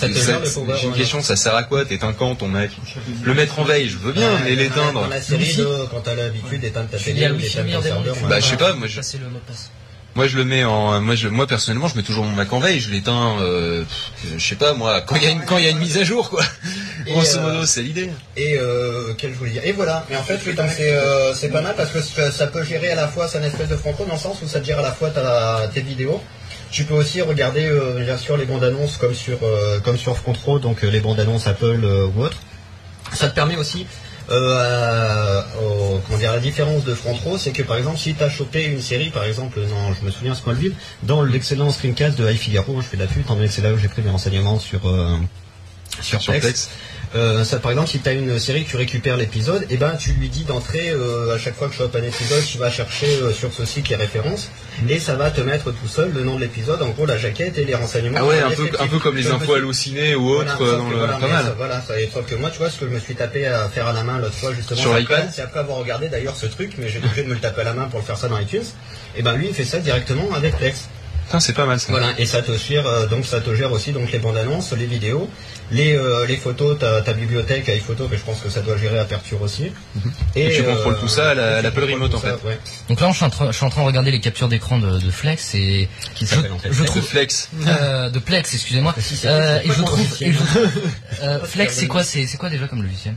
j'ai 0.80 0.86
une 0.86 0.94
question, 0.94 1.20
ça 1.22 1.36
sert 1.36 1.54
à 1.54 1.64
quoi 1.64 1.84
T'éteins 1.84 2.12
quand 2.12 2.34
ton 2.36 2.48
Mac? 2.48 2.70
Le 3.22 3.34
mettre 3.34 3.58
en 3.58 3.64
veille, 3.64 3.88
je 3.88 3.98
veux 3.98 4.12
bien, 4.12 4.32
Ouais, 4.32 4.40
mais 4.44 4.54
l'éteindre. 4.54 5.02
Dans 5.02 5.08
la 5.08 5.20
série 5.20 5.58
quand 5.90 6.00
t'as 6.00 6.14
l'habitude 6.14 6.60
d'éteindre 6.60 6.88
ta 6.90 6.98
télé 6.98 7.28
ou 7.30 7.36
d'éteindre 7.36 7.72
ton 7.72 7.82
serveur. 7.82 8.16
Bah, 8.28 8.40
je 8.40 8.46
sais 8.46 8.56
pas, 8.56 8.74
moi, 8.74 8.86
je- 8.86 8.96
Passer 8.96 9.18
le 9.18 9.28
mot 9.28 9.38
de 9.38 9.52
passe. 9.52 9.70
Moi 10.16 10.28
je 10.28 10.36
le 10.36 10.44
mets 10.44 10.62
en 10.62 11.00
moi 11.00 11.16
je 11.16 11.26
moi 11.26 11.44
personnellement 11.48 11.88
je 11.88 11.96
mets 11.96 12.04
toujours 12.04 12.24
mon 12.24 12.30
Mac 12.36 12.52
en 12.52 12.60
veille, 12.60 12.78
je 12.78 12.88
l'éteins 12.88 13.36
euh, 13.40 13.82
je 14.38 14.46
sais 14.46 14.54
pas 14.54 14.72
moi 14.72 15.00
quand 15.00 15.16
il 15.16 15.24
y 15.24 15.26
a 15.26 15.30
une 15.30 15.44
quand 15.44 15.58
il 15.58 15.64
y 15.64 15.66
a 15.66 15.70
une 15.70 15.78
mise 15.80 15.98
à 15.98 16.04
jour 16.04 16.30
quoi. 16.30 16.44
Grosso 17.06 17.38
euh, 17.38 17.42
modo, 17.42 17.66
c'est 17.66 17.82
l'idée. 17.82 18.10
Et 18.36 18.56
euh, 18.58 19.14
quel 19.16 19.32
je 19.32 19.38
voulais 19.38 19.50
dire 19.50 19.62
Et 19.64 19.72
voilà. 19.72 20.06
Et 20.10 20.16
en 20.16 20.22
fait, 20.22 20.40
oui, 20.46 20.54
c'est 20.76 20.92
euh, 20.92 21.52
pas 21.52 21.60
mal 21.60 21.74
parce 21.76 21.90
que 21.90 22.30
ça 22.30 22.46
peut 22.46 22.64
gérer 22.64 22.90
à 22.90 22.94
la 22.94 23.08
fois, 23.08 23.28
c'est 23.28 23.38
un 23.38 23.42
espèce 23.42 23.68
de 23.68 23.76
franco 23.76 24.04
dans 24.04 24.14
le 24.14 24.18
sens 24.18 24.40
où 24.42 24.48
ça 24.48 24.60
te 24.60 24.66
gère 24.66 24.78
à 24.78 24.82
la 24.82 24.92
fois 24.92 25.10
ta, 25.10 25.68
tes 25.72 25.80
vidéos. 25.80 26.20
Tu 26.70 26.84
peux 26.84 26.94
aussi 26.94 27.22
regarder 27.22 27.66
euh, 27.66 28.04
bien 28.04 28.16
sûr 28.16 28.36
les 28.36 28.46
bandes 28.46 28.64
annonces 28.64 28.96
comme 28.96 29.14
sur 29.14 29.38
euh, 29.42 29.78
comme 29.80 29.96
sur 29.96 30.16
Frontro, 30.16 30.58
donc 30.58 30.82
les 30.82 31.00
bandes 31.00 31.20
annonces 31.20 31.46
Apple 31.46 31.84
ou 31.84 32.22
autres. 32.22 32.38
Ça 33.12 33.28
te 33.28 33.34
permet 33.34 33.56
aussi 33.56 33.86
euh, 34.30 35.42
comment 36.06 36.18
dire, 36.18 36.32
la 36.32 36.40
différence 36.40 36.84
de 36.84 36.94
Frontro, 36.94 37.36
c'est 37.36 37.52
que 37.52 37.62
par 37.62 37.76
exemple, 37.76 37.98
si 37.98 38.14
tu 38.14 38.22
as 38.22 38.30
chopé 38.30 38.64
une 38.64 38.80
série, 38.80 39.10
par 39.10 39.24
exemple, 39.24 39.60
dans, 39.60 39.92
je 39.94 40.04
me 40.04 40.10
souviens 40.10 40.34
Smallville, 40.34 40.74
dans 41.02 41.22
l'excellent 41.22 41.70
screencast 41.70 42.18
de 42.18 42.28
High 42.28 42.38
Figaro, 42.38 42.80
je 42.80 42.86
fais 42.86 42.96
de 42.96 43.02
la 43.02 43.08
pub, 43.08 43.22
c'est 43.48 43.62
là 43.62 43.72
où 43.72 43.78
j'ai 43.78 43.88
pris 43.88 44.02
mes 44.02 44.10
renseignements 44.10 44.58
sur, 44.58 44.88
euh, 44.88 45.16
sur, 46.00 46.20
Sur 46.20 46.32
Plex. 46.32 46.46
Plex. 46.46 46.70
Euh, 47.14 47.44
ça, 47.44 47.58
par 47.58 47.70
exemple, 47.70 47.88
si 47.90 48.00
tu 48.00 48.08
as 48.08 48.12
une 48.12 48.38
série, 48.40 48.64
que 48.64 48.70
tu 48.70 48.76
récupères 48.76 49.16
l'épisode, 49.16 49.64
et 49.70 49.76
ben 49.76 49.94
tu 49.96 50.12
lui 50.12 50.28
dis 50.28 50.42
d'entrée, 50.42 50.90
euh, 50.90 51.34
à 51.34 51.38
chaque 51.38 51.54
fois 51.54 51.68
que 51.68 51.72
je 51.74 51.78
chope 51.78 51.94
un 51.94 52.02
épisode, 52.02 52.44
tu 52.44 52.58
vas 52.58 52.70
chercher 52.70 53.06
euh, 53.22 53.32
sur 53.32 53.52
ce 53.52 53.64
site 53.64 53.88
les 53.88 53.94
références, 53.94 54.50
et 54.88 54.98
ça 54.98 55.14
va 55.14 55.30
te 55.30 55.40
mettre 55.40 55.66
tout 55.70 55.86
seul 55.88 56.10
le 56.12 56.24
nom 56.24 56.34
de 56.34 56.40
l'épisode, 56.40 56.82
en 56.82 56.88
gros 56.90 57.06
la 57.06 57.16
jaquette 57.16 57.56
et 57.56 57.64
les 57.64 57.74
renseignements. 57.76 58.18
Ah 58.20 58.24
ouais, 58.24 58.40
un 58.40 58.50
peu 58.50 58.68
un 58.80 58.86
peu 58.88 58.98
comme 58.98 59.16
les 59.16 59.30
infos 59.30 59.54
hallucinées 59.54 60.16
ou 60.16 60.28
autres 60.30 60.56
voilà, 60.58 60.72
euh, 60.72 60.78
dans 60.78 60.88
le 60.90 60.96
voilà, 60.96 61.12
pas 61.14 61.20
ça- 61.20 61.28
mal. 61.28 61.54
voilà, 61.56 61.80
ça, 61.82 62.00
et 62.00 62.10
sauf 62.12 62.26
que 62.26 62.34
moi, 62.34 62.50
tu 62.50 62.58
vois, 62.58 62.68
ce 62.70 62.80
que 62.80 62.86
je 62.86 62.90
me 62.90 62.98
suis 62.98 63.14
tapé 63.14 63.46
à 63.46 63.68
faire 63.68 63.86
à 63.86 63.92
la 63.92 64.02
main 64.02 64.18
l'autre 64.18 64.34
fois, 64.34 64.52
justement, 64.52 64.80
Sur 64.80 64.94
l'iPad 64.96 65.28
c'est 65.32 65.42
après 65.42 65.60
avoir 65.60 65.78
regardé 65.78 66.08
d'ailleurs 66.08 66.34
ce 66.36 66.46
truc, 66.46 66.72
mais 66.78 66.88
j'ai 66.88 66.98
obligé 66.98 67.22
de 67.22 67.28
me 67.28 67.34
le 67.34 67.40
taper 67.40 67.60
à 67.60 67.64
la 67.64 67.74
main 67.74 67.84
pour 67.84 68.00
le 68.00 68.04
faire 68.04 68.18
ça 68.18 68.26
dans 68.28 68.38
iTunes. 68.38 68.64
Et 69.16 69.22
ben 69.22 69.34
lui, 69.34 69.46
il 69.48 69.54
fait 69.54 69.64
ça 69.64 69.78
directement 69.78 70.34
avec 70.34 70.56
Plex. 70.56 70.88
Putain, 71.26 71.40
c'est 71.40 71.52
pas 71.54 71.64
mal 71.66 71.80
ça. 71.80 71.86
Voilà, 71.90 72.12
et 72.18 72.26
ça 72.26 72.42
te 72.42 72.52
gère, 72.56 72.86
euh, 72.86 73.06
donc 73.06 73.24
ça 73.26 73.40
te 73.40 73.54
gère 73.54 73.72
aussi 73.72 73.92
donc 73.92 74.12
les 74.12 74.18
bandes 74.18 74.36
annonces, 74.36 74.72
les 74.72 74.86
vidéos, 74.86 75.28
les, 75.70 75.96
euh, 75.96 76.26
les 76.26 76.36
photos, 76.36 76.78
ta, 76.78 77.00
ta 77.00 77.12
bibliothèque 77.14 77.68
iPhoto, 77.68 78.08
mais 78.10 78.16
je 78.18 78.22
pense 78.22 78.40
que 78.40 78.48
ça 78.50 78.60
doit 78.60 78.76
gérer 78.76 78.98
Aperture 78.98 79.40
aussi. 79.42 79.72
Et 80.36 80.50
tu 80.50 80.62
contrôles 80.62 80.94
euh, 80.94 81.00
tout 81.00 81.08
ça 81.08 81.30
à 81.30 81.34
la- 81.34 81.62
l'Apple 81.62 81.80
contrôles 81.80 81.94
Remote, 81.94 82.14
en 82.14 82.20
ça, 82.20 82.36
fait. 82.38 82.46
ouais. 82.46 82.58
Donc 82.88 83.00
là, 83.00 83.08
je 83.10 83.16
suis, 83.16 83.24
en 83.24 83.30
train, 83.30 83.50
je 83.50 83.56
suis 83.56 83.64
en 83.64 83.70
train 83.70 83.80
de 83.82 83.86
regarder 83.86 84.10
les 84.10 84.20
captures 84.20 84.48
d'écran 84.48 84.78
de, 84.78 84.98
de 84.98 85.10
Flex 85.10 85.54
et 85.54 85.88
Qui 86.14 86.26
je, 86.26 86.34
s'appelle 86.34 86.52
en 86.52 86.58
fait 86.58 86.68
je 86.68 86.74
Flex. 86.74 86.90
trouve 86.90 87.02
Flex. 87.04 87.48
euh, 87.66 88.10
de 88.10 88.18
Plex, 88.18 88.54
excusez-moi. 88.54 88.94
Si, 88.98 89.18
Euh, 89.26 89.60
et 89.64 89.68
je 89.68 89.82
trouve, 89.82 90.00
et 90.20 90.32
je 90.32 90.36
trouve 90.38 90.68
euh, 91.22 91.38
Flex, 91.44 91.74
c'est 91.74 91.86
quoi, 91.88 92.04
c'est 92.04 92.26
c'est 92.26 92.36
quoi 92.36 92.50
déjà 92.50 92.68
comme 92.68 92.82
logiciel? 92.82 93.14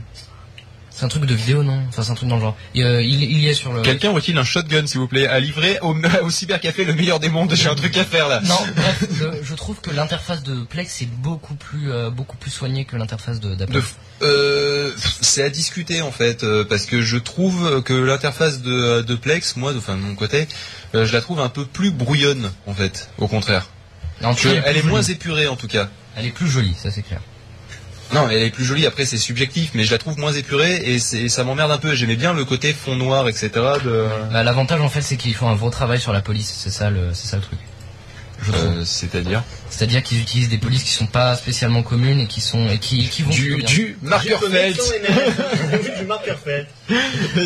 C'est 0.98 1.04
un 1.04 1.08
truc 1.08 1.26
de 1.26 1.34
vidéo, 1.34 1.62
non? 1.62 1.80
Enfin, 1.88 2.02
c'est 2.02 2.10
un 2.10 2.16
truc 2.16 2.28
dans 2.28 2.34
le 2.34 2.40
genre. 2.40 2.56
Et, 2.74 2.82
euh, 2.82 3.00
il, 3.00 3.22
il 3.22 3.38
y 3.38 3.46
est 3.46 3.54
sur 3.54 3.72
le. 3.72 3.82
Quelqu'un 3.82 4.10
aurait-il 4.10 4.36
un 4.36 4.42
shotgun, 4.42 4.84
s'il 4.84 4.98
vous 4.98 5.06
plaît, 5.06 5.28
à 5.28 5.38
livrer 5.38 5.78
au, 5.80 5.94
au 6.24 6.30
cybercafé 6.30 6.84
le 6.84 6.92
meilleur 6.92 7.20
des 7.20 7.28
mondes 7.28 7.54
J'ai 7.54 7.68
un 7.68 7.76
truc 7.76 7.96
à 7.96 8.04
faire 8.04 8.26
là. 8.26 8.40
Non, 8.40 8.58
bref, 8.74 9.04
je 9.44 9.54
trouve 9.54 9.80
que 9.80 9.92
l'interface 9.92 10.42
de 10.42 10.64
Plex 10.64 11.02
est 11.02 11.06
beaucoup 11.06 11.54
plus, 11.54 11.92
euh, 11.92 12.10
beaucoup 12.10 12.36
plus 12.36 12.50
soignée 12.50 12.84
que 12.84 12.96
l'interface 12.96 13.38
d'Apple. 13.38 13.80
Euh, 14.22 14.90
c'est 15.20 15.44
à 15.44 15.50
discuter 15.50 16.02
en 16.02 16.10
fait, 16.10 16.44
parce 16.68 16.84
que 16.86 17.00
je 17.00 17.16
trouve 17.16 17.80
que 17.84 17.92
l'interface 17.94 18.60
de, 18.60 19.02
de 19.02 19.14
Plex, 19.14 19.54
moi, 19.54 19.72
de, 19.72 19.78
enfin 19.78 19.94
de 19.94 20.00
mon 20.00 20.16
côté, 20.16 20.48
je 20.94 21.12
la 21.12 21.20
trouve 21.20 21.38
un 21.38 21.48
peu 21.48 21.64
plus 21.64 21.92
brouillonne 21.92 22.50
en 22.66 22.74
fait, 22.74 23.08
au 23.18 23.28
contraire. 23.28 23.68
Elle 24.20 24.76
est 24.76 24.82
moins 24.82 25.02
épurée 25.02 25.46
en 25.46 25.54
tout 25.54 25.68
cas. 25.68 25.88
Elle 26.16 26.26
est 26.26 26.32
plus 26.32 26.48
jolie, 26.48 26.74
ça 26.76 26.90
c'est 26.90 27.02
clair. 27.02 27.20
Non, 28.14 28.28
elle 28.30 28.42
est 28.42 28.50
plus 28.50 28.64
jolie. 28.64 28.86
Après, 28.86 29.04
c'est 29.04 29.18
subjectif, 29.18 29.72
mais 29.74 29.84
je 29.84 29.90
la 29.90 29.98
trouve 29.98 30.18
moins 30.18 30.32
épurée 30.32 30.76
et 30.84 30.98
ça 30.98 31.44
m'emmerde 31.44 31.70
un 31.70 31.78
peu. 31.78 31.94
J'aimais 31.94 32.16
bien 32.16 32.32
le 32.32 32.44
côté 32.44 32.72
fond 32.72 32.96
noir, 32.96 33.28
etc. 33.28 33.50
De, 33.84 34.06
Bah, 34.32 34.42
L'avantage 34.42 34.80
en 34.80 34.88
fait, 34.88 35.02
c'est 35.02 35.16
qu'ils 35.16 35.34
font 35.34 35.48
un 35.48 35.56
gros 35.56 35.70
travail 35.70 36.00
sur 36.00 36.12
la 36.12 36.20
police. 36.22 36.52
C'est 36.56 36.70
ça 36.70 36.90
le, 36.90 37.10
c'est 37.12 37.26
ça 37.28 37.36
le 37.36 37.42
truc. 37.42 37.58
Euh, 38.54 38.84
c'est-à-dire 38.84 39.42
C'est-à-dire 39.68 40.02
qu'ils 40.02 40.20
utilisent 40.20 40.48
des 40.48 40.58
polices 40.58 40.84
qui 40.84 40.90
sont 40.90 41.06
pas 41.06 41.34
spécialement 41.36 41.82
communes 41.82 42.20
et 42.20 42.26
qui 42.26 42.40
sont 42.40 42.68
et 42.68 42.78
qui, 42.78 43.08
qui 43.08 43.22
vont 43.22 43.30
du, 43.30 43.62
du 43.62 43.96
marker 44.02 44.36
felt. 44.50 44.80
Du 45.98 46.06
marqueur 46.06 46.38
fait. 46.38 46.66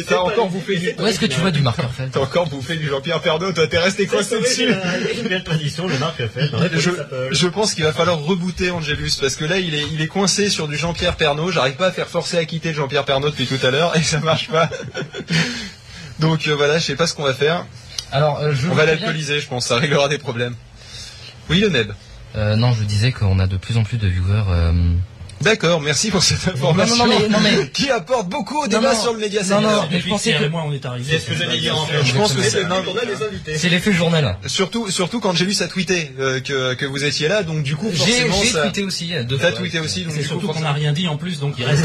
T'as 0.06 0.18
encore 0.18 0.48
bouffé 0.48 0.78
du, 0.78 0.94
Où 0.98 1.06
est-ce 1.06 1.18
que 1.18 1.26
tu 1.26 1.40
vois 1.40 1.50
du 1.50 1.60
marqueur 1.60 1.90
fait 1.92 2.08
t'as 2.10 2.20
encore 2.20 2.48
bouffé 2.48 2.76
du 2.76 2.88
Jean-Pierre 2.88 3.20
Pernaut. 3.20 3.52
Toi, 3.52 3.66
t'es 3.66 3.78
resté 3.78 4.06
coincé 4.06 4.40
dessus. 4.40 4.68
Une 4.68 5.28
belle 5.28 5.44
tradition, 5.44 5.86
le 5.88 5.98
marqueur 5.98 6.28
fait. 6.30 6.50
Je, 6.74 6.90
je 7.30 7.48
pense 7.48 7.74
qu'il 7.74 7.84
va 7.84 7.92
falloir 7.92 8.20
rebooter 8.20 8.70
Angelus 8.70 9.12
parce 9.20 9.36
que 9.36 9.44
là 9.44 9.58
il 9.58 9.74
est, 9.74 9.84
il 9.92 10.00
est 10.00 10.08
coincé 10.08 10.50
sur 10.50 10.68
du 10.68 10.76
Jean-Pierre 10.76 11.16
Pernaut. 11.16 11.50
J'arrive 11.50 11.74
pas 11.74 11.88
à 11.88 11.92
faire 11.92 12.08
forcer 12.08 12.36
à 12.38 12.44
quitter 12.44 12.68
le 12.70 12.74
Jean-Pierre 12.76 13.04
Pernaut 13.04 13.30
depuis 13.30 13.46
tout 13.46 13.64
à 13.64 13.70
l'heure 13.70 13.96
et 13.96 14.02
ça 14.02 14.20
marche 14.20 14.48
pas. 14.48 14.68
Donc 16.18 16.46
euh, 16.46 16.54
voilà, 16.54 16.78
je 16.78 16.84
sais 16.84 16.96
pas 16.96 17.06
ce 17.06 17.14
qu'on 17.14 17.24
va 17.24 17.34
faire. 17.34 17.66
Alors, 18.12 18.40
euh, 18.40 18.52
je 18.54 18.68
On 18.68 18.74
va 18.74 18.84
l'alcooliser, 18.84 19.40
je 19.40 19.48
pense, 19.48 19.66
ça 19.66 19.76
réglera 19.76 20.08
des 20.08 20.18
problèmes. 20.18 20.54
Oui, 21.50 21.60
le 21.60 21.68
Neb. 21.68 21.92
Euh, 22.36 22.56
non, 22.56 22.72
je 22.72 22.82
disais 22.84 23.12
qu'on 23.12 23.38
a 23.38 23.46
de 23.46 23.56
plus 23.56 23.76
en 23.76 23.84
plus 23.84 23.98
de 23.98 24.08
viewers. 24.08 24.44
euh, 24.50 24.72
D'accord, 25.42 25.80
merci 25.80 26.12
pour 26.12 26.22
cette 26.22 26.46
information 26.46 26.96
Non, 26.98 27.06
non, 27.06 27.12
non, 27.18 27.20
mais- 27.20 27.28
non, 27.28 27.40
mais- 27.64 27.68
qui 27.70 27.90
apporte 27.90 28.28
beaucoup 28.28 28.62
au 28.62 28.68
débat 28.68 28.94
non. 28.94 29.00
sur 29.00 29.12
le 29.12 29.18
média 29.18 29.42
Non, 29.42 29.60
non, 29.60 29.88
mais 29.90 29.98
je 30.00 30.08
pensais 30.08 30.34
que 30.34 30.44
moi 30.44 30.62
on 30.64 30.72
est 30.72 30.86
arrivé. 30.86 31.04
C'est 31.10 31.18
ce 31.18 31.26
que 31.26 31.34
j'allais 31.36 31.58
dire 31.58 31.76
en 31.76 31.84
fait. 31.84 32.04
Je 32.04 32.14
pense 32.14 32.32
que 32.32 32.42
c'est 32.42 32.64
c'est 33.56 33.68
l'effet 33.68 33.92
journal. 33.92 34.38
surtout 34.46 34.88
surtout 34.88 35.18
quand 35.18 35.34
j'ai 35.34 35.44
lu 35.44 35.52
ça 35.52 35.66
tweeté 35.66 36.12
euh, 36.20 36.38
que, 36.40 36.74
que 36.74 36.86
vous 36.86 37.02
étiez 37.02 37.26
là, 37.26 37.42
donc 37.42 37.64
du 37.64 37.74
coup 37.74 37.88
J'ai 37.90 37.96
forcément 37.96 38.36
j'ai 38.40 38.48
ça. 38.50 38.62
tweeté 38.62 38.84
aussi 38.84 39.14
euh, 39.14 39.24
deux 39.24 39.36
T'as 39.36 39.50
tweeté 39.50 39.80
aussi, 39.80 40.04
donc 40.04 40.12
C'est 40.12 40.20
du 40.22 40.28
coup 40.28 40.38
surtout 40.40 40.52
qu'on 40.54 40.60
n'a 40.60 40.72
rien 40.72 40.92
dit 40.92 41.08
en 41.08 41.16
plus, 41.16 41.40
donc 41.40 41.54
il 41.58 41.64
reste. 41.66 41.82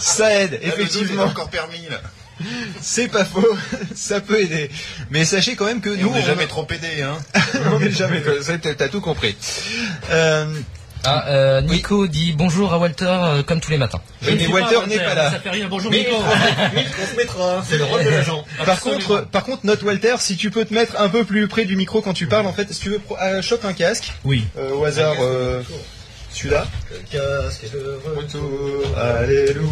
ça 0.00 0.32
aide 0.34 0.58
Effectivement. 0.62 0.82
effectivement. 0.82 1.22
encore 1.24 1.48
permis 1.48 1.80
là. 1.90 2.00
C'est 2.82 3.08
pas 3.08 3.24
faux, 3.24 3.46
ça 3.94 4.20
peut 4.20 4.40
aider. 4.40 4.70
Mais 5.10 5.24
sachez 5.24 5.56
quand 5.56 5.64
même 5.66 5.80
que 5.80 5.90
Et 5.90 5.96
nous 5.96 6.08
on 6.08 6.14
n'est 6.14 6.22
jamais 6.22 6.46
trop 6.46 6.64
pédé 6.64 7.02
hein. 7.02 7.16
on 7.72 7.80
n'est 7.80 7.90
jamais. 7.90 8.22
T'as 8.62 8.74
t'as 8.74 8.88
tout 8.88 9.00
compris. 9.00 9.34
Euh, 10.10 10.46
Ah, 11.04 11.28
euh, 11.28 11.60
Nico 11.62 12.06
dit 12.08 12.32
bonjour 12.36 12.72
à 12.74 12.78
Walter 12.78 13.06
euh, 13.08 13.42
comme 13.42 13.60
tous 13.60 13.70
les 13.70 13.78
matins. 13.78 14.00
oui, 14.22 14.34
mais 14.38 14.46
Walter 14.48 14.86
n'est 14.88 14.98
pas 14.98 15.14
là. 15.14 15.30
Ça 15.30 15.40
fait 15.40 15.50
rien. 15.50 15.68
Bonjour 15.68 15.90
Mais 15.90 16.00
Nico. 16.00 16.16
on 16.16 17.06
se 17.12 17.16
mettra, 17.16 17.64
c'est 17.68 17.78
le 17.78 17.84
rôle 17.84 18.04
de 18.04 18.10
l'agent. 18.10 18.44
Par 18.64 18.80
contre, 18.80 19.24
par 19.30 19.44
contre, 19.44 19.64
note 19.64 19.82
Walter, 19.82 20.16
si 20.18 20.36
tu 20.36 20.50
peux 20.50 20.64
te 20.64 20.74
mettre 20.74 21.00
un 21.00 21.08
peu 21.08 21.24
plus 21.24 21.46
près 21.48 21.64
du 21.64 21.76
micro 21.76 22.02
quand 22.02 22.12
tu 22.12 22.26
parles, 22.26 22.46
en 22.46 22.52
fait, 22.52 22.72
si 22.72 22.80
tu 22.80 22.88
veux, 22.90 23.00
euh, 23.22 23.40
chope 23.40 23.64
un 23.64 23.72
casque 23.72 24.12
Oui. 24.24 24.44
euh, 24.58 24.72
au 24.74 24.84
hasard, 24.84 25.14
euh, 25.20 25.62
celui-là. 26.32 26.66
Casque 27.10 27.72
de 27.72 27.98
Retour, 28.16 28.98
alléluia. 28.98 29.62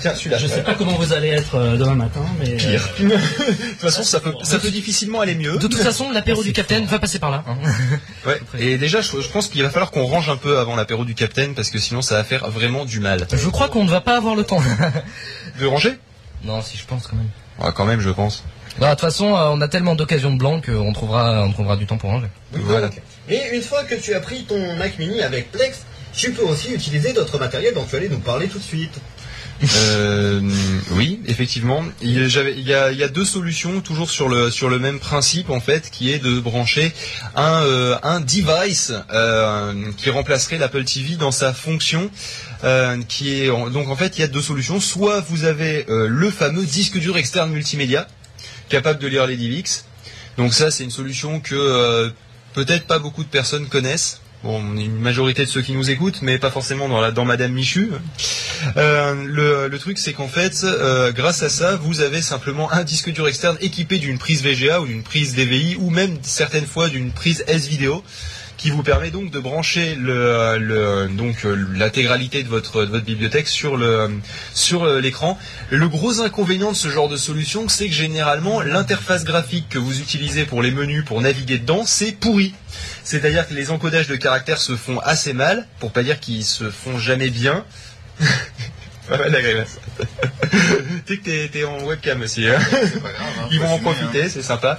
Tiens, 0.00 0.14
celui-là. 0.14 0.38
Je 0.38 0.46
sais 0.46 0.62
pas 0.62 0.74
comment 0.74 0.92
vous 0.94 1.12
allez 1.12 1.28
être 1.28 1.54
euh, 1.56 1.76
demain 1.76 1.94
matin, 1.94 2.24
mais. 2.38 2.50
Pire. 2.56 2.88
euh, 3.00 3.08
De 3.08 3.14
toute 3.14 3.80
façon, 3.80 4.02
ça 4.02 4.20
peut, 4.20 4.32
ça 4.42 4.58
peut 4.58 4.70
difficilement 4.70 5.20
aller 5.20 5.34
mieux. 5.34 5.52
De 5.56 5.66
toute 5.66 5.74
façon, 5.76 6.10
l'apéro 6.10 6.42
du 6.44 6.52
capitaine 6.52 6.84
va 6.86 6.98
passer 6.98 7.18
par 7.18 7.30
là. 7.30 7.44
Ouais. 8.26 8.40
Et 8.58 8.78
déjà, 8.78 9.00
je, 9.00 9.20
je 9.20 9.28
pense 9.28 9.48
qu'il 9.48 9.62
va 9.62 9.70
falloir 9.70 9.90
qu'on 9.90 10.04
range 10.06 10.28
un 10.28 10.36
peu 10.36 10.58
avant 10.58 10.76
l'apéro 10.76 11.04
du 11.04 11.14
Capitaine 11.14 11.54
parce 11.54 11.70
que 11.70 11.78
sinon, 11.78 12.02
ça 12.02 12.16
va 12.16 12.24
faire 12.24 12.48
vraiment 12.50 12.84
du 12.84 13.00
mal. 13.00 13.26
Je 13.32 13.48
crois 13.48 13.68
qu'on 13.68 13.84
ne 13.84 13.90
va 13.90 14.00
pas 14.00 14.16
avoir 14.16 14.34
le 14.34 14.44
temps. 14.44 14.62
De 15.60 15.66
ranger? 15.66 15.98
Non, 16.44 16.62
si 16.62 16.76
je 16.76 16.84
pense 16.86 17.06
quand 17.06 17.16
même. 17.16 17.28
Ouais, 17.60 17.70
quand 17.74 17.84
même, 17.84 18.00
je 18.00 18.10
pense. 18.10 18.42
Bah, 18.78 18.86
de 18.86 18.90
toute 18.92 19.00
façon, 19.00 19.34
euh, 19.36 19.50
on 19.52 19.60
a 19.60 19.68
tellement 19.68 19.94
d'occasions 19.94 20.32
de 20.32 20.38
blanc 20.38 20.60
qu'on 20.60 20.92
trouvera, 20.92 21.42
on 21.44 21.52
trouvera 21.52 21.76
du 21.76 21.86
temps 21.86 21.98
pour 21.98 22.10
ranger. 22.10 22.28
Voilà. 22.52 22.88
Donc, 22.88 23.00
Et 23.28 23.54
une 23.54 23.62
fois 23.62 23.84
que 23.84 23.94
tu 23.94 24.14
as 24.14 24.20
pris 24.20 24.44
ton 24.44 24.76
Mac 24.76 24.98
Mini 24.98 25.20
avec 25.22 25.52
Plex, 25.52 25.82
tu 26.14 26.32
peux 26.32 26.42
aussi 26.42 26.72
utiliser 26.72 27.12
d'autres 27.12 27.38
matériels 27.38 27.74
dont 27.74 27.84
tu 27.88 27.96
allais 27.96 28.08
nous 28.08 28.18
parler 28.18 28.48
tout 28.48 28.58
de 28.58 28.62
suite. 28.64 28.98
Euh, 29.76 30.40
oui, 30.92 31.20
effectivement. 31.26 31.84
Il, 32.00 32.10
y 32.20 32.72
a- 32.74 33.08
deux 33.08 33.24
solutions, 33.24 33.80
toujours 33.80 34.10
sur 34.10 34.28
le 34.28 34.78
même 34.78 34.98
principe 34.98 35.50
en 35.50 35.60
fait, 35.60 35.90
qui 35.90 36.10
est 36.12 36.18
de 36.18 36.40
brancher 36.40 36.92
un 37.36 37.62
euh, 37.62 38.20
device 38.20 38.92
euh, 39.12 39.72
qui 39.96 40.10
remplacerait 40.10 40.58
l'Apple 40.58 40.84
TV 40.84 41.16
dans 41.16 41.30
sa 41.30 41.52
fonction. 41.52 42.10
donc 42.62 43.88
en 43.88 43.96
fait 43.96 44.18
il 44.18 44.20
y 44.20 44.24
a 44.24 44.28
deux 44.28 44.42
solutions. 44.42 44.80
Soit 44.80 45.20
vous 45.20 45.44
avez 45.44 45.86
le 45.88 46.30
fameux 46.30 46.64
disque 46.64 46.98
dur 46.98 47.16
externe 47.16 47.50
multimédia 47.52 48.06
capable 48.68 48.98
de 49.00 49.06
lire 49.08 49.26
les 49.26 49.36
DivX. 49.36 49.84
Donc 50.38 50.54
ça 50.54 50.70
c'est 50.70 50.84
une 50.84 50.90
solution 50.90 51.40
que 51.40 52.10
peut-être 52.54 52.86
pas 52.86 52.98
beaucoup 52.98 53.22
de 53.24 53.28
personnes 53.28 53.66
connaissent. 53.68 54.21
Bon, 54.42 54.60
on 54.60 54.76
est 54.76 54.84
une 54.84 54.98
majorité 54.98 55.44
de 55.44 55.48
ceux 55.48 55.62
qui 55.62 55.72
nous 55.72 55.90
écoutent, 55.90 56.20
mais 56.20 56.36
pas 56.36 56.50
forcément 56.50 56.88
dans, 56.88 57.00
la, 57.00 57.12
dans 57.12 57.24
Madame 57.24 57.52
Michu. 57.52 57.92
Euh, 58.76 59.14
le, 59.24 59.68
le 59.68 59.78
truc, 59.78 59.98
c'est 59.98 60.12
qu'en 60.12 60.26
fait, 60.26 60.64
euh, 60.64 61.12
grâce 61.12 61.44
à 61.44 61.48
ça, 61.48 61.76
vous 61.76 62.00
avez 62.00 62.20
simplement 62.20 62.72
un 62.72 62.82
disque 62.82 63.12
dur 63.12 63.28
externe 63.28 63.56
équipé 63.60 63.98
d'une 63.98 64.18
prise 64.18 64.42
VGA 64.42 64.80
ou 64.80 64.86
d'une 64.86 65.04
prise 65.04 65.34
DVI 65.36 65.76
ou 65.78 65.90
même 65.90 66.16
certaines 66.22 66.66
fois 66.66 66.88
d'une 66.88 67.12
prise 67.12 67.44
S-Vidéo 67.46 68.02
qui 68.62 68.70
vous 68.70 68.84
permet 68.84 69.10
donc 69.10 69.32
de 69.32 69.40
brancher 69.40 69.96
le, 69.96 70.56
le- 70.56 71.08
donc 71.08 71.44
euh, 71.44 71.66
l'intégralité 71.74 72.44
de 72.44 72.48
votre 72.48 72.84
de 72.84 72.90
votre 72.90 73.04
bibliothèque 73.04 73.48
sur 73.48 73.76
le 73.76 74.08
sur 74.54 74.84
euh, 74.84 75.00
l'écran. 75.00 75.36
Le 75.70 75.88
gros 75.88 76.20
inconvénient 76.20 76.70
de 76.70 76.76
ce 76.76 76.88
genre 76.88 77.08
de 77.08 77.16
solution, 77.16 77.68
c'est 77.68 77.88
que 77.88 77.92
généralement 77.94 78.60
l'interface 78.60 79.24
graphique 79.24 79.68
que 79.68 79.78
vous 79.80 79.98
utilisez 80.00 80.44
pour 80.44 80.62
les 80.62 80.70
menus 80.70 81.04
pour 81.04 81.20
naviguer 81.20 81.58
dedans, 81.58 81.82
c'est 81.84 82.12
pourri. 82.12 82.54
C'est-à-dire 83.02 83.48
que 83.48 83.54
les 83.54 83.72
encodages 83.72 84.06
de 84.06 84.14
caractères 84.14 84.60
se 84.60 84.76
font 84.76 85.00
assez 85.00 85.32
mal, 85.32 85.66
pour 85.80 85.90
pas 85.90 86.04
dire 86.04 86.20
qu'ils 86.20 86.44
se 86.44 86.70
font 86.70 86.98
jamais 86.98 87.30
bien. 87.30 87.64
Pas 89.08 89.18
mal 89.18 89.32
tu 89.32 91.14
sais 91.14 91.16
que 91.18 91.24
t'es- 91.24 91.48
t'es 91.52 91.64
en 91.64 91.82
webcam 91.84 92.22
aussi. 92.22 92.46
Hein 92.46 92.58
C'est 92.70 93.02
pas 93.02 93.10
grave. 93.10 93.28
hein, 93.40 93.48
Ils 93.50 93.58
vont 93.58 93.72
en 93.72 93.78
profiter, 93.80 94.28
c'est 94.28 94.42
sympa. 94.42 94.78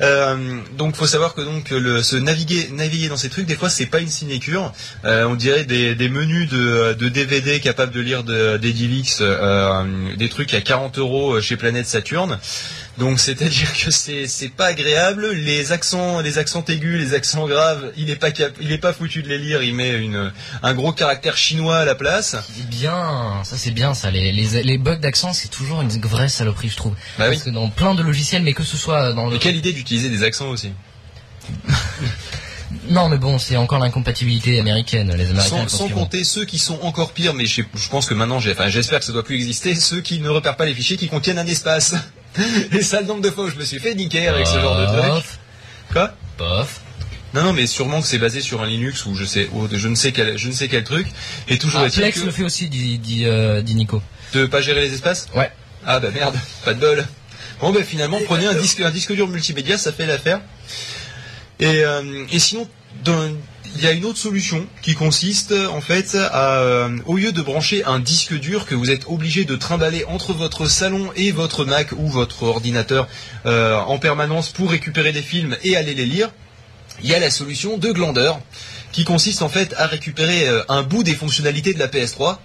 Euh, 0.00 0.60
donc 0.76 0.96
faut 0.96 1.06
savoir 1.06 1.34
que 1.34 1.40
donc 1.40 1.70
le, 1.70 2.02
se 2.02 2.16
naviguer 2.16 2.68
naviguer 2.72 3.08
dans 3.08 3.16
ces 3.16 3.28
trucs 3.28 3.46
des 3.46 3.54
fois 3.54 3.68
c'est 3.68 3.86
pas 3.86 4.00
une 4.00 4.08
sinécure. 4.08 4.72
Euh, 5.04 5.24
on 5.24 5.34
dirait 5.34 5.64
des, 5.64 6.08
menus 6.08 6.48
de, 6.50 7.08
DVD 7.08 7.60
capables 7.60 7.92
de 7.92 8.00
lire 8.00 8.24
de- 8.24 8.56
des 8.56 8.72
DivX 8.72 9.18
euh, 9.20 9.84
des 10.16 10.28
trucs 10.28 10.52
à 10.54 10.60
40 10.60 10.98
euros 10.98 11.40
chez 11.40 11.56
Planète 11.56 11.86
Saturne 11.86 12.38
donc 12.98 13.18
c'est-à-dire 13.18 13.72
que 13.72 13.90
c'est 13.90 14.26
c'est 14.28 14.48
pas 14.48 14.66
agréable 14.66 15.32
les 15.32 15.72
accents 15.72 16.20
les 16.20 16.38
accents 16.38 16.64
aigus 16.68 16.98
les 16.98 17.14
accents 17.14 17.46
graves 17.48 17.92
il 17.96 18.08
est 18.10 18.16
pas 18.16 18.30
cap- 18.30 18.56
il 18.60 18.70
est 18.70 18.78
pas 18.78 18.92
foutu 18.92 19.22
de 19.22 19.28
les 19.28 19.38
lire 19.38 19.62
il 19.62 19.74
met 19.74 19.92
une 19.94 20.32
un 20.62 20.74
gros 20.74 20.92
caractère 20.92 21.36
chinois 21.36 21.78
à 21.78 21.84
la 21.84 21.94
place 21.94 22.36
C'est 22.54 22.68
bien, 22.68 23.42
ça 23.44 23.56
c'est 23.56 23.70
bien 23.70 23.94
ça. 23.94 24.10
Les, 24.10 24.32
les, 24.32 24.62
les 24.62 24.78
bugs 24.78 24.96
d'accent, 24.96 25.32
c'est 25.32 25.48
toujours 25.48 25.80
une 25.80 25.88
vraie 25.88 26.28
saloperie, 26.28 26.68
je 26.68 26.76
trouve. 26.76 26.94
bah 27.18 27.26
oui 27.28 27.34
Parce 27.34 27.42
que 27.42 27.50
dans 27.50 27.68
plein 27.68 27.94
de 27.94 28.02
logiciels, 28.02 28.42
mais 28.42 28.52
que 28.52 28.62
ce 28.62 28.76
soit 28.76 29.12
dans 29.12 29.26
le... 29.26 29.32
mais 29.32 29.38
quelle 29.38 29.56
idée 29.56 29.72
d'utiliser 29.72 30.08
des 30.08 30.22
accents 30.22 30.48
aussi 30.48 30.70
Non, 32.88 33.08
mais 33.08 33.18
bon, 33.18 33.38
c'est 33.38 33.56
encore 33.56 33.78
l'incompatibilité 33.78 34.58
américaine. 34.58 35.14
Les 35.14 35.30
Américains, 35.30 35.68
Sans, 35.68 35.88
compter 35.88 36.24
ceux 36.24 36.44
qui 36.44 36.58
sont 36.58 36.78
encore 36.82 37.12
pires, 37.12 37.34
mais 37.34 37.46
je, 37.46 37.62
pense 37.90 38.06
que 38.06 38.14
maintenant, 38.14 38.36
enfin, 38.36 38.68
j'espère 38.68 38.98
que 38.98 39.04
ça 39.04 39.12
doit 39.12 39.22
plus 39.24 39.36
exister, 39.36 39.74
ceux 39.74 40.00
qui 40.00 40.18
ne 40.20 40.28
repèrent 40.28 40.56
pas 40.56 40.66
les 40.66 40.74
fichiers 40.74 40.96
qui 40.96 41.08
contiennent 41.08 41.38
un 41.38 41.46
espace. 41.46 41.94
Et 42.72 42.82
ça, 42.82 43.00
le 43.00 43.06
nombre 43.06 43.20
de 43.22 43.30
fois 43.30 43.44
où 43.44 43.50
je 43.50 43.56
me 43.56 43.64
suis 43.64 43.78
fait 43.78 43.94
niquer 43.94 44.28
avec 44.28 44.46
ce 44.46 44.58
genre 44.58 44.78
de 44.78 44.86
truc. 44.86 45.24
Quoi? 45.92 46.12
Pof. 46.36 46.80
Non, 47.34 47.42
non, 47.44 47.52
mais 47.52 47.66
sûrement 47.66 48.00
que 48.00 48.06
c'est 48.06 48.18
basé 48.18 48.40
sur 48.40 48.62
un 48.62 48.66
Linux 48.66 49.06
ou 49.06 49.14
je 49.16 49.24
sais, 49.24 49.48
ou 49.52 49.66
de- 49.66 49.76
je 49.76 49.88
ne 49.88 49.94
sais 49.96 50.12
quel, 50.12 50.36
je 50.38 50.46
ne 50.48 50.52
sais 50.52 50.68
quel 50.68 50.84
truc. 50.84 51.06
Et 51.48 51.58
toujours 51.58 51.80
Ah, 51.84 51.90
Plex 51.90 52.20
que 52.20 52.24
le 52.26 52.30
fait 52.30 52.44
aussi, 52.44 52.68
dit, 52.68 52.98
dit, 52.98 53.24
euh, 53.26 53.60
dit 53.60 53.74
Nico. 53.74 54.00
de 54.32 54.46
pas 54.46 54.60
gérer 54.60 54.82
les 54.82 54.94
espaces? 54.94 55.26
Ouais. 55.34 55.50
Ah 55.84 55.98
bah 56.00 56.10
merde, 56.14 56.36
pas 56.64 56.74
de 56.74 56.80
bol. 56.80 57.04
Bon 57.60 57.70
ben 57.72 57.84
finalement 57.84 58.18
prenez 58.24 58.46
un 58.46 58.54
disque 58.54 58.80
un 58.80 58.90
disque 58.90 59.12
dur 59.12 59.28
multimédia, 59.28 59.76
ça 59.78 59.92
fait 59.92 60.06
l'affaire. 60.06 60.40
Et, 61.60 61.84
euh, 61.84 62.24
et 62.32 62.38
sinon 62.38 62.68
dans- 63.04 63.32
il 63.76 63.82
y 63.82 63.86
a 63.86 63.92
une 63.92 64.04
autre 64.04 64.18
solution 64.18 64.66
qui 64.82 64.94
consiste 64.94 65.52
en 65.52 65.80
fait 65.80 66.14
à 66.14 66.60
euh, 66.60 66.96
au 67.06 67.16
lieu 67.16 67.32
de 67.32 67.42
brancher 67.42 67.84
un 67.84 67.98
disque 67.98 68.34
dur 68.34 68.66
que 68.66 68.74
vous 68.74 68.90
êtes 68.90 69.06
obligé 69.08 69.44
de 69.44 69.56
trimballer 69.56 70.04
entre 70.04 70.32
votre 70.32 70.66
salon 70.66 71.10
et 71.16 71.32
votre 71.32 71.64
Mac 71.64 71.92
ou 71.92 72.06
votre 72.08 72.44
ordinateur 72.44 73.08
euh, 73.46 73.76
en 73.76 73.98
permanence 73.98 74.50
pour 74.50 74.70
récupérer 74.70 75.12
des 75.12 75.22
films 75.22 75.56
et 75.62 75.76
aller 75.76 75.94
les 75.94 76.06
lire, 76.06 76.30
il 77.02 77.10
y 77.10 77.14
a 77.14 77.18
la 77.18 77.30
solution 77.30 77.76
de 77.76 77.90
Glander 77.90 78.32
qui 78.92 79.04
consiste 79.04 79.42
en 79.42 79.48
fait 79.48 79.74
à 79.76 79.86
récupérer 79.86 80.46
euh, 80.46 80.62
un 80.68 80.84
bout 80.84 81.02
des 81.02 81.14
fonctionnalités 81.14 81.74
de 81.74 81.80
la 81.80 81.88
PS3, 81.88 82.38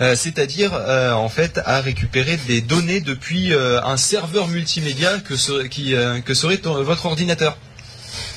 euh, 0.00 0.14
c'est-à-dire 0.14 0.72
en 0.72 1.28
fait 1.28 1.60
à 1.64 1.80
récupérer 1.80 2.36
des 2.46 2.60
données 2.60 3.00
depuis 3.00 3.52
un 3.52 3.96
serveur 3.96 4.46
multimédia 4.46 5.18
que, 5.18 5.34
qui, 5.66 5.94
serait 6.34 6.60
votre 6.62 7.06
ordinateur. 7.06 7.56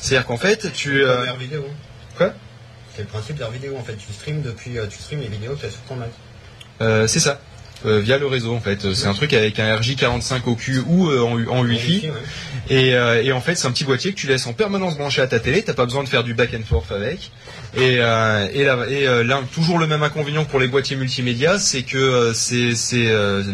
C'est-à-dire 0.02 0.26
qu'en 0.26 0.38
fait, 0.38 0.74
tu... 0.74 1.04
Quoi 2.22 2.34
C'est 2.96 3.02
le 3.02 3.08
principe 3.08 3.38
d'Air 3.38 3.50
vidéo 3.50 3.76
en 3.78 3.84
fait. 3.84 3.96
Tu 3.96 4.14
streams 4.14 4.44
depuis, 4.44 4.78
euh, 4.78 4.86
tu 4.86 5.00
streams 5.00 5.22
les 5.22 5.28
vidéos 5.28 5.56
que 5.56 5.62
tu 5.62 5.66
as 5.66 5.72
sur 5.72 5.82
ton 5.82 5.96
Mac. 5.96 6.10
euh, 6.82 7.08
c'est 7.08 7.20
ça. 7.20 7.40
Euh, 7.86 8.00
via 8.00 8.18
le 8.20 8.28
réseau 8.28 8.54
en 8.54 8.60
fait. 8.60 8.94
C'est 8.94 9.08
un 9.08 9.14
truc 9.14 9.34
avec 9.34 9.60
un 9.60 9.76
RJ45 9.76 10.42
au 10.46 10.56
cul 10.56 10.84
ou 10.86 11.10
euh, 11.10 11.22
en, 11.22 11.58
en 11.58 11.64
Wi-Fi. 11.64 12.10
Et, 12.70 12.94
euh, 12.94 13.24
et 13.24 13.32
en 13.32 13.42
fait, 13.42 13.56
c'est 13.56 13.68
un 13.68 13.72
petit 13.72 13.86
boîtier 13.86 14.14
que 14.14 14.18
tu 14.18 14.28
laisses 14.28 14.46
en 14.46 14.54
permanence 14.54 14.98
branché 14.98 15.22
à 15.22 15.28
ta 15.28 15.40
télé. 15.40 15.64
T'as 15.64 15.74
pas 15.74 15.86
besoin 15.86 16.04
de 16.04 16.10
faire 16.10 16.24
du 16.24 16.36
back 16.36 16.54
and 16.54 16.64
forth 16.68 16.92
avec. 16.92 17.32
Et, 17.76 17.96
et, 17.96 17.98
là, 17.98 18.86
et 18.90 19.24
là, 19.24 19.42
toujours 19.54 19.80
le 19.80 19.88
même 19.88 20.04
inconvénient 20.04 20.44
pour 20.44 20.60
les 20.60 20.68
boîtiers 20.68 20.98
multimédia, 20.98 21.58
c'est 21.58 21.84
que 21.84 22.34
c'est 22.34 22.74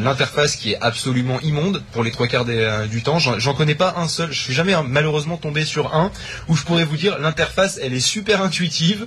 l'interface 0.02 0.56
qui 0.56 0.72
est 0.72 0.78
absolument 0.82 1.40
immonde 1.42 1.84
pour 1.94 2.04
les 2.04 2.10
trois 2.10 2.28
quarts 2.28 2.46
des, 2.46 2.68
du 2.90 3.04
temps. 3.04 3.20
J'en 3.20 3.54
connais 3.54 3.76
pas 3.76 3.94
un 3.98 4.08
seul. 4.08 4.32
Je 4.32 4.40
suis 4.40 4.54
jamais 4.54 4.74
hein, 4.74 4.84
malheureusement 4.88 5.38
tombé 5.38 5.66
sur 5.66 5.94
un 5.94 6.12
où 6.48 6.56
je 6.56 6.64
pourrais 6.64 6.84
vous 6.84 6.98
dire 6.98 7.20
l'interface, 7.20 7.80
elle 7.82 7.94
est 7.94 8.00
super 8.00 8.42
intuitive. 8.42 9.06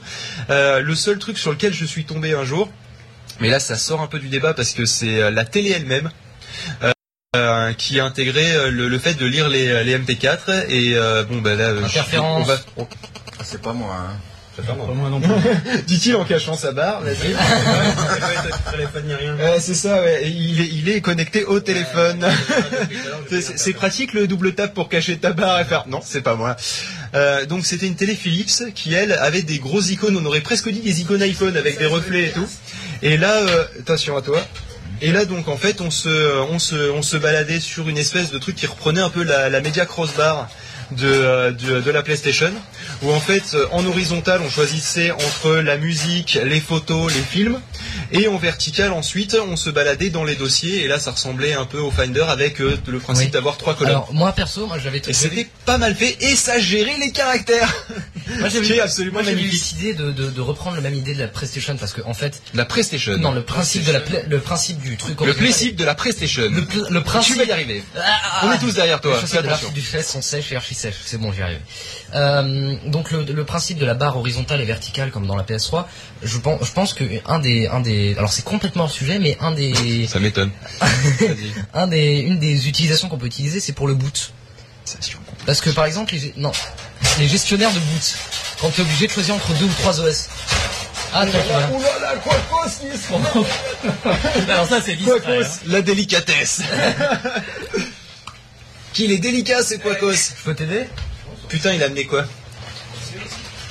Le 0.48 0.94
seul 0.94 1.18
truc 1.18 1.38
sur 1.38 1.50
lequel 1.50 1.74
je 1.74 1.84
suis 1.84 2.04
tombé 2.04 2.32
un 2.32 2.44
jour, 2.44 2.70
mais 3.40 3.48
là 3.48 3.58
ça 3.60 3.76
sort 3.76 4.00
un 4.00 4.06
peu 4.06 4.18
du 4.18 4.28
débat 4.28 4.54
parce 4.54 4.72
que 4.72 4.84
c'est 4.86 5.20
euh, 5.20 5.30
la 5.30 5.44
télé 5.44 5.70
elle-même. 5.70 6.10
euh, 6.84 6.90
euh, 7.36 7.72
qui 7.74 8.00
a 8.00 8.04
intégré 8.04 8.70
le, 8.70 8.88
le 8.88 8.98
fait 8.98 9.14
de 9.14 9.24
lire 9.24 9.48
les, 9.48 9.84
les 9.84 9.96
MP4 9.98 10.66
et 10.68 10.94
euh, 10.96 11.22
bon 11.24 11.38
bah 11.40 11.54
là 11.54 11.74
je- 11.76 11.84
Interférence. 11.84 12.42
on 12.76 12.82
va- 12.82 12.86
Ah, 13.38 13.42
C'est 13.44 13.62
pas 13.62 13.72
moi, 13.72 13.94
hein. 13.94 14.16
C'est 14.56 14.66
pas 14.66 14.74
moi. 14.74 14.88
Pas 14.88 14.94
moi 14.94 15.08
non 15.10 15.20
plus. 15.20 15.82
dit-il 15.86 16.16
en 16.16 16.24
cachant 16.24 16.56
sa 16.56 16.72
barre 16.72 17.02
vas-y. 17.02 17.36
C'est 19.60 19.74
ça 19.74 20.02
ouais. 20.02 20.28
Il, 20.28 20.60
est, 20.60 20.66
il 20.68 20.88
est 20.88 21.00
connecté 21.00 21.44
au 21.44 21.60
téléphone 21.60 22.26
C'est- 23.30 23.72
pratique 23.74 24.12
le 24.12 24.26
double 24.26 24.54
tap 24.54 24.74
pour 24.74 24.88
cacher 24.88 25.16
ta 25.18 25.32
barre 25.32 25.60
et 25.60 25.64
faire 25.64 25.84
non 25.88 26.00
c'est 26.04 26.22
pas 26.22 26.34
moi 26.34 26.56
Euh, 27.14 27.44
donc 27.46 27.66
c'était 27.66 27.86
une 27.88 27.96
télé 27.96 28.14
Philips 28.14 28.72
qui 28.74 28.94
elle 28.94 29.12
avait 29.12 29.42
des 29.42 29.58
gros 29.58 29.80
icônes 29.82 30.16
on 30.16 30.24
aurait 30.26 30.40
presque 30.42 30.68
dit 30.70 30.80
des 30.80 31.00
icônes 31.00 31.22
iPhone 31.22 31.56
avec 31.56 31.76
des 31.78 31.86
reflets 31.86 32.26
et 32.26 32.30
tout 32.32 32.46
et 33.02 33.16
là 33.16 33.34
euh, 33.36 33.64
attention 33.78 34.16
à 34.16 34.22
toi. 34.22 34.40
Et 35.02 35.12
là 35.12 35.24
donc 35.24 35.48
en 35.48 35.56
fait 35.56 35.80
on 35.80 35.90
se 35.90 36.40
on 36.50 36.58
se 36.58 36.90
on 36.90 37.02
se 37.02 37.16
baladait 37.16 37.60
sur 37.60 37.88
une 37.88 37.96
espèce 37.96 38.30
de 38.30 38.38
truc 38.38 38.56
qui 38.56 38.66
reprenait 38.66 39.00
un 39.00 39.10
peu 39.10 39.22
la, 39.22 39.48
la 39.48 39.60
média 39.60 39.86
crossbar 39.86 40.48
de, 40.92 41.06
euh, 41.06 41.50
de, 41.52 41.80
de 41.80 41.90
la 41.90 42.02
PlayStation 42.02 42.52
où 43.02 43.12
en 43.12 43.20
fait 43.20 43.54
euh, 43.54 43.66
en 43.72 43.84
horizontal 43.86 44.40
on 44.44 44.50
choisissait 44.50 45.10
entre 45.10 45.54
la 45.56 45.76
musique, 45.76 46.38
les 46.44 46.60
photos, 46.60 47.12
les 47.14 47.22
films 47.22 47.60
et 48.12 48.26
en 48.28 48.36
vertical 48.38 48.92
ensuite 48.92 49.36
on 49.48 49.56
se 49.56 49.70
baladait 49.70 50.10
dans 50.10 50.24
les 50.24 50.34
dossiers 50.34 50.82
et 50.84 50.88
là 50.88 50.98
ça 50.98 51.12
ressemblait 51.12 51.52
un 51.54 51.64
peu 51.64 51.78
au 51.78 51.90
Finder 51.90 52.24
avec 52.28 52.60
euh, 52.60 52.76
le 52.86 52.98
principe 52.98 53.26
Oui. 53.26 53.30
d'avoir 53.32 53.56
trois 53.56 53.74
colonnes. 53.74 53.92
Alors 53.94 54.12
moi 54.12 54.32
perso, 54.32 54.66
moi 54.66 54.78
j'avais 54.82 54.98
et 55.06 55.12
c'était 55.12 55.48
pas 55.64 55.78
mal 55.78 55.94
fait 55.94 56.16
et 56.20 56.34
ça 56.36 56.58
gérait 56.58 56.96
les 56.98 57.12
caractères. 57.12 57.72
moi 58.38 58.48
est 58.54 58.80
absolument 58.80 59.14
moi 59.14 59.22
j'avais 59.22 59.42
eu 59.42 59.50
de, 59.94 60.10
de, 60.12 60.30
de 60.30 60.40
reprendre 60.40 60.76
la 60.76 60.82
même 60.82 60.94
idée 60.94 61.14
de 61.14 61.20
la 61.20 61.28
PlayStation 61.28 61.76
parce 61.76 61.92
que 61.92 62.02
en 62.02 62.14
fait, 62.14 62.42
La 62.54 62.64
PlayStation. 62.64 63.16
non 63.18 63.32
le 63.32 63.42
principe 63.42 63.84
de 63.84 63.92
la 63.92 64.00
pla- 64.00 64.22
le 64.28 64.38
principe 64.40 64.80
du 64.80 64.96
truc 64.96 65.20
le 65.20 65.34
principe 65.34 65.76
de 65.76 65.84
la 65.84 65.94
PlayStation. 65.94 66.42
le, 66.50 66.64
pl- 66.64 66.86
le 66.90 66.98
Tu 67.00 67.04
principe 67.04 67.36
vas 67.36 67.44
y 67.44 67.52
arriver. 67.52 67.82
Ah, 67.96 68.46
On 68.46 68.52
est 68.52 68.58
tous 68.58 68.74
derrière 68.74 69.00
toi. 69.00 69.18
Les 69.20 69.70
du 69.72 69.80
fesse 69.82 70.08
sont 70.10 70.22
sèches 70.22 70.52
et 70.52 70.56
archi 70.56 70.74
C'est 71.04 71.18
bon, 71.18 71.32
j'y 71.32 71.42
arrive. 71.42 71.60
Euh, 72.14 72.74
donc 72.86 73.10
le, 73.10 73.24
le 73.24 73.44
principe 73.44 73.78
de 73.78 73.84
la 73.84 73.94
barre 73.94 74.16
horizontale 74.16 74.60
et 74.60 74.64
verticale 74.64 75.10
comme 75.10 75.26
dans 75.26 75.36
la 75.36 75.42
PS3, 75.42 75.84
je 76.22 76.38
pense, 76.38 76.64
je 76.64 76.72
pense 76.72 76.94
que 76.94 77.04
un 77.26 77.38
des, 77.38 77.66
un 77.66 77.80
des, 77.80 78.14
alors 78.16 78.32
c'est 78.32 78.44
complètement 78.44 78.84
hors 78.84 78.90
sujet, 78.90 79.18
mais 79.18 79.36
un 79.40 79.52
des, 79.52 80.06
Ça 80.06 80.20
m'étonne. 80.20 80.50
Un 81.74 81.86
des, 81.86 82.18
une 82.18 82.38
des 82.38 82.68
utilisations 82.68 83.08
qu'on 83.08 83.18
peut 83.18 83.26
utiliser, 83.26 83.60
c'est 83.60 83.72
pour 83.72 83.86
le 83.88 83.94
boot. 83.94 84.32
Parce 85.46 85.60
que 85.60 85.70
par 85.70 85.84
exemple, 85.84 86.14
les, 86.14 86.32
non, 86.36 86.52
les 87.18 87.28
gestionnaires 87.28 87.72
de 87.72 87.78
boot, 87.78 88.16
quand 88.60 88.70
tu 88.70 88.80
es 88.80 88.84
obligé 88.84 89.06
de 89.06 89.12
choisir 89.12 89.34
entre 89.34 89.52
deux 89.54 89.66
ou 89.66 89.72
trois 89.80 90.00
OS. 90.00 90.28
Ah, 91.12 91.26
tiens, 91.28 91.40
voilà. 91.48 91.70
Oulala, 91.72 92.14
Alors 94.48 94.68
ça 94.68 94.80
c'est 94.80 94.92
hein. 94.92 95.42
La 95.66 95.82
délicatesse. 95.82 96.62
Qu'il 99.00 99.12
est 99.12 99.18
délicat, 99.18 99.62
c'est 99.62 99.78
Quacos. 99.78 100.12
Je 100.12 100.44
peux 100.44 100.54
t'aider? 100.54 100.84
Putain, 101.48 101.72
il 101.72 101.82
a 101.82 101.86
amené 101.86 102.04
quoi? 102.04 102.26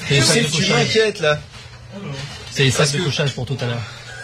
Tu 0.08 0.20
sais, 0.24 0.42
m'inquiètes 0.72 1.20
là. 1.20 1.40
C'est 2.50 2.64
les 2.64 2.72
sacs 2.72 2.92
de 2.94 3.04
couchage 3.04 3.36
pour 3.36 3.46
tout 3.46 3.58
à 3.62 3.68
l'heure. 3.68 3.84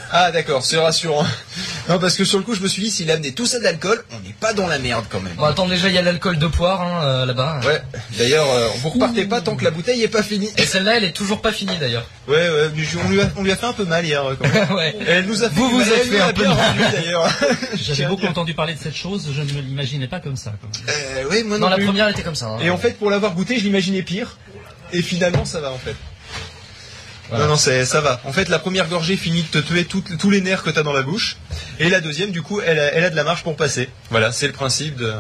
Ah 0.10 0.32
d'accord, 0.32 0.66
c'est 0.66 0.78
rassurant. 0.78 1.24
Non 1.88 2.00
parce 2.00 2.16
que 2.18 2.26
sur 2.26 2.38
le 2.40 2.44
coup 2.44 2.56
je 2.56 2.62
me 2.62 2.68
suis 2.68 2.82
dit 2.82 2.90
s'il 2.90 3.12
a 3.12 3.14
amené 3.14 3.32
tout 3.32 3.46
ça 3.46 3.60
de 3.60 3.64
l'alcool, 3.64 4.04
on 4.12 4.20
n'est 4.26 4.34
pas 4.40 4.54
dans 4.54 4.66
la 4.68 4.80
merde 4.80 5.06
quand 5.10 5.20
même. 5.20 5.34
Bon, 5.36 5.44
attends, 5.46 5.68
déjà 5.68 5.88
il 5.88 5.94
y 5.94 5.98
a 5.98 6.02
l'alcool 6.02 6.38
de 6.40 6.48
poire 6.48 6.82
hein, 6.82 7.04
euh, 7.04 7.26
là-bas. 7.26 7.60
Ouais, 7.66 7.82
d'ailleurs 8.18 8.50
euh, 8.50 8.68
vous 8.82 8.90
repartez 8.90 9.26
pas 9.26 9.42
tant 9.42 9.56
que 9.56 9.64
la 9.64 9.72
bouteille 9.72 10.02
est 10.02 10.08
pas 10.08 10.24
finie. 10.24 10.50
Et 10.58 10.66
celle-là, 10.66 10.98
elle 10.98 11.04
est 11.04 11.12
toujours 11.12 11.42
pas 11.42 11.52
finie 11.52 11.78
d'ailleurs. 11.78 12.06
Ouais 12.28 12.36
ouais, 12.50 12.70
mais 12.76 12.84
je- 12.84 12.98
on 12.98 13.10
lui 13.10 13.22
a, 13.22 13.26
on 13.38 13.44
lui 13.44 13.52
a 13.52 13.56
fait 13.56 13.68
un 13.68 13.74
peu 13.74 13.86
mal 13.86 14.04
hier 14.06 14.24
quand 14.40 14.48
même. 14.52 14.72
ouais. 14.76 14.96
Elle 15.08 15.26
nous 15.26 15.44
a 15.44 15.50
fait 15.50 15.56
Vous 15.56 15.68
du 15.68 15.74
vous 15.74 15.80
mal, 15.80 15.88
êtes 15.90 16.00
elle 16.02 16.08
fait 16.10 16.18
nous 16.18 16.24
un 16.24 16.34
peu 16.34 16.42
bien 16.44 16.56
mal. 16.56 16.66
rendu, 16.68 16.80
d'ailleurs. 16.94 17.30
J'avais 17.76 18.06
beaucoup 18.08 18.26
entendu 18.26 18.54
parler 18.56 18.74
de 18.74 18.80
cette 18.80 18.96
chose, 18.96 19.28
je 19.36 19.42
ne 19.42 19.52
me 19.54 19.62
l'imaginais 19.62 20.08
pas 20.08 20.20
comme 20.20 20.38
ça. 20.38 20.54
quoi. 20.60 20.70
Euh, 20.90 21.30
ouais, 21.30 21.44
moi 21.44 21.58
non 21.60 21.66
Non, 21.66 21.70
la 21.70 21.76
plus. 21.78 21.86
première 21.86 22.06
elle 22.08 22.14
était 22.14 22.24
comme 22.24 22.36
ça. 22.36 22.48
hein. 22.48 22.58
Et 22.64 22.70
en 22.72 22.78
fait 22.78 22.98
pour 22.98 23.12
l'avoir 23.12 23.34
goûté 23.36 23.60
je 23.60 23.64
l'imaginais 23.64 24.02
pire. 24.02 24.38
Et 24.94 25.02
finalement 25.02 25.46
ça 25.46 25.60
va 25.62 25.72
en 25.72 25.78
fait. 25.78 25.96
Voilà. 27.30 27.46
Non 27.46 27.52
non 27.52 27.58
c'est 27.58 27.86
ça 27.86 28.02
va. 28.02 28.22
En 28.26 28.32
fait 28.34 28.50
la 28.50 28.60
première 28.60 28.88
gorgée 28.88 29.18
finit 29.18 29.44
de 29.44 29.48
te 29.48 29.58
tuer 29.60 29.86
tous 29.86 30.30
les 30.30 30.42
nerfs 30.42 30.64
que 30.64 30.70
t'as 30.70 30.84
dans 30.84 30.94
la 30.94 31.02
bouche. 31.02 31.38
Et 31.80 31.90
la 31.90 32.00
deuxième 32.02 32.32
du 32.32 32.42
coup 32.42 32.62
elle 32.62 32.80
a, 32.80 32.94
elle 32.94 33.04
a 33.04 33.10
de 33.10 33.16
la 33.16 33.24
marge 33.24 33.44
pour 33.44 33.56
passer. 33.56 33.90
Voilà 34.12 34.32
c'est 34.32 34.48
le 34.48 34.54
principe 34.54 34.96
de, 34.98 35.14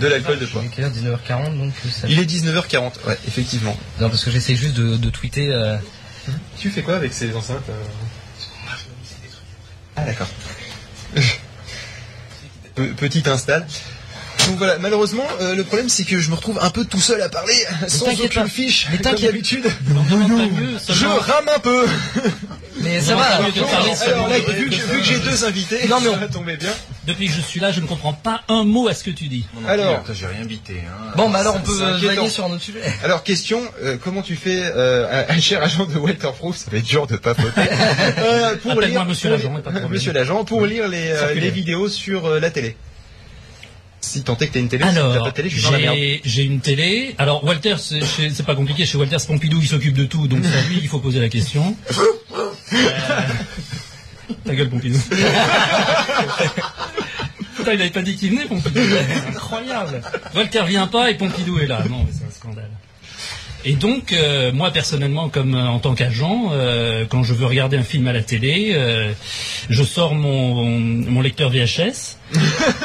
de 0.00 0.06
l'alcool 0.06 0.38
de 0.38 0.46
poids. 0.46 0.62
Il 0.62 0.66
est 0.66 0.70
quelle 0.70 0.84
heure? 0.84 1.18
19h40 1.18 1.58
donc 1.58 1.72
euh, 1.86 1.88
ça... 1.90 2.08
Il 2.08 2.18
est 2.18 2.24
19h40, 2.24 3.06
ouais, 3.06 3.18
effectivement. 3.26 3.76
Non 4.00 4.10
parce 4.10 4.24
que 4.24 4.30
j'essaie 4.30 4.54
juste 4.54 4.74
de, 4.74 4.96
de 4.96 5.10
tweeter. 5.10 5.48
euh, 5.52 5.76
Tu 6.58 6.70
fais 6.70 6.82
quoi 6.82 6.96
avec 6.96 7.12
ces 7.14 7.34
enceintes 7.34 7.68
euh? 7.68 7.72
Ah 9.96 10.04
d'accord. 10.04 10.28
Pe- 12.74 12.92
Petite 12.96 13.28
install. 13.28 13.66
Donc 14.48 14.58
voilà, 14.58 14.78
malheureusement, 14.78 15.26
euh, 15.40 15.54
le 15.54 15.64
problème 15.64 15.88
c'est 15.88 16.04
que 16.04 16.20
je 16.20 16.30
me 16.30 16.34
retrouve 16.34 16.58
un 16.60 16.70
peu 16.70 16.84
tout 16.84 17.00
seul 17.00 17.20
à 17.22 17.28
parler, 17.28 17.54
sans 17.88 18.08
aucune 18.08 18.42
pas. 18.42 18.48
fiche, 18.48 18.88
Mais 18.90 18.98
comme 18.98 19.14
d'habitude. 19.14 19.66
Je 20.88 21.06
rame 21.06 21.48
un 21.54 21.58
peu. 21.58 21.86
Mais 22.82 23.00
ça 23.00 23.14
va. 23.14 23.24
Alors 23.24 24.28
là, 24.28 24.38
vu 24.38 24.70
que, 24.70 25.02
j'ai 25.02 25.18
deux 25.18 25.44
invités, 25.44 25.86
Non, 25.88 26.00
mais 26.00 26.08
on- 26.08 26.14
ça 26.14 26.18
va 26.18 26.28
tomber 26.28 26.56
bien. 26.56 26.72
Depuis 27.06 27.26
que 27.26 27.32
je 27.34 27.40
suis 27.40 27.60
là, 27.60 27.72
je 27.72 27.80
ne 27.80 27.86
comprends 27.86 28.12
pas 28.12 28.42
un 28.48 28.64
mot 28.64 28.88
à 28.88 28.94
ce 28.94 29.04
que 29.04 29.10
tu 29.10 29.28
dis. 29.28 29.46
Alors. 29.68 30.02
j'ai 30.12 30.26
rien 30.26 30.44
bité. 30.44 30.82
Hein. 30.86 31.12
Bon 31.16 31.28
bah 31.28 31.40
alors 31.40 31.56
on 31.56 31.60
peut 31.60 31.72
vaguer 31.72 32.28
sur 32.28 32.44
un 32.44 32.50
autre 32.50 32.62
sujet. 32.62 32.80
Alors 33.04 33.22
question, 33.22 33.60
euh, 33.82 33.96
comment 34.02 34.22
tu 34.22 34.36
fais, 34.36 34.62
euh, 34.62 35.24
un, 35.28 35.34
un 35.34 35.40
cher 35.40 35.62
agent 35.62 35.86
de 35.86 35.98
Waterproof, 35.98 36.56
ça 36.56 36.70
va 36.70 36.78
être 36.78 36.84
dur 36.84 37.06
de 37.06 37.16
papoter, 37.16 37.60
euh, 38.18 38.56
pour 38.56 38.80
lire, 38.80 39.04
monsieur 39.04 39.30
l'agent, 39.30 39.52
monsieur 39.88 40.12
l'agent, 40.12 40.44
pour 40.44 40.64
lire 40.66 40.88
les, 40.88 41.50
vidéos 41.50 41.88
sur 41.88 42.28
la 42.40 42.50
télé. 42.50 42.76
Si 44.10 44.22
tant 44.22 44.36
est 44.38 44.48
que 44.48 44.54
t'as 44.54 44.58
une 44.58 44.68
télé, 44.68 44.82
si 44.82 44.90
Alors, 44.98 45.22
pas 45.22 45.30
de 45.30 45.34
télé, 45.36 45.48
je 45.48 45.54
suis 45.54 45.62
dans 45.64 45.70
la 45.70 45.78
merde. 45.78 45.96
j'ai 46.24 46.42
une 46.42 46.58
télé. 46.60 47.14
Alors 47.16 47.44
Walter, 47.44 47.76
c'est 47.78 48.42
pas 48.44 48.56
compliqué. 48.56 48.84
Chez 48.84 48.98
Walter, 48.98 49.20
c'est 49.20 49.28
Pompidou, 49.28 49.60
il 49.62 49.68
s'occupe 49.68 49.94
de 49.96 50.04
tout, 50.04 50.26
donc 50.26 50.40
c'est 50.42 50.58
à 50.58 50.62
lui 50.62 50.80
qu'il 50.80 50.88
faut 50.88 50.98
poser 50.98 51.20
la 51.20 51.28
question. 51.28 51.76
Euh, 52.72 52.78
Ta 54.44 54.54
gueule, 54.54 54.70
Pompidou. 54.70 54.96
Putain, 57.56 57.72
il 57.72 57.80
avait 57.80 57.90
pas 57.90 58.02
dit 58.02 58.14
qu'il 58.16 58.30
venait, 58.30 58.46
Pompidou. 58.46 58.78
Incroyable. 59.28 60.00
Walter 60.36 60.62
vient 60.68 60.86
pas 60.86 61.10
et 61.10 61.14
Pompidou 61.16 61.58
est 61.58 61.66
là. 61.66 61.82
Non, 61.90 62.04
mais 62.06 62.12
c'est 62.16 62.24
un 62.24 62.30
scandale. 62.30 62.70
Et 63.64 63.74
donc, 63.74 64.12
euh, 64.12 64.52
moi 64.52 64.70
personnellement, 64.70 65.28
comme 65.28 65.54
euh, 65.54 65.66
en 65.66 65.78
tant 65.78 65.94
qu'agent, 65.94 66.50
euh, 66.52 67.04
quand 67.08 67.22
je 67.22 67.34
veux 67.34 67.46
regarder 67.46 67.76
un 67.76 67.82
film 67.82 68.06
à 68.08 68.12
la 68.12 68.22
télé, 68.22 68.72
euh, 68.74 69.12
je 69.68 69.84
sors 69.84 70.14
mon, 70.14 70.64
mon 70.64 71.20
lecteur 71.20 71.50
VHS, 71.50 72.16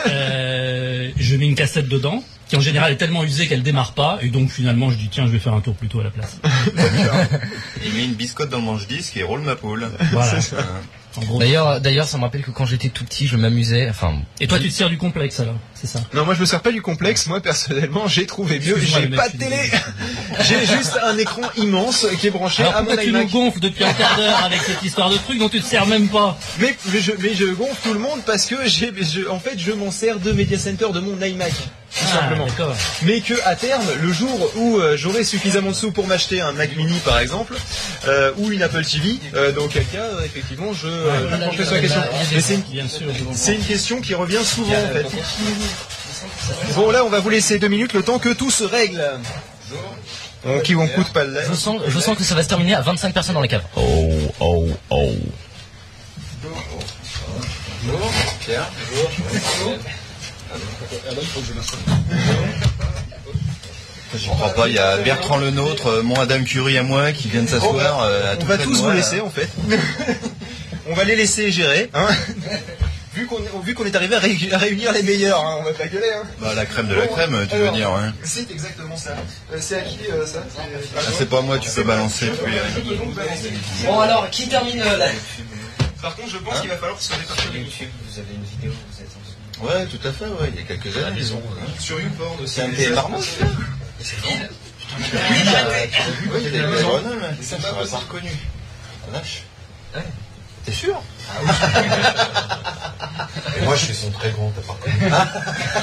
euh, 0.10 1.10
je 1.18 1.36
mets 1.38 1.46
une 1.46 1.56
cassette 1.56 1.88
dedans, 1.88 2.24
qui 2.50 2.58
en 2.58 2.60
général 2.60 2.92
est 2.92 2.98
tellement 2.98 3.24
usée 3.24 3.48
qu'elle 3.48 3.64
démarre 3.64 3.94
pas, 3.94 4.20
et 4.22 4.28
donc 4.30 4.50
finalement 4.50 4.90
je 4.90 4.98
dis 4.98 5.08
tiens, 5.10 5.26
je 5.28 5.32
vais 5.32 5.40
faire 5.40 5.54
un 5.54 5.62
tour 5.62 5.76
plutôt 5.76 6.02
à 6.02 6.04
la 6.04 6.12
place. 6.12 6.40
Il 7.86 7.94
met 7.94 8.06
une 8.06 8.14
biscotte 8.14 8.50
dans 8.50 8.58
le 8.60 8.64
manche-disque 8.66 9.16
et 9.18 9.24
roule 9.24 9.42
ma 9.42 9.56
poule. 9.56 9.90
Voilà. 10.12 10.40
D'ailleurs, 11.40 11.80
d'ailleurs, 11.80 12.08
ça 12.08 12.18
me 12.18 12.24
rappelle 12.24 12.42
que 12.42 12.52
quand 12.52 12.66
j'étais 12.66 12.90
tout 12.90 13.06
petit, 13.06 13.26
je 13.26 13.38
m'amusais. 13.38 13.90
Enfin, 13.90 14.16
Et 14.42 14.48
toi, 14.48 14.60
tu 14.60 14.68
te 14.68 14.74
sers 14.74 14.90
du 14.90 14.98
complexe 14.98 15.40
alors, 15.40 15.56
c'est 15.86 15.98
ça 15.98 16.04
Non, 16.14 16.26
moi 16.26 16.34
je 16.34 16.40
me 16.42 16.46
sers 16.46 16.62
pas 16.62 16.72
du 16.72 16.82
complexe. 16.82 17.28
Moi 17.28 17.40
personnellement, 17.42 18.08
j'ai 18.08 18.26
trouvé 18.26 18.60
mieux. 18.60 18.78
J'ai 18.80 19.08
pas 19.08 19.30
de 19.30 19.38
télé. 19.38 19.58
j'ai 20.44 20.66
juste 20.66 20.98
un 21.04 21.18
écran 21.18 21.42
immense 21.58 22.06
qui 22.20 22.28
est 22.28 22.32
branché 22.32 22.64
Alors 22.64 22.76
à 22.78 22.82
mon 22.84 22.92
tu 22.98 23.12
nous 23.12 23.20
iMac. 23.20 23.30
gonfles 23.30 23.60
depuis 23.60 23.84
un 23.84 23.94
quart 23.94 24.16
d'heure 24.18 24.44
avec 24.44 24.62
cette 24.62 24.84
histoire 24.84 25.10
de 25.10 25.18
truc 25.18 25.40
dont 25.40 25.50
tu 25.50 25.62
te 25.62 25.66
sers 25.68 25.86
même 25.86 26.08
pas 26.08 26.38
Mais, 26.60 26.76
mais 26.92 27.00
je, 27.00 27.12
mais 27.20 27.34
je 27.36 27.46
gonfle 27.46 27.76
tout 27.84 27.94
le 27.94 28.00
monde 28.00 28.20
parce 28.26 28.46
que 28.46 28.56
j'ai, 28.68 28.92
je- 29.02 29.28
en 29.30 29.40
fait, 29.40 29.58
je 29.58 29.72
m'en 29.72 29.92
sers 29.92 30.20
de 30.20 30.32
Media 30.32 30.58
Center 30.58 30.88
de 30.94 31.00
mon 31.00 31.22
iMac. 31.22 31.52
Tout 31.98 32.04
Ah, 32.12 32.20
simplement. 32.20 32.48
Mais 33.04 33.22
que 33.22 33.34
à 33.46 33.56
terme, 33.56 33.86
le 34.02 34.12
jour 34.12 34.52
où 34.58 34.80
euh, 34.80 34.98
j'aurai 34.98 35.24
suffisamment 35.24 35.70
de 35.70 35.76
sous 35.76 35.92
pour 35.94 36.08
m'acheter 36.08 36.42
un 36.42 36.52
Mac 36.52 36.76
Mini 36.76 36.98
par 37.06 37.20
exemple, 37.20 37.54
euh, 38.10 38.32
ou 38.38 38.52
une 38.52 38.62
Apple 38.64 38.84
TV, 38.84 39.16
euh, 39.34 39.54
dans 39.54 39.70
quel 39.70 39.86
cas, 39.86 40.00
euh, 40.00 40.26
effectivement, 40.26 40.74
je, 40.74 40.88
euh, 40.88 41.30
je 41.32 41.46
pencherai 41.46 41.64
sur 41.66 41.76
la 41.76 41.80
question. 41.80 42.02
Mais 42.34 42.42
c'est 42.42 42.56
une, 42.56 43.56
une 43.62 43.66
question 43.66 44.02
qui 44.02 44.14
revient 44.14 44.44
souvent 44.44 44.74
en 44.74 44.88
fait. 44.94 45.06
Bon 46.76 46.92
là, 46.92 47.04
on 47.06 47.10
va 47.10 47.20
vous 47.20 47.30
laisser 47.30 47.60
deux 47.60 47.68
minutes 47.68 47.94
le 47.94 48.04
temps 48.04 48.20
que 48.20 48.34
tout 48.34 48.52
se 48.52 48.64
règle. 48.64 49.04
On 50.46 50.60
qui 50.60 50.76
on 50.76 50.88
coûte 50.88 51.12
pas 51.12 51.24
le 51.24 51.34
lait. 51.34 51.44
je 51.50 51.56
sens, 51.56 51.82
je 51.88 52.00
sens 52.00 52.16
que 52.18 52.24
ça 52.24 52.36
va 52.36 52.44
se 52.44 52.48
terminer 52.48 52.76
à 52.76 52.82
25 52.82 53.14
personnes 53.14 53.36
dans 53.36 53.42
les 53.42 53.48
caves. 53.48 53.64
Oh, 53.76 54.10
oh, 54.40 54.68
oh. 54.92 55.12
Pierre 58.42 58.70
J'y 64.18 64.30
crois 64.30 64.54
pas, 64.54 64.68
il 64.70 64.76
y 64.76 64.80
a 64.80 64.98
Bertrand 64.98 65.38
Lenôtre, 65.38 65.88
euh, 65.88 66.02
mon 66.02 66.16
Adam 66.16 66.42
Curie 66.44 66.78
à 66.78 66.84
moi 66.84 67.12
qui 67.12 67.28
viennent 67.28 67.48
s'asseoir. 67.48 68.02
euh, 68.04 68.32
à 68.32 68.36
On 68.36 68.38
tout 68.40 68.46
va 68.46 68.58
tous 68.58 68.82
vous 68.82 68.88
là. 68.88 68.94
laisser 68.96 69.20
en 69.20 69.30
fait. 69.30 69.50
on 70.90 70.94
va 70.94 71.04
les 71.04 71.18
laisser 71.18 71.52
gérer. 71.52 71.90
Hein 71.94 72.08
vu 73.16 73.26
qu'on 73.28 73.38
est, 73.40 73.50
vu 73.64 73.74
qu'on 73.74 73.86
est 73.86 73.96
arrivé 73.96 74.16
à, 74.16 74.20
ré- 74.20 74.50
à 74.52 74.58
réunir 74.58 74.92
les 74.92 75.04
meilleurs, 75.04 75.40
hein, 75.46 75.58
on 75.60 75.64
va 75.64 75.74
pas 75.74 75.88
gueuler. 75.88 76.12
Hein. 76.16 76.24
Bah, 76.40 76.54
la 76.54 76.66
crème 76.66 76.88
de 76.88 76.96
la 76.96 77.08
crème, 77.08 77.48
tu 77.50 77.56
veux 77.56 77.72
dire, 77.72 77.90
hein. 77.90 78.14
C'est 78.24 78.50
exactement 78.52 78.98
ça. 78.98 79.16
Euh, 79.54 79.58
c'est 79.60 79.78
à 79.78 79.82
qui 79.82 80.00
euh, 80.12 80.26
ça 80.26 80.44
Ah, 80.58 81.02
c'est 81.18 81.30
pas 81.30 81.42
moi, 81.42 81.58
tu 81.58 81.70
peux 81.70 81.84
balancer. 81.84 82.28
euh, 82.30 82.36
peux. 82.36 83.86
Bon 83.86 84.00
alors, 84.00 84.30
qui 84.30 84.48
termine 84.48 84.82
euh, 84.82 84.98
là 84.98 85.08
Par 86.02 86.16
contre, 86.16 86.30
je 86.32 86.38
pense 86.38 86.60
qu'il 86.62 86.70
va 86.70 86.78
falloir 86.78 87.02
se 87.02 87.14
répartir 87.14 87.52
les 87.54 87.60
YouTube, 87.62 87.90
vous 88.10 88.20
avez 88.20 88.34
une 88.34 88.44
vidéo, 88.44 88.72
vous 88.92 89.02
êtes 89.02 89.08
ensemble. 89.10 89.36
Ouais, 89.80 89.86
tout 89.86 90.06
à 90.08 90.12
fait, 90.12 90.26
ouais, 90.26 90.50
il 90.54 90.60
y 90.60 90.64
a 90.64 90.64
quelques 90.64 90.98
années. 90.98 91.16
ils 91.18 91.34
ont, 91.34 91.38
euh, 91.38 91.66
Sur 91.80 92.00
YouPorn 92.02 92.44
aussi. 92.44 92.56
C'est 92.56 92.62
un 92.64 92.70
pays 92.70 92.90
marmot, 92.90 93.22
ça 93.22 93.46
Oui, 93.46 94.32
il 96.40 96.44
y 96.44 96.48
a 96.48 96.52
des 96.52 96.60
hein. 96.60 97.36
C'est 97.42 97.58
Je 97.58 97.62
pas 97.62 97.70
l'aurais 97.72 97.82
possible. 97.82 98.02
pas 99.94 100.00
T'es 100.66 100.72
sûr? 100.72 101.00
Moi, 103.64 103.76
je 103.76 103.86
suis 103.86 103.94
son 103.94 104.10
très 104.12 104.32
grand, 104.32 104.52
t'as 104.52 104.62
pas. 105.10 105.26